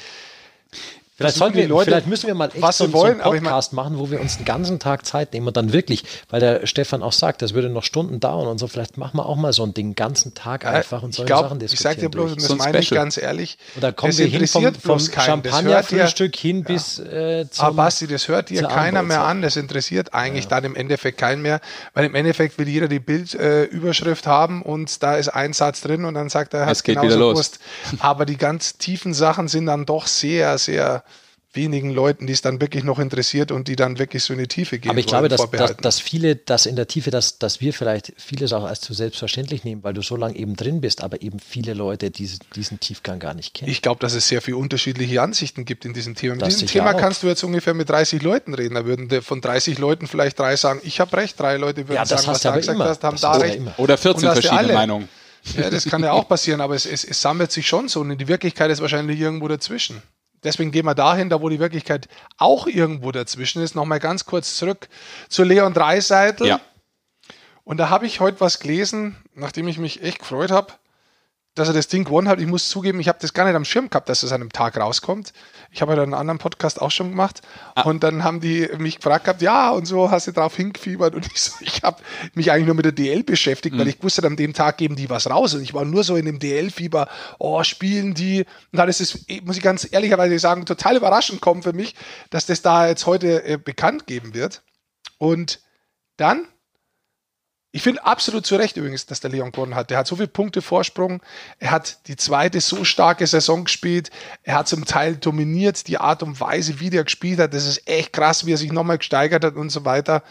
Vielleicht, 1.19 1.37
sollten 1.37 1.57
wir, 1.57 1.69
Leute, 1.69 1.91
vielleicht 1.91 2.07
müssen 2.07 2.29
wir 2.29 2.35
mal 2.35 2.49
echt 2.49 2.62
was 2.62 2.79
so, 2.79 2.87
sie 2.87 2.93
so 2.93 2.99
einen 3.03 3.05
wollen, 3.16 3.21
aber 3.21 3.35
ich 3.35 3.43
mein- 3.43 3.51
Podcast 3.51 3.73
machen, 3.73 3.99
wo 3.99 4.11
wir 4.11 4.21
uns 4.21 4.37
den 4.37 4.45
ganzen 4.47 4.79
Tag 4.79 5.05
Zeit 5.05 5.33
nehmen 5.33 5.49
und 5.49 5.57
dann 5.57 5.73
wirklich, 5.73 6.05
weil 6.31 6.41
der 6.41 6.66
Stefan 6.66 7.03
auch 7.03 7.12
sagt, 7.12 7.43
das 7.43 7.55
würde 7.55 7.69
noch 7.69 7.83
Stunden 7.83 8.21
dauern 8.21 8.47
und 8.47 8.59
so, 8.59 8.69
vielleicht 8.69 8.97
machen 8.99 9.16
wir 9.19 9.27
auch 9.27 9.37
mal 9.37 9.53
so 9.53 9.64
ein 9.64 9.75
Ding, 9.75 9.89
den 9.91 9.95
ganzen 9.97 10.35
Tag 10.35 10.64
einfach 10.64 11.03
und 11.03 11.11
ich 11.11 11.16
solche 11.16 11.27
glaube, 11.27 11.49
Sachen 11.49 11.61
ich 11.61 11.71
diskutieren. 11.71 11.95
sag 11.95 12.01
dir 12.01 12.09
bloß, 12.09 12.31
und 12.33 12.37
durch. 12.41 12.49
das 12.49 12.49
So 12.49 12.53
ein 12.55 12.59
meine 12.59 12.79
ich 12.79 12.91
ganz 12.91 13.16
ehrlich, 13.16 13.59
Und 13.75 13.83
dann 13.85 13.97
kommen 13.97 14.16
wir 14.16 14.27
hin 14.27 14.47
vom, 14.47 14.75
vom 14.75 14.99
Champagnerfrühstück 15.01 16.37
hin 16.37 16.64
bis 16.64 16.99
äh, 16.99 17.47
zum... 17.51 17.66
Aber 17.66 17.77
Basti, 17.77 18.07
das 18.07 18.29
hört 18.29 18.51
dir 18.51 18.62
keiner 18.62 19.03
mehr 19.03 19.23
an. 19.23 19.43
Das 19.43 19.57
interessiert 19.57 20.14
eigentlich 20.14 20.49
dann 20.49 20.64
im 20.64 20.75
Endeffekt 20.77 21.19
keinen 21.19 21.43
mehr, 21.43 21.61
weil 21.95 22.05
im 22.05 22.14
Endeffekt 22.14 22.59
will 22.59 22.69
jeder 22.69 22.89
die 22.89 22.99
Bildüberschrift 23.01 24.27
äh, 24.27 24.29
haben 24.29 24.62
und 24.62 25.03
da 25.03 25.16
ist 25.16 25.29
ein 25.29 25.53
Satz 25.53 25.81
drin 25.81 26.05
und 26.05 26.14
dann 26.14 26.29
sagt 26.29 26.55
er, 26.55 26.61
er 26.61 26.71
Es 26.71 26.79
hat 26.79 26.85
geht 26.85 26.95
genauso 26.97 27.09
wieder 27.09 27.19
los. 27.19 27.33
gewusst. 27.35 27.59
Aber 28.01 28.25
die 28.27 28.37
ganz 28.37 28.79
tiefen 28.79 29.14
Sachen 29.14 29.49
sind 29.49 29.66
dann 29.66 29.87
doch 29.87 30.07
sehr, 30.07 30.59
sehr 30.59 31.03
wenigen 31.59 31.90
Leuten, 31.90 32.26
die 32.26 32.32
es 32.32 32.40
dann 32.40 32.61
wirklich 32.62 32.84
noch 32.84 32.98
interessiert 32.98 33.52
und 33.52 33.68
die 33.68 33.76
dann 33.76 33.98
wirklich 33.98 34.22
so 34.22 34.32
in 34.32 34.38
die 34.38 34.46
Tiefe 34.48 34.78
gehen. 34.78 34.90
Aber 34.90 34.98
ich 35.00 35.06
glaube, 35.06 35.28
dass, 35.28 35.50
dass, 35.50 35.76
dass 35.76 36.00
viele 36.00 36.36
das 36.36 36.64
in 36.64 36.76
der 36.76 36.86
Tiefe, 36.88 37.11
dass, 37.11 37.38
dass 37.38 37.61
wir 37.61 37.74
vielleicht 37.74 38.12
vieles 38.16 38.52
auch 38.54 38.64
als 38.64 38.80
zu 38.80 38.94
selbstverständlich 38.94 39.64
nehmen, 39.64 39.82
weil 39.84 39.92
du 39.92 40.00
so 40.02 40.16
lange 40.16 40.36
eben 40.36 40.56
drin 40.56 40.80
bist, 40.80 41.02
aber 41.02 41.20
eben 41.20 41.38
viele 41.40 41.74
Leute 41.74 42.11
diese, 42.11 42.38
diesen 42.54 42.80
Tiefgang 42.80 43.18
gar 43.18 43.34
nicht 43.34 43.52
kennen. 43.52 43.70
Ich 43.70 43.82
glaube, 43.82 44.00
dass 44.00 44.14
es 44.14 44.26
sehr 44.28 44.40
viele 44.40 44.56
unterschiedliche 44.56 45.20
Ansichten 45.20 45.64
gibt 45.66 45.84
in 45.84 45.92
diesem 45.92 46.14
Thema. 46.14 46.34
Mit 46.34 46.42
Das 46.42 46.54
diesem 46.54 46.68
Thema 46.68 46.94
auch. 46.94 46.98
kannst 47.00 47.22
du 47.22 47.26
jetzt 47.26 47.42
ungefähr 47.44 47.74
mit 47.74 47.90
30 47.90 48.22
Leuten 48.22 48.54
reden. 48.54 48.74
Da 48.76 48.86
würden 48.86 49.20
von 49.20 49.40
30 49.40 49.78
Leuten 49.78 50.06
vielleicht 50.06 50.38
drei 50.38 50.56
sagen, 50.56 50.80
ich 50.84 51.00
habe 51.00 51.16
recht, 51.16 51.38
drei 51.38 51.56
Leute 51.56 51.88
würden 51.88 51.96
ja, 51.96 52.02
das 52.04 52.11
sagen, 52.22 52.22
was 52.28 52.34
hast 52.36 52.44
du 52.44 52.48
du 52.48 52.52
aber 52.52 52.61
gesagt 52.61 52.76
immer. 52.76 52.84
hast, 52.88 53.04
haben 53.04 53.14
Das 53.14 53.20
da 53.20 53.32
recht. 53.32 53.54
ja 53.56 53.61
immer. 53.61 53.74
oder 53.78 53.94
Und 53.94 54.00
14 54.00 54.22
dass 54.22 54.34
die 54.36 54.42
verschiedene 54.42 54.59
alle- 54.68 54.72
Meinungen. 54.74 55.09
Ja, 55.56 55.70
das 55.70 55.84
kann 55.86 56.02
ja 56.02 56.12
auch 56.12 56.28
passieren, 56.28 56.61
aber 56.61 56.74
es, 56.74 56.84
es, 56.84 57.04
es 57.04 57.22
sammelt 57.22 57.50
sich 57.52 57.66
schon 57.66 57.88
so 57.88 58.00
und 58.00 58.18
die 58.18 58.28
Wirklichkeit 58.28 58.70
ist 58.70 58.80
wahrscheinlich 58.80 59.18
irgendwo 59.18 59.48
dazwischen. 59.48 60.02
Deswegen 60.45 60.70
gehen 60.70 60.86
wir 60.86 60.95
dahin, 60.95 61.28
da 61.28 61.41
wo 61.41 61.49
die 61.49 61.59
Wirklichkeit 61.59 62.09
auch 62.36 62.66
irgendwo 62.66 63.12
dazwischen 63.12 63.62
ist. 63.62 63.74
Nochmal 63.74 63.99
ganz 63.99 64.24
kurz 64.24 64.57
zurück 64.57 64.89
zu 65.28 65.43
Leon 65.43 65.74
Dreiseitel. 65.74 66.47
Ja. 66.47 66.61
Und 67.64 67.78
da 67.78 67.91
habe 67.91 68.07
ich 68.07 68.20
heute 68.20 68.41
was 68.41 68.61
gelesen, 68.61 69.16
nachdem 69.34 69.68
ich 69.68 69.78
mich 69.78 70.03
echt 70.03 70.20
gefreut 70.20 70.51
habe, 70.51 70.72
dass 71.55 71.68
er 71.68 71.74
das 71.74 71.89
Ding 71.89 72.05
gewonnen 72.05 72.28
hat. 72.28 72.41
Ich 72.41 72.47
muss 72.47 72.68
zugeben, 72.68 73.01
ich 73.01 73.09
habe 73.09 73.18
das 73.20 73.34
gar 73.34 73.45
nicht 73.45 73.57
am 73.57 73.64
Schirm 73.64 73.91
gehabt, 73.91 74.09
dass 74.09 74.22
es 74.22 74.32
an 74.32 74.41
einem 74.41 74.53
Tag 74.53 74.78
rauskommt. 74.78 75.32
Ich 75.71 75.83
habe 75.83 75.95
ja 75.95 76.03
einen 76.03 76.14
anderen 76.14 76.39
Podcast 76.39 76.81
auch 76.81 76.91
schon 76.91 77.11
gemacht. 77.11 77.43
Und 77.85 78.03
dann 78.03 78.25
haben 78.25 78.41
die 78.41 78.69
mich 78.79 78.97
gefragt 78.97 79.25
gehabt, 79.25 79.43
ja, 79.43 79.71
und 79.71 79.87
so 79.87 80.11
hast 80.11 80.27
du 80.27 80.33
drauf 80.33 80.57
hingefiebert. 80.57 81.14
Und 81.14 81.27
ich 81.27 81.41
so, 81.41 81.53
ich 81.61 81.83
habe 81.83 82.03
mich 82.35 82.51
eigentlich 82.51 82.66
nur 82.66 82.75
mit 82.75 82.85
der 82.85 82.93
DL 82.93 83.23
beschäftigt, 83.23 83.77
weil 83.77 83.89
ich 83.89 84.03
wusste, 84.03 84.27
an 84.27 84.37
dem 84.37 84.55
Tag 84.55 84.79
geben 84.79 84.97
die 84.97 85.11
was 85.11 85.29
raus. 85.29 85.55
Und 85.55 85.62
ich 85.62 85.75
war 85.75 85.85
nur 85.85 86.05
so 86.05 86.16
in 86.16 86.25
dem 86.25 86.39
DL-Fieber, 86.39 87.09
oh, 87.39 87.62
spielen 87.62 88.14
die. 88.14 88.41
Und 88.73 88.79
dann 88.79 88.89
ist 88.89 89.01
es, 89.01 89.27
muss 89.45 89.57
ich 89.57 89.62
ganz 89.62 89.87
ehrlicherweise 89.91 90.39
sagen, 90.39 90.64
total 90.64 90.97
überraschend 90.97 91.41
kommen 91.41 91.62
für 91.62 91.73
mich, 91.73 91.95
dass 92.31 92.47
das 92.47 92.62
da 92.62 92.89
jetzt 92.89 93.07
heute 93.07 93.45
äh, 93.45 93.59
bekannt 93.59 94.07
geben 94.07 94.35
wird. 94.35 94.62
Und 95.19 95.61
dann 96.16 96.47
Ich 97.71 97.83
finde 97.83 98.07
absolut 98.07 98.47
zu 98.47 98.57
Recht 98.57 98.79
übrigens, 98.79 99.05
dass 99.05 99.21
der 99.21 99.31
Leon 99.31 99.53
gewonnen 99.53 99.75
hat. 99.75 99.91
Der 99.91 99.99
hat 99.99 100.07
so 100.07 100.16
viele 100.16 100.29
Punkte 100.29 100.62
Vorsprung. 100.62 101.21
Er 101.59 101.71
hat 101.71 101.99
die 102.09 102.16
zweite 102.16 102.62
so 102.62 102.83
starke 102.83 103.27
Saison 103.27 103.64
gespielt. 103.64 104.11
Er 104.43 104.55
hat 104.55 104.69
zum 104.69 104.87
Teil 104.87 105.16
dominiert 105.16 105.87
die 105.87 105.99
Art 105.99 106.23
und 106.23 106.41
Weise, 106.41 106.81
wie 106.81 106.89
der 106.89 107.05
gespielt 107.05 107.39
hat. 107.39 107.53
Das 107.53 107.66
ist 107.66 107.87
echt 107.87 108.14
krass, 108.14 108.47
wie 108.47 108.55
er 108.55 108.57
sich 108.57 108.73
nochmal 108.73 108.97
gesteigert 108.97 109.45
hat 109.45 109.57
und 109.57 109.69
so 109.69 109.85
weiter. 109.85 110.23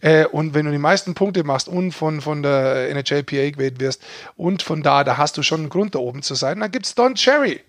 Äh, 0.00 0.24
und 0.24 0.54
wenn 0.54 0.64
du 0.64 0.72
die 0.72 0.78
meisten 0.78 1.12
Punkte 1.12 1.44
machst 1.44 1.68
und 1.68 1.92
von, 1.92 2.22
von 2.22 2.42
der 2.42 2.88
NHLPA 2.94 3.50
gewählt 3.50 3.78
wirst 3.78 4.02
und 4.36 4.62
von 4.62 4.82
da, 4.82 5.04
da 5.04 5.18
hast 5.18 5.36
du 5.36 5.42
schon 5.42 5.60
einen 5.60 5.68
Grund, 5.68 5.94
da 5.94 5.98
oben 5.98 6.22
zu 6.22 6.34
sein. 6.34 6.60
Dann 6.60 6.70
gibt's 6.70 6.94
Don 6.94 7.14
Cherry. 7.14 7.60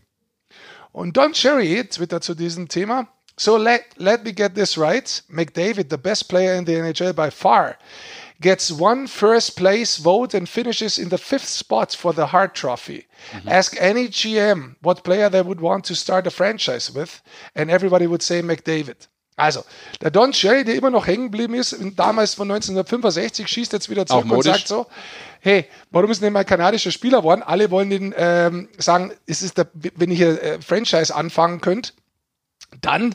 Und 0.93 1.17
Don 1.17 1.33
Cherry 1.33 1.85
twittert 1.89 2.23
zu 2.23 2.33
diesem 2.33 2.69
Thema. 2.69 3.09
So 3.35 3.57
let, 3.57 3.83
let 3.97 4.23
me 4.23 4.33
get 4.33 4.55
this 4.55 4.77
right. 4.77 5.21
McDavid, 5.27 5.87
the 5.91 5.97
best 5.97 6.29
player 6.29 6.57
in 6.57 6.65
the 6.65 6.75
NHL 6.75 7.13
by 7.13 7.29
far 7.29 7.75
gets 8.41 8.71
one 8.71 9.07
first 9.07 9.55
place 9.55 9.97
vote 9.97 10.33
and 10.33 10.47
finishes 10.47 10.97
in 10.97 11.09
the 11.09 11.17
fifth 11.17 11.47
spot 11.47 11.93
for 11.93 12.13
the 12.13 12.27
Hart 12.27 12.55
Trophy. 12.55 13.07
Ask 13.47 13.75
any 13.79 14.07
GM 14.07 14.75
what 14.81 15.03
player 15.03 15.29
they 15.29 15.41
would 15.41 15.61
want 15.61 15.85
to 15.85 15.95
start 15.95 16.27
a 16.27 16.31
franchise 16.31 16.93
with, 16.93 17.21
and 17.55 17.69
everybody 17.69 18.07
would 18.07 18.21
say 18.21 18.41
McDavid. 18.41 19.07
Also, 19.39 19.63
der 20.01 20.09
Don 20.09 20.31
Cherry, 20.31 20.63
der 20.63 20.73
immer 20.73 20.89
noch 20.89 21.05
hängen 21.05 21.25
geblieben 21.25 21.53
ist, 21.53 21.75
damals 21.95 22.33
von 22.33 22.49
1965, 22.49 23.47
schießt 23.47 23.71
jetzt 23.71 23.87
wieder 23.87 24.07
zurück 24.07 24.31
und 24.31 24.41
sagt 24.41 24.67
so, 24.67 24.87
hey, 25.41 25.67
warum 25.91 26.09
ist 26.09 26.23
denn 26.23 26.33
mal 26.33 26.43
kanadischer 26.43 26.89
Spieler 26.89 27.19
geworden? 27.19 27.43
Alle 27.43 27.69
wollen 27.69 27.91
den 27.91 28.15
ähm, 28.17 28.67
sagen, 28.79 29.13
es 29.27 29.43
ist 29.43 29.59
der, 29.59 29.67
wenn 29.73 30.09
ich 30.09 30.17
hier 30.17 30.41
äh, 30.41 30.61
Franchise 30.61 31.13
anfangen 31.13 31.61
könnt, 31.61 31.93
dann 32.81 33.13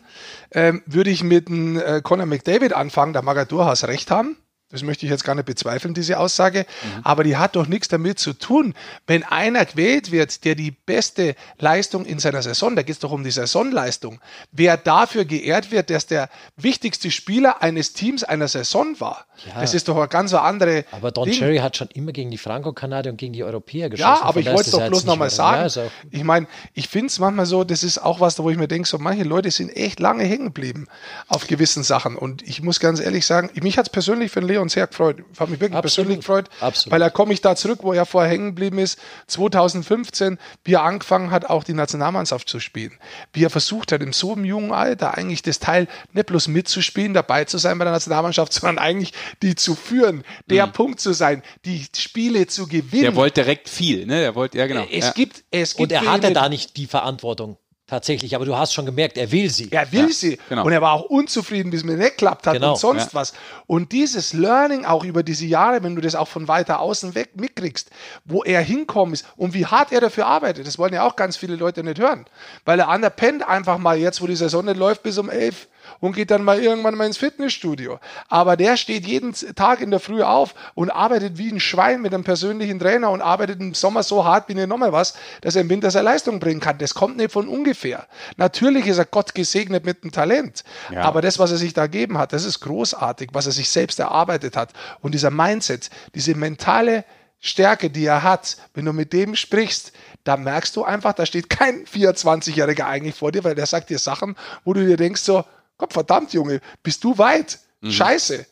ähm, 0.53 0.83
würde 0.87 1.11
ich 1.11 1.25
mit 1.25 1.49
dem 1.49 1.77
äh, 1.77 2.01
Conor 2.03 2.27
McDavid 2.27 2.73
anfangen, 2.73 3.12
da 3.12 3.23
mag 3.23 3.37
er 3.37 3.45
durchaus 3.45 3.83
recht 3.85 4.12
haben. 4.12 4.37
Das 4.73 4.83
möchte 4.83 5.07
ich 5.07 5.11
jetzt 5.11 5.23
gar 5.25 5.35
nicht 5.35 5.45
bezweifeln, 5.45 5.95
diese 5.95 6.18
Aussage. 6.18 6.61
Mhm. 6.83 7.01
Aber 7.05 7.23
die 7.25 7.37
hat 7.37 7.55
doch 7.57 7.66
nichts 7.68 7.89
damit 7.89 8.18
zu 8.18 8.33
tun. 8.33 8.75
Wenn 9.07 9.23
einer 9.23 9.64
gewählt 9.64 10.11
wird, 10.11 10.45
der 10.45 10.55
die 10.55 10.70
beste 10.73 11.35
Leistung 11.59 12.05
in 12.07 12.18
seiner 12.18 12.43
Saison, 12.43 12.75
da 12.75 12.83
geht 12.83 12.95
es 12.95 12.99
doch 12.99 13.12
um 13.12 13.23
die 13.23 13.31
Saisonleistung, 13.31 14.20
wer 14.51 14.77
dafür 14.77 15.25
geehrt 15.25 15.70
wird, 15.70 15.91
dass 15.91 16.07
der 16.07 16.29
wichtigste 16.57 17.11
Spieler 17.11 17.62
eines 17.62 17.93
Teams 17.93 18.25
einer 18.25 18.49
Saison 18.49 18.99
war, 18.99 19.27
das 19.61 19.75
ist 19.75 19.89
doch 19.89 19.97
eine 19.97 20.09
ganz 20.09 20.33
andere. 20.35 20.85
Aber 20.91 21.11
Don 21.11 21.29
Ding. 21.29 21.39
Cherry 21.39 21.59
hat 21.59 21.77
schon 21.77 21.89
immer 21.95 22.12
gegen 22.12 22.31
die 22.31 22.39
Franco-Kanadier 22.39 23.12
und 23.12 23.18
gegen 23.18 23.33
die 23.33 23.45
Europäer 23.45 23.91
geschossen. 23.91 24.09
Ja, 24.20 24.23
aber 24.23 24.41
ich 24.41 24.47
wollte 24.47 24.62
es 24.62 24.70
doch 24.70 24.81
ja 24.81 24.89
bloß 24.89 25.05
nochmal 25.05 25.29
Ja, 25.29 25.35
sagen. 25.35 25.68
auch- 25.68 25.91
ich 26.11 26.25
meine, 26.25 26.47
ich 26.75 26.89
finde 26.89 27.09
es 27.09 27.18
manchmal 27.18 27.47
so, 27.47 27.64
das 27.64 27.83
ist 27.83 27.99
auch 27.99 28.20
was, 28.20 28.39
wo 28.39 28.49
ich 28.51 28.57
mir 28.57 28.68
denke, 28.68 28.89
so 28.89 28.99
manche 28.99 29.25
Leute 29.25 29.51
sind 29.51 29.68
echt 29.77 30.01
lange 30.01 30.25
hängen 30.25 30.47
geblieben 30.47 30.87
auf 31.29 31.47
gewissen 31.47 31.83
Sachen. 31.83 32.16
Und 32.16 32.43
ich 32.43 32.62
muss 32.62 32.81
ganz 32.81 33.01
ehrlich 33.01 33.27
sagen, 33.27 33.51
mich 33.61 33.77
hat 33.79 33.87
es 33.87 33.91
persönlich 33.93 34.31
für 34.33 34.41
den 34.41 34.49
Leon 34.49 34.62
sehr 34.69 34.87
gefreut. 34.87 35.23
Ich 35.33 35.41
habe 35.41 35.51
mich 35.51 35.61
wirklich 35.61 35.77
Absolut. 35.77 36.09
persönlich 36.09 36.19
gefreut, 36.19 36.51
Absolut. 36.61 36.93
weil 36.93 37.01
da 37.01 37.11
komme 37.11 37.33
ich 37.33 37.41
da 37.41 37.57
zurück, 37.57 37.81
wo 37.83 37.93
er 37.93 38.07
vorher 38.07 38.31
hängen 38.31 38.49
geblieben 38.49 38.79
ist. 38.79 38.99
2015, 39.27 40.39
wie 40.65 40.75
er 40.75 40.83
angefangen 40.83 41.31
hat, 41.31 41.47
auch 41.49 41.65
die 41.65 41.75
Nationalmannschaft 41.75 42.49
zu 42.49 42.61
spielen. 42.61 42.99
Wie 43.33 43.45
er 43.45 43.51
versucht 43.51 43.93
hat, 43.93 44.03
in 44.03 44.13
so 44.13 44.33
einem 44.33 44.45
jungen 44.45 44.73
Alter 44.73 45.17
eigentlich 45.17 45.43
das 45.43 45.59
Teil 45.59 45.89
nicht 46.13 46.27
bloß 46.27 46.49
mitzuspielen, 46.49 47.15
dabei 47.15 47.45
zu 47.45 47.59
sein 47.59 47.79
bei 47.79 47.85
der 47.85 47.93
Nationalmannschaft, 47.93 48.53
sondern 48.53 48.79
eigentlich 48.79 49.13
die 49.43 49.55
zu 49.55 49.75
führen, 49.75 50.25
der 50.49 50.67
Punkt 50.67 51.01
zu 51.01 51.13
sein, 51.13 51.43
die 51.65 51.87
Spiele 51.97 52.47
zu 52.47 52.67
gewinnen. 52.67 53.03
Mhm. 53.03 53.03
Der 53.03 53.17
wollte 53.17 53.43
direkt 53.43 53.69
viel, 53.69 54.07
ne? 54.07 54.21
Der 54.21 54.35
wollte, 54.35 54.59
ja 54.59 54.67
genau. 54.67 54.87
Es 54.91 55.07
ja. 55.07 55.13
gibt, 55.13 55.45
es 55.51 55.77
gibt 55.77 55.93
Und 55.93 55.93
er 55.93 56.11
hatte 56.11 56.33
da 56.33 56.49
nicht 56.49 56.77
die 56.77 56.87
Verantwortung. 56.87 57.57
Tatsächlich, 57.93 58.34
aber 58.34 58.47
du 58.47 58.57
hast 58.57 58.72
schon 58.72 58.86
gemerkt, 58.86 59.18
er 59.18 59.30
will 59.32 59.51
sie. 59.51 59.70
Er 59.70 59.93
will 59.93 60.11
sie. 60.14 60.38
genau. 60.49 60.64
Und 60.64 60.72
er 60.72 60.80
war 60.80 60.93
auch 60.93 61.03
unzufrieden, 61.03 61.70
bis 61.70 61.80
es 61.80 61.84
mir 61.84 61.99
nicht 61.99 62.12
geklappt 62.12 62.47
hat 62.47 62.55
Genau, 62.55 62.70
und 62.70 62.78
sonst 62.78 63.12
ja. 63.12 63.12
was. 63.12 63.34
Und 63.66 63.93
dieses 63.93 64.32
Learning 64.32 64.86
auch 64.86 65.05
über 65.05 65.22
diese 65.22 65.45
Jahre, 65.45 65.82
wenn 65.82 65.95
du 65.95 66.01
das 66.01 66.14
auch 66.14 66.28
von 66.28 66.49
weiter 66.49 66.80
außen 66.80 67.14
weg 67.14 67.32
mitkriegst, 67.34 67.90
wo 68.24 68.45
er 68.45 68.62
hinkommen 68.62 69.12
ist 69.12 69.26
und 69.36 69.53
wie 69.53 69.66
hart 69.66 69.93
er 69.93 70.01
dafür 70.01 70.24
arbeitet, 70.24 70.66
das 70.66 70.78
wollen 70.78 70.95
ja 70.95 71.07
auch 71.07 71.16
ganz 71.16 71.36
viele 71.36 71.55
Leute 71.55 71.84
nicht 71.84 72.01
hören. 72.01 72.24
Weil 72.64 72.78
der 72.78 72.88
andere 72.88 73.11
pennt 73.11 73.47
einfach 73.47 73.76
mal 73.76 73.99
jetzt, 73.99 74.22
wo 74.22 74.26
die 74.26 74.36
Saison 74.36 74.64
nicht 74.64 74.78
läuft, 74.78 75.03
bis 75.03 75.18
um 75.18 75.28
elf 75.28 75.68
und 76.01 76.14
geht 76.14 76.30
dann 76.30 76.45
mal 76.45 76.62
irgendwann 76.62 76.97
mal 76.97 77.07
ins 77.07 77.16
Fitnessstudio. 77.16 77.99
Aber 78.28 78.57
der 78.57 78.76
steht 78.76 79.07
jeden 79.07 79.34
Tag 79.55 79.80
in 79.80 79.90
der 79.90 80.01
Früh 80.01 80.22
auf 80.22 80.55
und 80.74 80.90
arbeitet 80.90 81.38
wie 81.38 81.51
ein 81.51 81.61
Schwein 81.61 82.03
mit 82.03 82.14
einem 82.14 82.24
persönlichen 82.24 82.78
Trainer 82.78 83.11
und 83.11 83.20
arbeitet 83.20 83.61
im 83.61 83.74
Sommer 83.74 84.03
so 84.03 84.24
hart 84.24 84.49
wie 84.49 84.55
nicht 84.55 84.68
nochmal 84.68 84.93
was, 84.93 85.14
dass 85.40 85.57
er 85.57 85.62
im 85.62 85.70
Winter 85.70 85.90
seine 85.90 86.05
Leistung 86.05 86.40
bringen 86.40 86.61
kann. 86.61 86.78
Das 86.78 86.95
kommt 86.95 87.16
nicht 87.16 87.32
von 87.32 87.49
ungefähr. 87.49 88.07
Natürlich 88.36 88.86
ist 88.86 88.99
er 88.99 89.05
Gott 89.05 89.34
gesegnet 89.34 89.84
mit 89.84 90.05
dem 90.05 90.12
Talent. 90.12 90.64
Ja. 90.90 91.03
Aber 91.03 91.22
das, 91.22 91.38
was 91.38 91.51
er 91.51 91.57
sich 91.57 91.74
da 91.74 91.86
gegeben 91.86 92.18
hat, 92.18 92.32
das 92.32 92.45
ist 92.45 92.61
großartig, 92.61 93.30
was 93.32 93.47
er 93.47 93.53
sich 93.53 93.68
selbst 93.68 93.99
erarbeitet 93.99 94.57
hat. 94.57 94.72
Und 95.01 95.12
dieser 95.12 95.30
Mindset, 95.30 95.90
diese 96.14 96.34
mentale 96.34 97.05
Stärke, 97.45 97.90
die 97.90 98.07
er 98.07 98.22
hat, 98.22 98.57
wenn 98.72 98.84
du 98.84 98.93
mit 98.93 99.12
dem 99.12 99.34
sprichst, 99.34 99.93
da 100.22 100.36
merkst 100.36 100.76
du 100.76 100.84
einfach, 100.84 101.12
da 101.12 101.26
steht 101.26 101.51
kein 101.51 101.84
24-Jähriger 101.86 102.86
eigentlich 102.86 103.16
vor 103.16 103.32
dir, 103.32 103.43
weil 103.43 103.57
der 103.57 103.66
sagt 103.66 103.90
dir 103.90 103.99
Sachen, 103.99 104.36
wo 104.64 104.72
du 104.72 104.86
dir 104.86 104.97
denkst 104.97 105.22
so, 105.22 105.45
Gott 105.83 105.93
verdammt, 105.93 106.33
Junge, 106.33 106.61
bist 106.85 107.03
du 107.03 107.18
weit? 107.18 107.59
Scheiße. 107.83 108.47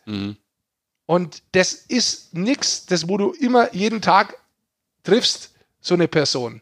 Und 1.07 1.43
das 1.53 1.75
ist 1.75 2.35
nichts, 2.35 2.87
das 2.87 3.09
wo 3.09 3.19
du 3.19 3.31
immer 3.31 3.73
jeden 3.73 4.03
Tag 4.03 4.37
triffst, 5.05 5.53
so 5.81 5.95
eine 5.95 6.09
Person. 6.09 6.61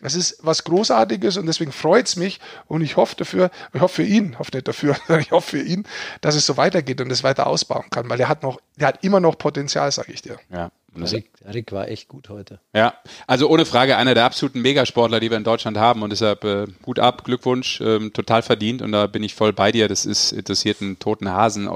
Das 0.00 0.14
ist 0.14 0.38
was 0.40 0.64
Großartiges 0.64 1.36
und 1.36 1.44
deswegen 1.44 1.70
freut 1.70 2.06
es 2.06 2.16
mich 2.16 2.40
und 2.66 2.80
ich 2.80 2.96
hoffe 2.96 3.14
dafür, 3.16 3.50
ich 3.74 3.82
hoffe 3.82 3.96
für 3.96 4.04
ihn, 4.04 4.38
hoffe 4.38 4.52
nicht 4.54 4.66
dafür, 4.66 4.96
ich 5.20 5.32
hoffe 5.32 5.58
für 5.58 5.62
ihn, 5.62 5.86
dass 6.22 6.34
es 6.34 6.46
so 6.46 6.56
weitergeht 6.56 7.02
und 7.02 7.10
es 7.10 7.22
weiter 7.22 7.46
ausbauen 7.46 7.90
kann, 7.90 8.08
weil 8.08 8.18
er 8.18 8.30
hat 8.30 8.42
noch, 8.42 8.58
der 8.76 8.88
hat 8.88 9.04
immer 9.04 9.20
noch 9.20 9.36
Potenzial, 9.36 9.92
sage 9.92 10.12
ich 10.12 10.22
dir. 10.22 10.38
ja. 10.50 10.70
Das- 11.02 11.12
Rick, 11.52 11.72
war 11.72 11.88
echt 11.88 12.08
gut 12.08 12.28
heute. 12.28 12.60
Ja, 12.74 12.94
also 13.26 13.48
ohne 13.48 13.64
Frage 13.64 13.96
einer 13.96 14.14
der 14.14 14.24
absoluten 14.24 14.62
Megasportler, 14.62 15.20
die 15.20 15.30
wir 15.30 15.36
in 15.36 15.44
Deutschland 15.44 15.76
haben 15.76 16.02
und 16.02 16.10
deshalb 16.10 16.44
äh, 16.44 16.66
Hut 16.86 16.98
ab, 16.98 17.24
Glückwunsch, 17.24 17.80
ähm, 17.80 18.12
total 18.12 18.42
verdient 18.42 18.82
und 18.82 18.92
da 18.92 19.06
bin 19.06 19.22
ich 19.22 19.34
voll 19.34 19.52
bei 19.52 19.72
dir. 19.72 19.88
Das 19.88 20.06
ist 20.06 20.32
interessiert 20.32 20.80
einen 20.82 20.98
toten 20.98 21.30
Hasen. 21.30 21.68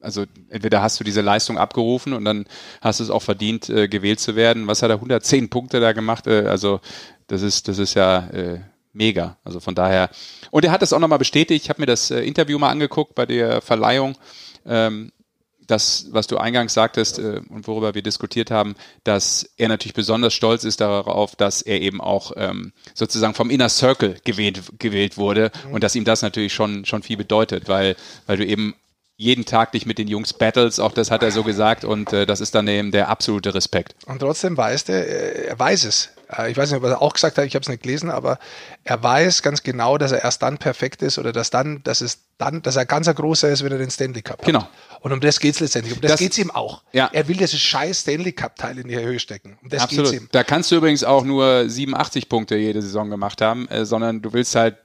Also 0.00 0.24
entweder 0.50 0.82
hast 0.82 1.00
du 1.00 1.04
diese 1.04 1.20
Leistung 1.20 1.58
abgerufen 1.58 2.12
und 2.12 2.24
dann 2.24 2.44
hast 2.80 3.00
du 3.00 3.04
es 3.04 3.10
auch 3.10 3.22
verdient, 3.22 3.68
äh, 3.70 3.88
gewählt 3.88 4.20
zu 4.20 4.36
werden. 4.36 4.66
Was 4.66 4.82
hat 4.82 4.90
er? 4.90 4.96
110 4.96 5.48
Punkte 5.48 5.80
da 5.80 5.92
gemacht. 5.92 6.26
Äh, 6.26 6.46
also 6.46 6.80
das 7.28 7.42
ist 7.42 7.68
das 7.68 7.78
ist 7.78 7.94
ja 7.94 8.26
äh, 8.28 8.60
mega. 8.92 9.36
Also 9.44 9.60
von 9.60 9.74
daher 9.74 10.10
und 10.50 10.64
er 10.64 10.72
hat 10.72 10.82
das 10.82 10.92
auch 10.92 10.98
nochmal 11.00 11.18
bestätigt. 11.18 11.64
Ich 11.64 11.70
habe 11.70 11.80
mir 11.82 11.86
das 11.86 12.10
äh, 12.10 12.20
Interview 12.20 12.58
mal 12.58 12.70
angeguckt 12.70 13.14
bei 13.14 13.26
der 13.26 13.60
Verleihung. 13.60 14.16
Ähm, 14.66 15.12
das, 15.66 16.06
was 16.10 16.26
du 16.26 16.38
eingangs 16.38 16.74
sagtest 16.74 17.18
äh, 17.18 17.40
und 17.48 17.66
worüber 17.66 17.94
wir 17.94 18.02
diskutiert 18.02 18.50
haben, 18.50 18.74
dass 19.04 19.48
er 19.56 19.68
natürlich 19.68 19.94
besonders 19.94 20.34
stolz 20.34 20.64
ist 20.64 20.80
darauf, 20.80 21.36
dass 21.36 21.62
er 21.62 21.80
eben 21.80 22.00
auch 22.00 22.32
ähm, 22.36 22.72
sozusagen 22.94 23.34
vom 23.34 23.50
Inner 23.50 23.68
Circle 23.68 24.16
gewählt, 24.24 24.62
gewählt 24.78 25.16
wurde 25.16 25.50
und 25.70 25.82
dass 25.82 25.94
ihm 25.94 26.04
das 26.04 26.22
natürlich 26.22 26.54
schon, 26.54 26.84
schon 26.84 27.02
viel 27.02 27.16
bedeutet, 27.16 27.68
weil, 27.68 27.96
weil 28.26 28.36
du 28.36 28.46
eben 28.46 28.74
jeden 29.16 29.46
Tag 29.46 29.72
dich 29.72 29.86
mit 29.86 29.98
den 29.98 30.08
Jungs 30.08 30.34
battles, 30.34 30.78
auch 30.78 30.92
das 30.92 31.10
hat 31.10 31.22
er 31.22 31.30
so 31.30 31.42
gesagt 31.42 31.84
und 31.84 32.12
äh, 32.12 32.26
das 32.26 32.40
ist 32.40 32.54
dann 32.54 32.68
eben 32.68 32.92
der 32.92 33.08
absolute 33.08 33.54
Respekt. 33.54 33.94
Und 34.06 34.18
trotzdem 34.18 34.56
weiß 34.56 34.84
der, 34.84 35.08
äh, 35.08 35.46
er 35.46 35.58
weiß 35.58 35.84
es. 35.84 36.10
Äh, 36.30 36.50
Ich 36.50 36.56
weiß 36.56 36.70
nicht, 36.70 36.78
ob 36.82 36.84
er 36.88 37.00
auch 37.02 37.12
gesagt 37.14 37.38
hat, 37.38 37.44
ich 37.44 37.54
habe 37.54 37.62
es 37.62 37.68
nicht 37.68 37.82
gelesen, 37.82 38.10
aber 38.10 38.38
er 38.84 39.02
weiß 39.02 39.42
ganz 39.42 39.62
genau, 39.62 39.98
dass 39.98 40.12
er 40.12 40.22
erst 40.24 40.42
dann 40.42 40.58
perfekt 40.58 41.02
ist 41.02 41.18
oder 41.18 41.32
dass 41.32 41.50
dann, 41.50 41.82
dass 41.84 42.00
es 42.00 42.18
dann, 42.38 42.62
dass 42.62 42.76
er 42.76 42.84
ganz 42.86 43.06
großer 43.12 43.48
ist, 43.48 43.64
wenn 43.64 43.72
er 43.72 43.78
den 43.78 43.90
Stanley 43.90 44.22
Cup 44.22 44.38
hat. 44.38 44.46
Genau. 44.46 44.66
Und 45.00 45.12
um 45.12 45.20
das 45.20 45.40
geht's 45.40 45.60
letztendlich. 45.60 45.94
Um 45.94 46.00
das, 46.00 46.12
Das- 46.12 46.20
geht's 46.20 46.38
ihm 46.38 46.50
auch. 46.50 46.82
Ja. 46.92 47.08
Er 47.12 47.28
will 47.28 47.36
dieses 47.36 47.60
scheiß 47.60 48.00
Stanley 48.00 48.32
Cup 48.32 48.56
Teil 48.56 48.78
in 48.78 48.88
die 48.88 48.96
Höhe 48.96 49.18
stecken. 49.18 49.58
Um 49.62 49.68
das 49.68 49.82
Absolut. 49.82 50.10
geht's 50.10 50.22
ihm. 50.22 50.28
Da 50.32 50.44
kannst 50.44 50.70
du 50.70 50.76
übrigens 50.76 51.04
auch 51.04 51.24
nur 51.24 51.68
87 51.68 52.28
Punkte 52.28 52.56
jede 52.56 52.82
Saison 52.82 53.08
gemacht 53.10 53.40
haben, 53.40 53.68
äh, 53.68 53.84
sondern 53.84 54.22
du 54.22 54.32
willst 54.32 54.54
halt 54.54 54.76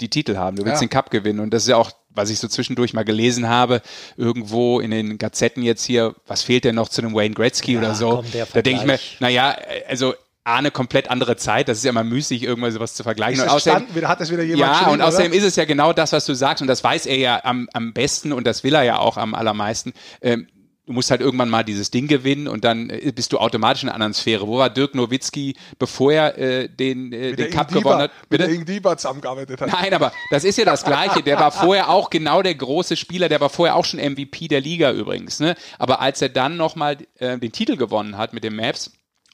die 0.00 0.08
Titel 0.08 0.36
haben, 0.36 0.56
du 0.56 0.64
willst 0.64 0.80
Ja. 0.82 0.86
den 0.86 0.90
Cup 0.90 1.10
gewinnen 1.10 1.38
und 1.40 1.52
das 1.52 1.62
ist 1.64 1.68
ja 1.68 1.76
auch, 1.76 1.90
was 2.10 2.28
ich 2.30 2.38
so 2.38 2.48
zwischendurch 2.48 2.92
mal 2.92 3.04
gelesen 3.04 3.48
habe, 3.48 3.82
irgendwo 4.16 4.80
in 4.80 4.90
den 4.90 5.18
Gazetten 5.18 5.62
jetzt 5.62 5.84
hier, 5.84 6.14
was 6.26 6.42
fehlt 6.42 6.64
denn 6.64 6.74
noch 6.74 6.88
zu 6.88 7.02
einem 7.02 7.14
Wayne 7.14 7.34
Gretzky 7.34 7.78
oder 7.78 7.94
so? 7.94 8.16
komm, 8.16 8.26
da 8.52 8.62
denke 8.62 8.80
ich 8.80 8.86
mir, 8.86 8.98
naja, 9.20 9.56
also 9.88 10.14
A, 10.44 10.56
eine 10.56 10.70
komplett 10.72 11.08
andere 11.08 11.36
Zeit, 11.36 11.68
das 11.68 11.78
ist 11.78 11.84
ja 11.84 11.90
immer 11.90 12.02
müßig, 12.04 12.42
irgendwas 12.42 12.74
sowas 12.74 12.94
zu 12.94 13.02
vergleichen. 13.04 13.36
Ist 13.38 13.42
Und 13.44 13.50
außerdem, 13.50 13.94
wieder, 13.94 14.08
hat 14.08 14.20
das 14.20 14.30
wieder 14.30 14.42
jemand 14.42 14.60
ja, 14.60 14.88
und 14.88 15.00
außerdem 15.00 15.30
oder? 15.30 15.38
ist 15.38 15.44
es 15.44 15.56
ja 15.56 15.64
genau 15.64 15.92
das, 15.92 16.12
was 16.12 16.26
du 16.26 16.34
sagst, 16.34 16.62
und 16.62 16.68
das 16.68 16.82
weiß 16.82 17.06
er 17.06 17.16
ja 17.16 17.40
am, 17.44 17.68
am 17.72 17.92
besten 17.92 18.32
und 18.32 18.44
das 18.46 18.64
will 18.64 18.74
er 18.74 18.82
ja 18.82 18.98
auch 18.98 19.16
am 19.16 19.34
allermeisten. 19.34 19.92
Ähm, 20.20 20.48
du 20.84 20.94
musst 20.94 21.12
halt 21.12 21.20
irgendwann 21.20 21.48
mal 21.48 21.62
dieses 21.62 21.92
Ding 21.92 22.08
gewinnen 22.08 22.48
und 22.48 22.64
dann 22.64 22.90
äh, 22.90 23.12
bist 23.14 23.32
du 23.32 23.38
automatisch 23.38 23.84
in 23.84 23.88
einer 23.88 23.94
anderen 23.94 24.14
Sphäre. 24.14 24.48
Wo 24.48 24.58
war 24.58 24.68
Dirk 24.68 24.96
Nowitzki, 24.96 25.54
bevor 25.78 26.12
er 26.12 26.36
äh, 26.36 26.68
den, 26.68 27.12
äh, 27.12 27.30
Mit 27.30 27.30
den 27.30 27.36
der 27.36 27.50
Cup 27.50 27.70
Ingdiva- 27.70 27.78
gewonnen 27.78 28.00
hat? 28.00 28.10
Mit 28.22 28.30
Bitte? 28.30 28.44
der 28.46 28.54
Ingdiva 28.54 28.96
zusammengearbeitet 28.96 29.60
hat. 29.60 29.70
Nein, 29.70 29.94
aber 29.94 30.12
das 30.32 30.42
ist 30.42 30.58
ja 30.58 30.64
das 30.64 30.84
Gleiche. 30.84 31.22
Der 31.22 31.38
war 31.38 31.52
vorher 31.52 31.88
auch 31.88 32.10
genau 32.10 32.42
der 32.42 32.56
große 32.56 32.96
Spieler. 32.96 33.28
Der 33.28 33.40
war 33.40 33.48
vorher 33.48 33.76
auch 33.76 33.84
schon 33.84 34.00
MVP 34.00 34.48
der 34.48 34.60
Liga 34.60 34.90
übrigens. 34.90 35.38
Ne? 35.38 35.54
Aber 35.78 36.00
als 36.00 36.20
er 36.20 36.30
dann 36.30 36.56
nochmal 36.56 36.98
äh, 37.20 37.38
den 37.38 37.52
Titel 37.52 37.76
gewonnen 37.76 38.18
hat 38.18 38.32
mit 38.32 38.42
den 38.42 38.56
Maps, 38.56 38.90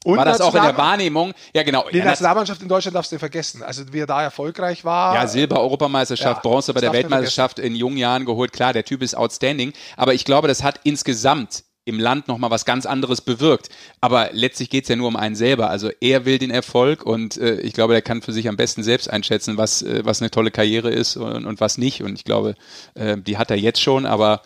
Und 0.09 0.16
war 0.16 0.24
das 0.24 0.40
auch 0.40 0.55
in 0.55 0.62
der 0.62 0.76
Wahrnehmung. 0.76 1.35
Ja, 1.55 1.62
genau. 1.62 1.85
Die 1.93 1.98
Ja, 1.98 2.05
Nationalmannschaft 2.06 2.62
in 2.62 2.68
Deutschland 2.68 2.94
darfst 2.94 3.12
du 3.12 3.18
vergessen. 3.18 3.62
Also 3.62 3.93
wie 3.93 4.01
er 4.01 4.06
da 4.06 4.22
erfolgreich 4.22 4.85
war. 4.85 5.14
Ja, 5.14 5.26
Silber, 5.26 5.60
Europameisterschaft, 5.60 6.44
Ja, 6.44 6.51
Bronze 6.51 6.72
bei 6.72 6.80
der 6.80 6.93
Weltmeisterschaft 6.93 7.59
in 7.59 7.74
jungen 7.74 7.98
Jahren 7.98 8.24
geholt. 8.24 8.52
Klar, 8.52 8.72
der 8.72 8.85
Typ 8.85 9.02
ist 9.02 9.14
outstanding. 9.14 9.74
Aber 9.97 10.14
ich 10.14 10.24
glaube, 10.24 10.48
das 10.48 10.62
hat 10.62 10.80
insgesamt 10.85 11.64
im 11.85 11.98
Land 11.98 12.28
nochmal 12.28 12.51
was 12.51 12.64
ganz 12.64 12.86
anderes 12.86 13.20
bewirkt. 13.20 13.68
Aber 14.01 14.30
letztlich 14.32 14.70
geht's 14.70 14.89
ja 14.89 14.97
nur 14.97 15.09
um 15.09 15.16
einen 15.16 15.36
selber. 15.36 15.70
Also 15.70 15.90
er 16.01 16.24
will 16.24 16.39
den 16.39 16.51
Erfolg 16.51 17.02
und 17.02 17.36
äh, 17.39 17.60
ich 17.60 17.72
glaube, 17.72 17.93
der 17.93 18.02
kann 18.02 18.22
für 18.22 18.32
sich 18.32 18.48
am 18.48 18.56
besten 18.56 18.82
selbst 18.82 19.10
einschätzen, 19.10 19.56
was, 19.56 19.82
äh, 19.82 20.05
was 20.05 20.20
eine 20.20 20.30
tolle 20.30 20.51
Karriere 20.51 20.90
ist 20.90 21.16
und, 21.16 21.47
und 21.47 21.60
was 21.60 21.78
nicht. 21.78 22.02
Und 22.02 22.14
ich 22.14 22.24
glaube, 22.24 22.55
äh, 22.94 23.16
die 23.18 23.39
hat 23.39 23.51
er 23.51 23.59
jetzt 23.59 23.80
schon. 23.80 24.06
Aber 24.06 24.43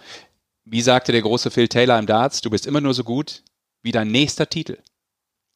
wie 0.65 0.83
sagte 0.83 1.13
der 1.13 1.23
große 1.23 1.51
Phil 1.51 1.69
Taylor 1.69 1.99
im 1.99 2.07
Darts, 2.07 2.41
du 2.41 2.51
bist 2.51 2.67
immer 2.67 2.81
nur 2.81 2.95
so 2.95 3.05
gut 3.05 3.43
wie 3.83 3.93
dein 3.93 4.09
nächster 4.09 4.49
Titel. 4.49 4.79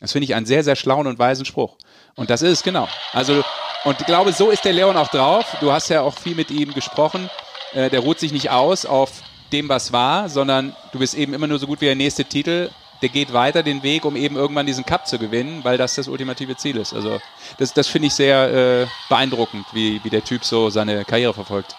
Das 0.01 0.13
finde 0.13 0.25
ich 0.25 0.35
einen 0.35 0.47
sehr, 0.47 0.63
sehr 0.63 0.77
schlauen 0.77 1.07
und 1.07 1.19
weisen 1.19 1.45
Spruch. 1.45 1.77
Und 2.15 2.31
das 2.31 2.43
ist 2.43 2.51
es, 2.53 2.63
genau. 2.63 2.89
Also, 3.13 3.43
und 3.85 4.01
ich 4.01 4.07
glaube, 4.07 4.33
so 4.33 4.51
ist 4.51 4.65
der 4.65 4.73
Leon 4.73 4.97
auch 4.97 5.09
drauf. 5.09 5.57
Du 5.61 5.73
hast 5.73 5.89
ja 5.89 6.03
auch 6.03 6.19
viel 6.19 6.35
mit 6.35 6.51
ihm 6.51 6.75
gesprochen. 6.75 7.31
Äh, 7.73 7.89
der 7.91 8.01
ruht 8.01 8.21
sich 8.21 8.33
nicht 8.33 8.51
aus 8.51 8.85
auf 8.87 9.11
dem, 9.53 9.69
was 9.69 9.93
war, 9.93 10.29
sondern 10.29 10.75
du 10.93 10.99
bist 10.99 11.15
eben 11.15 11.33
immer 11.35 11.47
nur 11.47 11.59
so 11.59 11.67
gut 11.67 11.81
wie 11.81 11.87
der 11.87 11.95
nächste 11.95 12.25
Titel. 12.25 12.71
Der 13.03 13.09
geht 13.11 13.33
weiter 13.33 13.63
den 13.63 13.83
Weg, 13.83 14.05
um 14.05 14.17
eben 14.17 14.37
irgendwann 14.37 14.67
diesen 14.67 14.85
Cup 14.87 15.07
zu 15.07 15.19
gewinnen, 15.19 15.63
weil 15.65 15.77
das 15.79 15.95
das 15.95 16.09
ultimative 16.09 16.57
Ziel 16.57 16.77
ist. 16.79 16.95
Also 16.95 17.21
das, 17.59 17.73
das 17.75 17.87
finde 17.89 18.09
ich 18.09 18.15
sehr 18.15 18.83
äh, 18.83 18.87
beeindruckend, 19.09 19.67
wie, 19.73 20.03
wie 20.03 20.11
der 20.11 20.25
Typ 20.25 20.45
so 20.45 20.71
seine 20.71 21.05
Karriere 21.05 21.35
verfolgt. 21.35 21.77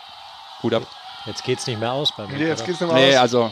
Hut 0.63 0.73
ab. 0.73 0.83
Jetzt 1.25 1.43
geht's 1.43 1.65
nicht 1.67 1.79
mehr 1.79 1.91
aus 1.91 2.13
bei 2.15 2.25
mir. 2.27 2.37
Nee, 2.37 2.47
jetzt 2.47 2.65
geht's 2.65 2.79
nicht 2.79 2.91
mehr 2.91 3.01
Nee, 3.01 3.15
aus. 3.15 3.21
also. 3.21 3.51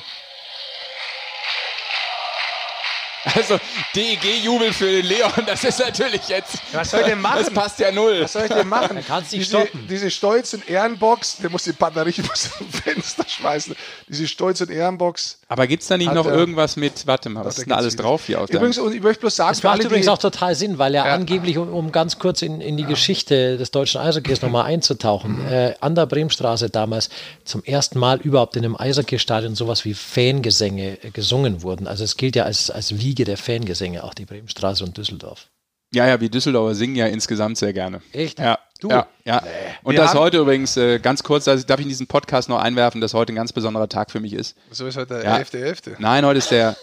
Also, 3.33 3.57
DEG-Jubel 3.95 4.71
für 4.73 4.91
den 4.91 5.05
Leon, 5.05 5.31
das 5.47 5.63
ist 5.63 5.79
natürlich 5.79 6.27
jetzt. 6.27 6.57
Was 6.73 6.91
soll 6.91 6.99
ich 7.01 7.05
denn 7.07 7.21
machen? 7.21 7.39
Das 7.45 7.53
passt 7.53 7.79
ja 7.79 7.91
null. 7.91 8.21
Was 8.21 8.33
soll 8.33 8.43
ich 8.43 8.49
denn 8.51 8.67
machen? 8.67 8.97
Er 8.97 9.03
kann's 9.03 9.31
nicht 9.31 9.45
diese, 9.51 9.61
stoppen. 9.61 9.87
diese 9.89 10.11
Stolz- 10.11 10.53
und 10.53 10.69
Ehrenbox, 10.69 11.37
der 11.37 11.49
muss 11.49 11.63
die 11.63 11.71
Batterie 11.71 12.13
aus 12.31 12.49
dem 12.59 12.67
Fenster 12.69 13.25
schmeißen. 13.27 13.75
Diese 14.07 14.27
Stolz- 14.27 14.61
und 14.61 14.69
Ehrenbox. 14.69 15.39
Aber 15.47 15.65
gibt's 15.67 15.87
da 15.87 15.97
nicht 15.97 16.13
noch 16.13 16.25
er- 16.27 16.33
irgendwas 16.35 16.75
mit, 16.75 17.07
warte 17.07 17.29
mal, 17.29 17.43
was 17.45 17.57
ist 17.57 17.63
denn 17.65 17.69
da 17.69 17.75
alles 17.77 17.93
geht's 17.93 18.03
drauf 18.03 18.25
hier 18.25 18.37
deinem- 18.37 18.49
Übrigens, 18.57 18.77
und 18.77 18.93
ich 18.93 19.01
möchte 19.01 19.21
bloß 19.21 19.35
sagen, 19.35 19.49
Das 19.51 19.63
macht 19.63 19.73
alle, 19.79 19.83
übrigens 19.85 20.07
auch 20.07 20.17
total 20.17 20.53
Sinn, 20.55 20.77
weil 20.77 20.93
er 20.95 21.05
Ja. 21.07 21.13
angeblich, 21.13 21.57
um, 21.57 21.73
um 21.73 21.91
ganz 21.91 22.19
kurz 22.19 22.41
in, 22.41 22.61
in 22.61 22.77
die 22.77 22.85
Geschichte 22.85 23.57
des 23.57 23.71
deutschen 23.71 24.01
Eishockeys 24.01 24.41
nochmal 24.41 24.65
einzutauchen, 24.65 25.43
Mhm. 25.43 25.47
äh, 25.51 25.73
an 25.81 25.95
der 25.95 26.05
Bremstraße 26.05 26.69
damals 26.69 27.09
zum 27.43 27.63
ersten 27.63 27.97
Mal 27.99 28.19
überhaupt 28.21 28.55
in 28.55 28.65
einem 28.65 28.75
Eishockeystadion 28.77 29.55
sowas 29.55 29.83
wie 29.85 29.93
Fangesänge 29.93 30.97
äh, 31.03 31.09
gesungen 31.11 31.61
wurden. 31.63 31.87
Also 31.87 32.03
es 32.03 32.17
gilt 32.17 32.35
ja 32.35 32.43
als, 32.43 32.69
als 32.69 32.99
Wiege 33.15 33.23
der 33.23 33.37
Fangesänge, 33.37 34.03
auch 34.03 34.13
die 34.13 34.25
Bremstraße 34.25 34.83
und 34.83 34.97
Düsseldorf. 34.97 35.47
Ja, 35.93 36.05
ja, 36.05 36.19
wir 36.19 36.27
Düsseldorfer 36.29 36.75
singen 36.75 36.97
ja 36.97 37.05
insgesamt 37.07 37.57
sehr 37.57 37.71
gerne. 37.71 38.01
Echt? 38.11 38.39
Ja. 38.39 38.59
Du? 38.81 38.89
Ja, 38.89 39.07
ja. 39.23 39.41
Und 39.83 39.93
Wir 39.93 40.01
das 40.01 40.13
heute 40.15 40.39
übrigens, 40.39 40.75
äh, 40.75 40.99
ganz 40.99 41.23
kurz, 41.23 41.47
also 41.47 41.65
darf 41.65 41.79
ich 41.79 41.85
in 41.85 41.89
diesen 41.89 42.07
Podcast 42.07 42.49
noch 42.49 42.59
einwerfen, 42.59 42.99
dass 42.99 43.13
heute 43.13 43.31
ein 43.31 43.37
ganz 43.37 43.53
besonderer 43.53 43.87
Tag 43.87 44.11
für 44.11 44.19
mich 44.19 44.33
ist. 44.33 44.57
so 44.69 44.85
ist 44.85 44.97
heute 44.97 45.13
der 45.13 45.23
Ja. 45.23 45.37
11.11. 45.37 45.95
Nein, 45.97 46.25
heute 46.25 46.39
ist 46.39 46.51
der 46.51 46.75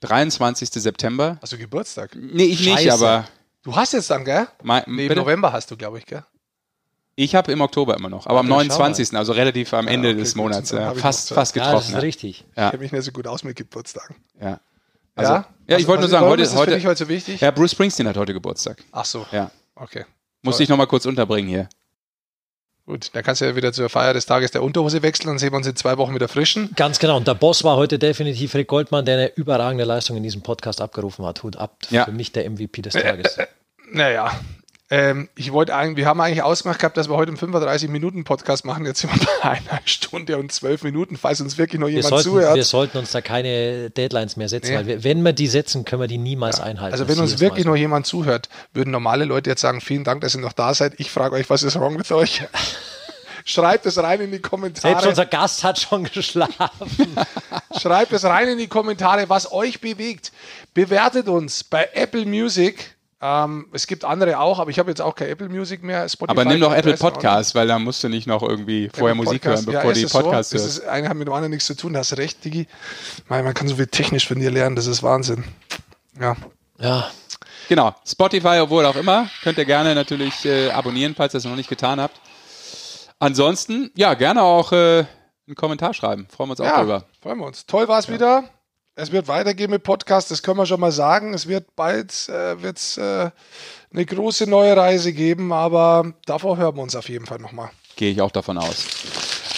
23. 0.00 0.70
September. 0.70 1.36
Hast 1.42 1.52
du 1.52 1.58
Geburtstag? 1.58 2.16
Nee, 2.18 2.44
ich 2.44 2.60
nicht, 2.60 2.70
Scheiße. 2.84 2.92
aber 2.94 3.28
Du 3.62 3.76
hast 3.76 3.92
jetzt 3.92 4.08
dann, 4.08 4.24
gell? 4.24 4.46
mein, 4.62 4.84
Nee, 4.86 5.06
im? 5.08 5.18
November 5.18 5.52
hast 5.52 5.70
du, 5.70 5.76
glaube 5.76 5.98
ich, 5.98 6.06
gell? 6.06 6.24
ich 7.16 7.34
habe 7.34 7.52
im 7.52 7.60
Oktober 7.60 7.94
immer 7.94 8.08
noch, 8.08 8.26
aber 8.26 8.38
am 8.40 8.46
Ja, 8.46 8.52
schau 8.52 8.56
29., 8.78 9.14
also 9.14 9.32
relativ 9.34 9.74
am 9.74 9.86
Ende 9.86 10.08
okay, 10.10 10.18
des 10.20 10.34
Monats. 10.34 10.70
Ja, 10.70 10.94
fast, 10.94 11.34
fast 11.34 11.54
Ja, 11.56 11.64
das 11.64 11.72
getroffen. 11.82 11.96
ist 11.98 12.02
richtig. 12.02 12.44
Ja. 12.56 12.66
Ich 12.66 12.70
kenne 12.70 12.82
mich 12.84 12.92
nicht 12.92 13.04
so 13.04 13.12
gut 13.12 13.26
aus 13.26 13.44
mit 13.44 13.56
Geburtstagen. 13.56 14.16
Ja. 14.40 14.60
Also, 15.16 15.32
ja? 15.32 15.46
ja, 15.68 15.76
ich 15.76 15.82
Was- 15.84 15.88
wollte 15.88 16.00
nur 16.02 16.04
was- 16.04 16.10
sagen, 16.10 16.26
heute 16.26 16.42
ist 16.42 16.54
heute. 16.56 16.74
dich 16.74 16.86
heute 16.86 17.04
so 17.04 17.08
wichtig? 17.08 17.40
Herr 17.40 17.52
Bruce 17.52 17.72
Springsteen 17.72 18.08
hat 18.08 18.16
heute 18.16 18.32
Geburtstag. 18.32 18.78
Ach 18.92 19.04
so, 19.04 19.26
Ja. 19.32 19.50
okay. 19.76 20.04
Musste 20.42 20.62
ich 20.62 20.68
noch 20.68 20.76
mal 20.76 20.86
kurz 20.86 21.06
unterbringen 21.06 21.48
hier. 21.48 21.68
Gut, 22.86 23.08
dann 23.14 23.22
kannst 23.22 23.40
du 23.40 23.46
ja 23.46 23.56
wieder 23.56 23.72
zur 23.72 23.88
Feier 23.88 24.12
des 24.12 24.26
Tages 24.26 24.50
der 24.50 24.62
Unterhose 24.62 25.00
wechseln 25.02 25.30
und 25.30 25.38
sehen 25.38 25.52
wir 25.52 25.56
uns 25.56 25.66
in 25.66 25.74
zwei 25.74 25.96
Wochen 25.96 26.14
wieder 26.14 26.28
frischen. 26.28 26.70
Ganz 26.76 26.98
genau. 26.98 27.16
Und 27.16 27.26
der 27.26 27.32
Boss 27.32 27.64
war 27.64 27.76
heute 27.76 27.98
definitiv 27.98 28.54
Rick 28.54 28.68
Goldmann, 28.68 29.06
der 29.06 29.14
eine 29.16 29.32
überragende 29.36 29.84
Leistung 29.84 30.18
in 30.18 30.22
diesem 30.22 30.42
Podcast 30.42 30.82
abgerufen 30.82 31.24
hat. 31.24 31.42
Hut 31.42 31.56
ab. 31.56 31.78
Ja. 31.88 32.04
Für 32.04 32.12
mich 32.12 32.32
der 32.32 32.44
MVP 32.50 32.82
des 32.82 32.92
Tages. 32.94 33.38
Naja, 33.92 34.32
ähm, 34.94 35.28
ich 35.34 35.52
wollte 35.52 35.74
eigentlich, 35.74 35.96
wir 35.96 36.06
haben 36.06 36.20
eigentlich 36.20 36.42
ausgemacht 36.42 36.78
gehabt, 36.78 36.96
dass 36.96 37.08
wir 37.08 37.16
heute 37.16 37.30
einen 37.32 37.38
35-Minuten-Podcast 37.38 38.64
machen. 38.64 38.86
Jetzt 38.86 39.00
sind 39.00 39.12
wir 39.12 39.26
bei 39.42 39.50
einer 39.50 39.80
Stunde 39.84 40.38
und 40.38 40.52
zwölf 40.52 40.84
Minuten, 40.84 41.16
falls 41.16 41.40
uns 41.40 41.58
wirklich 41.58 41.80
noch 41.80 41.88
Wir 41.88 41.94
jemand 41.96 42.10
sollten, 42.10 42.28
zuhört. 42.30 42.54
wir 42.54 42.64
sollten 42.64 42.98
uns 42.98 43.10
da 43.10 43.20
keine 43.20 43.90
Deadlines 43.90 44.36
mehr 44.36 44.48
setzen, 44.48 44.70
Nee. 44.70 44.76
weil 44.76 44.86
wir, 44.86 45.04
wenn 45.04 45.22
wir 45.22 45.32
die 45.32 45.48
setzen, 45.48 45.84
können 45.84 46.02
wir 46.02 46.06
die 46.06 46.18
niemals 46.18 46.60
einhalten. 46.60 46.92
Also 46.92 47.08
wenn 47.08 47.18
uns 47.18 47.40
wirklich 47.40 47.64
noch 47.66 47.74
jemand 47.74 48.06
zuhört, 48.06 48.48
würden 48.72 48.90
normale 48.92 49.24
Leute 49.24 49.50
jetzt 49.50 49.62
sagen, 49.62 49.80
vielen 49.80 50.04
Dank, 50.04 50.20
dass 50.20 50.36
ihr 50.36 50.40
noch 50.40 50.52
da 50.52 50.72
seid. 50.74 50.94
Ich 50.98 51.10
frage 51.10 51.34
euch, 51.34 51.50
was 51.50 51.64
ist 51.64 51.74
wrong 51.76 51.98
with 51.98 52.12
euch? 52.12 52.42
Schreibt 53.46 53.84
es 53.84 53.98
rein 53.98 54.20
in 54.20 54.30
die 54.30 54.36
so. 54.36 54.42
Selbst 54.42 54.50
Kommentare. 54.50 55.08
unser 55.08 55.26
Gast 55.26 55.64
hat 55.64 55.78
schon 55.78 56.04
geschlafen. 56.04 57.16
Schreibt 57.78 58.12
es 58.12 58.24
rein 58.24 58.48
in 58.48 58.58
die 58.58 58.68
Kommentare, 58.68 59.28
was 59.28 59.52
euch 59.52 59.80
bewegt. 59.82 60.32
Bewertet 60.72 61.28
uns 61.28 61.62
bei 61.64 61.88
Apple 61.92 62.24
Music. 62.24 62.93
Ähm, 63.20 63.68
es 63.72 63.86
gibt 63.86 64.04
andere 64.04 64.38
auch, 64.38 64.58
aber 64.58 64.70
ich 64.70 64.78
habe 64.78 64.90
jetzt 64.90 65.00
auch 65.00 65.14
kein 65.14 65.28
Apple 65.28 65.48
Music 65.48 65.82
mehr. 65.82 66.08
Spotify 66.08 66.30
Aber 66.30 66.44
nimm 66.44 66.60
doch 66.60 66.74
Apple. 66.74 66.96
Podcast, 66.96 67.54
weil 67.54 67.66
da 67.66 67.78
musst 67.78 68.04
du 68.04 68.08
nicht 68.08 68.26
noch 68.26 68.42
irgendwie 68.42 68.90
vorher 68.92 69.14
Apple 69.14 69.24
Musik 69.24 69.42
Podcast. 69.42 69.66
hören, 69.66 69.74
bevor 69.74 69.92
ja, 69.92 69.94
die 69.94 70.06
Podcasts 70.06 70.50
so? 70.50 70.56
Das 70.56 70.64
hörst. 70.64 70.78
ist, 70.78 70.88
eine 70.88 71.08
hat 71.08 71.16
mit 71.16 71.28
dem 71.28 71.32
anderen 71.32 71.50
nichts 71.50 71.66
zu 71.66 71.76
tun. 71.76 71.92
Da 71.94 72.00
hast 72.00 72.12
du 72.12 72.16
recht, 72.16 72.44
Digi. 72.44 72.66
Man, 73.28 73.44
man 73.44 73.54
kann 73.54 73.68
so 73.68 73.76
viel 73.76 73.86
technisch 73.86 74.28
von 74.28 74.38
dir 74.38 74.50
lernen, 74.50 74.76
das 74.76 74.86
ist 74.86 75.02
Wahnsinn. 75.02 75.44
Ja. 76.20 76.36
ja, 76.78 77.08
Genau, 77.68 77.94
Spotify, 78.06 78.58
obwohl 78.60 78.84
auch 78.84 78.96
immer, 78.96 79.28
könnt 79.42 79.58
ihr 79.58 79.64
gerne 79.64 79.94
natürlich 79.94 80.44
äh, 80.44 80.70
abonnieren, 80.70 81.14
falls 81.14 81.34
ihr 81.34 81.38
es 81.38 81.44
noch 81.44 81.56
nicht 81.56 81.68
getan 81.68 82.00
habt. 82.00 82.20
Ansonsten, 83.18 83.90
ja, 83.96 84.14
gerne 84.14 84.42
auch 84.42 84.72
äh, 84.72 85.04
einen 85.46 85.56
Kommentar 85.56 85.94
schreiben. 85.94 86.26
Freuen 86.28 86.48
wir 86.48 86.52
uns 86.52 86.60
auch 86.60 86.66
ja, 86.66 86.80
drüber. 86.80 87.04
freuen 87.22 87.38
wir 87.38 87.46
uns. 87.46 87.64
Toll 87.66 87.88
war 87.88 87.98
es 87.98 88.08
wieder. 88.10 88.44
Es 88.96 89.10
wird 89.10 89.26
weitergehen 89.26 89.70
mit 89.72 89.82
Podcast, 89.82 90.30
das 90.30 90.42
können 90.42 90.58
wir 90.58 90.66
schon 90.66 90.78
mal 90.78 90.92
sagen. 90.92 91.34
Es 91.34 91.48
wird 91.48 91.74
bald 91.74 92.28
äh, 92.28 92.62
wird's, 92.62 92.96
äh, 92.96 93.30
eine 93.92 94.06
große 94.06 94.48
neue 94.48 94.76
Reise 94.76 95.12
geben, 95.12 95.52
aber 95.52 96.12
davor 96.26 96.56
hören 96.56 96.76
wir 96.76 96.82
uns 96.82 96.94
auf 96.94 97.08
jeden 97.08 97.26
Fall 97.26 97.38
nochmal. 97.38 97.70
Gehe 97.96 98.12
ich 98.12 98.20
auch 98.20 98.30
davon 98.30 98.56
aus. 98.56 98.86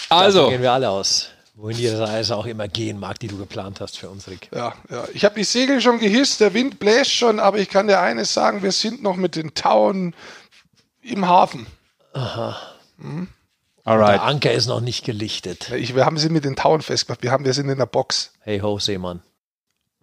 davon 0.09 0.25
Also, 0.25 0.49
gehen 0.49 0.63
wir 0.63 0.73
alle 0.73 0.89
aus. 0.89 1.29
Wohin 1.55 1.77
die 1.77 1.89
Reise 1.89 2.37
auch 2.37 2.47
immer 2.47 2.69
gehen 2.69 2.99
mag, 2.99 3.19
die 3.19 3.29
du 3.29 3.37
geplant 3.37 3.81
hast 3.81 3.99
für 3.99 4.09
uns, 4.09 4.27
Rick. 4.29 4.49
Ja, 4.55 4.75
ja. 4.91 5.05
Ich 5.13 5.25
habe 5.25 5.35
die 5.35 5.45
Segel 5.45 5.81
schon 5.81 5.99
gehisst, 5.99 6.41
der 6.41 6.55
Wind 6.55 6.79
bläst 6.79 7.13
schon, 7.13 7.39
aber 7.39 7.59
ich 7.59 7.69
kann 7.69 7.89
dir 7.89 8.01
eines 8.01 8.33
sagen, 8.33 8.63
wir 8.63 8.73
sind 8.73 9.03
noch 9.03 9.17
mit 9.17 9.37
den 9.37 9.55
Tauen 9.55 10.15
im 11.03 11.27
Hafen. 11.27 11.67
Alright. 13.87 14.15
Der 14.15 14.23
Anker 14.25 14.53
ist 14.53 14.67
noch 14.67 14.81
nicht 14.81 15.05
gelichtet. 15.05 15.71
Ich, 15.73 15.95
wir 15.95 16.05
haben 16.05 16.19
sie 16.19 16.29
mit 16.29 16.45
den 16.45 16.57
Tauen 16.57 16.83
festgemacht. 16.83 17.23
Wir, 17.23 17.31
haben, 17.33 17.45
wir 17.45 17.55
sind 17.55 17.69
in 17.69 17.79
der 17.79 17.87
Box. 17.87 18.33
Hey 18.41 18.61
ho, 18.61 18.79
Seemann. 18.79 19.23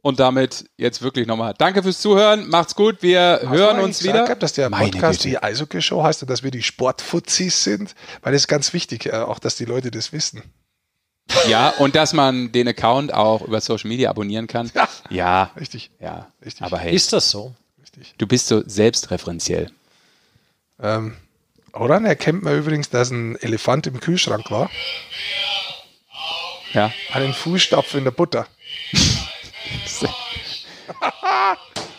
Und 0.01 0.19
damit 0.19 0.65
jetzt 0.77 1.01
wirklich 1.01 1.27
nochmal. 1.27 1.53
Danke 1.57 1.81
fürs 1.81 2.01
Zuhören. 2.01 2.49
Macht's 2.49 2.75
gut. 2.75 3.01
Wir 3.01 3.39
Hast 3.41 3.49
hören 3.49 3.77
uns 3.79 3.97
eigentlich 3.99 4.03
wieder. 4.03 4.11
Gesagt, 4.13 4.27
gehabt, 4.27 4.43
dass 4.43 4.53
der 4.53 4.69
Meine 4.69 4.91
Podcast 4.91 5.19
Güte. 5.21 5.29
die 5.29 5.37
Eishockey-Show 5.43 6.03
heißt 6.03 6.23
und 6.23 6.29
dass 6.29 6.43
wir 6.43 6.51
die 6.51 6.61
Sportfuzis 6.63 7.63
sind? 7.63 7.95
Weil 8.21 8.33
das 8.33 8.41
ist 8.41 8.47
ganz 8.49 8.73
wichtig, 8.73 9.05
äh, 9.05 9.11
auch 9.13 9.39
dass 9.39 9.55
die 9.55 9.63
Leute 9.65 9.91
das 9.91 10.11
wissen. 10.11 10.43
Ja, 11.47 11.69
und 11.79 11.95
dass 11.95 12.11
man 12.11 12.51
den 12.51 12.67
Account 12.67 13.13
auch 13.13 13.43
über 13.43 13.61
Social 13.61 13.87
Media 13.87 14.09
abonnieren 14.09 14.47
kann. 14.47 14.69
Ja. 14.75 14.89
Ja, 15.09 15.51
Richtig. 15.57 15.89
ja. 16.01 16.27
Richtig. 16.43 16.63
Aber 16.65 16.77
hey, 16.79 16.93
Ist 16.93 17.13
das 17.13 17.29
so? 17.31 17.53
richtig. 17.79 18.13
du 18.17 18.27
bist 18.27 18.47
so 18.47 18.61
selbstreferenziell. 18.67 19.71
Ähm, 20.81 21.15
woran 21.73 22.05
erkennt 22.05 22.43
man 22.43 22.57
übrigens, 22.57 22.89
dass 22.89 23.09
ein 23.11 23.35
Elefant 23.37 23.87
im 23.87 23.99
Kühlschrank 23.99 24.49
war? 24.51 24.69
Ja. 26.73 26.91
An 27.11 27.21
den 27.21 27.33
Fußstapfen 27.33 27.99
in 27.99 28.03
der 28.05 28.11
Butter. 28.11 28.47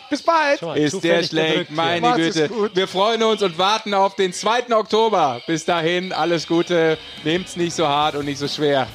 Bis 0.09 0.21
bald! 0.21 0.61
Mal, 0.61 0.77
Ist 0.77 1.03
der 1.03 1.23
schlecht, 1.23 1.51
gedrückt 1.51 1.71
meine 1.71 2.01
Macht's 2.01 2.21
es 2.21 2.33
Güte. 2.35 2.49
gut. 2.49 2.75
Wir 2.75 2.87
freuen 2.87 3.23
uns 3.23 3.41
und 3.41 3.57
warten 3.57 3.93
auf 3.93 4.15
den 4.15 4.33
2. 4.33 4.75
Oktober. 4.75 5.41
Bis 5.47 5.65
dahin, 5.65 6.13
alles 6.13 6.47
Gute. 6.47 6.97
Nehmt's 7.23 7.55
nicht 7.55 7.75
so 7.75 7.87
hart 7.87 8.15
und 8.15 8.25
nicht 8.25 8.37
so 8.37 8.47
schwer. 8.47 8.87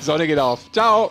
Sonne 0.00 0.26
geht 0.26 0.38
auf. 0.38 0.60
Ciao. 0.72 1.10